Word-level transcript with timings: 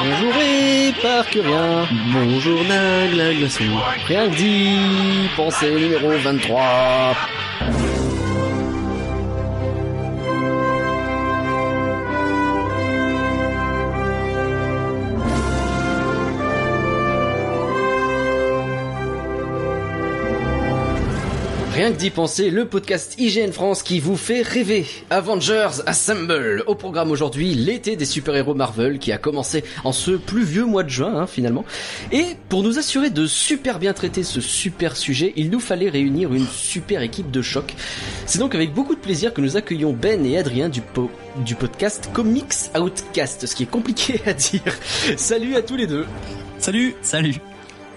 Bonjour 0.00 0.34
et 0.40 0.92
par 1.02 1.28
que 1.28 1.38
rien. 1.40 1.88
Bonjour 2.12 2.64
Nagla 2.64 3.34
Glaçon. 3.34 3.64
Rien 4.06 4.28
que 4.28 4.36
dit, 4.36 5.28
pensée 5.36 5.70
numéro 5.70 6.10
23. 6.18 7.16
Rien 21.78 21.92
que 21.92 21.96
d'y 21.96 22.10
penser, 22.10 22.50
le 22.50 22.64
podcast 22.64 23.14
IGN 23.18 23.52
France 23.52 23.84
qui 23.84 24.00
vous 24.00 24.16
fait 24.16 24.42
rêver. 24.42 24.84
Avengers 25.10 25.80
Assemble. 25.86 26.64
Au 26.66 26.74
programme 26.74 27.12
aujourd'hui, 27.12 27.54
l'été 27.54 27.94
des 27.94 28.04
super-héros 28.04 28.54
Marvel 28.54 28.98
qui 28.98 29.12
a 29.12 29.16
commencé 29.16 29.62
en 29.84 29.92
ce 29.92 30.10
plus 30.10 30.42
vieux 30.42 30.64
mois 30.64 30.82
de 30.82 30.88
juin 30.88 31.14
hein, 31.14 31.28
finalement. 31.28 31.64
Et 32.10 32.24
pour 32.48 32.64
nous 32.64 32.80
assurer 32.80 33.10
de 33.10 33.28
super 33.28 33.78
bien 33.78 33.92
traiter 33.92 34.24
ce 34.24 34.40
super 34.40 34.96
sujet, 34.96 35.32
il 35.36 35.50
nous 35.50 35.60
fallait 35.60 35.88
réunir 35.88 36.34
une 36.34 36.48
super 36.48 37.00
équipe 37.00 37.30
de 37.30 37.42
choc. 37.42 37.76
C'est 38.26 38.40
donc 38.40 38.56
avec 38.56 38.74
beaucoup 38.74 38.96
de 38.96 39.00
plaisir 39.00 39.32
que 39.32 39.40
nous 39.40 39.56
accueillons 39.56 39.92
Ben 39.92 40.26
et 40.26 40.36
Adrien 40.36 40.68
du, 40.68 40.80
po 40.80 41.12
du 41.46 41.54
podcast 41.54 42.10
Comics 42.12 42.72
Outcast, 42.76 43.46
ce 43.46 43.54
qui 43.54 43.62
est 43.62 43.70
compliqué 43.70 44.20
à 44.26 44.32
dire. 44.32 44.74
Salut 45.16 45.54
à 45.54 45.62
tous 45.62 45.76
les 45.76 45.86
deux. 45.86 46.06
Salut, 46.58 46.96
salut. 47.02 47.36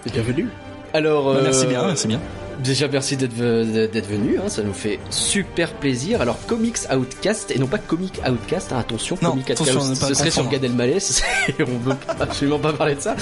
Bienvenue. 0.06 0.46
Alors, 0.94 1.34
bah, 1.34 1.40
merci 1.42 1.64
euh, 1.64 1.68
bien, 1.68 1.84
merci 1.84 2.06
bien. 2.06 2.20
Déjà 2.62 2.86
merci 2.86 3.16
d'être 3.16 3.32
venu, 3.34 4.38
hein, 4.38 4.48
ça 4.48 4.62
nous 4.62 4.72
fait 4.72 5.00
super 5.10 5.72
plaisir. 5.74 6.20
Alors 6.20 6.38
Comics 6.46 6.78
Outcast 6.94 7.50
et 7.50 7.58
non 7.58 7.66
pas 7.66 7.78
Comic 7.78 8.20
Outcast, 8.28 8.72
hein, 8.72 8.78
attention, 8.78 9.18
non, 9.20 9.30
Comic 9.30 9.50
attention, 9.50 9.80
Outcast, 9.80 10.08
ce 10.08 10.14
serait 10.14 10.30
sur 10.30 10.48
Gad 10.48 10.62
Elmaleh, 10.62 10.98
on 11.60 11.78
veut 11.78 11.96
absolument 12.20 12.60
pas 12.60 12.72
parler 12.72 12.94
de 12.94 13.00
ça. 13.00 13.16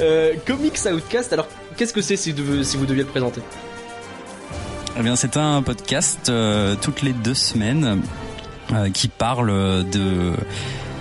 Euh, 0.00 0.34
Comics 0.46 0.78
Outcast, 0.92 1.32
alors 1.32 1.48
qu'est-ce 1.76 1.94
que 1.94 2.02
c'est 2.02 2.16
si, 2.16 2.34
si, 2.62 2.76
vous 2.76 2.84
deviez 2.84 3.04
le 3.04 3.08
présenter? 3.08 3.40
Eh 4.98 5.02
bien 5.02 5.16
c'est 5.16 5.38
un 5.38 5.62
podcast 5.62 6.28
euh, 6.28 6.76
toutes 6.80 7.00
les 7.00 7.14
deux 7.14 7.34
semaines 7.34 8.02
euh, 8.72 8.90
qui 8.90 9.08
parle 9.08 9.88
de 9.88 10.34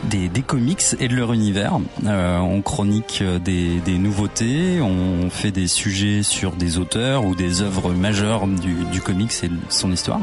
des, 0.09 0.29
des, 0.29 0.41
comics 0.41 0.83
et 0.99 1.07
de 1.07 1.15
leur 1.15 1.33
univers. 1.33 1.79
Euh, 2.05 2.39
on 2.39 2.61
chronique 2.61 3.23
des, 3.43 3.79
des, 3.79 3.97
nouveautés, 3.97 4.81
on 4.81 5.29
fait 5.29 5.51
des 5.51 5.67
sujets 5.67 6.23
sur 6.23 6.53
des 6.53 6.77
auteurs 6.77 7.25
ou 7.25 7.35
des 7.35 7.61
œuvres 7.61 7.91
majeures 7.93 8.47
du, 8.47 8.73
du 8.91 9.01
comics 9.01 9.33
et 9.43 9.47
de 9.47 9.57
son 9.69 9.91
histoire. 9.91 10.21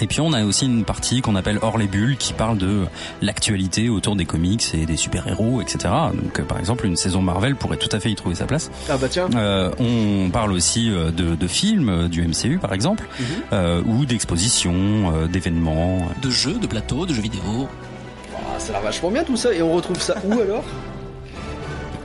Et 0.00 0.06
puis 0.06 0.20
on 0.20 0.32
a 0.32 0.44
aussi 0.44 0.66
une 0.66 0.84
partie 0.84 1.22
qu'on 1.22 1.34
appelle 1.34 1.58
hors 1.62 1.76
les 1.78 1.88
bulles 1.88 2.16
qui 2.16 2.32
parle 2.32 2.56
de 2.58 2.86
l'actualité 3.20 3.88
autour 3.88 4.14
des 4.14 4.26
comics 4.26 4.72
et 4.74 4.86
des 4.86 4.96
super-héros, 4.96 5.60
etc. 5.60 5.92
Donc 6.14 6.40
par 6.42 6.58
exemple 6.58 6.86
une 6.86 6.96
saison 6.96 7.20
Marvel 7.20 7.56
pourrait 7.56 7.78
tout 7.78 7.88
à 7.92 7.98
fait 7.98 8.10
y 8.10 8.14
trouver 8.14 8.36
sa 8.36 8.46
place. 8.46 8.70
Ah 8.88 8.96
bah 8.96 9.08
tiens. 9.10 9.28
Euh, 9.34 9.70
on 9.80 10.30
parle 10.30 10.52
aussi 10.52 10.88
de, 10.88 11.10
de 11.34 11.46
films 11.48 12.08
du 12.08 12.22
MCU 12.22 12.58
par 12.58 12.72
exemple, 12.72 13.04
mm 13.18 13.22
-hmm. 13.22 13.26
euh, 13.52 13.82
ou 13.86 14.04
d'expositions, 14.04 15.12
euh, 15.12 15.26
d'événements, 15.26 16.08
de 16.22 16.30
jeux, 16.30 16.58
de 16.60 16.66
plateaux, 16.66 17.04
de 17.06 17.14
jeux 17.14 17.22
vidéo. 17.22 17.68
Ah, 18.46 18.58
ça 18.58 18.70
a 18.70 18.72
l'air 18.72 18.82
vachement 18.82 19.10
bien 19.10 19.24
tout 19.24 19.36
ça. 19.36 19.52
Et 19.52 19.62
on 19.62 19.72
retrouve 19.72 20.00
ça 20.00 20.14
où 20.24 20.40
alors? 20.40 20.64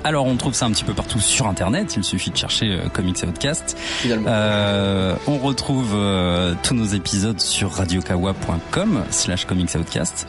Alors 0.03 0.25
on 0.25 0.35
trouve 0.35 0.53
ça 0.53 0.65
un 0.65 0.71
petit 0.71 0.83
peu 0.83 0.93
partout 0.93 1.19
sur 1.19 1.47
internet, 1.47 1.95
il 1.95 2.03
suffit 2.03 2.31
de 2.31 2.37
chercher 2.37 2.71
euh, 2.71 2.89
Comics 2.89 3.23
Outcast. 3.23 3.77
Euh, 4.05 5.15
on 5.27 5.37
retrouve 5.37 5.93
euh, 5.93 6.55
tous 6.63 6.73
nos 6.73 6.85
épisodes 6.85 7.39
sur 7.39 7.71
radiokawa.com 7.71 9.03
slash 9.09 9.45
comics 9.45 9.75
outcast 9.75 10.27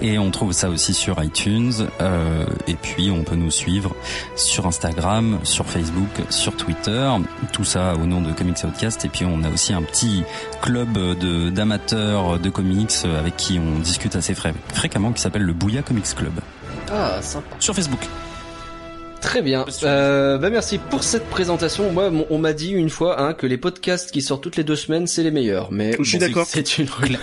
et 0.00 0.18
on 0.18 0.30
trouve 0.30 0.52
ça 0.52 0.68
aussi 0.68 0.94
sur 0.94 1.22
iTunes 1.22 1.72
euh, 2.00 2.44
et 2.66 2.74
puis 2.74 3.10
on 3.10 3.22
peut 3.22 3.36
nous 3.36 3.50
suivre 3.50 3.94
sur 4.36 4.66
Instagram, 4.66 5.38
sur 5.44 5.66
Facebook, 5.66 6.10
sur 6.30 6.56
Twitter, 6.56 7.10
tout 7.52 7.64
ça 7.64 7.94
au 7.94 8.06
nom 8.06 8.20
de 8.20 8.32
Comics 8.32 8.64
Outcast 8.64 9.04
et 9.04 9.08
puis 9.08 9.24
on 9.24 9.44
a 9.44 9.50
aussi 9.50 9.72
un 9.72 9.82
petit 9.82 10.24
club 10.60 10.92
de 10.92 11.50
d'amateurs 11.50 12.38
de 12.38 12.50
comics 12.50 12.92
avec 13.18 13.36
qui 13.36 13.58
on 13.58 13.78
discute 13.80 14.16
assez 14.16 14.34
fré 14.34 14.52
fréquemment 14.74 15.12
qui 15.12 15.20
s'appelle 15.20 15.42
le 15.42 15.52
Bouya 15.52 15.82
Comics 15.82 16.14
Club. 16.14 16.32
Ah, 16.90 17.20
sympa. 17.22 17.46
Sur 17.58 17.74
Facebook. 17.74 18.00
Très 19.22 19.40
bien. 19.40 19.64
Euh, 19.84 20.36
bah 20.36 20.50
merci 20.50 20.78
pour 20.78 21.04
cette 21.04 21.24
présentation. 21.30 21.92
Moi, 21.92 22.10
on 22.28 22.38
m'a 22.38 22.52
dit 22.52 22.72
une 22.72 22.90
fois 22.90 23.22
hein, 23.22 23.34
que 23.34 23.46
les 23.46 23.56
podcasts 23.56 24.10
qui 24.10 24.20
sortent 24.20 24.42
toutes 24.42 24.56
les 24.56 24.64
deux 24.64 24.76
semaines, 24.76 25.06
c'est 25.06 25.22
les 25.22 25.30
meilleurs. 25.30 25.70
Mais 25.70 25.92
je 25.98 26.02
suis 26.02 26.18
bon, 26.18 26.26
d'accord. 26.26 26.46
C'est 26.46 26.78
une 26.78 26.88
rumeur. 26.88 27.20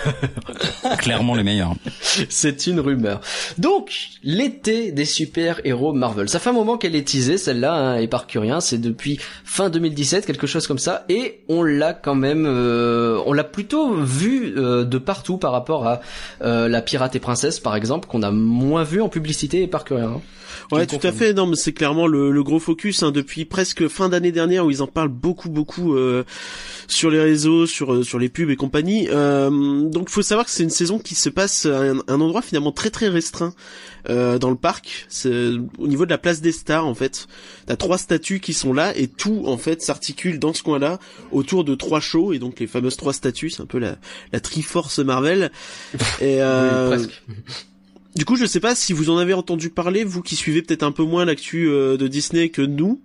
Clairement 0.98 1.34
les 1.34 1.44
meilleurs. 1.44 1.74
c'est 2.30 2.66
une 2.66 2.80
rumeur. 2.80 3.20
Donc, 3.58 3.92
l'été 4.24 4.92
des 4.92 5.04
super-héros 5.04 5.92
Marvel. 5.92 6.28
Ça 6.30 6.38
fait 6.38 6.48
un 6.48 6.54
moment 6.54 6.78
qu'elle 6.78 6.96
est 6.96 7.06
teasée, 7.06 7.36
celle-là, 7.36 7.74
hein, 7.74 7.96
et 7.98 8.08
par 8.08 8.26
curien. 8.26 8.60
C'est 8.60 8.78
depuis 8.78 9.20
fin 9.44 9.68
2017, 9.68 10.24
quelque 10.24 10.46
chose 10.46 10.66
comme 10.66 10.78
ça. 10.78 11.04
Et 11.10 11.40
on 11.48 11.62
l'a 11.62 11.92
quand 11.92 12.14
même, 12.14 12.46
euh, 12.46 13.20
on 13.26 13.34
l'a 13.34 13.44
plutôt 13.44 13.94
vu 13.94 14.54
euh, 14.56 14.84
de 14.84 14.98
partout 14.98 15.36
par 15.36 15.52
rapport 15.52 15.86
à 15.86 16.00
euh, 16.42 16.66
la 16.66 16.80
Pirate 16.80 17.14
et 17.14 17.20
Princesse, 17.20 17.60
par 17.60 17.76
exemple, 17.76 18.08
qu'on 18.08 18.22
a 18.22 18.30
moins 18.30 18.84
vu 18.84 19.02
en 19.02 19.10
publicité 19.10 19.62
et 19.62 19.66
par 19.68 19.84
curien. 19.84 20.14
Hein. 20.16 20.20
Ouais, 20.72 20.86
tout 20.86 20.98
à 21.02 21.12
fait. 21.12 21.32
Non, 21.32 21.46
mais 21.46 21.56
c'est 21.56 21.72
clairement 21.72 22.06
le, 22.06 22.30
le, 22.30 22.42
gros 22.42 22.58
focus 22.58 23.02
hein, 23.02 23.10
depuis 23.10 23.44
presque 23.44 23.88
fin 23.88 24.08
d'année 24.08 24.32
dernière 24.32 24.66
où 24.66 24.70
ils 24.70 24.82
en 24.82 24.86
parlent 24.86 25.08
beaucoup, 25.08 25.48
beaucoup 25.48 25.94
euh, 25.94 26.24
sur 26.86 27.10
les 27.10 27.20
réseaux, 27.20 27.66
sur 27.66 28.04
sur 28.04 28.18
les 28.18 28.28
pubs 28.28 28.50
et 28.50 28.56
compagnie. 28.56 29.08
Euh, 29.10 29.88
donc, 29.88 30.08
faut 30.08 30.22
savoir 30.22 30.46
que 30.46 30.52
c'est 30.52 30.62
une 30.62 30.70
saison 30.70 30.98
qui 30.98 31.14
se 31.14 31.28
passe 31.28 31.66
à 31.66 31.80
un, 31.80 31.98
un 32.08 32.20
endroit 32.20 32.42
finalement 32.42 32.72
très 32.72 32.90
très 32.90 33.08
restreint 33.08 33.54
euh, 34.08 34.38
dans 34.38 34.50
le 34.50 34.56
parc. 34.56 35.06
C'est 35.08 35.50
au 35.78 35.86
niveau 35.86 36.06
de 36.06 36.10
la 36.10 36.18
place 36.18 36.40
des 36.40 36.52
stars 36.52 36.86
en 36.86 36.94
fait. 36.94 37.26
T'as 37.66 37.76
trois 37.76 37.98
statues 37.98 38.40
qui 38.40 38.52
sont 38.52 38.72
là 38.72 38.96
et 38.96 39.08
tout 39.08 39.42
en 39.46 39.58
fait 39.58 39.82
s'articule 39.82 40.38
dans 40.38 40.54
ce 40.54 40.62
coin-là 40.62 40.98
autour 41.32 41.64
de 41.64 41.74
trois 41.74 42.00
shows 42.00 42.32
et 42.32 42.38
donc 42.38 42.60
les 42.60 42.66
fameuses 42.66 42.96
trois 42.96 43.12
statues. 43.12 43.50
C'est 43.50 43.62
un 43.62 43.66
peu 43.66 43.78
la 43.78 43.96
la 44.32 44.40
Triforce 44.40 44.98
Marvel. 45.00 45.50
et 46.20 46.40
euh, 46.40 46.90
oui, 46.90 46.96
presque. 46.96 47.22
Du 48.16 48.24
coup, 48.24 48.36
je 48.36 48.44
sais 48.44 48.60
pas 48.60 48.74
si 48.74 48.92
vous 48.92 49.10
en 49.10 49.18
avez 49.18 49.34
entendu 49.34 49.70
parler, 49.70 50.04
vous 50.04 50.22
qui 50.22 50.34
suivez 50.34 50.62
peut-être 50.62 50.82
un 50.82 50.92
peu 50.92 51.04
moins 51.04 51.24
l'actu 51.24 51.68
euh, 51.68 51.96
de 51.96 52.08
Disney 52.08 52.48
que 52.48 52.62
nous. 52.62 53.00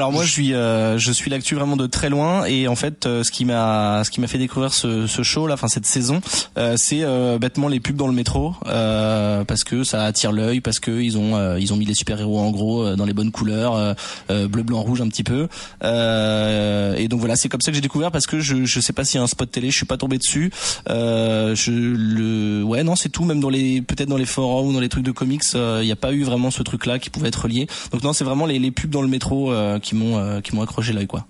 Alors 0.00 0.12
moi 0.12 0.24
je 0.24 0.30
suis 0.30 0.54
euh, 0.54 0.96
je 0.96 1.10
suis 1.10 1.28
l'actu 1.28 1.56
vraiment 1.56 1.76
de 1.76 1.88
très 1.88 2.08
loin 2.08 2.44
et 2.44 2.68
en 2.68 2.76
fait 2.76 3.06
euh, 3.06 3.24
ce 3.24 3.32
qui 3.32 3.44
m'a 3.44 4.04
ce 4.04 4.10
qui 4.10 4.20
m'a 4.20 4.28
fait 4.28 4.38
découvrir 4.38 4.72
ce, 4.72 5.08
ce 5.08 5.24
show 5.24 5.48
là 5.48 5.54
enfin 5.54 5.66
cette 5.66 5.86
saison 5.86 6.20
euh, 6.56 6.76
c'est 6.76 7.04
bêtement 7.40 7.66
les 7.66 7.80
pubs 7.80 7.96
dans 7.96 8.06
le 8.06 8.12
métro 8.12 8.54
parce 8.62 9.64
que 9.64 9.82
ça 9.82 10.04
attire 10.04 10.30
l'œil 10.30 10.60
parce 10.60 10.78
que 10.78 10.92
ils 10.92 11.18
ont 11.18 11.56
ils 11.56 11.72
ont 11.72 11.76
mis 11.76 11.84
les 11.84 11.94
super 11.94 12.20
héros 12.20 12.38
en 12.38 12.50
gros 12.52 12.94
dans 12.94 13.04
les 13.04 13.12
bonnes 13.12 13.32
couleurs 13.32 13.96
bleu 14.28 14.62
blanc 14.62 14.82
rouge 14.82 15.00
un 15.00 15.08
petit 15.08 15.24
peu. 15.24 15.48
Et 15.82 17.08
donc 17.08 17.18
voilà 17.18 17.34
c'est 17.34 17.48
comme 17.48 17.60
ça 17.60 17.72
que 17.72 17.74
j'ai 17.74 17.80
découvert 17.80 18.12
parce 18.12 18.26
que 18.26 18.38
je 18.38 18.64
je 18.64 18.80
sais 18.80 18.92
pas 18.92 19.04
s'il 19.04 19.18
y 19.18 19.20
a 19.20 19.24
un 19.24 19.26
spot 19.26 19.50
télé 19.50 19.70
je 19.70 19.76
suis 19.76 19.86
pas 19.86 19.96
tombé 19.96 20.18
dessus. 20.18 20.52
Je 20.86 21.70
le 21.70 22.62
ouais 22.62 22.84
non 22.84 22.94
c'est 22.94 23.08
tout 23.08 23.24
même 23.24 23.40
dans 23.40 23.50
les 23.50 23.82
peut-être 23.82 24.08
dans 24.08 24.16
les 24.16 24.26
forums 24.26 24.68
ou 24.68 24.72
dans 24.72 24.80
les 24.80 24.88
trucs 24.88 25.04
de 25.04 25.12
comics 25.12 25.42
il 25.54 25.84
n'y 25.84 25.92
a 25.92 25.96
pas 25.96 26.12
eu 26.12 26.22
vraiment 26.22 26.52
ce 26.52 26.62
truc 26.62 26.86
là 26.86 27.00
qui 27.00 27.10
pouvait 27.10 27.28
être 27.28 27.48
lié. 27.48 27.66
Donc 27.90 28.04
non 28.04 28.12
c'est 28.12 28.24
vraiment 28.24 28.46
les, 28.46 28.60
les 28.60 28.70
pubs 28.70 28.90
dans 28.90 29.02
le 29.02 29.08
métro 29.08 29.52
qui 29.87 29.87
m'ont 29.94 30.18
euh, 30.18 30.40
qui 30.40 30.54
m'ont 30.54 30.62
accroché 30.62 30.92
l'œil 30.92 31.06
quoi. 31.06 31.26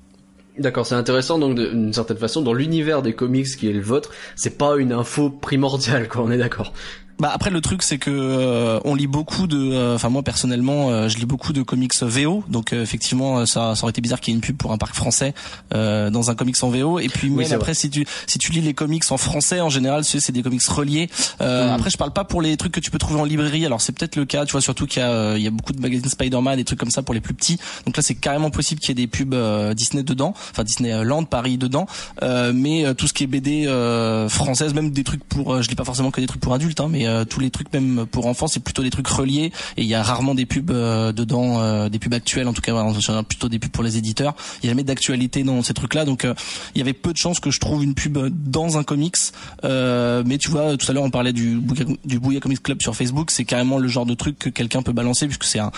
D'accord, 0.59 0.87
c'est 0.87 0.97
intéressant 0.97 1.39
donc 1.39 1.55
d'une 1.55 1.93
certaine 1.93 2.17
façon 2.17 2.43
dans 2.43 2.53
l'univers 2.53 3.03
des 3.03 3.15
comics 3.15 3.47
qui 3.47 3.69
est 3.69 3.73
le 3.73 3.81
vôtre, 3.81 4.11
c'est 4.35 4.59
pas 4.59 4.77
une 4.77 4.93
info 4.93 5.31
primordiale 5.31 6.09
quoi, 6.09 6.23
on 6.23 6.31
est 6.31 6.39
d'accord. 6.39 6.73
Bah 7.19 7.31
après 7.33 7.51
le 7.51 7.61
truc 7.61 7.83
c'est 7.83 7.99
que 7.99 8.11
euh, 8.11 8.81
on 8.85 8.95
lit 8.95 9.07
beaucoup 9.07 9.47
de 9.47 9.95
enfin 9.95 10.09
moi 10.09 10.23
personnellement 10.23 10.91
euh, 10.91 11.09
je 11.09 11.19
lis 11.19 11.27
beaucoup 11.27 11.53
de 11.53 11.63
comics 11.63 11.93
VO 12.01 12.45
donc 12.49 12.73
euh, 12.73 12.83
effectivement 12.83 13.45
ça 13.45 13.75
ça 13.75 13.83
aurait 13.85 13.91
été 13.91 14.01
bizarre 14.01 14.21
qu'il 14.21 14.33
y 14.33 14.35
ait 14.35 14.39
une 14.39 14.41
pub 14.41 14.57
pour 14.57 14.73
un 14.73 14.79
parc 14.79 14.95
français 14.95 15.35
euh, 15.75 16.11
dans 16.11 16.31
un 16.31 16.35
comics 16.35 16.57
en 16.63 16.71
VO 16.71 16.99
et 17.01 17.09
puis 17.09 17.29
Oui, 17.29 17.45
même 17.45 17.53
après 17.53 17.75
si 17.75 17.91
tu 17.91 18.07
si 18.27 18.39
tu 18.39 18.53
lis 18.53 18.61
les 18.61 18.75
comics 18.75 19.03
en 19.11 19.17
français 19.17 19.61
en 19.61 19.69
général 19.69 20.05
c'est 20.05 20.31
des 20.33 20.43
comics 20.43 20.63
reliés. 20.67 21.09
Euh, 21.41 21.69
Mm. 21.69 21.75
après 21.75 21.91
je 21.91 21.97
parle 21.97 22.13
pas 22.13 22.25
pour 22.25 22.41
les 22.43 22.57
trucs 22.57 22.73
que 22.73 22.81
tu 22.81 22.91
peux 22.91 22.99
trouver 22.99 23.21
en 23.21 23.25
librairie. 23.25 23.67
Alors 23.67 23.81
c'est 23.81 23.93
peut-être 23.93 24.17
le 24.17 24.25
cas 24.25 24.45
tu 24.45 24.53
vois 24.53 24.61
surtout 24.61 24.87
qu'il 24.87 25.03
y 25.03 25.05
a 25.05 25.11
euh, 25.11 25.35
il 25.37 25.43
y 25.43 25.47
a 25.47 25.51
beaucoup 25.51 25.73
de 25.73 25.81
magazines 25.81 26.09
Spider-Man 26.09 26.57
des 26.57 26.65
trucs 26.65 26.79
comme 26.79 26.91
ça 26.91 27.03
pour 27.03 27.15
les 27.15 27.21
plus 27.21 27.35
petits. 27.35 27.59
Donc 27.87 27.97
là 27.97 28.03
c'est 28.03 28.15
carrément 28.15 28.51
possible 28.51 28.81
qu'il 28.81 28.91
y 28.91 28.93
ait 28.93 29.07
des 29.07 29.07
pubs 29.07 29.35
euh, 29.35 29.75
Disney 29.75 30.03
dedans. 30.03 30.35
Enfin 30.51 30.63
Disneyland 30.65 31.25
Paris 31.25 31.59
dedans. 31.59 31.87
Euh, 32.23 32.53
mais 32.55 32.87
euh, 32.87 32.95
tout 32.95 33.07
ce 33.07 33.13
qui 33.13 33.25
est 33.25 33.27
BD 33.27 33.67
euh, 33.67 34.29
française 34.29 34.73
même 34.75 34.91
des 34.91 35.05
trucs 35.05 35.25
pour 35.25 35.55
euh, 35.55 35.63
je 35.63 35.69
lis 35.69 35.75
pas 35.75 35.85
forcément 35.85 36.11
que 36.11 36.21
des 36.21 36.27
trucs 36.27 36.41
pour 36.41 36.55
adultes 36.55 36.81
hein, 36.81 36.89
mais 36.91 37.08
euh, 37.09 37.25
tous 37.25 37.41
les 37.41 37.51
trucs 37.51 37.73
même 37.73 38.07
pour 38.07 38.27
enfants 38.27 38.47
c'est 38.47 38.63
plutôt 38.63 38.83
des 38.83 38.91
trucs 38.91 39.09
reliés. 39.09 39.53
Et 39.77 39.83
il 39.83 39.87
y 39.87 39.95
a 39.95 40.03
rarement 40.03 40.35
des 40.35 40.47
pubs 40.47 40.71
euh, 40.71 41.13
dedans 41.13 41.61
euh, 41.61 41.89
des 41.89 41.99
pubs 41.99 42.15
actuelles. 42.15 42.49
En 42.49 42.53
tout 42.53 42.63
cas 42.63 42.75
plutôt 43.23 43.49
des 43.49 43.59
pubs 43.59 43.71
pour 43.71 43.85
les 43.85 43.97
éditeurs. 43.97 44.35
Il 44.63 44.67
y 44.67 44.69
a 44.69 44.73
jamais 44.73 44.85
d'actualité 44.85 45.43
dans 45.43 45.63
ces 45.63 45.75
trucs 45.75 45.95
là 45.95 46.05
donc 46.05 46.27
il 46.75 46.79
y 46.79 46.81
avait 46.81 46.93
peu 46.93 47.13
de 47.13 47.17
chances 47.17 47.41
que 47.41 47.51
je 47.51 47.61
trouve 47.61 47.83
une 47.85 47.95
pub 47.95 48.19
dans 48.19 48.79
un 48.79 48.85
comics. 48.85 49.17
Mais 49.63 50.39
tu 50.39 50.51
vois 50.51 50.77
tout 50.77 50.91
à 50.91 50.95
l'heure 50.95 51.05
on 51.05 51.11
parlait 51.11 51.33
du 51.33 51.61
du 52.05 52.21
Comics 52.41 52.63
Club 52.63 52.83
sur 52.83 52.95
Facebook. 52.95 53.31
C'est 53.31 53.45
carrément 53.45 53.79
le 53.79 53.89
genre 53.89 54.07
de 54.07 54.15
truc 54.15 54.39
que 54.39 54.49
quelqu'un 54.51 54.83
peut 54.83 54.93
balancer 54.93 55.27
puisque 55.27 55.45
c'est 55.45 55.59
un, 55.59 55.71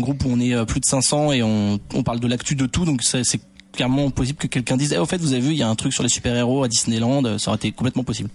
groupe 0.00 0.24
où 0.24 0.28
on 0.30 0.40
est 0.40 0.64
plus 0.66 0.80
de 0.80 0.86
500 0.86 1.32
et 1.32 1.42
on, 1.42 1.78
parle 2.04 2.20
de 2.20 2.28
l'actu 2.28 2.54
de 2.54 2.66
tout. 2.66 2.84
Donc 2.84 3.02
c'est 3.02 3.40
clairement 3.72 4.10
possible 4.10 4.38
que 4.38 4.46
quelqu'un 4.46 4.76
dise 4.76 4.92
eh, 4.92 4.98
au 4.98 5.06
fait 5.06 5.18
vous 5.18 5.32
avez 5.32 5.42
vu 5.42 5.50
il 5.52 5.58
y 5.58 5.62
a 5.62 5.68
un 5.68 5.76
truc 5.76 5.92
sur 5.92 6.02
les 6.02 6.08
super 6.08 6.34
héros 6.34 6.64
à 6.64 6.68
Disneyland. 6.68 7.38
Ça 7.38 7.50
aurait 7.50 7.56
été 7.56 7.72
complètement 7.72 8.04
possible 8.04 8.30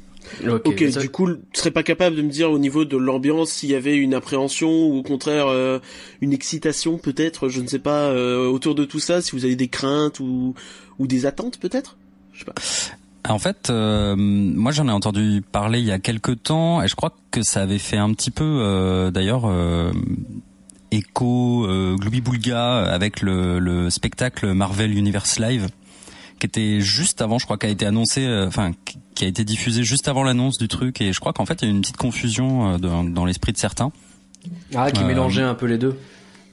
Ok, 0.65 0.83
du 0.83 1.09
coup, 1.09 1.27
tu 1.27 1.41
serais 1.53 1.71
pas 1.71 1.83
capable 1.83 2.15
de 2.15 2.21
me 2.21 2.29
dire 2.29 2.51
au 2.51 2.59
niveau 2.59 2.85
de 2.85 2.97
l'ambiance 2.97 3.51
s'il 3.51 3.69
y 3.69 3.75
avait 3.75 3.95
une 3.95 4.13
appréhension 4.13 4.69
ou 4.69 4.97
au 4.97 5.03
contraire 5.03 5.47
euh, 5.47 5.79
une 6.21 6.33
excitation 6.33 6.97
peut-être, 6.97 7.49
je 7.49 7.61
ne 7.61 7.67
sais 7.67 7.79
pas, 7.79 8.07
euh, 8.09 8.47
autour 8.47 8.75
de 8.75 8.85
tout 8.85 8.99
ça, 8.99 9.21
si 9.21 9.31
vous 9.31 9.45
avez 9.45 9.55
des 9.55 9.67
craintes 9.67 10.19
ou, 10.19 10.53
ou 10.99 11.07
des 11.07 11.25
attentes 11.25 11.59
peut-être? 11.59 11.97
Je 12.33 12.39
sais 12.39 12.45
pas. 12.45 12.55
En 13.29 13.39
fait, 13.39 13.69
euh, 13.69 14.15
moi 14.17 14.71
j'en 14.71 14.87
ai 14.87 14.91
entendu 14.91 15.41
parler 15.49 15.79
il 15.79 15.85
y 15.85 15.91
a 15.91 15.99
quelques 15.99 16.43
temps 16.43 16.81
et 16.83 16.87
je 16.87 16.95
crois 16.95 17.13
que 17.31 17.41
ça 17.41 17.61
avait 17.61 17.79
fait 17.79 17.97
un 17.97 18.13
petit 18.13 18.31
peu 18.31 19.11
d'ailleurs 19.13 19.45
écho 20.93 21.65
euh, 21.65 21.97
Boulga 21.97 22.83
avec 22.83 23.21
le, 23.21 23.59
le 23.59 23.89
spectacle 23.89 24.53
Marvel 24.53 24.95
Universe 24.95 25.39
Live 25.39 25.69
qui 26.39 26.45
était 26.45 26.81
juste 26.81 27.21
avant, 27.21 27.39
je 27.39 27.45
crois, 27.45 27.57
qui 27.57 27.65
a 27.65 27.69
été 27.69 27.85
annoncé, 27.85 28.25
euh, 28.25 28.47
enfin, 28.47 28.71
qui 29.15 29.25
a 29.25 29.27
été 29.27 29.43
diffusé 29.43 29.83
juste 29.83 30.07
avant 30.07 30.23
l'annonce 30.23 30.57
du 30.57 30.67
truc, 30.67 31.01
et 31.01 31.13
je 31.13 31.19
crois 31.19 31.33
qu'en 31.33 31.45
fait, 31.45 31.61
il 31.61 31.65
y 31.65 31.67
a 31.67 31.71
une 31.71 31.81
petite 31.81 31.97
confusion 31.97 32.73
euh, 32.73 32.77
dans, 32.77 33.03
dans 33.03 33.25
l'esprit 33.25 33.53
de 33.53 33.57
certains. 33.57 33.91
Ah, 34.75 34.91
qui 34.91 35.03
mélangeait 35.03 35.43
un 35.43 35.55
peu 35.55 35.67
les 35.67 35.77
deux. 35.77 35.97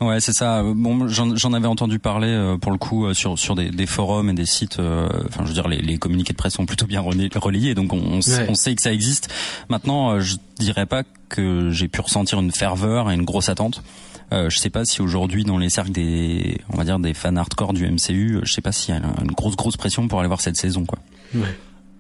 Ouais, 0.01 0.21
c'est 0.21 0.33
ça. 0.33 0.63
Bon, 0.63 1.09
j'en 1.09 1.53
avais 1.53 1.67
entendu 1.67 1.99
parler 1.99 2.57
pour 2.63 2.73
le 2.73 2.79
coup 2.79 3.13
sur 3.13 3.39
sur 3.39 3.55
des, 3.55 3.69
des 3.69 3.85
forums 3.85 4.31
et 4.31 4.33
des 4.33 4.47
sites. 4.47 4.79
Enfin, 4.79 5.43
je 5.43 5.49
veux 5.49 5.53
dire, 5.53 5.69
les, 5.69 5.83
les, 5.83 5.99
communiqués 5.99 6.33
de 6.33 6.39
presse 6.39 6.55
sont 6.55 6.65
plutôt 6.65 6.87
bien 6.87 7.01
relayés, 7.01 7.75
donc 7.75 7.93
on, 7.93 7.99
on, 7.99 8.55
sait 8.55 8.75
que 8.75 8.81
ça 8.81 8.93
existe. 8.93 9.29
Maintenant, 9.69 10.19
je 10.21 10.37
dirais 10.59 10.87
pas 10.87 11.03
que 11.29 11.71
j'ai 11.71 11.89
pu 11.89 12.01
ressentir 12.01 12.39
une 12.41 12.53
ferveur 12.53 13.11
et 13.11 13.15
une 13.15 13.25
grosse 13.25 13.51
attente. 13.51 13.83
Euh, 14.33 14.49
je 14.49 14.59
sais 14.59 14.71
pas 14.71 14.85
si 14.85 15.03
aujourd'hui 15.03 15.45
dans 15.45 15.59
les 15.59 15.71
cercles 15.71 15.91
des, 15.91 16.59
on 16.73 16.77
va 16.77 16.85
dire 16.85 16.99
des 16.99 17.15
fans 17.15 17.35
hardcore 17.35 17.73
du 17.73 17.89
MCU, 17.91 18.41
je 18.43 18.53
sais 18.53 18.61
pas 18.61 18.73
s'il 18.73 18.95
y 18.95 18.99
a 18.99 19.03
une 19.23 19.33
grosse 19.33 19.57
grosse 19.57 19.77
pression 19.77 20.07
pour 20.07 20.21
aller 20.21 20.29
voir 20.29 20.41
cette 20.41 20.57
saison 20.57 20.85
quoi. 20.85 20.99
Ouais. 21.35 21.57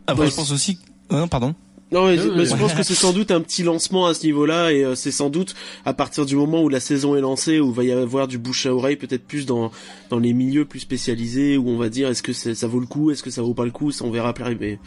Après, 0.07 0.29
je 0.29 0.35
pense 0.35 0.51
aussi, 0.53 0.79
non, 1.11 1.29
pardon? 1.29 1.55
Non, 1.93 2.07
mais, 2.07 2.17
je 2.17 2.57
pense 2.57 2.73
que 2.73 2.85
c'est 2.85 2.95
sans 2.95 3.13
doute 3.13 3.33
un 3.33 3.41
petit 3.41 3.65
lancement 3.65 4.07
à 4.07 4.15
ce 4.15 4.25
niveau-là 4.25 4.73
et 4.73 4.85
euh, 4.85 4.95
c'est 4.95 5.11
sans 5.11 5.29
doute 5.29 5.57
à 5.85 5.93
partir 5.93 6.25
du 6.25 6.37
moment 6.37 6.63
où 6.63 6.69
la 6.69 6.79
saison 6.79 7.17
est 7.17 7.21
lancée 7.21 7.59
où 7.59 7.71
il 7.71 7.75
va 7.75 7.83
y 7.83 7.91
avoir 7.91 8.29
du 8.29 8.39
bouche 8.39 8.67
à 8.67 8.73
oreille 8.73 8.95
peut-être 8.95 9.27
plus 9.27 9.45
dans 9.45 9.73
dans 10.09 10.21
les 10.21 10.33
milieux 10.33 10.65
plus 10.65 10.79
spécialisés 10.79 11.57
où 11.57 11.69
on 11.69 11.77
va 11.77 11.89
dire 11.89 12.09
est-ce 12.09 12.23
que 12.23 12.33
ça 12.33 12.67
vaut 12.69 12.79
le 12.79 12.87
coup, 12.87 13.11
est-ce 13.11 13.25
que 13.25 13.31
ça 13.31 13.43
vaut 13.43 13.55
pas 13.55 13.65
le 13.65 13.73
coup, 13.73 13.91
ça 13.91 14.05
on 14.05 14.11
verra 14.13 14.29
après 14.29 14.55
mais 14.55 14.79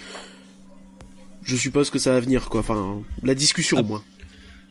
je 1.43 1.57
suppose 1.57 1.89
que 1.89 1.99
ça 1.99 2.13
va 2.13 2.19
venir 2.21 2.49
quoi. 2.49 2.61
Enfin, 2.61 3.01
la 3.21 3.35
discussion 3.35 3.79
au 3.79 3.83
moins. 3.83 4.03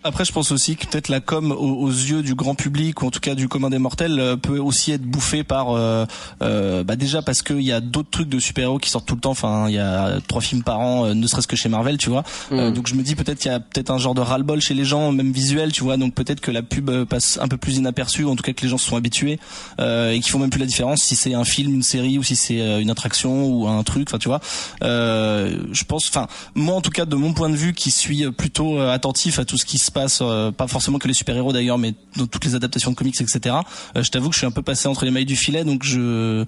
Après, 0.05 0.25
je 0.25 0.33
pense 0.33 0.51
aussi 0.51 0.75
que 0.75 0.87
peut-être 0.87 1.09
la 1.09 1.21
com 1.21 1.53
aux, 1.53 1.89
yeux 1.89 2.23
du 2.23 2.35
grand 2.35 2.57
public 2.57 3.03
ou 3.03 3.07
en 3.07 3.11
tout 3.11 3.21
cas 3.21 3.37
du 3.37 3.47
commun 3.47 3.71
des 3.71 3.79
mortels 3.79 4.19
euh, 4.19 4.37
peut 4.37 4.59
aussi 4.59 4.91
être 4.91 5.03
bouffée 5.03 5.45
par, 5.45 5.71
euh, 5.71 6.07
euh, 6.43 6.83
bah 6.83 6.97
déjà 6.97 7.23
parce 7.23 7.43
qu'il 7.43 7.63
y 7.63 7.71
a 7.71 7.81
d'autres 7.81 8.11
trucs 8.11 8.29
de 8.29 8.41
super-héros 8.41 8.79
qui 8.79 8.91
sortent 8.91 9.07
tout 9.07 9.15
le 9.15 9.21
temps. 9.21 9.31
Enfin, 9.31 9.69
il 9.69 9.75
y 9.75 9.79
a 9.79 10.19
trois 10.27 10.41
films 10.41 10.65
par 10.65 10.81
an, 10.81 11.07
euh, 11.07 11.15
ne 11.15 11.27
serait-ce 11.29 11.47
que 11.47 11.55
chez 11.55 11.69
Marvel, 11.69 11.99
tu 11.99 12.11
vois. 12.11 12.25
Mm. 12.51 12.73
donc 12.73 12.89
je 12.89 12.95
me 12.95 13.03
dis 13.03 13.15
peut-être 13.15 13.39
qu'il 13.39 13.53
y 13.53 13.55
a 13.55 13.61
peut-être 13.61 13.91
un 13.91 13.99
genre 13.99 14.15
de 14.15 14.21
ras-le-bol 14.21 14.61
chez 14.61 14.75
les 14.75 14.85
gens, 14.85 15.13
même 15.13 15.31
visuel, 15.31 15.71
tu 15.73 15.85
vois. 15.85 15.97
Donc 15.97 16.15
peut-être 16.15 16.41
que 16.41 16.51
la 16.51 16.63
pub 16.63 16.91
passe 17.05 17.39
un 17.41 17.47
peu 17.47 17.57
plus 17.57 17.77
inaperçue, 17.77 18.25
en 18.25 18.35
tout 18.35 18.43
cas 18.43 18.53
que 18.53 18.63
les 18.63 18.69
gens 18.69 18.79
se 18.79 18.89
sont 18.89 18.97
habitués 18.97 19.39
et 19.79 20.21
qui 20.21 20.31
font 20.31 20.39
même 20.41 20.51
plus 20.51 20.61
la 20.61 20.67
différence 20.67 21.03
si 21.03 21.15
c'est 21.15 21.35
un 21.35 21.45
film, 21.45 21.75
une 21.75 21.83
série 21.83 22.19
ou 22.19 22.23
si 22.23 22.35
c'est 22.35 22.81
une 22.81 22.91
attraction 22.91 23.47
ou 23.47 23.69
un 23.69 23.83
truc. 23.85 24.09
Enfin, 24.09 24.19
tu 24.19 24.29
vois. 24.29 24.41
je 24.83 25.85
pense, 25.85 26.09
enfin 26.09 26.27
moi 26.55 26.75
en 26.75 26.81
tout 26.81 26.91
cas 26.91 27.05
de 27.05 27.15
mon 27.15 27.33
point 27.33 27.51
de 27.51 27.57
vue, 27.57 27.73
qui 27.73 27.91
suis 27.91 28.31
plutôt 28.33 28.81
attentif 28.81 29.39
à 29.39 29.45
tout 29.45 29.57
ce 29.57 29.65
qui 29.65 29.79
se 29.79 29.92
passe, 29.93 30.21
euh, 30.23 30.51
pas 30.51 30.67
forcément 30.67 30.99
que 30.99 31.09
les 31.09 31.15
super-héros 31.15 31.53
d'ailleurs, 31.53 31.79
mais 31.79 31.95
dans 32.17 32.27
toutes 32.27 32.45
les 32.45 32.55
adaptations 32.55 32.91
de 32.91 32.97
comics, 32.97 33.21
etc. 33.21 33.57
Euh, 33.97 34.03
je 34.03 34.11
t'avoue 34.11 34.29
que 34.29 34.35
je 34.35 34.39
suis 34.39 34.47
un 34.47 34.51
peu 34.51 34.63
passé 34.63 34.89
entre 34.89 35.05
les 35.05 35.11
mailles 35.11 35.25
du 35.27 35.37
filet, 35.37 35.65
donc 35.65 35.83
je 35.85 36.45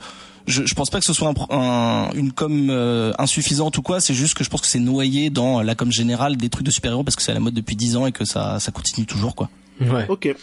je, 0.46 0.67
je 0.67 0.75
pense 0.75 0.91
pas 0.91 0.99
que 0.99 1.06
ce 1.06 1.14
soit 1.14 1.32
un, 1.50 2.11
une 2.14 2.32
com 2.32 2.69
euh, 2.70 3.12
insuffisante 3.19 3.79
ou 3.79 3.82
quoi. 3.82 4.00
C'est 4.00 4.14
juste 4.14 4.35
que 4.35 4.44
je 4.44 4.50
pense 4.50 4.61
que 4.61 4.67
c'est 4.67 4.79
noyé 4.79 5.31
dans 5.31 5.62
la 5.62 5.75
com 5.75 5.91
générale 5.91 6.37
des 6.37 6.50
trucs 6.50 6.67
de 6.67 6.70
super-héros 6.70 7.02
parce 7.05 7.17
que 7.17 7.23
c'est 7.23 7.31
à 7.31 7.35
la 7.35 7.41
mode 7.41 7.55
depuis 7.55 7.76
10 7.76 7.96
ans 7.96 8.06
et 8.06 8.12
que 8.12 8.25
ça 8.25 8.61
ça 8.61 8.70
continue 8.73 9.06
toujours 9.06 9.35
quoi. 9.35 9.49
Ouais. 9.81 10.06
Ok. 10.08 10.35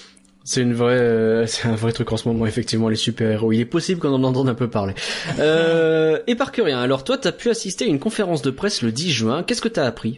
C'est 0.44 0.62
une 0.62 0.74
vraie, 0.74 1.46
c'est 1.46 1.68
un 1.68 1.76
vrai 1.76 1.92
truc 1.92 2.12
en 2.12 2.18
ce 2.18 2.28
moment 2.28 2.48
effectivement 2.48 2.90
les 2.90 2.96
super-héros. 2.96 3.52
Il 3.52 3.60
est 3.60 3.66
possible 3.66 4.00
qu'on 4.00 4.14
en 4.14 4.24
entende 4.24 4.50
un 4.50 4.56
peu 4.56 4.70
parler. 4.70 4.96
Euh, 5.38 6.18
et 6.26 6.36
par 6.36 6.52
que 6.52 6.64
rien. 6.64 6.80
Alors 6.80 7.04
toi, 7.04 7.18
t'as 7.18 7.32
pu 7.32 7.50
assister 7.50 7.86
à 7.86 7.88
une 7.88 8.00
conférence 8.00 8.42
de 8.42 8.50
presse 8.50 8.82
le 8.82 8.92
10 8.92 9.12
juin. 9.12 9.44
Qu'est-ce 9.44 9.62
que 9.62 9.68
t'as 9.68 9.86
appris? 9.86 10.18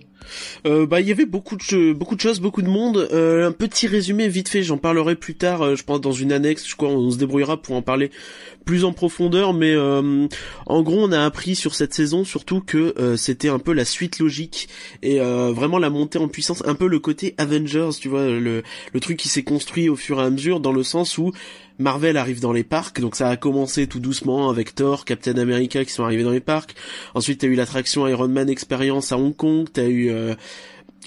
Euh, 0.66 0.86
bah 0.86 1.02
il 1.02 1.08
y 1.08 1.12
avait 1.12 1.26
beaucoup 1.26 1.56
de 1.56 1.94
beaucoup 1.94 2.16
de 2.16 2.22
choses, 2.22 2.40
beaucoup 2.40 2.62
de 2.62 2.68
monde. 2.68 3.10
Euh, 3.12 3.48
un 3.48 3.52
petit 3.52 3.88
résumé 3.88 4.28
vite 4.28 4.50
fait, 4.50 4.64
j'en 4.64 4.78
parlerai 4.78 5.16
plus 5.16 5.36
tard. 5.36 5.62
Euh, 5.62 5.76
je 5.76 5.84
pense 5.84 6.02
dans 6.02 6.12
une 6.12 6.32
annexe, 6.32 6.68
je 6.68 6.76
crois, 6.76 6.90
on 6.90 7.12
se 7.12 7.18
débrouillera 7.18 7.62
pour 7.62 7.76
en 7.76 7.82
parler 7.82 8.12
plus 8.66 8.86
en 8.86 8.94
profondeur. 8.94 9.54
Mais 9.54 9.76
en 9.78 10.82
gros, 10.82 11.04
on 11.04 11.12
a 11.12 11.24
appris 11.24 11.56
sur 11.56 11.76
cette 11.76 11.94
saison 11.94 12.24
surtout 12.24 12.62
que 12.62 13.16
c'était 13.18 13.50
un 13.50 13.60
peu 13.60 13.74
la 13.74 13.86
suite 13.86 14.20
logique 14.20 14.70
et 15.02 15.20
vraiment 15.20 15.80
la 15.80 15.90
montée 15.90 16.20
en 16.20 16.28
puissance, 16.28 16.64
un 16.66 16.76
peu 16.76 16.88
le 16.88 17.00
côté 17.00 17.36
Avengers, 17.38 17.90
tu 18.00 18.08
vois, 18.08 18.28
le 18.28 18.64
le 18.94 19.00
truc 19.00 19.18
qui 19.18 19.28
s'est 19.28 19.44
construit 19.44 19.90
au 19.90 19.96
fur 19.96 20.20
et 20.20 20.24
à 20.24 20.30
mesure 20.30 20.60
dans 20.60 20.72
le 20.72 20.84
sens 20.84 21.18
où 21.18 21.32
Marvel 21.80 22.18
arrive 22.18 22.40
dans 22.40 22.54
les 22.54 22.64
parcs, 22.64 23.02
donc 23.02 23.16
ça 23.16 23.30
a 23.30 23.38
commencé 23.38 23.88
tout 23.88 24.00
doucement 24.00 24.50
avec 24.50 24.76
Thor, 24.76 25.06
Captain 25.06 25.38
America 25.38 25.84
qui 25.84 25.92
sont 25.92 26.04
arrivés 26.04 26.24
dans 26.24 26.32
les 26.32 26.40
parcs. 26.40 26.76
Ensuite, 27.16 27.42
t'as 27.42 27.48
eu 27.48 27.56
l'attraction 27.56 28.08
Iron 28.08 28.28
Man 28.28 28.50
Experience 28.50 29.12
à 29.12 29.18
Hong 29.18 29.36
Kong, 29.36 29.68
t'as 29.72 29.88
eu 29.88 30.10
euh, 30.12 30.36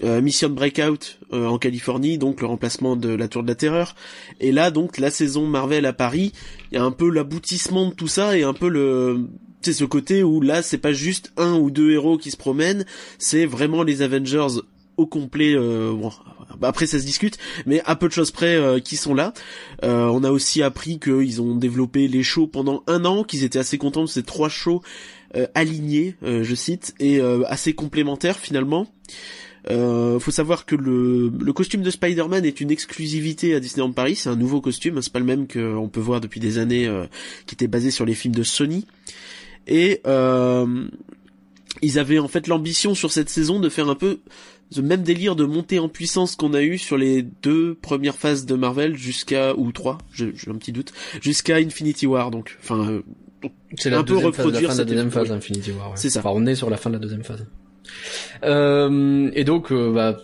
euh, 0.04 0.20
Mission 0.20 0.50
Breakout 0.50 1.18
euh, 1.32 1.46
en 1.46 1.58
Californie, 1.58 2.18
donc 2.18 2.40
le 2.40 2.46
remplacement 2.46 2.96
de 2.96 3.08
la 3.08 3.28
Tour 3.28 3.42
de 3.42 3.48
la 3.48 3.54
Terreur. 3.54 3.94
Et 4.40 4.52
là, 4.52 4.70
donc 4.70 4.98
la 4.98 5.10
saison 5.10 5.46
Marvel 5.46 5.86
à 5.86 5.92
Paris, 5.92 6.32
y 6.72 6.76
a 6.76 6.84
un 6.84 6.90
peu 6.90 7.10
l'aboutissement 7.10 7.88
de 7.88 7.94
tout 7.94 8.08
ça 8.08 8.36
et 8.36 8.42
un 8.42 8.54
peu 8.54 8.68
le 8.68 9.28
c'est 9.62 9.72
ce 9.72 9.84
côté 9.84 10.22
où 10.22 10.40
là 10.40 10.62
c'est 10.62 10.78
pas 10.78 10.92
juste 10.92 11.32
un 11.36 11.54
ou 11.54 11.72
deux 11.72 11.90
héros 11.90 12.18
qui 12.18 12.30
se 12.30 12.36
promènent, 12.36 12.84
c'est 13.18 13.46
vraiment 13.46 13.82
les 13.82 14.00
Avengers 14.02 14.60
au 14.96 15.06
complet. 15.06 15.54
Euh, 15.54 15.92
bon, 15.92 16.10
après 16.62 16.86
ça 16.86 16.98
se 16.98 17.04
discute, 17.04 17.38
mais 17.66 17.82
à 17.84 17.96
peu 17.96 18.08
de 18.08 18.12
choses 18.12 18.30
près 18.30 18.56
euh, 18.56 18.78
qui 18.78 18.96
sont 18.96 19.14
là. 19.14 19.32
Euh, 19.84 20.06
on 20.06 20.24
a 20.24 20.30
aussi 20.30 20.62
appris 20.62 20.98
qu'ils 20.98 21.42
ont 21.42 21.54
développé 21.54 22.08
les 22.08 22.22
shows 22.22 22.46
pendant 22.46 22.82
un 22.86 23.04
an, 23.04 23.24
qu'ils 23.24 23.44
étaient 23.44 23.58
assez 23.58 23.78
contents 23.78 24.02
de 24.02 24.08
ces 24.08 24.22
trois 24.22 24.48
shows 24.48 24.82
alignés, 25.54 26.16
je 26.22 26.54
cite, 26.54 26.94
et 26.98 27.20
assez 27.20 27.74
complémentaires 27.74 28.38
finalement. 28.38 28.86
Euh, 29.68 30.18
faut 30.18 30.30
savoir 30.30 30.64
que 30.64 30.76
le, 30.76 31.28
le 31.28 31.52
costume 31.52 31.82
de 31.82 31.90
Spider-Man 31.90 32.46
est 32.46 32.60
une 32.60 32.70
exclusivité 32.70 33.54
à 33.54 33.60
Disneyland 33.60 33.92
Paris. 33.92 34.16
C'est 34.16 34.30
un 34.30 34.36
nouveau 34.36 34.62
costume, 34.62 35.02
c'est 35.02 35.12
pas 35.12 35.18
le 35.18 35.26
même 35.26 35.46
qu'on 35.46 35.90
peut 35.92 36.00
voir 36.00 36.22
depuis 36.22 36.40
des 36.40 36.56
années, 36.56 36.90
qui 37.46 37.54
était 37.54 37.66
basé 37.66 37.90
sur 37.90 38.06
les 38.06 38.14
films 38.14 38.34
de 38.34 38.44
Sony. 38.44 38.86
Et 39.66 40.00
ils 41.82 41.98
avaient 41.98 42.18
en 42.18 42.28
fait 42.28 42.46
l'ambition 42.46 42.94
sur 42.94 43.12
cette 43.12 43.28
saison 43.28 43.60
de 43.60 43.68
faire 43.68 43.88
un 43.88 43.94
peu 43.94 44.20
le 44.74 44.82
même 44.82 45.02
délire 45.02 45.36
de 45.36 45.44
montée 45.44 45.78
en 45.78 45.88
puissance 45.88 46.36
qu'on 46.36 46.54
a 46.54 46.62
eu 46.62 46.78
sur 46.78 46.96
les 46.96 47.22
deux 47.22 47.74
premières 47.74 48.16
phases 48.16 48.46
de 48.46 48.54
Marvel 48.54 48.96
jusqu'à 48.96 49.54
ou 49.56 49.70
trois, 49.72 49.98
j'ai 50.12 50.32
un 50.48 50.54
petit 50.54 50.72
doute, 50.72 50.92
jusqu'à 51.20 51.56
Infinity 51.56 52.06
War. 52.06 52.30
Donc, 52.30 52.58
enfin, 52.62 52.90
euh, 52.90 53.02
c'est 53.76 53.92
un 53.92 54.02
peu 54.02 54.16
reproduire 54.16 54.70
phase, 54.70 54.78
la, 54.78 54.84
deuxième 54.84 55.10
phase 55.10 55.28
d'Infinity 55.28 55.72
War. 55.72 55.92
C'est 55.96 56.10
ça. 56.10 56.20
Enfin, 56.20 56.30
on 56.32 56.46
est 56.46 56.54
sur 56.54 56.70
la 56.70 56.76
fin 56.76 56.90
de 56.90 56.94
la 56.94 57.00
deuxième 57.00 57.24
phase. 57.24 57.46
Euh, 58.44 59.30
et 59.34 59.44
donc, 59.44 59.70
euh, 59.70 59.92
bah, 59.92 60.16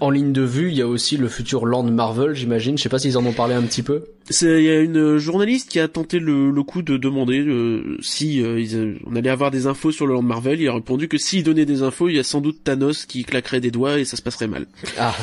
en 0.00 0.10
ligne 0.10 0.32
de 0.32 0.42
vue, 0.42 0.70
il 0.70 0.76
y 0.76 0.82
a 0.82 0.86
aussi 0.86 1.16
le 1.16 1.28
futur 1.28 1.64
Land 1.66 1.84
Marvel, 1.84 2.34
j'imagine. 2.34 2.76
Je 2.76 2.82
sais 2.82 2.88
pas 2.88 2.98
s'ils 2.98 3.16
en 3.16 3.24
ont 3.24 3.32
parlé 3.32 3.54
un 3.54 3.62
petit 3.62 3.82
peu. 3.82 4.04
Il 4.42 4.62
y 4.62 4.70
a 4.70 4.80
une 4.80 5.18
journaliste 5.18 5.70
qui 5.70 5.78
a 5.78 5.88
tenté 5.88 6.18
le, 6.18 6.50
le 6.50 6.62
coup 6.64 6.82
de 6.82 6.96
demander 6.96 7.40
euh, 7.40 7.96
si 8.02 8.42
euh, 8.42 8.60
ils, 8.60 8.98
on 9.06 9.14
allait 9.14 9.30
avoir 9.30 9.50
des 9.50 9.66
infos 9.66 9.92
sur 9.92 10.06
le 10.06 10.14
Land 10.14 10.22
Marvel. 10.22 10.60
Il 10.60 10.68
a 10.68 10.74
répondu 10.74 11.08
que 11.08 11.16
s'il 11.16 11.44
donnait 11.44 11.64
des 11.64 11.82
infos, 11.82 12.08
il 12.08 12.16
y 12.16 12.18
a 12.18 12.24
sans 12.24 12.40
doute 12.40 12.64
Thanos 12.64 13.06
qui 13.06 13.24
claquerait 13.24 13.60
des 13.60 13.70
doigts 13.70 13.98
et 13.98 14.04
ça 14.04 14.16
se 14.16 14.22
passerait 14.22 14.48
mal. 14.48 14.66
Ah, 14.98 15.14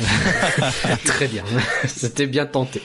très 1.04 1.28
bien. 1.28 1.44
C'était 1.86 2.26
bien 2.26 2.46
tenté. 2.46 2.80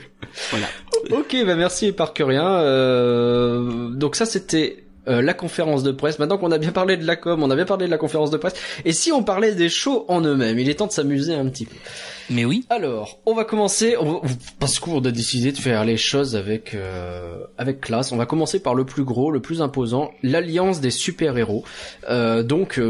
voilà. 0.50 0.66
Ok, 1.10 1.36
bah 1.44 1.56
merci 1.56 1.92
Parkerien. 1.92 2.60
Euh, 2.60 3.90
donc 3.90 4.16
ça 4.16 4.26
c'était 4.26 4.83
euh, 5.08 5.22
la 5.22 5.34
conférence 5.34 5.82
de 5.82 5.92
presse. 5.92 6.18
Maintenant 6.18 6.38
qu'on 6.38 6.50
a 6.50 6.58
bien 6.58 6.72
parlé 6.72 6.96
de 6.96 7.06
la 7.06 7.16
com, 7.16 7.42
on 7.42 7.50
a 7.50 7.56
bien 7.56 7.64
parlé 7.64 7.86
de 7.86 7.90
la 7.90 7.98
conférence 7.98 8.30
de 8.30 8.36
presse. 8.36 8.54
Et 8.84 8.92
si 8.92 9.12
on 9.12 9.22
parlait 9.22 9.54
des 9.54 9.68
shows 9.68 10.04
en 10.08 10.20
eux-mêmes, 10.22 10.58
il 10.58 10.68
est 10.68 10.74
temps 10.74 10.86
de 10.86 10.92
s'amuser 10.92 11.34
un 11.34 11.46
petit 11.48 11.66
peu. 11.66 11.76
Mais 12.30 12.44
oui. 12.44 12.64
Alors, 12.70 13.18
on 13.26 13.34
va 13.34 13.44
commencer 13.44 13.96
on 14.00 14.22
parce 14.58 14.78
qu'on 14.78 15.04
a 15.04 15.10
décidé 15.10 15.52
de 15.52 15.58
faire 15.58 15.84
les 15.84 15.96
choses 15.96 16.36
avec 16.36 16.74
euh, 16.74 17.44
avec 17.58 17.80
classe. 17.80 18.12
On 18.12 18.16
va 18.16 18.26
commencer 18.26 18.60
par 18.60 18.74
le 18.74 18.84
plus 18.84 19.04
gros, 19.04 19.30
le 19.30 19.40
plus 19.40 19.60
imposant, 19.60 20.10
l'alliance 20.22 20.80
des 20.80 20.90
super-héros. 20.90 21.64
Euh, 22.08 22.42
donc 22.42 22.80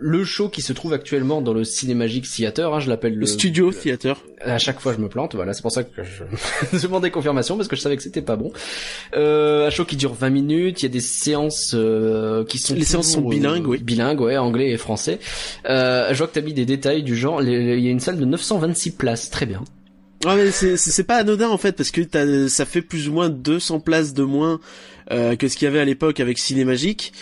le 0.00 0.24
show 0.24 0.48
qui 0.48 0.62
se 0.62 0.72
trouve 0.72 0.92
actuellement 0.92 1.42
dans 1.42 1.52
le 1.52 1.64
Cinémagique 1.64 2.28
Theater, 2.28 2.72
hein, 2.72 2.80
je 2.80 2.88
l'appelle 2.88 3.16
le, 3.16 3.26
Studio 3.26 3.72
Theater. 3.72 4.22
À 4.40 4.58
chaque 4.58 4.80
fois, 4.80 4.92
je 4.92 4.98
me 4.98 5.08
plante. 5.08 5.34
Voilà, 5.34 5.52
c'est 5.52 5.62
pour 5.62 5.72
ça 5.72 5.82
que 5.82 6.02
je 6.02 6.78
demandais 6.86 7.10
confirmation 7.10 7.56
parce 7.56 7.68
que 7.68 7.76
je 7.76 7.80
savais 7.80 7.96
que 7.96 8.02
c'était 8.02 8.22
pas 8.22 8.36
bon. 8.36 8.52
Euh, 9.14 9.66
un 9.66 9.70
show 9.70 9.84
qui 9.84 9.96
dure 9.96 10.14
20 10.14 10.30
minutes. 10.30 10.82
Il 10.82 10.84
y 10.84 10.88
a 10.88 10.92
des 10.92 11.00
séances 11.00 11.72
euh, 11.74 12.44
qui 12.44 12.58
sont 12.58 12.74
les 12.74 12.84
séances 12.84 13.10
sont 13.10 13.28
bilingues, 13.28 13.66
oui, 13.66 13.78
bilingues, 13.78 14.20
ouais, 14.20 14.36
anglais 14.36 14.70
et 14.70 14.76
français. 14.76 15.18
Euh, 15.68 16.08
je 16.12 16.18
vois 16.18 16.28
que 16.28 16.34
t'as 16.34 16.42
mis 16.42 16.54
des 16.54 16.66
détails 16.66 17.02
du 17.02 17.16
genre. 17.16 17.42
il 17.42 17.80
y 17.80 17.88
a 17.88 17.90
une 17.90 18.00
salle 18.00 18.18
de 18.18 18.24
926 18.24 18.92
places, 18.92 19.30
très 19.30 19.46
bien. 19.46 19.62
Ouais, 20.24 20.34
mais 20.34 20.50
c'est 20.50 21.04
pas 21.04 21.16
anodin 21.16 21.48
en 21.48 21.58
fait 21.58 21.72
parce 21.72 21.92
que 21.92 22.02
ça 22.48 22.64
fait 22.64 22.82
plus 22.82 23.08
ou 23.08 23.12
moins 23.12 23.28
200 23.28 23.80
places 23.80 24.14
de 24.14 24.24
moins 24.24 24.58
euh, 25.12 25.36
que 25.36 25.46
ce 25.46 25.56
qu'il 25.56 25.66
y 25.66 25.68
avait 25.68 25.78
à 25.78 25.84
l'époque 25.84 26.18
avec 26.18 26.38
Cinémagique. 26.38 27.12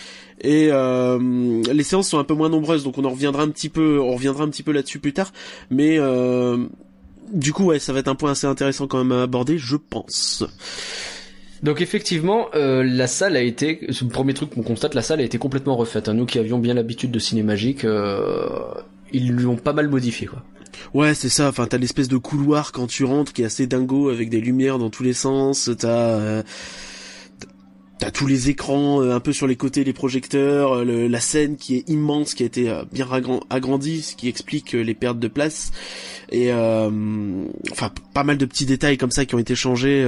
Et 0.41 0.69
euh, 0.71 1.63
les 1.71 1.83
séances 1.83 2.09
sont 2.09 2.19
un 2.19 2.23
peu 2.23 2.35
moins 2.35 2.49
nombreuses, 2.49 2.83
donc 2.83 2.97
on 2.97 3.05
en 3.05 3.09
reviendra 3.09 3.43
un 3.43 3.49
petit 3.49 3.69
peu, 3.69 3.99
on 3.99 4.13
reviendra 4.13 4.43
un 4.43 4.49
petit 4.49 4.63
peu 4.63 4.71
là-dessus 4.71 4.99
plus 4.99 5.13
tard. 5.13 5.33
Mais 5.69 5.97
euh, 5.97 6.57
du 7.33 7.53
coup, 7.53 7.65
ouais, 7.65 7.79
ça 7.79 7.93
va 7.93 7.99
être 7.99 8.07
un 8.07 8.15
point 8.15 8.31
assez 8.31 8.47
intéressant 8.47 8.87
quand 8.87 9.03
même 9.03 9.11
à 9.11 9.23
aborder, 9.23 9.57
je 9.57 9.75
pense. 9.75 10.45
Donc 11.63 11.81
effectivement, 11.81 12.47
euh, 12.55 12.83
la 12.83 13.07
salle 13.07 13.35
a 13.35 13.41
été, 13.41 13.87
ce 13.89 14.05
premier 14.05 14.33
truc 14.33 14.51
qu'on 14.51 14.61
constate, 14.61 14.93
la 14.93 15.01
salle 15.01 15.21
a 15.21 15.23
été 15.23 15.37
complètement 15.37 15.75
refaite. 15.75 16.07
Hein. 16.07 16.13
Nous 16.13 16.25
qui 16.25 16.39
avions 16.39 16.59
bien 16.59 16.73
l'habitude 16.73 17.11
de 17.11 17.19
ciné 17.19 17.41
magique, 17.43 17.83
euh, 17.83 18.47
ils 19.11 19.31
l'ont 19.31 19.55
pas 19.55 19.73
mal 19.73 19.89
modifié 19.89 20.27
quoi. 20.27 20.43
Ouais, 20.93 21.15
c'est 21.15 21.29
ça. 21.29 21.49
Enfin, 21.49 21.65
t'as 21.65 21.79
l'espèce 21.79 22.07
de 22.07 22.17
couloir 22.17 22.71
quand 22.71 22.85
tu 22.85 23.03
rentres 23.03 23.33
qui 23.33 23.41
est 23.41 23.45
assez 23.45 23.65
dingo 23.65 24.09
avec 24.09 24.29
des 24.29 24.39
lumières 24.39 24.77
dans 24.77 24.91
tous 24.91 25.01
les 25.01 25.13
sens. 25.13 25.71
T'as 25.77 25.87
euh, 25.87 26.43
T'as 27.99 28.11
tous 28.11 28.27
les 28.27 28.49
écrans 28.49 29.01
euh, 29.01 29.15
un 29.15 29.19
peu 29.19 29.33
sur 29.33 29.47
les 29.47 29.55
côtés, 29.55 29.83
les 29.83 29.93
projecteurs, 29.93 30.77
euh, 30.77 31.07
la 31.07 31.19
scène 31.19 31.57
qui 31.57 31.77
est 31.77 31.89
immense, 31.89 32.35
qui 32.35 32.43
a 32.43 32.45
été 32.45 32.69
euh, 32.69 32.83
bien 32.91 33.07
agrandie, 33.49 34.03
ce 34.03 34.15
qui 34.15 34.27
explique 34.27 34.73
les 34.73 34.93
pertes 34.93 35.19
de 35.19 35.27
place. 35.27 35.71
Et 36.31 36.51
enfin, 36.51 37.91
pas 38.13 38.23
mal 38.23 38.37
de 38.37 38.45
petits 38.45 38.65
détails 38.65 38.97
comme 38.97 39.11
ça 39.11 39.25
qui 39.25 39.35
ont 39.35 39.39
été 39.39 39.55
changés. 39.55 40.05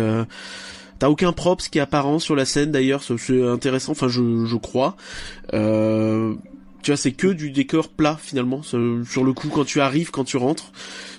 T'as 0.99 1.07
aucun 1.07 1.31
props 1.31 1.69
qui 1.69 1.77
est 1.77 1.81
apparent 1.81 2.19
sur 2.19 2.35
la 2.35 2.43
scène 2.43 2.71
d'ailleurs, 2.71 3.01
c'est 3.03 3.43
intéressant. 3.43 3.93
Enfin, 3.93 4.09
je, 4.09 4.45
je 4.45 4.55
crois. 4.57 4.97
Euh, 5.53 6.35
tu 6.81 6.91
vois, 6.91 6.97
c'est 6.97 7.11
que 7.11 7.27
du 7.27 7.51
décor 7.51 7.89
plat 7.89 8.17
finalement. 8.21 8.63
Sur 8.63 8.77
le 8.79 9.33
coup, 9.33 9.49
quand 9.49 9.65
tu 9.65 9.81
arrives, 9.81 10.11
quand 10.11 10.23
tu 10.23 10.37
rentres, 10.37 10.71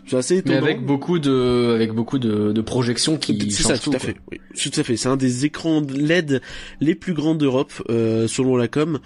c'est 0.07 0.17
assez 0.17 0.37
étonnant. 0.38 0.61
Mais 0.61 0.71
avec 0.73 0.85
beaucoup 0.85 1.19
de, 1.19 1.73
avec 1.75 1.93
beaucoup 1.93 2.19
de, 2.19 2.52
de 2.52 2.61
projections 2.61 3.17
qui. 3.17 3.50
C'est 3.50 3.62
ça, 3.62 3.79
tout, 3.79 3.93
à 3.93 3.99
fait. 3.99 4.17
Oui, 4.31 4.40
tout 4.61 4.71
à 4.81 4.83
fait. 4.83 4.97
C'est 4.97 5.09
un 5.09 5.17
des 5.17 5.45
écrans 5.45 5.83
LED 5.83 6.40
les 6.81 6.95
plus 6.95 7.14
grands 7.14 7.35
d'Europe, 7.35 7.73
euh, 7.90 8.26
selon 8.26 8.57
la 8.57 8.69
com. 8.69 9.00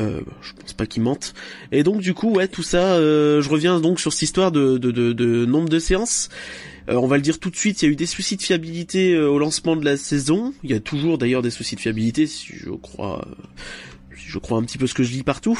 Euh, 0.00 0.20
je 0.42 0.52
pense 0.52 0.72
pas 0.72 0.86
qu'ils 0.86 1.02
mentent. 1.02 1.32
Et 1.72 1.82
donc 1.82 2.00
du 2.00 2.12
coup, 2.12 2.30
ouais, 2.32 2.48
tout 2.48 2.62
ça. 2.62 2.94
Euh, 2.94 3.40
je 3.40 3.48
reviens 3.48 3.80
donc 3.80 4.00
sur 4.00 4.12
cette 4.12 4.22
histoire 4.22 4.52
de, 4.52 4.78
de, 4.78 4.90
de, 4.90 5.12
de 5.12 5.46
nombre 5.46 5.68
de 5.68 5.78
séances. 5.78 6.28
Euh, 6.88 6.94
on 6.94 7.06
va 7.06 7.16
le 7.16 7.22
dire 7.22 7.38
tout 7.38 7.50
de 7.50 7.56
suite, 7.56 7.82
il 7.82 7.86
y 7.86 7.88
a 7.88 7.92
eu 7.92 7.96
des 7.96 8.06
soucis 8.06 8.36
de 8.36 8.42
fiabilité 8.42 9.14
euh, 9.14 9.28
au 9.28 9.38
lancement 9.38 9.76
de 9.76 9.84
la 9.84 9.96
saison. 9.96 10.54
Il 10.62 10.70
y 10.70 10.74
a 10.74 10.80
toujours 10.80 11.18
d'ailleurs 11.18 11.42
des 11.42 11.50
soucis 11.50 11.74
de 11.74 11.80
fiabilité, 11.80 12.26
si 12.26 12.52
je 12.54 12.70
crois 12.70 13.26
je 14.36 14.40
crois 14.40 14.58
un 14.58 14.62
petit 14.62 14.76
peu 14.76 14.86
ce 14.86 14.92
que 14.92 15.02
je 15.02 15.12
lis 15.12 15.22
partout, 15.22 15.58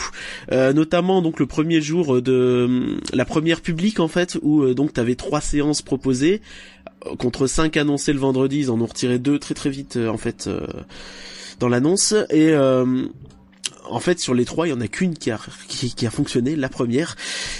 euh, 0.53 0.75
notamment 0.75 1.23
donc 1.23 1.41
le 1.41 1.47
premier 1.47 1.81
jour 1.81 2.21
de 2.21 2.99
la 3.15 3.25
première 3.25 3.63
publique 3.63 4.01
en 4.01 4.09
fait 4.09 4.37
où 4.43 4.63
euh, 4.63 4.75
donc 4.75 4.93
t'avais 4.93 5.15
trois 5.15 5.41
séances 5.41 5.81
proposées 5.81 6.43
euh, 7.07 7.17
contre 7.17 7.47
cinq 7.47 7.79
annoncées 7.79 8.13
le 8.13 8.19
vendredi, 8.19 8.59
ils 8.59 8.71
en 8.71 8.79
ont 8.79 8.87
retiré 8.87 9.19
deux 9.19 9.39
très 9.39 9.55
très 9.55 9.71
vite 9.71 9.97
en 9.97 10.19
fait 10.19 10.51
dans 11.59 11.69
l'annonce. 11.71 12.15
Et 12.29 12.53
en 13.89 14.01
fait, 14.01 14.19
sur 14.21 14.35
les 14.35 14.45
trois, 14.45 14.67
il 14.67 14.71
y 14.71 14.73
en 14.73 14.81
a 14.81 14.89
qu'une 14.89 15.15
qui 15.15 15.31
a, 15.31 15.41
qui, 15.69 16.07
a 16.07 16.11
fonctionné, 16.11 16.57
la 16.57 16.69
première. 16.69 17.17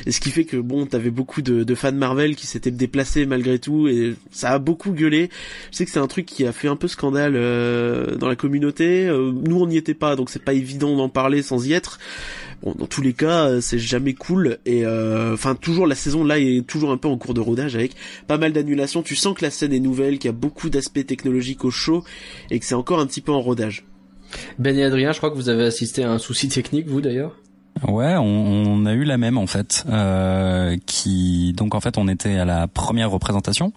Et 0.07 0.13
ce 0.13 0.21
qui 0.21 0.31
fait 0.31 0.45
que 0.45 0.57
bon, 0.57 0.87
t'avais 0.87 1.11
beaucoup 1.11 1.43
de, 1.43 1.65
de 1.65 1.75
fans 1.75 1.93
Marvel 1.93 2.37
qui 2.37 2.47
s'étaient 2.47 2.71
déplacés 2.71 3.27
malgré 3.27 3.59
tout, 3.59 3.89
et 3.89 4.15
ça 4.31 4.51
a 4.51 4.59
beaucoup 4.59 4.93
gueulé. 4.93 5.31
Je 5.71 5.79
sais 5.79 5.85
que 5.85 5.91
c'est 5.91 5.99
un 5.99 6.07
truc 6.07 6.27
qui 6.27 6.47
a 6.47 6.53
fait 6.53 6.69
un 6.69 6.77
peu 6.77 6.89
scandale 6.89 7.35
euh, 7.37 8.17
dans 8.17 8.29
la 8.29 8.37
communauté. 8.37 9.07
Euh, 9.07 9.33
nous, 9.33 9.61
on 9.61 9.67
n'y 9.67 9.77
était 9.77 9.95
pas, 9.95 10.17
donc 10.17 10.31
c'est 10.31 10.43
pas 10.43 10.55
évident 10.55 10.97
d'en 10.97 11.09
parler 11.09 11.43
sans 11.43 11.67
y 11.67 11.73
être. 11.73 11.99
Bon, 12.63 12.75
dans 12.77 12.87
tous 12.87 13.03
les 13.03 13.13
cas, 13.13 13.49
euh, 13.49 13.61
c'est 13.61 13.79
jamais 13.79 14.15
cool. 14.15 14.59
Et 14.67 14.87
enfin, 14.87 15.55
toujours 15.55 15.87
la 15.87 15.95
saison 15.95 16.25
là 16.25 16.39
est 16.39 16.67
toujours 16.67 16.91
un 16.91 16.97
peu 16.97 17.09
en 17.09 17.19
cours 17.19 17.35
de 17.35 17.41
rodage 17.41 17.75
avec 17.77 17.93
pas 18.27 18.39
mal 18.39 18.53
d'annulations. 18.53 19.03
Tu 19.03 19.17
sens 19.17 19.37
que 19.37 19.45
la 19.45 19.51
scène 19.51 19.73
est 19.73 19.81
nouvelle, 19.81 20.19
qu'il 20.19 20.29
y 20.29 20.35
a 20.35 20.37
beaucoup 20.37 20.71
d'aspects 20.71 21.07
technologiques 21.07 21.65
au 21.65 21.71
show, 21.71 22.05
et 22.51 22.59
que 22.59 22.65
c'est 22.65 22.75
encore 22.75 23.01
un 23.01 23.07
petit 23.07 23.21
peu 23.21 23.33
en 23.33 23.41
rodage. 23.41 23.85
Ben 24.59 24.77
et 24.79 24.85
Adrien, 24.85 25.13
je 25.13 25.19
crois 25.19 25.31
que 25.31 25.37
vous 25.37 25.49
avez 25.49 25.65
assisté 25.65 26.05
à 26.05 26.11
un 26.11 26.19
souci 26.19 26.49
technique, 26.49 26.87
vous 26.87 27.01
d'ailleurs 27.01 27.37
Ouais, 27.87 28.15
on, 28.17 28.87
a 28.87 28.95
eu 28.95 29.05
la 29.05 29.19
même 29.19 29.37
en 29.37 29.47
fait. 29.47 29.85
Euh, 29.89 30.77
qui 30.87 31.53
donc 31.55 31.75
en 31.75 31.81
fait 31.81 31.99
on 31.99 32.09
était 32.09 32.39
à 32.39 32.45
la 32.45 32.69
première 32.69 33.11
représentation. 33.11 33.73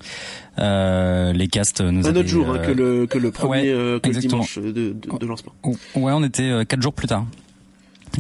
Euh, 0.58 1.34
les 1.34 1.48
castes 1.48 1.82
nous 1.82 2.08
un 2.08 2.16
autre 2.16 2.28
jour 2.28 2.50
hein, 2.50 2.60
que 2.60 2.72
le 2.72 3.08
que 3.08 3.18
le 3.18 3.32
premier 3.32 3.70
euh, 3.70 4.00
que 4.00 4.10
le 4.10 4.16
dimanche 4.16 4.58
de, 4.58 4.72
de, 4.72 4.94
de, 4.94 5.26
lancement. 5.26 5.54
Ouais, 5.64 6.14
on 6.14 6.24
était 6.24 6.66
quatre 6.66 6.82
jours 6.82 6.94
plus 6.94 7.08
tard. 7.08 7.26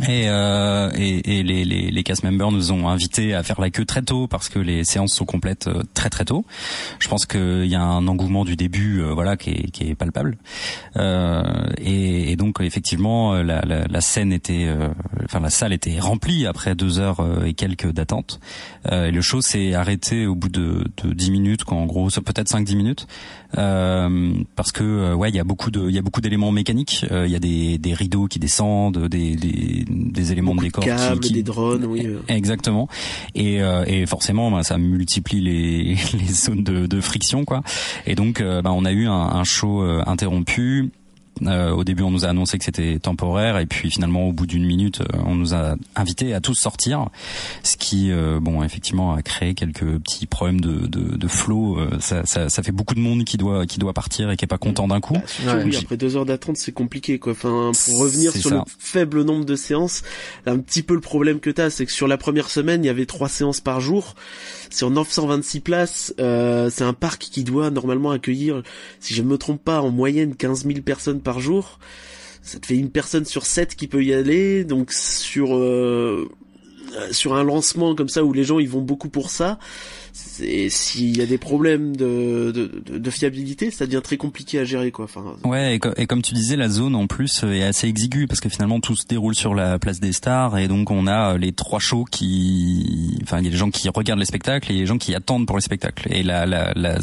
Et, 0.07 0.29
euh, 0.29 0.91
et, 0.95 1.39
et, 1.39 1.43
les, 1.43 1.65
les, 1.65 1.91
les 1.91 2.03
cast 2.03 2.23
members 2.23 2.51
nous 2.51 2.71
ont 2.71 2.87
invités 2.87 3.33
à 3.33 3.43
faire 3.43 3.59
la 3.59 3.69
queue 3.69 3.85
très 3.85 4.01
tôt 4.01 4.27
parce 4.27 4.49
que 4.49 4.59
les 4.59 4.83
séances 4.83 5.13
sont 5.13 5.25
complètes 5.25 5.67
euh, 5.67 5.83
très 5.93 6.09
très 6.09 6.25
tôt. 6.25 6.45
Je 6.99 7.07
pense 7.07 7.25
qu'il 7.25 7.65
y 7.65 7.75
a 7.75 7.81
un 7.81 8.07
engouement 8.07 8.45
du 8.45 8.55
début, 8.55 9.01
euh, 9.01 9.13
voilà, 9.13 9.35
qui 9.35 9.51
est, 9.51 9.71
qui 9.71 9.89
est 9.89 9.95
palpable. 9.95 10.37
Euh, 10.97 11.43
et, 11.77 12.31
et, 12.31 12.35
donc 12.35 12.61
effectivement, 12.61 13.33
la, 13.33 13.61
la, 13.61 13.85
la 13.87 14.01
scène 14.01 14.31
était, 14.31 14.65
euh, 14.67 14.89
enfin 15.25 15.39
la 15.39 15.49
salle 15.49 15.73
était 15.73 15.99
remplie 15.99 16.45
après 16.45 16.75
deux 16.75 16.99
heures 16.99 17.19
et 17.45 17.53
quelques 17.53 17.91
d'attente. 17.91 18.39
et 18.89 19.11
le 19.11 19.21
show 19.21 19.41
s'est 19.41 19.73
arrêté 19.73 20.25
au 20.25 20.35
bout 20.35 20.49
de, 20.49 20.85
de 21.03 21.13
10 21.13 21.31
minutes, 21.31 21.63
quand 21.63 21.77
en 21.77 21.85
gros, 21.85 22.09
peut-être 22.09 22.49
5-10 22.49 22.75
minutes, 22.75 23.07
parce 23.53 24.71
que 24.71 25.13
ouais, 25.13 25.29
il 25.29 25.35
y 25.35 25.39
a 25.39 25.43
beaucoup 25.43 25.71
de, 25.71 25.89
il 25.89 25.95
y 25.95 25.97
a 25.97 26.01
beaucoup 26.01 26.21
d'éléments 26.21 26.51
mécaniques. 26.51 27.05
Il 27.11 27.31
y 27.31 27.35
a 27.35 27.39
des, 27.39 27.77
des 27.77 27.93
rideaux 27.93 28.27
qui 28.27 28.39
descendent, 28.39 29.07
des, 29.07 29.35
des 29.35 29.85
des, 29.89 30.31
éléments 30.31 30.55
de 30.55 30.61
décor, 30.61 30.83
qui, 31.21 31.33
des 31.33 31.43
drones, 31.43 31.85
oui. 31.85 32.05
Euh. 32.05 32.19
Exactement. 32.27 32.87
Et, 33.35 33.61
euh, 33.61 33.83
et 33.87 34.05
forcément, 34.05 34.51
bah, 34.51 34.63
ça 34.63 34.77
multiplie 34.77 35.41
les, 35.41 35.95
les 36.13 36.33
zones 36.33 36.63
de, 36.63 36.87
de, 36.87 37.01
friction, 37.01 37.45
quoi. 37.45 37.61
Et 38.05 38.15
donc, 38.15 38.41
euh, 38.41 38.61
bah, 38.61 38.71
on 38.73 38.85
a 38.85 38.91
eu 38.91 39.07
un, 39.07 39.11
un 39.11 39.43
show 39.43 39.81
interrompu 39.81 40.91
euh, 41.43 41.71
au 41.71 41.83
début, 41.83 42.03
on 42.03 42.11
nous 42.11 42.25
a 42.25 42.29
annoncé 42.29 42.57
que 42.57 42.65
c'était 42.65 42.99
temporaire, 42.99 43.57
et 43.57 43.65
puis 43.65 43.89
finalement, 43.89 44.27
au 44.27 44.33
bout 44.33 44.45
d'une 44.45 44.65
minute, 44.65 45.01
euh, 45.01 45.17
on 45.25 45.35
nous 45.35 45.53
a 45.53 45.75
invités 45.95 46.33
à 46.33 46.41
tous 46.41 46.55
sortir, 46.55 47.07
ce 47.63 47.77
qui, 47.77 48.11
euh, 48.11 48.39
bon, 48.39 48.63
effectivement, 48.63 49.13
a 49.13 49.21
créé 49.21 49.53
quelques 49.53 49.99
petits 49.99 50.25
problèmes 50.25 50.61
de, 50.61 50.87
de, 50.87 51.17
de 51.17 51.27
flow. 51.27 51.77
Ça, 51.99 52.25
ça, 52.25 52.49
ça, 52.49 52.63
fait 52.63 52.71
beaucoup 52.71 52.95
de 52.95 52.99
monde 52.99 53.23
qui 53.23 53.37
doit 53.37 53.65
qui 53.65 53.79
doit 53.79 53.93
partir 53.93 54.31
et 54.31 54.37
qui 54.37 54.45
est 54.45 54.47
pas 54.47 54.57
content 54.57 54.87
d'un 54.87 54.99
coup. 54.99 55.17
Bah, 55.45 55.57
oui, 55.63 55.75
après 55.75 55.97
deux 55.97 56.15
heures 56.15 56.25
d'attente, 56.25 56.57
c'est 56.57 56.71
compliqué, 56.71 57.19
quoi. 57.19 57.33
Enfin, 57.33 57.71
pour 57.85 57.99
revenir 57.99 58.31
sur 58.31 58.49
le 58.49 58.61
faible 58.77 59.23
nombre 59.23 59.45
de 59.45 59.55
séances, 59.55 60.03
un 60.45 60.59
petit 60.59 60.83
peu 60.83 60.93
le 60.93 61.01
problème 61.01 61.39
que 61.39 61.49
t'as, 61.49 61.69
c'est 61.69 61.85
que 61.85 61.91
sur 61.91 62.07
la 62.07 62.17
première 62.17 62.49
semaine, 62.49 62.83
il 62.83 62.87
y 62.87 62.91
avait 62.91 63.05
trois 63.05 63.29
séances 63.29 63.61
par 63.61 63.81
jour 63.81 64.15
sur 64.69 64.89
926 64.89 65.59
places, 65.61 66.13
euh, 66.19 66.69
c'est 66.69 66.83
un 66.83 66.93
parc 66.93 67.21
qui 67.21 67.43
doit 67.43 67.69
normalement 67.71 68.11
accueillir, 68.11 68.63
si 68.99 69.13
je 69.13 69.21
ne 69.21 69.27
me 69.27 69.37
trompe 69.37 69.63
pas, 69.63 69.81
en 69.81 69.89
moyenne 69.89 70.35
15 70.35 70.65
000 70.65 70.81
personnes 70.81 71.21
par 71.21 71.39
jour. 71.39 71.79
Ça 72.41 72.59
te 72.59 72.65
fait 72.65 72.75
une 72.75 72.89
personne 72.89 73.25
sur 73.25 73.45
sept 73.45 73.75
qui 73.75 73.87
peut 73.87 74.03
y 74.03 74.13
aller, 74.13 74.63
donc 74.63 74.91
sur 74.91 75.55
euh, 75.55 76.29
sur 77.11 77.35
un 77.35 77.43
lancement 77.43 77.95
comme 77.95 78.09
ça 78.09 78.23
où 78.23 78.33
les 78.33 78.43
gens 78.43 78.59
ils 78.59 78.69
vont 78.69 78.81
beaucoup 78.81 79.09
pour 79.09 79.29
ça, 79.29 79.59
et 80.41 80.69
s'il 80.69 81.17
y 81.17 81.21
a 81.21 81.25
des 81.25 81.37
problèmes 81.37 81.95
de, 81.95 82.51
de, 82.51 82.97
de, 82.97 83.09
fiabilité, 83.09 83.71
ça 83.71 83.85
devient 83.85 84.01
très 84.03 84.17
compliqué 84.17 84.59
à 84.59 84.65
gérer 84.65 84.91
quoi. 84.91 85.05
Enfin, 85.05 85.35
ouais, 85.43 85.79
et, 85.97 86.07
comme 86.07 86.21
tu 86.21 86.33
disais, 86.33 86.55
la 86.55 86.69
zone 86.69 86.95
en 86.95 87.07
plus 87.07 87.43
est 87.43 87.63
assez 87.63 87.87
exiguë 87.87 88.27
parce 88.27 88.39
que 88.39 88.49
finalement 88.49 88.79
tout 88.79 88.95
se 88.95 89.05
déroule 89.05 89.35
sur 89.35 89.53
la 89.53 89.79
place 89.79 89.99
des 89.99 90.13
stars 90.13 90.57
et 90.57 90.67
donc 90.67 90.91
on 90.91 91.07
a 91.07 91.37
les 91.37 91.51
trois 91.51 91.79
shows 91.79 92.05
qui, 92.09 93.19
enfin 93.23 93.39
il 93.39 93.45
y 93.45 93.47
a 93.47 93.51
les 93.51 93.57
gens 93.57 93.69
qui 93.69 93.89
regardent 93.89 94.19
les 94.19 94.25
spectacles 94.25 94.71
et 94.71 94.75
les 94.75 94.85
gens 94.85 94.97
qui 94.97 95.15
attendent 95.15 95.45
pour 95.45 95.57
les 95.57 95.63
spectacles. 95.63 96.07
Et 96.11 96.23
la 96.23 96.45
la 96.45 96.73
la, 96.75 96.99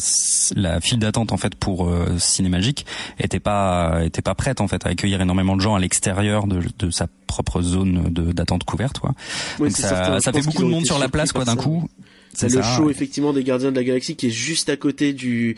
la 0.54 0.80
file 0.80 0.98
d'attente 0.98 1.32
en 1.32 1.36
fait 1.36 1.54
pour 1.54 1.88
euh, 1.88 2.16
Cinémagique 2.18 2.86
était 3.18 3.40
pas 3.40 4.00
était 4.04 4.22
pas 4.22 4.34
prête 4.34 4.60
en 4.60 4.68
fait 4.68 4.86
à 4.86 4.90
accueillir 4.90 5.20
énormément 5.20 5.56
de 5.56 5.60
gens 5.60 5.74
à 5.74 5.78
l'extérieur 5.78 6.46
de, 6.46 6.60
de 6.78 6.90
sa 6.90 7.06
propre 7.26 7.62
zone 7.62 8.08
d'attente 8.10 8.64
couverte 8.64 8.98
quoi. 8.98 9.12
donc 9.58 9.72
ça, 9.72 10.20
ça 10.20 10.32
fait 10.32 10.42
beaucoup 10.42 10.62
de 10.62 10.68
monde 10.68 10.86
sur 10.86 10.98
la 10.98 11.08
place 11.08 11.32
quoi 11.32 11.44
d'un 11.44 11.56
coup. 11.56 11.88
C'est 12.36 12.54
le 12.54 12.62
show 12.62 12.90
effectivement 12.90 13.32
des 13.32 13.42
Gardiens 13.42 13.70
de 13.70 13.76
la 13.76 13.84
Galaxie 13.84 14.14
qui 14.14 14.26
est 14.26 14.30
juste 14.30 14.68
à 14.68 14.76
côté 14.76 15.12
du 15.12 15.56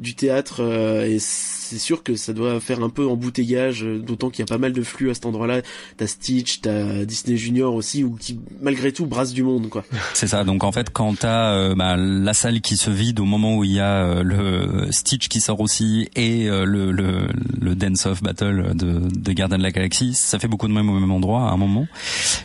du 0.00 0.14
théâtre 0.14 0.60
euh, 0.60 1.04
et 1.04 1.18
c'est 1.18 1.78
sûr 1.78 2.02
que 2.02 2.16
ça 2.16 2.32
doit 2.32 2.60
faire 2.60 2.82
un 2.82 2.88
peu 2.88 3.06
embouteillage, 3.06 3.84
euh, 3.84 3.98
d'autant 3.98 4.30
qu'il 4.30 4.40
y 4.40 4.42
a 4.42 4.46
pas 4.46 4.58
mal 4.58 4.72
de 4.72 4.82
flux 4.82 5.10
à 5.10 5.14
cet 5.14 5.26
endroit-là. 5.26 5.60
T'as 5.96 6.06
Stitch, 6.06 6.60
t'as 6.62 7.04
Disney 7.04 7.36
Junior 7.36 7.74
aussi, 7.74 8.04
ou 8.04 8.16
qui 8.16 8.38
malgré 8.62 8.92
tout 8.92 9.06
brasse 9.06 9.32
du 9.32 9.42
monde, 9.42 9.68
quoi. 9.68 9.84
C'est 10.14 10.28
ça. 10.28 10.44
Donc 10.44 10.64
en 10.64 10.72
fait, 10.72 10.90
quand 10.90 11.18
t'as 11.18 11.52
euh, 11.52 11.74
bah, 11.74 11.96
la 11.96 12.32
salle 12.32 12.60
qui 12.60 12.76
se 12.76 12.90
vide 12.90 13.20
au 13.20 13.24
moment 13.24 13.56
où 13.56 13.64
il 13.64 13.72
y 13.72 13.80
a 13.80 14.22
le 14.22 14.88
Stitch 14.90 15.28
qui 15.28 15.40
sort 15.40 15.60
aussi 15.60 16.08
et 16.16 16.46
le, 16.46 16.90
le, 16.90 17.28
le 17.60 17.74
Dance 17.74 18.06
of 18.06 18.22
Battle 18.22 18.72
de, 18.74 19.00
de 19.08 19.32
Garden 19.32 19.58
de 19.58 19.62
la 19.62 19.70
Galaxie, 19.70 20.14
ça 20.14 20.38
fait 20.38 20.48
beaucoup 20.48 20.68
de 20.68 20.72
même 20.72 20.88
au 20.88 20.98
même 20.98 21.10
endroit 21.10 21.50
à 21.50 21.52
un 21.52 21.56
moment. 21.56 21.86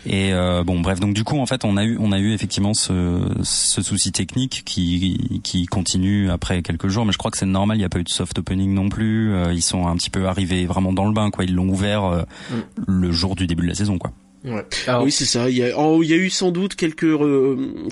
Et 0.06 0.32
bon, 0.66 0.82
bref. 0.82 1.00
Donc 1.00 1.14
du 1.14 1.24
coup, 1.24 1.40
en 1.40 1.46
fait, 1.46 1.64
on 1.66 1.78
a 1.78 1.86
eu 1.86 1.98
on 2.00 2.12
a 2.12 2.20
eu 2.20 2.34
effectivement 2.34 2.74
ce, 2.74 3.22
ce 3.44 3.82
souci 3.82 4.12
technique 4.12 4.64
qui 4.66 5.42
qui 5.44 5.66
continue 5.66 6.30
après 6.30 6.62
quelques 6.62 6.88
jours, 6.88 7.06
mais 7.06 7.14
je 7.14 7.18
crois 7.18 7.32
que 7.32 7.38
c'est 7.44 7.50
normal. 7.50 7.78
Il 7.78 7.82
n'y 7.82 7.86
a 7.86 7.90
pas 7.90 8.00
eu 8.00 8.04
de 8.04 8.10
soft 8.10 8.40
opening 8.40 8.74
non 8.74 8.90
plus. 8.90 9.34
Euh, 9.34 9.54
ils 9.54 9.62
sont 9.62 9.88
un 9.88 9.96
petit 9.96 10.10
peu 10.10 10.28
arrivés 10.28 10.66
vraiment 10.66 10.94
dans 10.94 11.06
le 11.06 11.14
bain, 11.14 11.30
quoi. 11.30 11.44
Ils 11.44 11.54
l'ont 11.54 11.68
ouvert 11.68 12.06
euh, 12.06 12.22
mm. 12.50 12.56
le 12.88 13.12
jour 13.12 13.36
du 13.36 13.48
début 13.48 13.64
de 13.64 13.68
la 13.68 13.76
saison, 13.76 13.98
quoi. 13.98 14.12
Ouais. 14.46 14.66
Oui, 15.02 15.12
c'est 15.12 15.26
ça. 15.26 15.50
Il 15.50 15.58
y, 15.58 15.64
a, 15.64 15.70
il 15.70 16.10
y 16.10 16.14
a 16.14 16.18
eu 16.18 16.30
sans 16.30 16.52
doute 16.52 16.76
quelques 16.76 17.18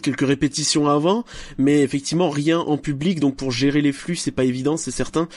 quelques 0.01 0.27
répétitions 0.27 0.87
avant, 0.89 1.23
mais 1.57 1.81
effectivement 1.81 2.29
rien 2.29 2.59
en 2.59 2.77
public. 2.77 3.19
Donc 3.19 3.35
pour 3.35 3.51
gérer 3.51 3.81
les 3.81 3.93
flux, 3.93 4.15
c'est 4.15 4.31
pas 4.31 4.43
évident, 4.43 4.77
c'est 4.77 4.91
certain. 4.91 5.27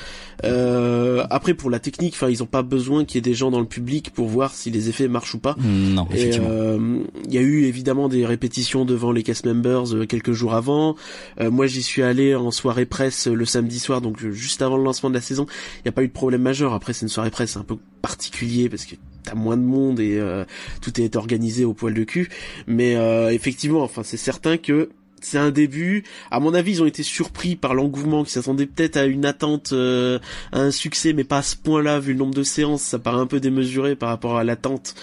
Euh, 0.45 1.25
après 1.31 1.55
pour 1.55 1.71
la 1.71 1.79
technique, 1.79 2.15
enfin 2.15 2.29
ils 2.29 2.43
ont 2.43 2.47
pas 2.47 2.63
besoin 2.63 3.05
qu'il 3.05 3.17
y 3.17 3.19
ait 3.19 3.23
des 3.23 3.35
gens 3.35 3.51
dans 3.51 3.61
le 3.61 3.67
public 3.67 4.11
pour 4.11 4.27
voir 4.27 4.55
si 4.55 4.71
les 4.71 4.89
effets 4.89 5.09
marchent 5.09 5.35
ou 5.35 5.39
pas. 5.39 5.57
Non, 5.61 6.07
effectivement. 6.13 6.49
Euh, 6.51 6.99
il 7.27 7.35
y 7.35 7.39
a 7.39 7.43
eu 7.43 7.65
évidemment 7.65 8.09
des 8.09 8.27
répétitions 8.27 8.85
devant 8.85 9.13
les 9.13 9.23
cast 9.23 9.47
members 9.47 9.95
euh, 9.95 10.07
quelques 10.07 10.33
jours 10.33 10.55
avant. 10.55 10.97
Euh, 11.41 11.51
moi, 11.51 11.67
j'y 11.67 11.83
suis 11.83 12.03
allé 12.03 12.35
en 12.35 12.51
soirée 12.51 12.87
presse 12.87 13.27
le 13.27 13.45
samedi 13.45 13.79
soir, 13.79 14.01
donc 14.01 14.27
juste 14.31 14.63
avant 14.63 14.77
le 14.77 14.85
lancement 14.85 15.11
de 15.11 15.15
la 15.15 15.21
saison. 15.21 15.47
Il 15.79 15.83
n'y 15.87 15.89
a 15.91 15.93
pas 15.93 16.03
eu 16.03 16.09
de 16.09 16.13
problème 16.13 16.43
majeur. 16.43 16.75
Après, 16.75 16.93
c'est 16.93 17.03
une 17.03 17.09
soirée 17.09 17.31
presse 17.31 17.57
un 17.57 17.63
peu 17.65 17.77
particulier 18.03 18.69
parce 18.69 18.85
que 18.85 18.97
t'as 19.25 19.35
moins 19.35 19.57
de 19.57 19.63
monde 19.63 20.01
et 20.01 20.19
euh, 20.19 20.45
tout 20.81 21.01
est 21.01 21.17
organisé 21.17 21.65
au 21.65 21.73
poil 21.75 21.95
de 21.95 22.05
cul. 22.05 22.29
Mais 22.67 22.95
euh, 22.97 23.33
effectivement, 23.33 23.83
enfin, 23.83 24.03
c'est 24.05 24.17
certain 24.17 24.57
que 24.57 24.91
c'est 25.21 25.39
un 25.39 25.51
début. 25.51 26.05
À 26.31 26.39
mon 26.39 26.53
avis, 26.53 26.73
ils 26.73 26.83
ont 26.83 26.87
été 26.87 27.03
surpris 27.03 27.57
par 27.57 27.73
l'engouement, 27.73 28.25
qui 28.25 28.33
s'attendaient 28.33 28.67
peut-être 28.67 28.99
à 28.99 29.07
une 29.07 29.25
attente, 29.25 29.71
euh, 29.73 30.19
à 30.53 30.61
un 30.61 30.71
succès, 30.71 31.15
mais 31.15 31.25
pas 31.25 31.39
à 31.39 31.43
ce 31.43 31.57
point-là, 31.57 31.99
vu 31.99 32.13
le 32.13 32.19
nombre 32.19 32.35
de 32.35 32.43
séances. 32.43 32.83
Ça 32.83 32.99
paraît 32.99 33.23
un 33.23 33.27
peu 33.27 33.41
démesuré 33.41 33.97
par 33.97 34.11
rapport 34.11 34.37
à 34.37 34.45
l'attente. 34.45 34.95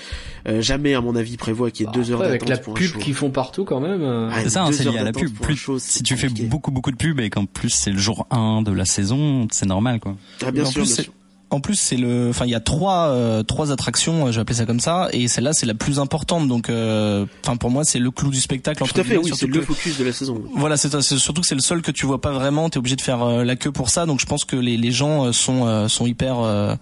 jamais, 0.46 0.94
à 0.94 1.02
mon 1.02 1.16
avis, 1.16 1.38
prévoit 1.38 1.72
qu'il 1.72 1.88
y 1.88 1.90
ait 1.90 1.92
deux 1.92 2.12
heures 2.12 2.20
d'attente. 2.20 2.50
Avec 2.50 2.50
la 2.50 2.58
pub 2.58 2.98
qu'ils 3.00 3.16
font 3.16 3.32
partout, 3.32 3.66
quand 3.66 3.80
même. 3.80 4.32
c'est 4.44 4.50
ça, 4.50 4.64
hein, 4.64 4.72
c'est 4.72 4.84
lié 4.84 5.00
à 5.00 5.04
la 5.04 5.12
pub. 5.12 5.34
Plus, 5.34 5.72
si 5.80 6.04
tu 6.04 6.16
fais 6.16 6.30
beaucoup, 6.30 6.70
beaucoup 6.70 6.92
de 6.92 6.98
pub 6.98 7.20
et 7.20 7.32
qu'en 7.32 7.48
plus 7.48 7.70
c'est 7.70 7.92
le 7.92 7.98
jour 7.98 8.28
1 8.30 8.62
de 8.62 8.72
la 8.72 8.86
saison, 8.86 9.48
c'est 9.52 9.66
normal, 9.66 10.00
quoi. 10.00 10.16
Ah, 10.46 10.52
bien 10.52 10.66
sûr, 10.66 10.84
bien 10.84 10.94
sûr 10.94 11.14
en 11.52 11.60
plus 11.60 11.76
c'est 11.76 11.98
le 11.98 12.30
enfin 12.30 12.46
il 12.46 12.52
y 12.52 12.56
a 12.56 12.62
trois 12.62 13.10
euh, 13.10 13.44
trois 13.44 13.72
attractions 13.72 14.26
euh, 14.28 14.32
je 14.32 14.38
vais 14.38 14.42
appeler 14.42 14.58
ça 14.58 14.66
comme 14.66 14.80
ça 14.80 15.10
et 15.12 15.28
celle-là 15.28 15.54
c'est 15.54 15.66
la 15.66 15.74
plus 15.74 16.00
importante. 16.00 16.48
Donc 16.48 16.70
euh, 16.70 17.26
enfin 17.44 17.58
pour 17.58 17.70
moi 17.70 17.84
c'est 17.84 18.00
le 18.00 18.10
clou 18.10 18.32
du 18.32 18.40
spectacle 18.40 18.84
tout 18.84 19.00
à 19.00 19.04
fait 19.04 19.18
oui 19.18 19.32
c'est 19.36 19.48
le 19.48 19.62
focus 19.62 20.00
de 20.00 20.06
la 20.06 20.14
saison 20.14 20.42
voilà 20.56 20.78
c'est 20.78 20.90
surtout 21.02 21.42
que 21.42 21.48
c'est 21.48 21.56
le 21.56 21.62
seul 21.62 21.82
que 21.82 21.92
tu 21.92 22.06
vois 22.06 22.22
pas 22.22 22.32
vraiment 22.32 22.70
t'es 22.70 22.78
obligé 22.78 22.96
de 22.96 23.02
faire 23.02 23.26
la 23.26 23.56
queue 23.56 23.72
pour 23.72 23.90
ça. 23.90 24.06
Donc 24.06 24.20
je 24.20 24.26
pense 24.26 24.46
que 24.46 24.56
les 24.56 24.78
les 24.78 24.92
gens 24.92 25.32
sont 25.34 25.88
sont 25.90 26.08
hyper 26.08 26.78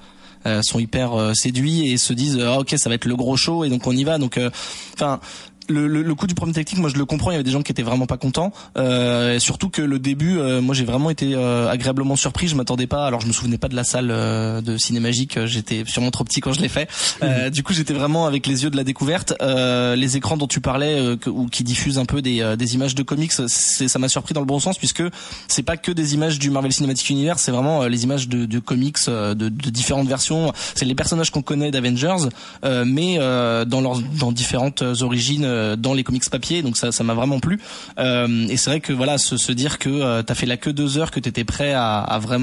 sont 0.61 0.79
hyper 0.79 1.31
séduits 1.33 1.89
et 1.91 1.97
se 1.97 2.13
disent 2.13 2.39
ah, 2.41 2.59
ok 2.59 2.75
ça 2.77 2.89
va 2.89 2.95
être 2.95 3.05
le 3.05 3.15
gros 3.15 3.35
show 3.35 3.63
et 3.63 3.69
donc 3.69 3.87
on 3.87 3.91
y 3.91 4.03
va. 4.03 4.19
Donc 4.19 4.39
enfin 4.93 5.19
le, 5.69 5.87
le, 5.87 6.01
le, 6.01 6.15
coup 6.15 6.27
du 6.27 6.35
problème 6.35 6.53
technique, 6.53 6.79
moi 6.79 6.89
je 6.89 6.97
le 6.97 7.05
comprends. 7.05 7.31
Il 7.31 7.33
y 7.33 7.35
avait 7.35 7.43
des 7.43 7.51
gens 7.51 7.61
qui 7.61 7.71
étaient 7.71 7.83
vraiment 7.83 8.05
pas 8.05 8.17
contents. 8.17 8.51
Euh, 8.77 9.39
surtout 9.39 9.69
que 9.69 9.81
le 9.81 9.99
début, 9.99 10.37
euh, 10.37 10.61
moi 10.61 10.75
j'ai 10.75 10.85
vraiment 10.85 11.09
été 11.09 11.33
euh, 11.35 11.69
agréablement 11.69 12.15
surpris. 12.15 12.47
Je 12.47 12.55
m'attendais 12.55 12.87
pas. 12.87 13.05
Alors 13.05 13.21
je 13.21 13.27
me 13.27 13.31
souvenais 13.31 13.57
pas 13.57 13.67
de 13.67 13.75
la 13.75 13.83
salle 13.83 14.09
euh, 14.11 14.61
de 14.61 14.77
Cinémagique. 14.77 15.45
J'étais 15.45 15.83
sûrement 15.85 16.11
trop 16.11 16.23
petit 16.23 16.41
quand 16.41 16.53
je 16.53 16.61
l'ai 16.61 16.69
fait. 16.69 16.89
Mhm. 17.21 17.49
du 17.49 17.63
coup 17.63 17.73
j'étais 17.73 17.93
vraiment 17.93 18.25
avec 18.25 18.47
les 18.47 18.63
yeux 18.63 18.69
de 18.69 18.77
la 18.77 18.83
découverte. 18.83 19.33
les 19.41 20.17
écrans 20.17 20.37
dont 20.37 20.47
tu 20.47 20.61
parlais 20.61 21.17
ou 21.27 21.47
qui 21.47 21.63
diffusent 21.63 21.99
un 21.99 22.05
peu 22.05 22.21
des, 22.21 22.55
des 22.57 22.75
images 22.75 22.95
de 22.95 23.03
comics, 23.03 23.31
ça 23.31 23.99
m'a 23.99 24.09
surpris 24.09 24.33
dans 24.33 24.39
le 24.39 24.45
bon 24.45 24.59
sens 24.59 24.77
puisque 24.77 25.03
c'est 25.47 25.63
pas 25.63 25.77
que 25.77 25.91
des 25.91 26.13
images 26.13 26.39
du 26.39 26.49
Marvel 26.49 26.71
Cinematic 26.71 27.09
Universe, 27.09 27.41
c'est 27.43 27.51
vraiment 27.51 27.85
les 27.85 28.03
images 28.03 28.27
de, 28.27 28.45
de 28.45 28.59
comics 28.59 28.97
de, 29.07 29.33
de, 29.33 29.69
différentes 29.69 30.07
versions. 30.07 30.53
C'est 30.75 30.85
les 30.85 30.95
personnages 30.95 31.31
qu'on 31.31 31.41
connaît 31.41 31.71
d'Avengers, 31.71 32.29
mais 32.63 33.17
dans 33.17 33.81
leurs 33.81 33.99
dans 34.19 34.31
différentes 34.31 34.83
origines 35.01 35.45
euh, 35.58 35.58
dans 35.77 35.93
les 35.93 36.03
comics 36.03 36.29
papier, 36.29 36.61
donc 36.61 36.77
ça, 36.77 36.91
ça 36.91 37.03
m'a 37.03 37.13
vraiment 37.13 37.39
plu. 37.39 37.59
Euh, 37.97 38.47
et 38.47 38.57
c'est 38.57 38.69
vrai 38.69 38.79
que 38.79 38.93
voilà, 38.93 39.17
se, 39.17 39.37
se 39.37 39.51
dire 39.51 39.79
que 39.79 39.89
euh, 39.89 40.23
t'as 40.23 40.35
fait 40.35 40.45
la 40.45 40.57
queue 40.57 40.73
deux 40.73 40.97
heures, 40.97 41.11
que 41.11 41.19
t'étais 41.19 41.43
prêt 41.43 41.73
à, 41.73 41.99
à 41.99 42.19
vraiment 42.19 42.39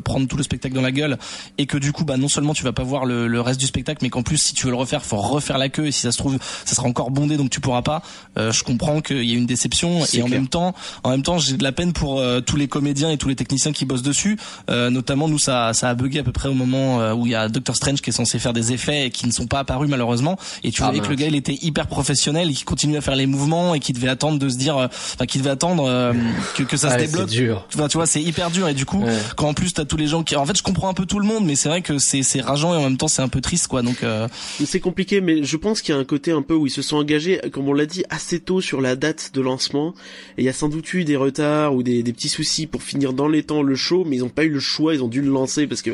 prendre 0.00 0.26
tout 0.26 0.36
le 0.36 0.42
spectacle 0.42 0.74
dans 0.74 0.82
la 0.82 0.92
gueule, 0.92 1.18
et 1.58 1.66
que 1.66 1.78
du 1.78 1.92
coup, 1.92 2.04
bah 2.04 2.16
non 2.16 2.28
seulement 2.28 2.54
tu 2.54 2.64
vas 2.64 2.72
pas 2.72 2.82
voir 2.82 3.04
le, 3.04 3.26
le 3.26 3.40
reste 3.40 3.60
du 3.60 3.66
spectacle, 3.66 3.98
mais 4.02 4.10
qu'en 4.10 4.22
plus, 4.22 4.38
si 4.38 4.54
tu 4.54 4.66
veux 4.66 4.70
le 4.70 4.76
refaire, 4.76 5.04
faut 5.04 5.16
refaire 5.16 5.58
la 5.58 5.68
queue, 5.68 5.86
et 5.86 5.92
si 5.92 6.00
ça 6.00 6.12
se 6.12 6.18
trouve, 6.18 6.38
ça 6.64 6.74
sera 6.74 6.86
encore 6.86 7.10
bondé, 7.10 7.36
donc 7.36 7.50
tu 7.50 7.60
pourras 7.60 7.82
pas. 7.82 8.02
je 8.36 8.62
comprends 8.62 9.00
qu'il 9.00 9.24
y 9.24 9.32
a 9.32 9.36
une 9.36 9.46
déception, 9.46 10.00
et 10.12 10.22
en 10.22 10.28
même 10.28 10.48
temps, 10.48 10.74
en 11.02 11.10
même 11.10 11.22
temps, 11.22 11.38
j'ai 11.38 11.56
de 11.56 11.62
la 11.62 11.72
peine 11.72 11.92
pour 11.92 12.22
tous 12.46 12.56
les 12.56 12.68
comédiens 12.68 13.10
et 13.10 13.18
tous 13.18 13.28
les 13.28 13.36
techniciens 13.36 13.72
qui 13.72 13.84
bossent 13.84 14.02
dessus. 14.02 14.38
notamment, 14.68 15.28
nous, 15.28 15.38
ça, 15.38 15.72
ça 15.72 15.88
a 15.90 15.94
bugué 15.94 16.20
à 16.20 16.24
peu 16.24 16.32
près 16.32 16.48
au 16.48 16.54
moment 16.54 17.12
où 17.12 17.26
il 17.26 17.32
y 17.32 17.34
a 17.34 17.48
Doctor 17.48 17.76
Strange 17.76 18.00
qui 18.00 18.10
est 18.10 18.14
censé 18.14 18.38
faire 18.38 18.52
des 18.52 18.72
effets 18.72 19.06
et 19.06 19.10
qui 19.10 19.26
ne 19.26 19.32
sont 19.32 19.46
pas 19.46 19.60
apparus 19.60 19.88
malheureusement. 19.88 20.38
Et 20.62 20.70
tu 20.70 20.82
ah, 20.82 20.86
voyais 20.86 21.00
que 21.00 21.08
le 21.08 21.14
gars, 21.14 21.26
il 21.26 21.34
était 21.34 21.58
hyper 21.62 21.86
professionnel 21.86 22.43
et 22.50 22.54
qui 22.54 22.64
continue 22.64 22.96
à 22.96 23.00
faire 23.00 23.16
les 23.16 23.26
mouvements 23.26 23.74
et 23.74 23.80
qui 23.80 23.92
devait 23.92 24.08
attendre 24.08 24.38
de 24.38 24.48
se 24.48 24.56
dire, 24.56 24.76
euh, 24.76 24.86
enfin 24.86 25.26
qui 25.26 25.38
devait 25.38 25.50
attendre 25.50 25.84
euh, 25.86 26.12
que, 26.56 26.62
que 26.62 26.76
ça 26.76 26.90
se 26.90 27.04
débloque. 27.04 27.28
Dur. 27.28 27.66
Enfin, 27.74 27.88
tu 27.88 27.96
vois, 27.96 28.06
c'est 28.06 28.22
hyper 28.22 28.50
dur 28.50 28.68
et 28.68 28.74
du 28.74 28.86
coup, 28.86 29.04
quand 29.36 29.48
en 29.48 29.54
plus 29.54 29.74
t'as 29.74 29.84
tous 29.84 29.96
les 29.96 30.06
gens 30.06 30.22
qui, 30.22 30.36
en 30.36 30.46
fait, 30.46 30.56
je 30.56 30.62
comprends 30.62 30.88
un 30.88 30.94
peu 30.94 31.06
tout 31.06 31.18
le 31.18 31.26
monde, 31.26 31.44
mais 31.44 31.54
c'est 31.54 31.68
vrai 31.68 31.82
que 31.82 31.98
c'est 31.98 32.22
c'est 32.22 32.40
rageant 32.40 32.74
et 32.74 32.76
en 32.76 32.82
même 32.82 32.96
temps 32.96 33.08
c'est 33.08 33.22
un 33.22 33.28
peu 33.28 33.40
triste 33.40 33.68
quoi. 33.68 33.82
Donc 33.82 34.02
euh... 34.02 34.28
c'est 34.64 34.80
compliqué, 34.80 35.20
mais 35.20 35.42
je 35.42 35.56
pense 35.56 35.82
qu'il 35.82 35.94
y 35.94 35.98
a 35.98 36.00
un 36.00 36.04
côté 36.04 36.32
un 36.32 36.42
peu 36.42 36.54
où 36.54 36.66
ils 36.66 36.70
se 36.70 36.82
sont 36.82 36.96
engagés, 36.96 37.40
comme 37.52 37.68
on 37.68 37.72
l'a 37.72 37.86
dit, 37.86 38.04
assez 38.10 38.40
tôt 38.40 38.60
sur 38.60 38.80
la 38.80 38.96
date 38.96 39.30
de 39.34 39.40
lancement. 39.40 39.94
Et 40.38 40.42
il 40.42 40.44
y 40.44 40.48
a 40.48 40.52
sans 40.52 40.68
doute 40.68 40.92
eu 40.94 41.04
des 41.04 41.16
retards 41.16 41.74
ou 41.74 41.82
des, 41.82 42.02
des 42.02 42.12
petits 42.12 42.28
soucis 42.28 42.66
pour 42.66 42.82
finir 42.82 43.12
dans 43.12 43.28
les 43.28 43.42
temps 43.42 43.62
le 43.62 43.74
show, 43.74 44.04
mais 44.06 44.16
ils 44.16 44.24
ont 44.24 44.28
pas 44.28 44.44
eu 44.44 44.50
le 44.50 44.60
choix, 44.60 44.94
ils 44.94 45.02
ont 45.02 45.08
dû 45.08 45.20
le 45.20 45.30
lancer 45.30 45.66
parce 45.66 45.82
que 45.82 45.90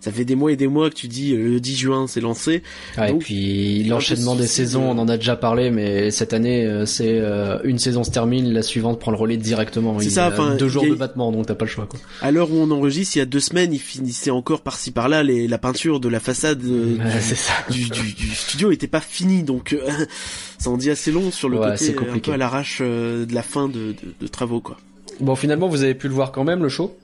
ça 0.00 0.12
fait 0.12 0.24
des 0.24 0.34
mois 0.34 0.52
et 0.52 0.56
des 0.56 0.68
mois 0.68 0.90
que 0.90 0.94
tu 0.94 1.08
dis 1.08 1.34
le 1.34 1.60
10 1.60 1.76
juin 1.76 2.06
c'est 2.06 2.20
lancé. 2.20 2.62
et 2.98 3.12
puis 3.14 3.84
l'enchaînement 3.84 4.36
des 4.36 4.46
saisons, 4.46 4.90
on 4.90 4.98
en 4.98 5.08
a 5.08 5.16
déjà 5.16 5.36
parlé, 5.36 5.70
mais 5.70 5.93
cette 6.10 6.32
année, 6.32 6.64
euh, 6.66 6.86
c'est 6.86 7.18
euh, 7.18 7.58
une 7.64 7.78
saison 7.78 8.04
se 8.04 8.10
termine, 8.10 8.52
la 8.52 8.62
suivante 8.62 8.98
prend 8.98 9.10
le 9.10 9.16
relais 9.16 9.36
directement. 9.36 9.98
C'est 10.00 10.10
ça, 10.10 10.28
enfin, 10.28 10.56
deux 10.56 10.68
jours 10.68 10.84
de 10.84 10.94
battement, 10.94 11.32
donc 11.32 11.46
t'as 11.46 11.54
pas 11.54 11.64
le 11.64 11.70
choix. 11.70 11.86
Quoi. 11.86 12.00
À 12.20 12.30
l'heure 12.30 12.50
où 12.50 12.56
on 12.56 12.70
enregistre, 12.70 13.16
il 13.16 13.18
y 13.20 13.22
a 13.22 13.26
deux 13.26 13.40
semaines, 13.40 13.72
il 13.72 13.78
finissait 13.78 14.30
encore 14.30 14.62
par-ci 14.62 14.90
par-là 14.90 15.22
les, 15.22 15.48
la 15.48 15.58
peinture 15.58 16.00
de 16.00 16.08
la 16.08 16.20
façade 16.20 16.62
euh, 16.64 16.96
du, 17.70 17.88
du, 17.90 18.12
du, 18.12 18.34
studio 18.34 18.70
était 18.70 18.86
pas 18.86 19.00
finie, 19.00 19.42
donc 19.42 19.76
ça 20.58 20.70
en 20.70 20.76
dit 20.76 20.90
assez 20.90 21.12
long 21.12 21.30
sur 21.30 21.48
le 21.48 21.58
côté 21.58 21.94
un 21.98 22.18
peu 22.18 22.32
à 22.32 22.36
l'arrache 22.36 22.80
de 22.80 23.34
la 23.34 23.42
fin 23.42 23.68
de, 23.68 23.94
de, 24.20 24.26
travaux, 24.26 24.60
quoi. 24.60 24.76
Bon, 25.20 25.36
finalement, 25.36 25.68
vous 25.68 25.82
avez 25.82 25.94
pu 25.94 26.08
le 26.08 26.14
voir 26.14 26.32
quand 26.32 26.44
même 26.44 26.62
le 26.62 26.68
show? 26.68 26.96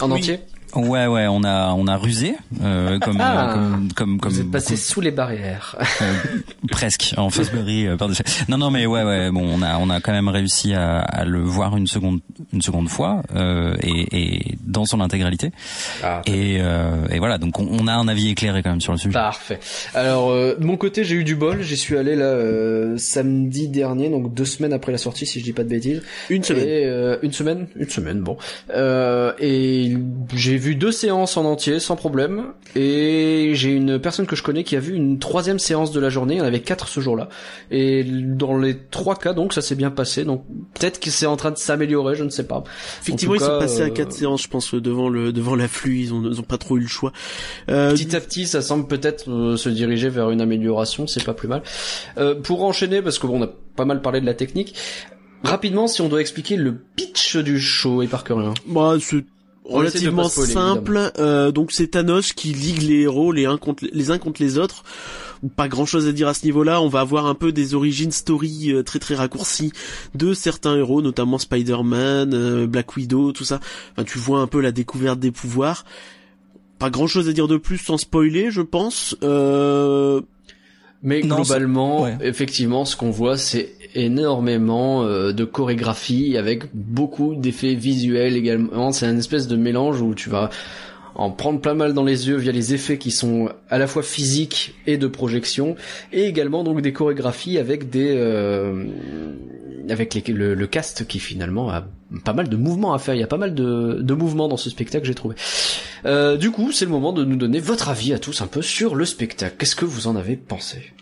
En 0.00 0.10
entier? 0.10 0.40
Ouais, 0.76 1.06
ouais, 1.06 1.26
on 1.26 1.42
a 1.42 1.72
on 1.72 1.86
a 1.86 1.96
rusé 1.96 2.34
euh, 2.62 2.98
comme, 2.98 3.18
ah, 3.20 3.54
comme, 3.54 3.88
comme 3.94 4.20
comme 4.20 4.32
vous 4.32 4.40
êtes 4.40 4.50
passé 4.50 4.76
sous 4.76 5.00
les 5.00 5.10
barrières. 5.10 5.76
Euh, 6.02 6.12
presque 6.70 7.14
en 7.16 7.30
Fosbury 7.30 7.86
euh, 7.86 7.96
Non, 8.48 8.58
non, 8.58 8.70
mais 8.70 8.86
ouais, 8.86 9.02
ouais, 9.02 9.30
bon, 9.30 9.46
on 9.48 9.62
a 9.62 9.78
on 9.78 9.88
a 9.88 10.00
quand 10.00 10.12
même 10.12 10.28
réussi 10.28 10.74
à, 10.74 10.98
à 11.00 11.24
le 11.24 11.40
voir 11.40 11.76
une 11.76 11.86
seconde 11.86 12.20
une 12.52 12.62
seconde 12.62 12.88
fois 12.88 13.22
euh, 13.34 13.74
et, 13.82 14.06
et 14.12 14.58
dans 14.64 14.84
son 14.84 15.00
intégralité. 15.00 15.52
Ah, 16.02 16.22
et, 16.26 16.58
euh, 16.60 17.06
et 17.10 17.18
voilà, 17.18 17.38
donc 17.38 17.58
on, 17.58 17.66
on, 17.70 17.86
a 17.86 17.92
un 17.92 18.08
avis 18.08 18.30
éclairé 18.30 18.62
quand 18.62 18.70
même 18.70 18.80
sur 18.80 18.92
le 18.92 18.98
sujet. 18.98 19.12
Parfait. 19.12 19.58
Alors 19.94 20.30
de 20.32 20.64
mon 20.64 20.76
côté, 20.76 21.04
j'ai 21.04 21.14
eu 21.14 21.24
du 21.24 21.36
bol. 21.36 21.62
J'y 21.62 21.76
suis 21.76 21.96
allé 21.96 22.16
là 22.16 22.36
samedi 22.98 23.68
dernier, 23.68 24.10
donc 24.10 24.34
deux 24.34 24.44
semaines 24.44 24.72
après 24.72 24.92
la 24.92 24.98
sortie, 24.98 25.24
si 25.26 25.40
je 25.40 25.44
dis 25.44 25.52
pas 25.52 25.64
de 25.64 25.70
bêtises. 25.70 26.02
Une 26.28 26.42
semaine. 26.42 26.68
Et, 26.68 27.16
une 27.22 27.32
semaine, 27.32 27.66
une 27.76 27.88
semaine, 27.88 28.20
bon. 28.20 28.36
et 29.40 29.96
j'ai 30.34 30.56
vu 30.56 30.65
deux 30.74 30.92
séances 30.92 31.36
en 31.36 31.44
entier 31.44 31.80
sans 31.80 31.96
problème 31.96 32.52
et 32.74 33.52
j'ai 33.54 33.70
une 33.70 33.98
personne 33.98 34.26
que 34.26 34.36
je 34.36 34.42
connais 34.42 34.64
qui 34.64 34.76
a 34.76 34.80
vu 34.80 34.94
une 34.94 35.18
troisième 35.18 35.58
séance 35.58 35.92
de 35.92 36.00
la 36.00 36.08
journée. 36.08 36.34
Il 36.34 36.38
y 36.38 36.40
en 36.40 36.46
avait 36.46 36.60
quatre 36.60 36.88
ce 36.88 37.00
jour-là 37.00 37.28
et 37.70 38.04
dans 38.04 38.58
les 38.58 38.76
trois 38.90 39.16
cas 39.16 39.32
donc 39.32 39.52
ça 39.52 39.62
s'est 39.62 39.74
bien 39.74 39.90
passé. 39.90 40.24
Donc 40.24 40.44
peut-être 40.74 41.00
que 41.00 41.10
c'est 41.10 41.26
en 41.26 41.36
train 41.36 41.50
de 41.50 41.58
s'améliorer, 41.58 42.14
je 42.14 42.24
ne 42.24 42.30
sais 42.30 42.46
pas. 42.46 42.64
Effectivement, 43.00 43.34
ils 43.34 43.40
sont 43.40 43.58
passés 43.58 43.82
à 43.82 43.90
quatre 43.90 44.14
euh, 44.14 44.18
séances, 44.18 44.42
je 44.42 44.48
pense, 44.48 44.74
devant 44.74 45.08
le 45.08 45.32
devant 45.32 45.54
l'afflux. 45.54 46.00
Ils 46.00 46.14
ont, 46.14 46.22
ils 46.30 46.40
ont 46.40 46.44
pas 46.44 46.58
trop 46.58 46.76
eu 46.76 46.80
le 46.80 46.88
choix. 46.88 47.12
Euh... 47.68 47.92
Petit 47.92 48.16
à 48.16 48.20
petit, 48.20 48.46
ça 48.46 48.62
semble 48.62 48.86
peut-être 48.86 49.30
euh, 49.30 49.56
se 49.56 49.68
diriger 49.68 50.08
vers 50.08 50.30
une 50.30 50.40
amélioration. 50.40 51.06
C'est 51.06 51.24
pas 51.24 51.34
plus 51.34 51.48
mal. 51.48 51.62
Euh, 52.18 52.34
pour 52.34 52.64
enchaîner, 52.64 53.02
parce 53.02 53.18
que 53.18 53.26
bon, 53.26 53.40
on 53.40 53.44
a 53.44 53.50
pas 53.76 53.84
mal 53.84 54.02
parlé 54.02 54.20
de 54.20 54.26
la 54.26 54.34
technique. 54.34 54.74
Rapidement, 55.42 55.86
si 55.86 56.00
on 56.00 56.08
doit 56.08 56.20
expliquer 56.20 56.56
le 56.56 56.74
pitch 56.74 57.36
du 57.36 57.60
show 57.60 58.02
et 58.02 58.08
par 58.08 58.24
rien. 58.26 58.54
Bah, 58.66 58.96
c'est 59.00 59.24
relativement 59.68 60.28
simple. 60.28 61.12
Euh, 61.18 61.52
donc 61.52 61.72
c'est 61.72 61.88
Thanos 61.88 62.32
qui 62.32 62.52
ligue 62.52 62.82
les 62.82 63.02
héros 63.02 63.32
les 63.32 63.46
uns 63.46 63.58
contre 63.58 63.84
les 63.92 64.10
uns 64.10 64.18
contre 64.18 64.42
les 64.42 64.58
autres. 64.58 64.84
Pas 65.54 65.68
grand 65.68 65.84
chose 65.84 66.08
à 66.08 66.12
dire 66.12 66.28
à 66.28 66.34
ce 66.34 66.44
niveau-là. 66.44 66.80
On 66.80 66.88
va 66.88 67.00
avoir 67.00 67.26
un 67.26 67.34
peu 67.34 67.52
des 67.52 67.74
origines 67.74 68.10
story 68.10 68.72
euh, 68.72 68.82
très 68.82 68.98
très 68.98 69.14
raccourcies 69.14 69.72
de 70.14 70.34
certains 70.34 70.76
héros, 70.76 71.02
notamment 71.02 71.38
Spider-Man, 71.38 72.32
euh, 72.34 72.66
Black 72.66 72.96
Widow, 72.96 73.32
tout 73.32 73.44
ça. 73.44 73.60
Enfin, 73.92 74.04
tu 74.04 74.18
vois 74.18 74.40
un 74.40 74.46
peu 74.46 74.60
la 74.60 74.72
découverte 74.72 75.20
des 75.20 75.30
pouvoirs. 75.30 75.84
Pas 76.78 76.90
grand 76.90 77.06
chose 77.06 77.28
à 77.28 77.32
dire 77.32 77.48
de 77.48 77.56
plus 77.56 77.78
sans 77.78 77.98
spoiler, 77.98 78.50
je 78.50 78.62
pense. 78.62 79.16
Euh, 79.22 80.20
mais 81.02 81.20
globalement, 81.20 82.08
effectivement, 82.20 82.84
ce 82.84 82.96
qu'on 82.96 83.10
voit, 83.10 83.36
c'est 83.36 83.75
énormément 83.96 85.04
euh, 85.04 85.32
de 85.32 85.44
chorégraphie 85.44 86.36
avec 86.36 86.64
beaucoup 86.74 87.34
d'effets 87.34 87.74
visuels 87.74 88.36
également. 88.36 88.92
C'est 88.92 89.06
un 89.06 89.16
espèce 89.16 89.48
de 89.48 89.56
mélange 89.56 90.00
où 90.00 90.14
tu 90.14 90.30
vas 90.30 90.50
en 91.14 91.30
prendre 91.30 91.60
plein 91.60 91.74
mal 91.74 91.94
dans 91.94 92.04
les 92.04 92.28
yeux 92.28 92.36
via 92.36 92.52
les 92.52 92.74
effets 92.74 92.98
qui 92.98 93.10
sont 93.10 93.48
à 93.70 93.78
la 93.78 93.86
fois 93.86 94.02
physiques 94.02 94.74
et 94.86 94.98
de 94.98 95.06
projection, 95.06 95.74
et 96.12 96.24
également 96.24 96.62
donc 96.62 96.82
des 96.82 96.92
chorégraphies 96.92 97.56
avec 97.58 97.88
des 97.88 98.14
euh, 98.14 98.84
avec 99.88 100.14
les, 100.14 100.32
le, 100.32 100.54
le, 100.54 100.66
cast 100.66 101.06
qui 101.06 101.18
finalement 101.18 101.70
a 101.70 101.86
pas 102.24 102.34
mal 102.34 102.48
de 102.48 102.56
mouvements 102.56 102.92
à 102.92 102.98
faire. 102.98 103.14
Il 103.14 103.20
y 103.20 103.24
a 103.24 103.28
pas 103.28 103.38
mal 103.38 103.54
de, 103.54 104.00
de 104.02 104.14
mouvements 104.14 104.48
dans 104.48 104.56
ce 104.56 104.68
spectacle, 104.68 105.06
j'ai 105.06 105.14
trouvé. 105.14 105.36
Euh, 106.04 106.36
du 106.36 106.50
coup, 106.50 106.72
c'est 106.72 106.84
le 106.84 106.90
moment 106.90 107.12
de 107.12 107.24
nous 107.24 107.36
donner 107.36 107.60
votre 107.60 107.88
avis 107.88 108.12
à 108.12 108.18
tous 108.18 108.42
un 108.42 108.46
peu 108.46 108.62
sur 108.62 108.94
le 108.94 109.04
spectacle. 109.04 109.56
Qu'est-ce 109.58 109.76
que 109.76 109.84
vous 109.84 110.08
en 110.08 110.16
avez 110.16 110.36
pensé? 110.36 110.92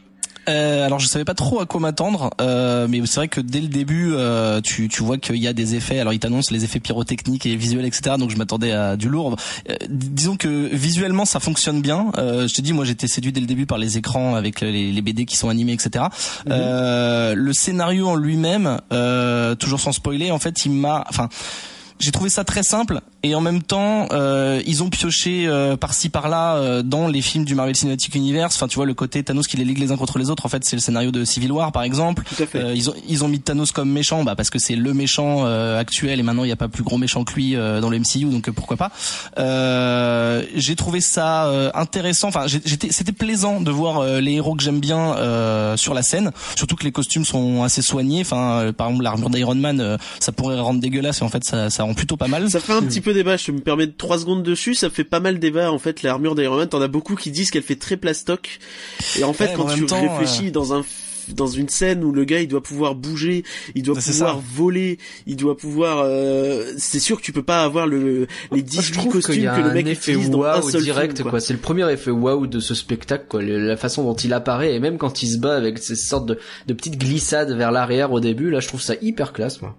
Euh, 0.49 0.85
alors 0.85 0.99
je 0.99 1.07
savais 1.07 1.25
pas 1.25 1.35
trop 1.35 1.61
à 1.61 1.67
quoi 1.67 1.81
m'attendre, 1.81 2.31
euh, 2.41 2.87
mais 2.89 3.01
c'est 3.07 3.17
vrai 3.17 3.29
que 3.29 3.41
dès 3.41 3.61
le 3.61 3.69
début, 3.69 4.13
euh, 4.13 4.61
tu, 4.61 4.89
tu 4.89 5.03
vois 5.03 5.19
qu'il 5.19 5.37
y 5.37 5.49
a 5.49 5.53
des 5.53 5.75
effets. 5.75 6.01
Alors 6.01 6.13
ils 6.13 6.19
t'annoncent 6.19 6.53
les 6.53 6.65
effets 6.65 6.81
pyrotechniques 6.81 7.47
et 7.47 7.57
visuels, 7.57 7.85
etc. 7.85 8.17
Donc 8.19 8.31
je 8.31 8.37
m'attendais 8.37 8.73
à 8.73 8.97
du 8.97 9.09
lourd. 9.09 9.37
Euh, 9.69 9.75
disons 9.89 10.37
que 10.37 10.75
visuellement 10.75 11.25
ça 11.25 11.41
fonctionne 11.41 11.81
bien. 11.81 12.13
Euh, 12.19 12.47
je 12.49 12.55
te 12.55 12.61
dis, 12.61 12.73
moi 12.73 12.85
j'étais 12.85 13.09
séduit 13.09 13.33
dès 13.33 13.41
le 13.41 13.47
début 13.47 13.67
par 13.67 13.79
les 13.79 13.99
écrans 13.99 14.35
avec 14.35 14.61
les, 14.61 14.93
les 14.93 15.03
BD 15.03 15.25
qui 15.25 15.37
sont 15.37 15.49
animés, 15.49 15.73
etc. 15.73 16.07
Mhm. 16.47 17.35
le 17.35 17.53
scénario 17.53 18.09
en 18.09 18.17
lui-même, 18.17 18.79
toujours 19.59 19.81
sans 19.81 19.93
spoiler, 19.93 20.31
en 20.31 20.39
fait, 20.39 20.65
il 20.67 20.73
m'a, 20.73 21.05
enfin 21.09 21.29
j'ai 22.01 22.11
trouvé 22.11 22.29
ça 22.31 22.45
très 22.45 22.63
simple 22.63 23.01
et 23.25 23.35
en 23.35 23.41
même 23.41 23.63
temps 23.63 24.07
euh, 24.13 24.63
ils 24.67 24.83
ont 24.83 24.91
pioché 24.91 25.47
euh, 25.47 25.79
par-ci 25.79 26.11
par-là 26.11 26.57
euh, 26.57 26.83
dans 26.83 27.09
les 27.09 27.23
films 27.23 27.47
du 27.47 27.55
Marvel 27.55 27.75
Cinematic 27.75 28.15
Universe. 28.15 28.55
Enfin 28.55 28.69
tu 28.69 28.77
vois 28.77 28.85
le 28.85 28.93
côté 28.93 29.25
Thanos 29.25 29.47
qui 29.47 29.57
les 29.57 29.65
ligue 29.65 29.79
les 29.79 29.91
uns 29.93 29.97
contre 29.97 30.19
les 30.19 30.29
autres 30.29 30.45
en 30.45 30.51
fait 30.51 30.63
c'est 30.65 30.77
le 30.77 30.81
scénario 30.81 31.11
de 31.11 31.25
Civil 31.25 31.51
War 31.51 31.73
par 31.73 31.83
exemple. 31.85 32.23
Ils 32.55 32.91
ont 32.91 32.95
ils 33.09 33.25
ont 33.25 33.29
mis 33.29 33.41
Thanos 33.41 33.73
comme 33.73 33.91
méchant 33.91 34.25
bah 34.25 34.37
parce 34.37 34.51
que 34.51 34.59
c'est 34.59 34.77
le 34.77 34.93
méchant 34.93 35.47
actuel 35.47 36.21
et 36.21 36.23
maintenant 36.23 36.45
il 36.45 36.49
n'y 36.49 36.53
a 36.53 36.57
pas 36.57 36.69
plus 36.69 36.83
gros 36.83 36.99
méchant 36.99 37.25
que 37.25 37.33
lui 37.33 37.55
dans 37.55 37.89
le 37.89 37.99
MCU 37.99 38.27
donc 38.27 38.51
pourquoi 38.51 38.77
pas. 38.77 38.93
J'ai 40.55 40.77
trouvé 40.77 41.01
ça 41.01 41.51
intéressant. 41.75 42.29
Enfin 42.29 42.47
j'étais 42.47 42.93
c'était 42.93 43.13
plaisant 43.13 43.63
de 43.63 43.71
voir 43.71 44.05
les 44.21 44.33
héros 44.33 44.55
que 44.55 44.63
j'aime 44.63 44.81
bien 44.81 45.17
sur 45.77 45.95
la 45.95 46.03
scène. 46.03 46.31
Surtout 46.57 46.77
que 46.77 46.85
les 46.85 46.93
costumes 46.93 47.25
sont 47.25 47.63
assez 47.63 47.81
soignés. 47.81 48.21
Enfin 48.21 48.71
par 48.77 48.89
exemple 48.89 49.05
l'armure 49.05 49.31
d'Iron 49.31 49.55
Man 49.55 49.97
ça 50.21 50.33
pourrait 50.33 50.61
rendre 50.61 50.81
dégueulasse 50.81 51.23
et 51.23 51.25
en 51.25 51.31
fait 51.31 51.45
ça, 51.45 51.71
ça 51.71 51.85
rend 51.85 51.95
plutôt 51.95 52.19
pas 52.19 52.29
mal. 52.29 52.51
Ça 52.51 52.61
fait 52.61 52.75
un 52.75 52.83
petit 52.83 53.01
peu 53.01 53.14
débat, 53.15 53.37
je 53.37 53.53
me 53.53 53.61
permets 53.61 53.87
de 53.87 53.95
3 53.97 54.19
secondes 54.19 54.43
dessus, 54.43 54.75
ça 54.75 54.91
fait 54.91 55.05
pas 55.05 55.21
mal 55.21 55.39
débat 55.39 55.73
en 55.73 55.79
fait 55.79 56.03
l'armure 56.03 56.35
d'Iron 56.35 56.57
Man, 56.57 56.69
t'en 56.69 56.83
as 56.83 56.89
beaucoup 56.89 57.15
qui 57.15 57.31
disent 57.31 57.51
qu'elle 57.51 57.63
fait 57.63 57.77
très 57.77 57.97
plastoc. 57.97 58.59
Et 59.19 59.25
en 59.25 59.33
fait 59.33 59.53
quand 59.57 59.67
tu 59.67 59.85
réfléchis 59.85 60.49
euh, 60.49 60.51
dans 60.51 60.75
un 60.75 60.85
dans 61.29 61.47
une 61.47 61.69
scène 61.69 62.05
où 62.05 62.13
le 62.13 62.25
gars 62.25 62.41
il 62.41 62.49
doit 62.49 62.63
pouvoir 62.63 62.95
bouger, 62.95 63.45
il 63.75 63.83
doit 63.83 63.95
pouvoir 63.95 64.41
voler, 64.41 64.99
il 65.27 65.37
doit 65.37 65.57
pouvoir 65.57 66.03
euh, 66.05 66.73
c'est 66.77 66.99
sûr 66.99 67.17
que 67.17 67.23
tu 67.23 67.33
peux 67.33 67.43
pas 67.43 67.65
avoir 67.65 67.87
le 67.87 68.27
les 68.53 68.63
18 68.63 69.09
costumes 69.09 69.35
que 69.35 69.61
le 69.61 69.73
mec 69.73 69.89
utilise 69.89 70.31
dans 70.31 70.45
un 70.45 70.63
seul 70.63 70.83
direct 70.83 71.23
quoi. 71.23 71.41
C'est 71.41 71.53
le 71.53 71.59
premier 71.59 71.91
effet 71.91 72.11
waouh 72.11 72.47
de 72.47 72.61
ce 72.61 72.75
spectacle 72.75 73.25
quoi, 73.29 73.43
la 73.43 73.77
façon 73.77 74.05
dont 74.05 74.15
il 74.15 74.33
apparaît 74.33 74.75
et 74.75 74.81
même 74.81 74.99
quand 74.99 75.23
il 75.23 75.29
se 75.29 75.39
bat 75.39 75.55
avec 75.55 75.79
ces 75.79 75.97
sortes 75.97 76.27
de, 76.27 76.39
de 76.67 76.75
petites 76.75 76.99
glissades 76.99 77.53
vers 77.57 77.73
l'arrière 77.73 78.13
au 78.13 78.21
début, 78.21 78.51
là 78.51 78.61
je 78.61 78.69
trouve 78.69 78.83
ça 78.83 78.95
hyper 79.01 79.33
classe 79.33 79.63
moi. 79.63 79.77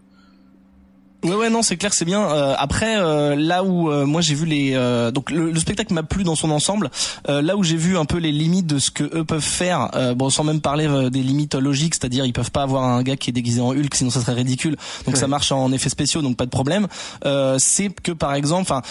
Ouais 1.26 1.34
ouais 1.34 1.50
non 1.50 1.64
c'est 1.64 1.76
clair 1.76 1.92
c'est 1.92 2.06
bien. 2.06 2.22
Euh, 2.22 2.54
après 2.56 2.98
euh, 2.98 3.36
là 3.36 3.64
où 3.64 3.90
euh, 3.90 4.06
moi 4.06 4.22
j'ai 4.22 4.36
vu 4.36 4.46
les 4.46 4.76
donc 5.12 5.32
le, 5.32 5.56
spectacle 5.56 5.92
m'a 5.94 6.04
plu 6.04 6.24
dans 6.24 6.36
son 6.36 6.52
ensemble. 6.52 6.92
là 7.28 7.58
où 7.58 7.64
j'ai 7.64 7.78
vu 7.78 7.98
un 7.98 8.06
peu 8.06 8.18
les 8.18 8.32
limites 8.32 8.68
de 8.68 8.78
ce 8.78 8.92
que 8.92 9.04
eux 9.04 9.24
peuvent 9.24 9.42
faire, 9.42 9.90
bon 10.16 10.30
sans 10.30 10.44
même 10.44 10.62
parler 10.62 10.88
des 11.10 11.24
limites 11.24 11.56
logiques, 11.56 11.96
c'est-à-dire 11.96 12.26
ils 12.26 12.34
peuvent 12.34 12.52
pas 12.52 12.62
avoir 12.62 12.84
un 12.84 13.02
gars 13.02 13.16
qui 13.16 13.32
est 13.32 13.34
déguisé 13.34 13.62
en 13.62 13.70
Hulk 13.70 13.96
sinon 13.96 14.12
ça 14.12 14.22
serait 14.22 14.34
ridicule. 14.34 14.78
Donc 15.06 15.18
ça 15.18 15.28
marche 15.28 15.52
en 15.52 15.72
effet 15.72 15.90
spéciaux 15.90 16.22
donc 16.22 16.38
pas 16.38 16.46
de 16.46 16.52
problème. 16.52 16.88
c'est 17.58 17.90
que 17.90 18.12
par 18.12 18.36
exemple, 18.36 18.64
enfin 18.64 18.82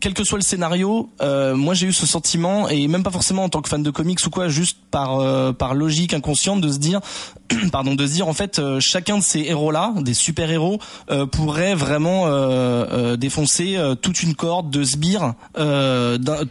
quel 0.00 0.12
que 0.12 0.24
soit 0.24 0.38
le 0.38 0.44
scénario, 0.44 1.08
moi 1.54 1.72
j'ai 1.72 1.86
eu 1.86 1.92
ce 1.92 2.06
sentiment 2.06 2.68
et 2.68 2.86
même 2.88 3.02
pas 3.02 3.10
forcément 3.10 3.44
en 3.44 3.48
tant 3.48 3.62
que 3.62 3.68
fan 3.68 3.82
de 3.82 3.90
comics 3.90 4.20
ou 4.26 4.30
quoi, 4.30 4.48
juste 4.48 4.76
par 4.90 5.54
par 5.54 5.74
logique 5.74 6.12
inconsciente 6.12 6.60
de 6.60 6.70
se 6.70 6.78
dire 6.78 7.00
pardon 7.72 7.94
de 7.94 8.06
se 8.06 8.12
dire 8.12 8.28
en 8.28 8.34
fait 8.34 8.60
chacun 8.80 9.18
de 9.18 9.22
ces 9.22 9.40
héros 9.40 9.70
là, 9.70 9.94
des 10.00 10.14
super 10.14 10.50
héros 10.50 10.78
pourrait 11.30 11.61
vraiment 11.74 12.26
euh, 12.26 12.84
euh, 12.90 13.16
défoncer 13.16 13.76
euh, 13.76 13.94
toute 13.94 14.22
une 14.22 14.34
corde 14.34 14.70
de 14.70 14.84
sbires 14.84 15.34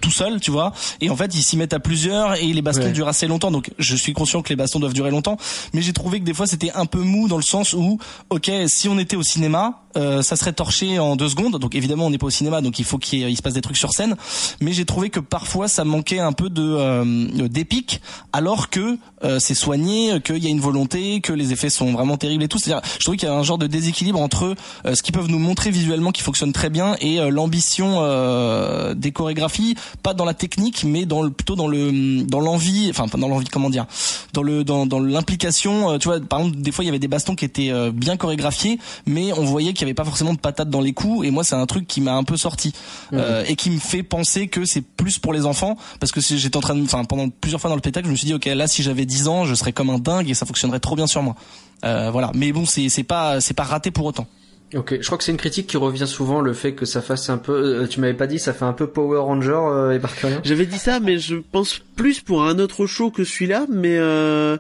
tout 0.02 0.12
seul, 0.12 0.40
tu 0.40 0.52
vois. 0.52 0.74
Et 1.02 1.10
en 1.10 1.16
fait, 1.16 1.34
ils 1.36 1.42
s'y 1.42 1.58
mettent 1.58 1.74
à 1.74 1.80
plusieurs 1.80 2.36
et 2.36 2.48
les 2.48 2.62
bastons 2.62 2.92
durent 2.92 3.08
assez 3.08 3.28
longtemps. 3.28 3.52
Donc, 3.52 3.72
je 3.78 3.96
suis 3.96 4.14
conscient 4.14 4.42
que 4.42 4.50
les 4.50 4.56
bastons 4.56 4.80
doivent 4.80 4.94
durer 4.94 5.12
longtemps, 5.12 5.38
mais 5.74 5.82
j'ai 5.82 5.94
trouvé 5.94 6.20
que 6.20 6.26
des 6.26 6.34
fois 6.34 6.48
c'était 6.48 6.72
un 6.74 6.86
peu 6.86 7.00
mou 7.00 7.28
dans 7.28 7.38
le 7.38 7.44
sens 7.44 7.74
où, 7.74 8.00
ok, 8.30 8.52
si 8.68 8.90
on 8.90 8.98
était 9.00 9.16
au 9.16 9.24
cinéma, 9.24 9.84
euh, 9.98 10.22
ça 10.22 10.36
serait 10.36 10.54
torché 10.54 11.00
en 11.00 11.16
deux 11.16 11.30
secondes. 11.30 11.58
Donc 11.58 11.76
évidemment, 11.76 12.06
on 12.06 12.10
n'est 12.10 12.18
pas 12.18 12.28
au 12.28 12.32
cinéma, 12.32 12.62
donc 12.62 12.80
il 12.80 12.86
faut 12.86 12.98
qu'il 12.98 13.36
se 13.36 13.42
passe 13.42 13.54
des 13.54 13.62
trucs 13.62 13.78
sur 13.78 13.92
scène. 13.92 14.16
Mais 14.60 14.74
j'ai 14.74 14.86
trouvé 14.86 15.10
que 15.10 15.20
parfois, 15.20 15.68
ça 15.68 15.84
manquait 15.84 16.20
un 16.20 16.34
peu 16.34 16.50
de 16.50 16.62
euh, 16.62 17.48
d'épique, 17.48 18.02
alors 18.34 18.70
que 18.70 18.98
euh, 19.24 19.40
c'est 19.40 19.54
soigné, 19.54 20.20
qu'il 20.22 20.44
y 20.44 20.48
a 20.48 20.50
une 20.50 20.60
volonté, 20.60 21.22
que 21.22 21.34
les 21.34 21.52
effets 21.52 21.70
sont 21.70 21.92
vraiment 21.92 22.18
terribles 22.18 22.44
et 22.44 22.48
tout. 22.48 22.58
C'est-à-dire, 22.58 22.82
je 23.00 23.04
trouve 23.04 23.16
qu'il 23.16 23.28
y 23.28 23.32
a 23.32 23.36
un 23.36 23.44
genre 23.44 23.58
de 23.58 23.68
déséquilibre 23.68 24.20
entre 24.20 24.56
ce 24.92 25.02
qu'ils 25.02 25.14
peuvent 25.14 25.30
nous 25.30 25.40
montrer 25.40 25.70
visuellement 25.72 26.12
qui 26.12 26.22
fonctionne 26.22 26.54
très 26.54 26.70
bien 26.70 26.96
et 27.00 27.18
l'ambition 27.30 28.02
des 28.96 29.12
chorégraphies, 29.12 29.76
pas 30.04 30.14
dans 30.14 30.26
la 30.26 30.34
technique, 30.34 30.84
mais 30.84 31.06
dans 31.06 31.22
le, 31.22 31.30
plutôt 31.30 31.56
dans 31.56 31.68
le 31.68 32.24
dans 32.24 32.40
l'envie, 32.40 32.90
enfin 32.90 33.06
dans 33.18 33.28
l'envie, 33.28 33.48
comment 33.48 33.70
dire, 33.70 33.86
dans 34.34 34.44
le 34.44 34.64
dans 34.64 34.86
dans 34.86 35.00
l'implication. 35.00 35.98
tu 36.00 36.08
vois, 36.08 36.20
par 36.20 36.40
exemple, 36.40 36.58
des 36.58 36.72
fois 36.72 36.84
il 36.84 36.88
y 36.88 36.90
avait 36.90 37.00
des 37.00 37.08
bastons 37.08 37.36
qui 37.36 37.46
étaient 37.46 37.72
bien 37.92 38.18
chorégraphiés, 38.18 38.80
mais 39.06 39.34
on 39.34 39.44
voyait 39.44 39.74
qu'il 39.82 39.88
y 39.88 39.90
avait 39.90 39.96
pas 39.96 40.06
forcément 40.06 40.34
de 40.34 40.40
patates 40.40 40.70
dans 40.70 40.82
les 40.82 40.94
coups 40.94 41.26
et 41.26 41.32
moi 41.32 41.44
c'est 41.44 41.56
un 41.56 41.66
truc 41.66 41.88
qui 41.88 42.02
m'a 42.02 42.14
un 42.14 42.24
peu 42.24 42.38
sorti. 42.38 42.74
Euh, 43.14 43.44
et 43.48 43.56
qui 43.56 43.72
me 43.72 43.80
fait 43.80 44.04
penser 44.04 44.48
que 44.48 44.66
c'est 44.66 44.82
plus 44.82 45.18
pour 45.20 45.34
les 45.34 45.46
enfants 45.46 45.76
parce 46.00 46.12
que 46.12 46.22
j'étais 46.22 46.58
en 46.58 46.62
train 46.62 46.76
de 46.76 46.84
enfin 46.84 47.04
pendant 47.04 47.30
plusieurs 47.30 47.60
fois 47.60 47.70
dans 47.70 47.76
le 47.76 47.82
spectacle 47.82 48.06
je 48.06 48.12
me 48.12 48.16
suis 48.16 48.28
dit 48.28 48.34
OK 48.34 48.46
là 48.46 48.68
si 48.68 48.84
j'avais 48.84 49.06
10 49.06 49.28
ans 49.28 49.46
je 49.46 49.56
serais 49.56 49.74
comme 49.74 49.90
un 49.90 49.98
dingue 49.98 50.30
et 50.30 50.34
ça 50.34 50.46
fonctionnerait 50.46 50.80
trop 50.80 50.96
bien 50.96 51.08
sur 51.08 51.24
moi. 51.24 51.36
Euh, 51.84 52.12
voilà. 52.12 52.32
Mais 52.36 52.52
bon 52.52 52.66
c'est 52.66 52.90
c'est 52.90 53.04
pas 53.04 53.42
c'est 53.42 53.54
pas 53.56 53.64
raté 53.64 53.92
pour 53.92 54.06
autant. 54.06 54.28
Ok, 54.74 54.98
je 55.02 55.06
crois 55.06 55.18
que 55.18 55.26
c'est 55.26 55.32
une 55.32 55.38
critique 55.38 55.68
qui 55.68 55.76
revient 55.76 56.08
souvent, 56.08 56.40
le 56.40 56.54
fait 56.54 56.74
que 56.74 56.86
ça 56.86 57.02
fasse 57.02 57.30
un 57.30 57.38
peu. 57.38 57.82
Euh, 57.82 57.88
tu 57.88 58.00
m'avais 58.00 58.14
pas 58.14 58.28
dit, 58.28 58.40
ça 58.40 58.54
fait 58.54 58.64
un 58.64 58.72
peu 58.72 58.88
Power 58.88 59.20
Ranger 59.20 59.52
euh, 59.52 60.00
et 60.00 60.02
J'avais 60.44 60.66
dit 60.66 60.78
ça, 60.78 61.02
mais 61.02 61.18
je 61.18 61.36
pense 61.36 61.82
plus 61.98 62.22
pour 62.22 62.46
un 62.46 62.58
autre 62.58 62.86
show 62.86 63.12
que 63.12 63.26
celui-là, 63.26 63.66
mais 63.70 63.98
euh, 63.98 64.58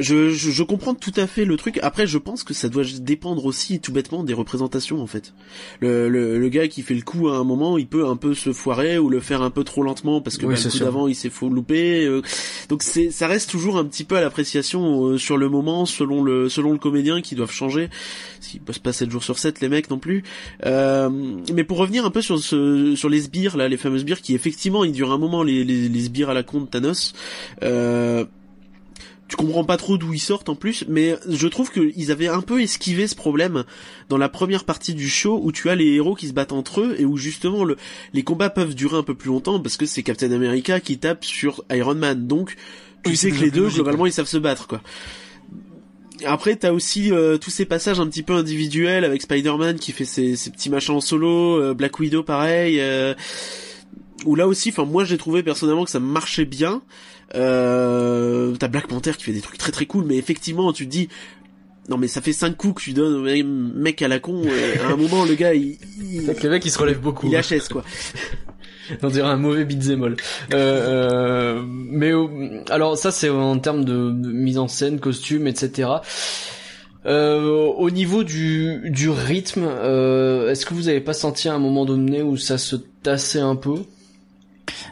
je, 0.00 0.30
je, 0.30 0.62
comprends 0.62 0.94
tout 0.94 1.12
à 1.16 1.26
fait 1.26 1.44
le 1.44 1.56
truc. 1.56 1.78
Après, 1.82 2.06
je 2.06 2.18
pense 2.18 2.42
que 2.42 2.54
ça 2.54 2.68
doit 2.68 2.84
dépendre 3.00 3.44
aussi 3.44 3.80
tout 3.80 3.92
bêtement 3.92 4.24
des 4.24 4.34
représentations 4.34 5.00
en 5.00 5.06
fait. 5.06 5.34
Le, 5.80 6.08
le, 6.08 6.38
le, 6.38 6.48
gars 6.48 6.68
qui 6.68 6.82
fait 6.82 6.94
le 6.94 7.02
coup 7.02 7.28
à 7.28 7.36
un 7.36 7.44
moment, 7.44 7.78
il 7.78 7.86
peut 7.86 8.06
un 8.06 8.16
peu 8.16 8.34
se 8.34 8.52
foirer 8.52 8.98
ou 8.98 9.10
le 9.10 9.20
faire 9.20 9.42
un 9.42 9.50
peu 9.50 9.64
trop 9.64 9.82
lentement 9.82 10.20
parce 10.20 10.38
que 10.38 10.46
bah, 10.46 10.54
le 10.54 10.70
coup 10.70 10.78
d'avant 10.78 11.06
il 11.06 11.14
s'est 11.14 11.30
faux 11.30 11.48
loupé. 11.48 12.04
Euh. 12.04 12.22
donc 12.68 12.82
c'est 12.82 13.10
ça 13.10 13.26
reste 13.26 13.50
toujours 13.50 13.76
un 13.76 13.84
petit 13.84 14.04
peu 14.04 14.16
à 14.16 14.20
l'appréciation 14.20 15.06
euh, 15.06 15.18
sur 15.18 15.36
le 15.36 15.48
moment 15.48 15.86
selon 15.86 16.22
le 16.22 16.48
selon 16.48 16.72
le 16.72 16.78
comédien 16.78 17.20
qui 17.20 17.34
doivent 17.34 17.52
changer. 17.52 17.90
S'ils 18.40 18.60
peuvent 18.60 18.80
pas 18.80 18.92
7 18.92 19.10
jours 19.10 19.22
sur 19.22 19.38
7 19.38 19.60
les 19.60 19.68
mecs 19.68 19.90
non 19.90 19.98
plus. 19.98 20.24
Euh, 20.64 21.10
mais 21.52 21.64
pour 21.64 21.78
revenir 21.78 22.04
un 22.04 22.10
peu 22.10 22.22
sur 22.22 22.38
ce 22.38 22.94
sur 22.96 23.08
les 23.08 23.20
sbires 23.20 23.56
là, 23.56 23.68
les 23.68 23.76
fameux 23.76 23.98
sbires 23.98 24.20
qui 24.20 24.34
effectivement 24.34 24.84
ils 24.84 24.92
durent 24.92 25.12
un 25.12 25.18
moment 25.18 25.42
les 25.42 25.64
les, 25.64 25.88
les 25.88 26.00
sbires 26.00 26.30
à 26.30 26.34
la 26.34 26.42
con 26.42 26.62
de 26.62 26.66
Thanos. 26.66 27.12
Euh, 27.62 28.24
tu 29.30 29.36
comprends 29.36 29.62
pas 29.62 29.76
trop 29.76 29.96
d'où 29.96 30.12
ils 30.12 30.18
sortent 30.18 30.48
en 30.48 30.56
plus, 30.56 30.84
mais 30.88 31.14
je 31.28 31.46
trouve 31.46 31.70
qu'ils 31.70 32.10
avaient 32.10 32.26
un 32.26 32.40
peu 32.40 32.60
esquivé 32.60 33.06
ce 33.06 33.14
problème 33.14 33.62
dans 34.08 34.18
la 34.18 34.28
première 34.28 34.64
partie 34.64 34.92
du 34.92 35.08
show 35.08 35.38
où 35.40 35.52
tu 35.52 35.70
as 35.70 35.76
les 35.76 35.86
héros 35.86 36.16
qui 36.16 36.26
se 36.26 36.32
battent 36.32 36.52
entre 36.52 36.80
eux 36.80 36.96
et 36.98 37.04
où 37.04 37.16
justement 37.16 37.62
le, 37.62 37.76
les 38.12 38.24
combats 38.24 38.50
peuvent 38.50 38.74
durer 38.74 38.96
un 38.96 39.04
peu 39.04 39.14
plus 39.14 39.28
longtemps 39.28 39.60
parce 39.60 39.76
que 39.76 39.86
c'est 39.86 40.02
Captain 40.02 40.32
America 40.32 40.80
qui 40.80 40.98
tape 40.98 41.24
sur 41.24 41.64
Iron 41.70 41.94
Man, 41.94 42.26
donc 42.26 42.56
tu 43.04 43.14
sais 43.14 43.30
que 43.30 43.40
les 43.40 43.52
deux 43.52 43.68
globalement 43.68 44.04
ils 44.04 44.12
savent 44.12 44.26
se 44.26 44.36
battre 44.36 44.66
quoi. 44.66 44.82
Après, 46.26 46.56
t'as 46.56 46.72
aussi 46.72 47.12
euh, 47.12 47.38
tous 47.38 47.50
ces 47.50 47.64
passages 47.64 48.00
un 48.00 48.06
petit 48.06 48.24
peu 48.24 48.34
individuels 48.34 49.04
avec 49.04 49.22
Spider-Man 49.22 49.78
qui 49.78 49.92
fait 49.92 50.04
ses, 50.04 50.34
petits 50.50 50.70
machins 50.70 50.96
en 50.96 51.00
solo, 51.00 51.62
euh, 51.62 51.72
Black 51.72 51.98
Widow 52.00 52.24
pareil, 52.24 52.78
euh, 52.80 53.14
où 54.26 54.34
là 54.34 54.46
aussi, 54.46 54.70
enfin 54.70 54.84
moi 54.84 55.04
j'ai 55.04 55.16
trouvé 55.16 55.42
personnellement 55.44 55.84
que 55.84 55.90
ça 55.90 56.00
marchait 56.00 56.44
bien. 56.44 56.82
Euh, 57.34 58.54
t'as 58.56 58.68
Black 58.68 58.88
Panther 58.88 59.12
qui 59.16 59.24
fait 59.24 59.32
des 59.32 59.40
trucs 59.40 59.58
très 59.58 59.72
très 59.72 59.86
cool, 59.86 60.04
mais 60.04 60.16
effectivement, 60.16 60.72
tu 60.72 60.86
te 60.86 60.90
dis, 60.90 61.08
non 61.88 61.96
mais 61.96 62.08
ça 62.08 62.20
fait 62.20 62.32
5 62.32 62.56
coups 62.56 62.74
que 62.74 62.82
tu 62.82 62.92
donnes 62.92 63.14
au 63.14 63.44
mec 63.44 64.02
à 64.02 64.08
la 64.08 64.18
con, 64.18 64.42
et 64.44 64.80
à 64.80 64.88
un 64.88 64.96
moment 64.96 65.24
le 65.24 65.34
gars 65.34 65.54
il... 65.54 65.76
il... 66.00 66.26
le 66.26 66.50
mec 66.50 66.64
il 66.64 66.70
se 66.70 66.78
relève 66.78 67.00
beaucoup. 67.00 67.28
Il 67.30 67.36
HS 67.36 67.68
quoi. 67.70 67.84
On 69.02 69.08
dirait 69.08 69.28
un 69.28 69.36
mauvais 69.36 69.64
beat'em 69.64 70.02
all. 70.02 70.16
Euh, 70.52 70.54
euh, 70.54 71.62
mais 71.66 72.12
alors 72.70 72.96
ça 72.96 73.10
c'est 73.10 73.28
en 73.28 73.58
termes 73.58 73.84
de, 73.84 74.10
mise 74.12 74.58
en 74.58 74.68
scène, 74.68 74.98
costume, 74.98 75.46
etc. 75.46 75.88
Euh, 77.06 77.66
au 77.78 77.90
niveau 77.90 78.24
du, 78.24 78.90
du 78.90 79.08
rythme, 79.08 79.64
euh, 79.66 80.50
est-ce 80.50 80.66
que 80.66 80.74
vous 80.74 80.88
avez 80.88 81.00
pas 81.00 81.14
senti 81.14 81.48
à 81.48 81.54
un 81.54 81.58
moment 81.58 81.84
donné 81.84 82.22
où 82.22 82.36
ça 82.36 82.58
se 82.58 82.76
tassait 82.76 83.40
un 83.40 83.56
peu? 83.56 83.76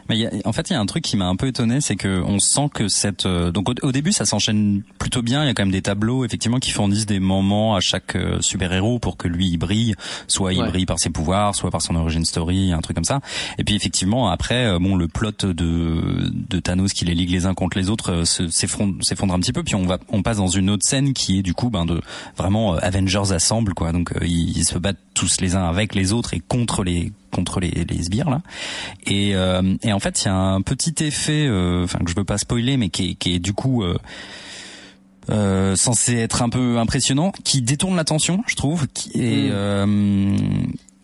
Mais 0.09 0.29
en 0.45 0.53
fait, 0.53 0.69
il 0.69 0.73
y 0.73 0.75
a 0.75 0.79
un 0.79 0.85
truc 0.85 1.03
qui 1.03 1.17
m'a 1.17 1.27
un 1.27 1.35
peu 1.35 1.47
étonné, 1.47 1.81
c'est 1.81 1.95
que 1.95 2.21
on 2.25 2.39
sent 2.39 2.69
que 2.73 2.87
cette 2.87 3.25
euh, 3.25 3.51
donc 3.51 3.69
au, 3.81 3.91
début 3.91 4.11
ça 4.11 4.25
s'enchaîne 4.25 4.83
plutôt 4.97 5.21
bien. 5.21 5.43
Il 5.43 5.47
y 5.47 5.49
a 5.49 5.53
quand 5.53 5.63
même 5.63 5.71
des 5.71 5.81
tableaux 5.81 6.25
effectivement 6.25 6.59
qui 6.59 6.71
fournissent 6.71 7.05
des 7.05 7.19
moments 7.19 7.75
à 7.75 7.79
chaque 7.79 8.15
euh, 8.15 8.41
super 8.41 8.71
héros 8.73 8.99
pour 8.99 9.17
que 9.17 9.27
lui 9.27 9.47
il 9.47 9.57
brille, 9.57 9.95
soit 10.27 10.53
il 10.53 10.63
brille 10.63 10.85
par 10.85 10.99
ses 10.99 11.09
pouvoirs, 11.09 11.55
soit 11.55 11.71
par 11.71 11.81
son 11.81 11.95
origin 11.95 12.25
story, 12.25 12.71
un 12.71 12.81
truc 12.81 12.95
comme 12.95 13.05
ça. 13.05 13.19
Et 13.57 13.63
puis 13.63 13.75
effectivement 13.75 14.29
après, 14.29 14.65
euh, 14.65 14.79
bon 14.79 14.95
le 14.95 15.07
plot 15.07 15.31
de 15.43 16.31
de 16.31 16.59
Thanos 16.59 16.93
qui 16.93 17.05
les 17.05 17.15
ligue 17.15 17.31
les 17.31 17.45
uns 17.45 17.53
contre 17.53 17.77
les 17.77 17.89
autres 17.89 18.23
s'effondre 18.25 19.33
un 19.33 19.39
petit 19.39 19.53
peu. 19.53 19.63
Puis 19.63 19.75
on 19.75 19.85
va 19.85 19.99
on 20.09 20.21
passe 20.21 20.37
dans 20.37 20.47
une 20.47 20.69
autre 20.69 20.85
scène 20.85 21.13
qui 21.13 21.39
est 21.39 21.43
du 21.43 21.53
coup 21.53 21.69
ben 21.69 21.85
de 21.85 22.01
vraiment 22.37 22.75
Avengers 22.75 23.31
assemble 23.31 23.73
quoi. 23.73 23.91
Donc 23.91 24.11
ils, 24.21 24.57
ils 24.57 24.65
se 24.65 24.77
battent 24.77 24.97
tous 25.13 25.41
les 25.41 25.55
uns 25.55 25.67
avec 25.67 25.95
les 25.95 26.13
autres 26.13 26.33
et 26.33 26.39
contre 26.39 26.83
les 26.83 27.11
contre 27.31 27.59
les, 27.59 27.69
les 27.69 28.03
sbires 28.03 28.29
là. 28.29 28.41
Et, 29.05 29.31
et 29.31 29.93
en 29.93 29.99
fait, 29.99 30.21
il 30.21 30.25
y 30.25 30.29
a 30.29 30.35
un 30.35 30.61
petit 30.61 31.03
effet, 31.03 31.49
enfin 31.83 31.99
que 31.99 32.09
je 32.09 32.15
veux 32.15 32.23
pas 32.23 32.37
spoiler, 32.37 32.77
mais 32.77 32.89
qui 32.89 33.11
est, 33.11 33.15
qui 33.15 33.35
est 33.35 33.39
du 33.39 33.53
coup 33.53 33.83
euh, 35.29 35.75
censé 35.75 36.15
être 36.15 36.41
un 36.41 36.49
peu 36.49 36.79
impressionnant, 36.79 37.31
qui 37.43 37.61
détourne 37.61 37.95
l'attention, 37.95 38.43
je 38.47 38.55
trouve, 38.55 38.87
qui 38.87 39.11
est, 39.13 39.49
mm. 39.49 39.51
euh, 39.51 40.37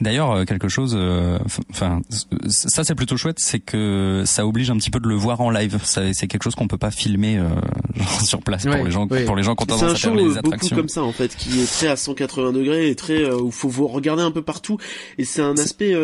D'ailleurs, 0.06 0.32
euh, 0.34 0.46
quelque 0.46 0.70
chose, 0.70 0.96
euh, 0.96 1.40
enfin, 1.72 2.00
ça 2.48 2.84
c'est 2.84 2.94
plutôt 2.94 3.18
chouette, 3.18 3.40
c'est 3.40 3.58
que 3.58 4.22
ça 4.24 4.46
oblige 4.46 4.70
un 4.70 4.78
petit 4.78 4.92
peu 4.92 5.00
de 5.00 5.08
le 5.08 5.16
voir 5.16 5.42
en 5.42 5.50
live. 5.50 5.80
C'est 5.84 6.28
quelque 6.28 6.44
chose 6.44 6.54
qu'on 6.54 6.68
peut 6.68 6.78
pas 6.78 6.92
filmer 6.92 7.40
euh, 7.40 7.50
sur 8.24 8.42
place 8.42 8.66
pour 8.66 8.86
les 8.86 8.92
gens, 8.92 9.08
pour 9.08 9.36
les 9.36 9.42
gens 9.42 9.56
qui 9.56 9.64
ont 9.64 9.66
tendance 9.66 9.94
à 9.94 9.96
faire 9.96 10.14
les 10.14 10.38
attractions. 10.38 10.52
beaucoup 10.52 10.76
comme 10.76 10.90
ça 10.90 11.02
en 11.02 11.12
fait, 11.12 11.36
qui 11.36 11.60
est 11.60 11.66
très 11.66 11.88
à 11.88 11.96
180 11.96 12.52
degrés 12.52 12.90
et 12.90 12.96
très 12.96 13.28
où 13.32 13.50
faut 13.50 13.68
vous 13.68 13.88
regarder 13.88 14.22
un 14.22 14.30
peu 14.30 14.44
partout. 14.44 14.78
Et 15.18 15.26
c'est 15.26 15.42
un 15.42 15.58
aspect 15.58 15.96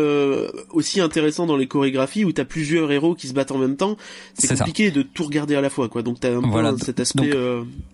aussi 0.72 1.00
intéressant 1.00 1.46
dans 1.46 1.58
les 1.58 1.68
chorégraphies 1.68 2.26
où 2.26 2.32
t'as 2.32 2.46
plusieurs 2.46 2.92
héros 2.92 3.14
qui 3.14 3.28
se 3.28 3.34
battent 3.34 3.52
en 3.52 3.60
même 3.60 3.78
temps. 3.78 3.98
C'est 4.34 4.58
compliqué 4.58 4.90
de 4.90 5.04
tout 5.04 5.26
regarder 5.26 5.56
à 5.56 5.62
la 5.62 5.70
fois, 5.70 5.90
quoi. 5.90 6.02
Donc 6.02 6.20
t'as 6.20 6.36
un 6.36 6.42
peu 6.42 6.78
cet 6.84 7.00
aspect 7.00 7.30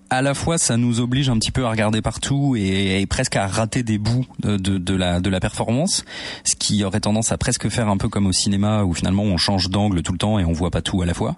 à 0.09 0.21
la 0.21 0.33
fois 0.33 0.57
ça 0.57 0.77
nous 0.77 0.99
oblige 0.99 1.29
un 1.29 1.37
petit 1.37 1.51
peu 1.51 1.65
à 1.65 1.69
regarder 1.69 2.01
partout 2.01 2.55
et, 2.57 3.05
presque 3.07 3.35
à 3.35 3.47
rater 3.47 3.83
des 3.83 3.97
bouts 3.97 4.25
de, 4.39 4.57
de, 4.57 4.95
la, 4.95 5.19
de 5.19 5.29
la 5.29 5.39
performance, 5.39 6.05
ce 6.43 6.55
qui 6.55 6.83
aurait 6.83 6.99
tendance 6.99 7.31
à 7.31 7.37
presque 7.37 7.69
faire 7.69 7.87
un 7.87 7.97
peu 7.97 8.09
comme 8.09 8.27
au 8.27 8.33
cinéma 8.33 8.83
où 8.83 8.93
finalement 8.93 9.23
on 9.23 9.37
change 9.37 9.69
d'angle 9.69 10.01
tout 10.01 10.11
le 10.11 10.17
temps 10.17 10.39
et 10.39 10.45
on 10.45 10.53
voit 10.53 10.71
pas 10.71 10.81
tout 10.81 11.01
à 11.01 11.05
la 11.05 11.13
fois. 11.13 11.35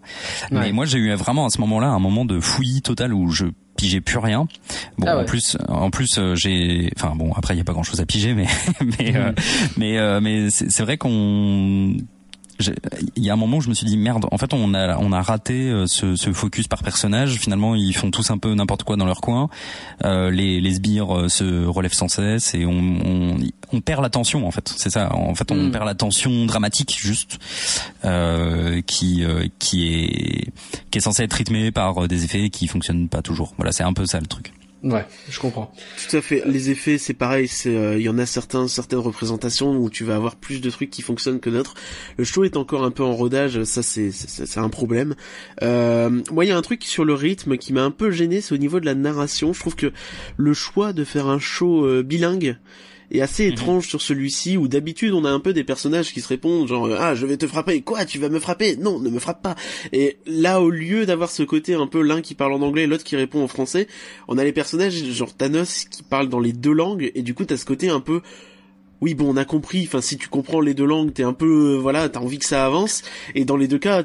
Mais 0.51 0.71
moi 0.71 0.85
j'ai 0.85 0.97
eu 0.97 1.13
vraiment 1.13 1.45
à 1.45 1.49
ce 1.49 1.59
moment-là 1.61 1.87
un 1.87 1.99
moment 1.99 2.25
de 2.25 2.39
fouillis 2.39 2.81
total 2.81 3.13
où 3.13 3.29
je 3.29 3.45
pigeais 3.79 4.01
plus 4.01 4.17
rien. 4.17 4.47
Bon, 4.97 5.07
ah 5.07 5.19
en 5.19 5.23
plus, 5.23 5.57
en 5.69 5.89
plus, 5.89 6.17
euh, 6.17 6.35
j'ai, 6.35 6.91
enfin 6.97 7.15
bon, 7.15 7.31
après 7.33 7.55
il 7.55 7.57
y 7.57 7.61
a 7.61 7.63
pas 7.63 7.71
grand 7.71 7.83
chose 7.83 8.01
à 8.01 8.05
piger, 8.05 8.33
mais 8.33 8.47
mais 8.99 9.15
euh, 9.15 9.31
mais 9.77 9.97
euh, 9.97 10.19
mais 10.21 10.49
c'est 10.49 10.83
vrai 10.83 10.97
qu'on 10.97 11.95
il 13.15 13.23
y 13.23 13.29
a 13.29 13.33
un 13.33 13.37
moment 13.37 13.57
où 13.57 13.61
je 13.61 13.69
me 13.69 13.73
suis 13.73 13.85
dit 13.85 13.97
merde 13.97 14.25
en 14.31 14.37
fait 14.37 14.53
on 14.53 14.73
a 14.73 14.97
on 14.97 15.11
a 15.11 15.21
raté 15.21 15.69
euh, 15.69 15.87
ce, 15.87 16.15
ce 16.15 16.33
focus 16.33 16.67
par 16.67 16.83
personnage. 16.83 17.37
Finalement 17.37 17.75
ils 17.75 17.95
font 17.95 18.11
tous 18.11 18.31
un 18.31 18.37
peu 18.37 18.53
n'importe 18.53 18.83
quoi 18.83 18.97
dans 18.97 19.05
leur 19.05 19.21
coin. 19.21 19.49
Euh, 20.03 20.29
les 20.29 20.59
les 20.59 20.73
sbires 20.73 21.15
euh, 21.15 21.29
se 21.29 21.65
relèvent 21.65 21.93
sans 21.93 22.09
cesse 22.09 22.53
et 22.53 22.65
on 22.65 22.79
on, 23.05 23.37
on 23.71 23.81
perd 23.81 24.01
l'attention 24.01 24.45
en 24.45 24.51
fait. 24.51 24.73
C'est 24.75 24.89
ça. 24.89 25.13
En 25.15 25.35
fait 25.35 25.51
on 25.51 25.67
mm. 25.67 25.71
perd 25.71 25.85
l'attention 25.85 26.45
dramatique 26.45 26.97
juste 26.99 27.39
euh, 28.03 28.81
qui 28.81 29.23
euh, 29.23 29.47
qui 29.59 29.93
est 29.93 30.47
qui 30.91 30.97
est 30.97 31.01
censé 31.01 31.23
être 31.23 31.33
rythmé 31.33 31.71
par 31.71 32.07
des 32.07 32.25
effets 32.25 32.49
qui 32.49 32.67
fonctionnent 32.67 33.07
pas 33.07 33.21
toujours. 33.21 33.53
Voilà 33.57 33.71
c'est 33.71 33.83
un 33.83 33.93
peu 33.93 34.05
ça 34.05 34.19
le 34.19 34.27
truc 34.27 34.51
Ouais, 34.81 35.05
je 35.29 35.39
comprends. 35.39 35.73
Tout 35.97 36.15
à 36.15 36.21
fait. 36.21 36.43
Les 36.45 36.69
effets, 36.69 36.97
c'est 36.97 37.13
pareil. 37.13 37.49
Euh, 37.65 37.95
il 37.97 38.03
y 38.03 38.09
en 38.09 38.17
a 38.17 38.25
certains, 38.25 38.67
certaines 38.69 38.99
représentations 38.99 39.75
où 39.75 39.89
tu 39.89 40.05
vas 40.05 40.15
avoir 40.15 40.37
plus 40.37 40.61
de 40.61 40.69
trucs 40.69 40.89
qui 40.89 41.01
fonctionnent 41.01 41.41
que 41.41 41.49
d'autres. 41.49 41.73
Le 42.17 42.23
show 42.23 42.45
est 42.45 42.55
encore 42.55 42.85
un 42.85 42.91
peu 42.91 43.03
en 43.03 43.13
rodage. 43.13 43.63
Ça, 43.65 43.83
c'est, 43.83 44.11
c'est, 44.11 44.57
un 44.57 44.69
problème. 44.69 45.15
Euh, 45.63 46.21
moi, 46.31 46.45
il 46.45 46.47
y 46.47 46.51
a 46.51 46.57
un 46.57 46.61
truc 46.61 46.83
sur 46.85 47.03
le 47.03 47.13
rythme 47.13 47.57
qui 47.57 47.73
m'a 47.73 47.83
un 47.83 47.91
peu 47.91 48.09
gêné, 48.11 48.39
c'est 48.39 48.55
au 48.55 48.57
niveau 48.57 48.79
de 48.79 48.85
la 48.85 48.95
narration. 48.95 49.51
Je 49.51 49.59
trouve 49.59 49.75
que 49.75 49.91
le 50.37 50.53
choix 50.53 50.93
de 50.93 51.03
faire 51.03 51.27
un 51.27 51.39
show 51.39 51.85
euh, 51.85 52.01
bilingue 52.01 52.57
est 53.11 53.21
assez 53.21 53.45
mhm. 53.47 53.53
étrange 53.53 53.87
sur 53.87 54.01
celui-ci 54.01 54.57
où 54.57 54.67
d'habitude 54.67 55.13
on 55.13 55.25
a 55.25 55.29
un 55.29 55.39
peu 55.39 55.53
des 55.53 55.63
personnages 55.63 56.13
qui 56.13 56.21
se 56.21 56.27
répondent 56.27 56.67
genre 56.67 56.89
ah 56.97 57.15
je 57.15 57.25
vais 57.25 57.37
te 57.37 57.47
frapper. 57.47 57.81
Quoi 57.81 58.05
tu 58.05 58.19
vas 58.19 58.29
me 58.29 58.39
frapper? 58.39 58.75
Non 58.77 58.99
ne 58.99 59.09
me 59.09 59.19
frappe 59.19 59.41
pas. 59.41 59.55
Et 59.91 60.17
là 60.25 60.61
au 60.61 60.69
lieu 60.69 61.05
d'avoir 61.05 61.29
ce 61.31 61.43
côté 61.43 61.73
un 61.73 61.87
peu 61.87 62.01
l'un 62.01 62.21
qui 62.21 62.35
parle 62.35 62.53
en 62.53 62.61
anglais 62.61 62.87
l'autre 62.87 63.03
qui 63.03 63.15
répond 63.15 63.43
en 63.43 63.47
français 63.47 63.87
on 64.27 64.37
a 64.37 64.43
les 64.43 64.53
personnages 64.53 65.03
genre 65.11 65.35
Thanos 65.35 65.85
qui 65.85 66.03
parlent 66.03 66.29
dans 66.29 66.39
les 66.39 66.53
deux 66.53 66.73
langues 66.73 67.11
et 67.15 67.21
du 67.21 67.33
coup 67.33 67.45
t'as 67.45 67.57
ce 67.57 67.65
côté 67.65 67.89
un 67.89 67.99
peu 67.99 68.21
oui 69.01 69.13
bon 69.13 69.33
on 69.33 69.37
a 69.37 69.45
compris. 69.45 69.83
Enfin 69.85 70.01
si 70.01 70.17
tu 70.17 70.27
comprends 70.27 70.61
les 70.61 70.73
deux 70.73 70.85
langues 70.85 71.13
t'es 71.13 71.23
un 71.23 71.33
peu 71.33 71.75
euh, 71.75 71.77
voilà 71.77 72.09
t'as 72.09 72.19
envie 72.19 72.39
que 72.39 72.45
ça 72.45 72.65
avance 72.65 73.03
et 73.35 73.45
dans 73.45 73.57
les 73.57 73.67
deux 73.67 73.79
cas 73.79 74.03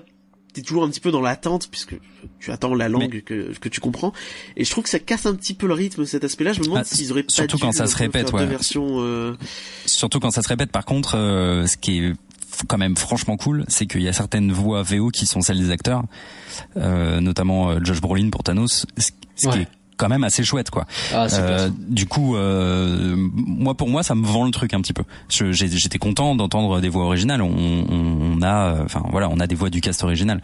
t'es 0.54 0.62
toujours 0.62 0.84
un 0.84 0.88
petit 0.88 1.00
peu 1.00 1.10
dans 1.10 1.20
l'attente 1.20 1.68
puisque 1.70 1.96
tu 2.38 2.50
attends 2.50 2.74
la 2.74 2.88
langue 2.88 3.22
que, 3.22 3.52
que 3.58 3.68
tu 3.68 3.80
comprends. 3.80 4.12
Et 4.56 4.64
je 4.64 4.70
trouve 4.70 4.84
que 4.84 4.90
ça 4.90 4.98
casse 4.98 5.26
un 5.26 5.34
petit 5.34 5.52
peu 5.52 5.66
le 5.66 5.74
rythme 5.74 6.06
cet 6.06 6.24
aspect-là. 6.24 6.52
Je 6.52 6.60
me 6.60 6.64
demande 6.64 6.78
ah, 6.80 6.84
s'ils 6.84 7.12
auraient 7.12 7.24
surtout 7.28 7.58
pas 7.58 7.66
quand 7.66 7.72
ça 7.72 7.86
se 7.86 7.96
répète 7.96 8.32
ouais. 8.32 8.46
versions, 8.46 9.00
euh... 9.00 9.36
surtout 9.84 10.20
quand 10.20 10.30
ça 10.30 10.42
se 10.42 10.48
répète. 10.48 10.72
Par 10.72 10.84
contre 10.84 11.16
euh, 11.16 11.66
ce 11.66 11.76
qui 11.76 11.98
est 11.98 12.12
quand 12.68 12.78
même 12.78 12.96
franchement 12.96 13.36
cool 13.36 13.64
c'est 13.66 13.86
qu'il 13.86 14.02
y 14.02 14.08
a 14.08 14.12
certaines 14.12 14.52
voix 14.52 14.84
VO 14.84 15.08
qui 15.08 15.26
sont 15.26 15.40
celles 15.40 15.58
des 15.58 15.70
acteurs 15.70 16.04
euh, 16.76 17.20
notamment 17.20 17.70
euh, 17.70 17.80
Josh 17.82 18.00
Brolin 18.00 18.30
pour 18.30 18.44
Thanos 18.44 18.86
ce, 18.96 19.10
qui 19.48 19.58
est 19.58 19.68
quand 19.96 20.08
même 20.08 20.24
assez 20.24 20.44
chouette 20.44 20.70
quoi. 20.70 20.86
Ah, 21.12 21.26
euh, 21.32 21.70
du 21.88 22.06
coup, 22.06 22.36
euh, 22.36 23.14
moi 23.16 23.74
pour 23.74 23.88
moi 23.88 24.02
ça 24.02 24.14
me 24.14 24.26
vend 24.26 24.44
le 24.44 24.50
truc 24.50 24.74
un 24.74 24.80
petit 24.80 24.92
peu. 24.92 25.04
J'étais 25.28 25.98
content 25.98 26.34
d'entendre 26.34 26.80
des 26.80 26.88
voix 26.88 27.04
originales. 27.04 27.42
On, 27.42 27.84
on, 27.88 28.42
a, 28.42 28.82
enfin 28.84 29.02
voilà, 29.10 29.28
on 29.30 29.40
a 29.40 29.46
des 29.46 29.54
voix 29.54 29.70
du 29.70 29.80
cast 29.80 30.04
original. 30.04 30.40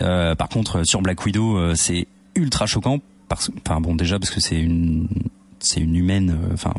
Euh, 0.00 0.34
par 0.34 0.48
contre, 0.48 0.84
sur 0.84 1.02
Black 1.02 1.24
Widow, 1.24 1.56
euh, 1.56 1.74
c'est 1.74 2.06
ultra 2.34 2.66
choquant. 2.66 2.98
Parce, 3.28 3.50
enfin 3.64 3.80
bon, 3.80 3.94
déjà 3.94 4.18
parce 4.18 4.30
que 4.30 4.40
c'est 4.40 4.60
une 4.60 5.08
c'est 5.62 5.80
une 5.80 5.96
humaine, 5.96 6.30
euh, 6.30 6.54
enfin 6.54 6.74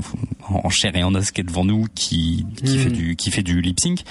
en 0.48 0.70
chair 0.70 0.96
et 0.96 1.04
en 1.04 1.16
os 1.16 1.32
qui 1.32 1.42
est 1.42 1.44
devant 1.44 1.66
nous, 1.66 1.88
qui 1.96 2.46
qui 2.64 2.78
fait 2.78 2.90
hmm. 2.90 2.94
du 2.94 3.16
qui 3.16 3.32
fait 3.32 3.44
du 3.44 3.62
lip 3.62 3.80
sync 3.80 4.04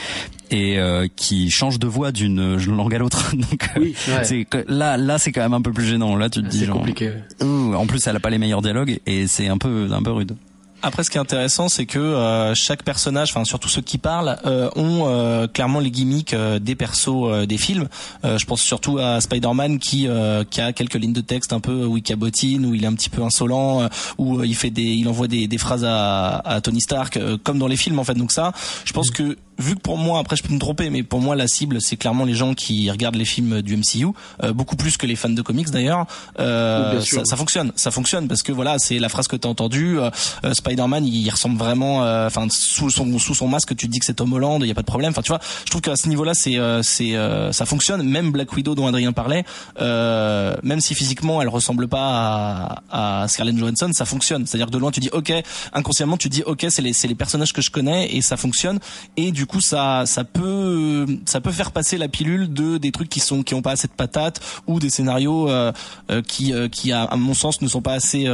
et 0.51 0.79
euh, 0.79 1.07
qui 1.15 1.51
change 1.51 1.79
de 1.79 1.87
voix 1.87 2.13
d'une 2.13 2.57
langue 2.57 2.95
à 2.95 2.99
l'autre. 2.99 3.35
Donc 3.51 3.69
oui, 3.77 3.95
c'est 4.23 4.47
là 4.69 4.97
là 4.97 5.19
c'est 5.19 5.33
quand 5.33 5.43
même 5.43 5.55
un 5.55 5.63
peu 5.63 5.73
plus 5.73 5.87
gênant. 5.87 6.17
Là 6.17 6.31
tu 6.31 6.43
te 6.43 6.49
dis 6.49 6.65
genre 6.65 6.79
compliqué. 6.79 7.13
en 7.41 7.87
plus 7.87 8.07
elle 8.07 8.17
a 8.17 8.21
pas 8.21 8.31
les 8.31 8.39
meilleurs 8.39 8.63
dialogues 8.63 9.01
et 9.07 9.27
c'est 9.27 9.49
un 9.49 9.59
peu 9.59 9.89
un 9.93 10.03
peu 10.03 10.13
rude. 10.13 10.37
Après, 10.85 11.05
ce 11.05 11.11
qui 11.11 11.17
est 11.17 11.21
intéressant, 11.21 11.69
c'est 11.69 11.87
que 11.87 12.01
euh, 12.01 12.55
chaque 12.57 12.83
personnage, 12.83 13.31
enfin 13.31 13.45
surtout 13.45 13.69
ceux 13.69 13.83
qui 13.83 13.99
parlent, 13.99 14.37
euh, 14.45 14.69
ont 14.75 15.05
euh, 15.07 15.47
clairement 15.47 15.79
les 15.79 15.93
gimmicks 15.93 16.35
des 16.35 16.75
persos 16.75 17.47
des 17.47 17.57
films. 17.57 17.89
je 18.25 18.45
pense 18.45 18.61
surtout 18.61 18.99
à 18.99 19.21
Spider-Man 19.21 19.79
qui 19.79 20.09
qui 20.51 20.61
a 20.61 20.73
quelques 20.73 20.95
lignes 20.95 21.13
de 21.13 21.21
texte 21.21 21.53
un 21.53 21.61
peu 21.61 21.85
où 21.85 21.97
il 21.97 22.03
cabotine, 22.03 22.67
où 22.67 22.75
il 22.75 22.83
est 22.83 22.87
un 22.87 22.95
petit 22.95 23.11
peu 23.11 23.23
insolent, 23.23 23.89
où 24.19 24.43
il 24.43 24.57
fait 24.57 24.71
des, 24.71 24.83
il 24.83 25.09
envoie 25.09 25.29
des, 25.29 25.47
des 25.47 25.59
phrases 25.59 25.85
à, 25.85 26.39
à 26.39 26.61
Tony 26.61 26.81
Stark, 26.81 27.19
comme 27.45 27.59
dans 27.59 27.69
les 27.69 27.77
films 27.77 27.99
en 27.99 28.05
fait. 28.05 28.15
Donc 28.15 28.33
ça, 28.33 28.53
je 28.85 28.93
pense 28.93 29.11
mm. 29.11 29.15
que 29.15 29.37
vu 29.59 29.75
que 29.75 29.81
pour 29.81 29.99
moi, 29.99 30.19
après 30.21 30.37
je 30.37 30.43
peux 30.43 30.53
me 30.53 30.59
tromper, 30.59 30.91
mais 30.91 31.03
pour 31.03 31.21
moi 31.21 31.37
la 31.37 31.47
cible 31.47 31.81
c'est 31.81 31.97
clairement 31.97 32.25
les 32.25 32.35
gens 32.35 32.55
qui 32.55 32.91
regardent 32.91 33.17
les 33.17 33.25
films 33.25 33.63
du 33.63 33.77
MCU, 33.77 34.07
euh, 34.43 34.53
beaucoup 34.53 34.77
plus 34.77 34.97
que 34.97 35.07
les 35.07 35.17
fans 35.17 35.29
de 35.29 35.43
comics 35.43 35.71
d'ailleurs. 35.71 36.07
Euh, 36.39 37.01
ça, 37.01 37.25
ça, 37.25 37.37
fonctionne, 37.37 37.73
ça 37.77 37.91
fonctionne 37.91 38.29
parce 38.29 38.43
que 38.43 38.53
voilà, 38.53 38.79
c'est 38.79 38.99
la 38.99 39.09
phrase 39.09 39.29
que 39.29 39.37
t'as 39.37 39.49
entendue. 39.49 39.99
Euh, 39.99 40.11
euh 40.45 40.55
Spider-Man, 40.55 41.07
il 41.07 41.29
ressemble 41.31 41.59
vraiment, 41.59 42.05
euh, 42.05 42.27
enfin 42.27 42.47
sous 42.51 42.91
son 42.91 43.19
sous 43.19 43.35
son 43.35 43.49
masque, 43.49 43.75
tu 43.77 43.87
te 43.87 43.93
dis 43.93 43.99
que 43.99 44.05
c'est 44.05 44.15
Tom 44.15 44.33
Holland, 44.33 44.61
il 44.63 44.69
y 44.69 44.71
a 44.71 44.75
pas 44.75 44.83
de 44.83 44.87
problème. 44.87 45.11
Enfin 45.11 45.23
tu 45.23 45.31
vois, 45.31 45.41
je 45.65 45.71
trouve 45.71 45.83
qu'à 45.83 45.97
ce 45.97 46.09
niveau-là 46.09 46.35
c'est 46.35 46.57
c'est 46.83 47.15
ça 47.53 47.67
fonctionne. 47.67 48.03
Même 48.03 48.33
Black 48.33 48.53
Widow 48.53 48.75
dont 48.75 48.87
Adrien 48.87 49.13
parlait, 49.13 49.45
même 49.79 50.81
si 50.81 50.95
physiquement 50.95 51.43
elle 51.43 51.49
ressemble 51.49 51.89
pas 51.89 52.83
à, 52.91 53.23
à 53.23 53.29
Scarlett 53.29 53.57
Johansson, 53.57 53.91
ça 53.93 54.05
fonctionne. 54.05 54.47
C'est-à-dire 54.47 54.67
que 54.67 54.73
de 54.73 54.79
loin 54.79 54.91
tu 54.91 55.01
dis 55.01 55.11
ok, 55.13 55.33
inconsciemment 55.73 56.17
tu 56.17 56.29
dis 56.29 56.43
ok, 56.45 56.67
c'est 56.69 56.83
les 56.83 56.93
c'est 56.93 57.09
les 57.09 57.15
personnages 57.15 57.53
que 57.53 57.63
je 57.63 57.71
connais 57.71 58.15
et 58.15 58.23
ça 58.23 58.37
fonctionne. 58.37 58.79
Et 59.17 59.33
du 59.33 59.47
coup 59.47 59.52
ça 59.61 60.05
ça 60.07 60.25
peut 60.25 61.07
ça 61.27 61.41
peut 61.41 61.51
faire 61.51 61.73
passer 61.73 61.99
la 61.99 62.09
pilule 62.09 62.53
de 62.53 62.79
des 62.79 62.93
trucs 62.93 63.09
qui 63.09 63.21
sont 63.21 63.43
qui 63.43 63.55
ont 63.55 63.63
pas 63.63 63.73
assez 63.73 63.89
de 63.89 63.93
patates 63.93 64.41
ou 64.67 64.81
des 64.81 64.91
scénarios 64.91 65.49
euh, 65.49 65.73
euh, 66.11 66.23
qui 66.23 66.53
euh, 66.53 66.69
qui 66.69 66.93
à, 66.93 67.09
mon 67.17 67.35
sens 67.35 67.63
ne 67.63 67.69
sont 67.69 67.83
pas 67.83 67.95
assez 67.95 68.29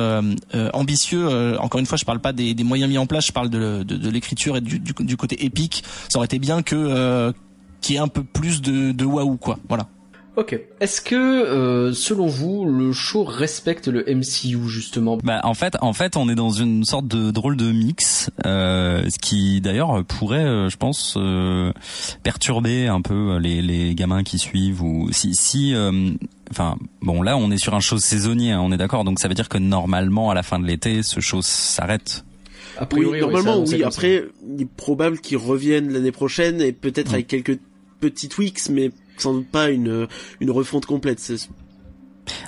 ambitieux. 0.72 1.58
Encore 1.60 1.80
une 1.80 1.86
fois 1.86 1.98
je 1.98 2.04
parle 2.04 2.20
pas 2.20 2.32
des, 2.32 2.54
des 2.54 2.64
moyens 2.64 2.90
mis 2.90 2.98
en 2.98 3.06
place 3.06 3.26
je 3.26 3.32
parle 3.32 3.50
de, 3.50 3.82
de, 3.82 3.96
de 3.96 4.10
l'écriture 4.10 4.56
et 4.56 4.60
du, 4.60 4.78
du, 4.78 4.92
du, 4.98 5.16
côté 5.16 5.44
épique. 5.44 5.84
Ça 6.08 6.18
aurait 6.18 6.26
été 6.26 6.38
bien 6.38 6.62
que 6.62 7.32
qu'il 7.80 7.94
y 7.94 7.98
ait 7.98 8.00
un 8.00 8.08
peu 8.08 8.24
plus 8.24 8.62
de 8.62 8.92
de 8.92 9.04
waouh 9.04 9.36
quoi. 9.36 9.58
Voilà 9.68 9.88
Ok. 10.38 10.56
Est-ce 10.78 11.00
que, 11.00 11.16
euh, 11.16 11.92
selon 11.92 12.28
vous, 12.28 12.64
le 12.64 12.92
show 12.92 13.24
respecte 13.24 13.88
le 13.88 14.04
MCU 14.06 14.68
justement? 14.68 15.18
Bah 15.24 15.40
en 15.42 15.54
fait, 15.54 15.76
en 15.80 15.92
fait, 15.92 16.16
on 16.16 16.28
est 16.28 16.36
dans 16.36 16.50
une 16.50 16.84
sorte 16.84 17.08
de 17.08 17.32
drôle 17.32 17.56
de 17.56 17.72
mix, 17.72 18.30
euh, 18.46 19.02
ce 19.10 19.18
qui 19.18 19.60
d'ailleurs 19.60 20.04
pourrait, 20.04 20.44
euh, 20.44 20.68
je 20.68 20.76
pense, 20.76 21.16
euh, 21.16 21.72
perturber 22.22 22.86
un 22.86 23.00
peu 23.00 23.38
les, 23.38 23.60
les 23.62 23.96
gamins 23.96 24.22
qui 24.22 24.38
suivent 24.38 24.80
ou 24.80 25.08
si 25.10 25.34
si. 25.34 25.74
Enfin 26.52 26.76
bon 27.02 27.20
là 27.20 27.36
on 27.36 27.50
est 27.50 27.58
sur 27.58 27.74
un 27.74 27.80
show 27.80 27.98
saisonnier, 27.98 28.52
hein, 28.52 28.60
on 28.62 28.70
est 28.70 28.76
d'accord, 28.76 29.02
donc 29.02 29.18
ça 29.18 29.26
veut 29.26 29.34
dire 29.34 29.48
que 29.48 29.58
normalement 29.58 30.30
à 30.30 30.34
la 30.34 30.44
fin 30.44 30.60
de 30.60 30.66
l'été 30.66 31.02
ce 31.02 31.20
show 31.20 31.42
s'arrête 31.42 32.24
a 32.78 32.86
priori, 32.86 33.14
oui, 33.14 33.20
normalement, 33.20 33.64
oui. 33.66 33.82
Après, 33.82 34.24
il 34.48 34.62
est 34.62 34.70
probable 34.76 35.18
qu'ils 35.18 35.36
reviennent 35.36 35.92
l'année 35.92 36.12
prochaine 36.12 36.60
et 36.60 36.70
peut-être 36.72 37.10
mm. 37.10 37.14
avec 37.14 37.26
quelques 37.26 37.58
petits 38.00 38.28
tweaks, 38.28 38.68
mais 38.70 38.92
sans 39.22 39.34
doute 39.34 39.48
pas 39.48 39.70
une 39.70 40.06
une 40.40 40.50
refonte 40.50 40.86
complète. 40.86 41.20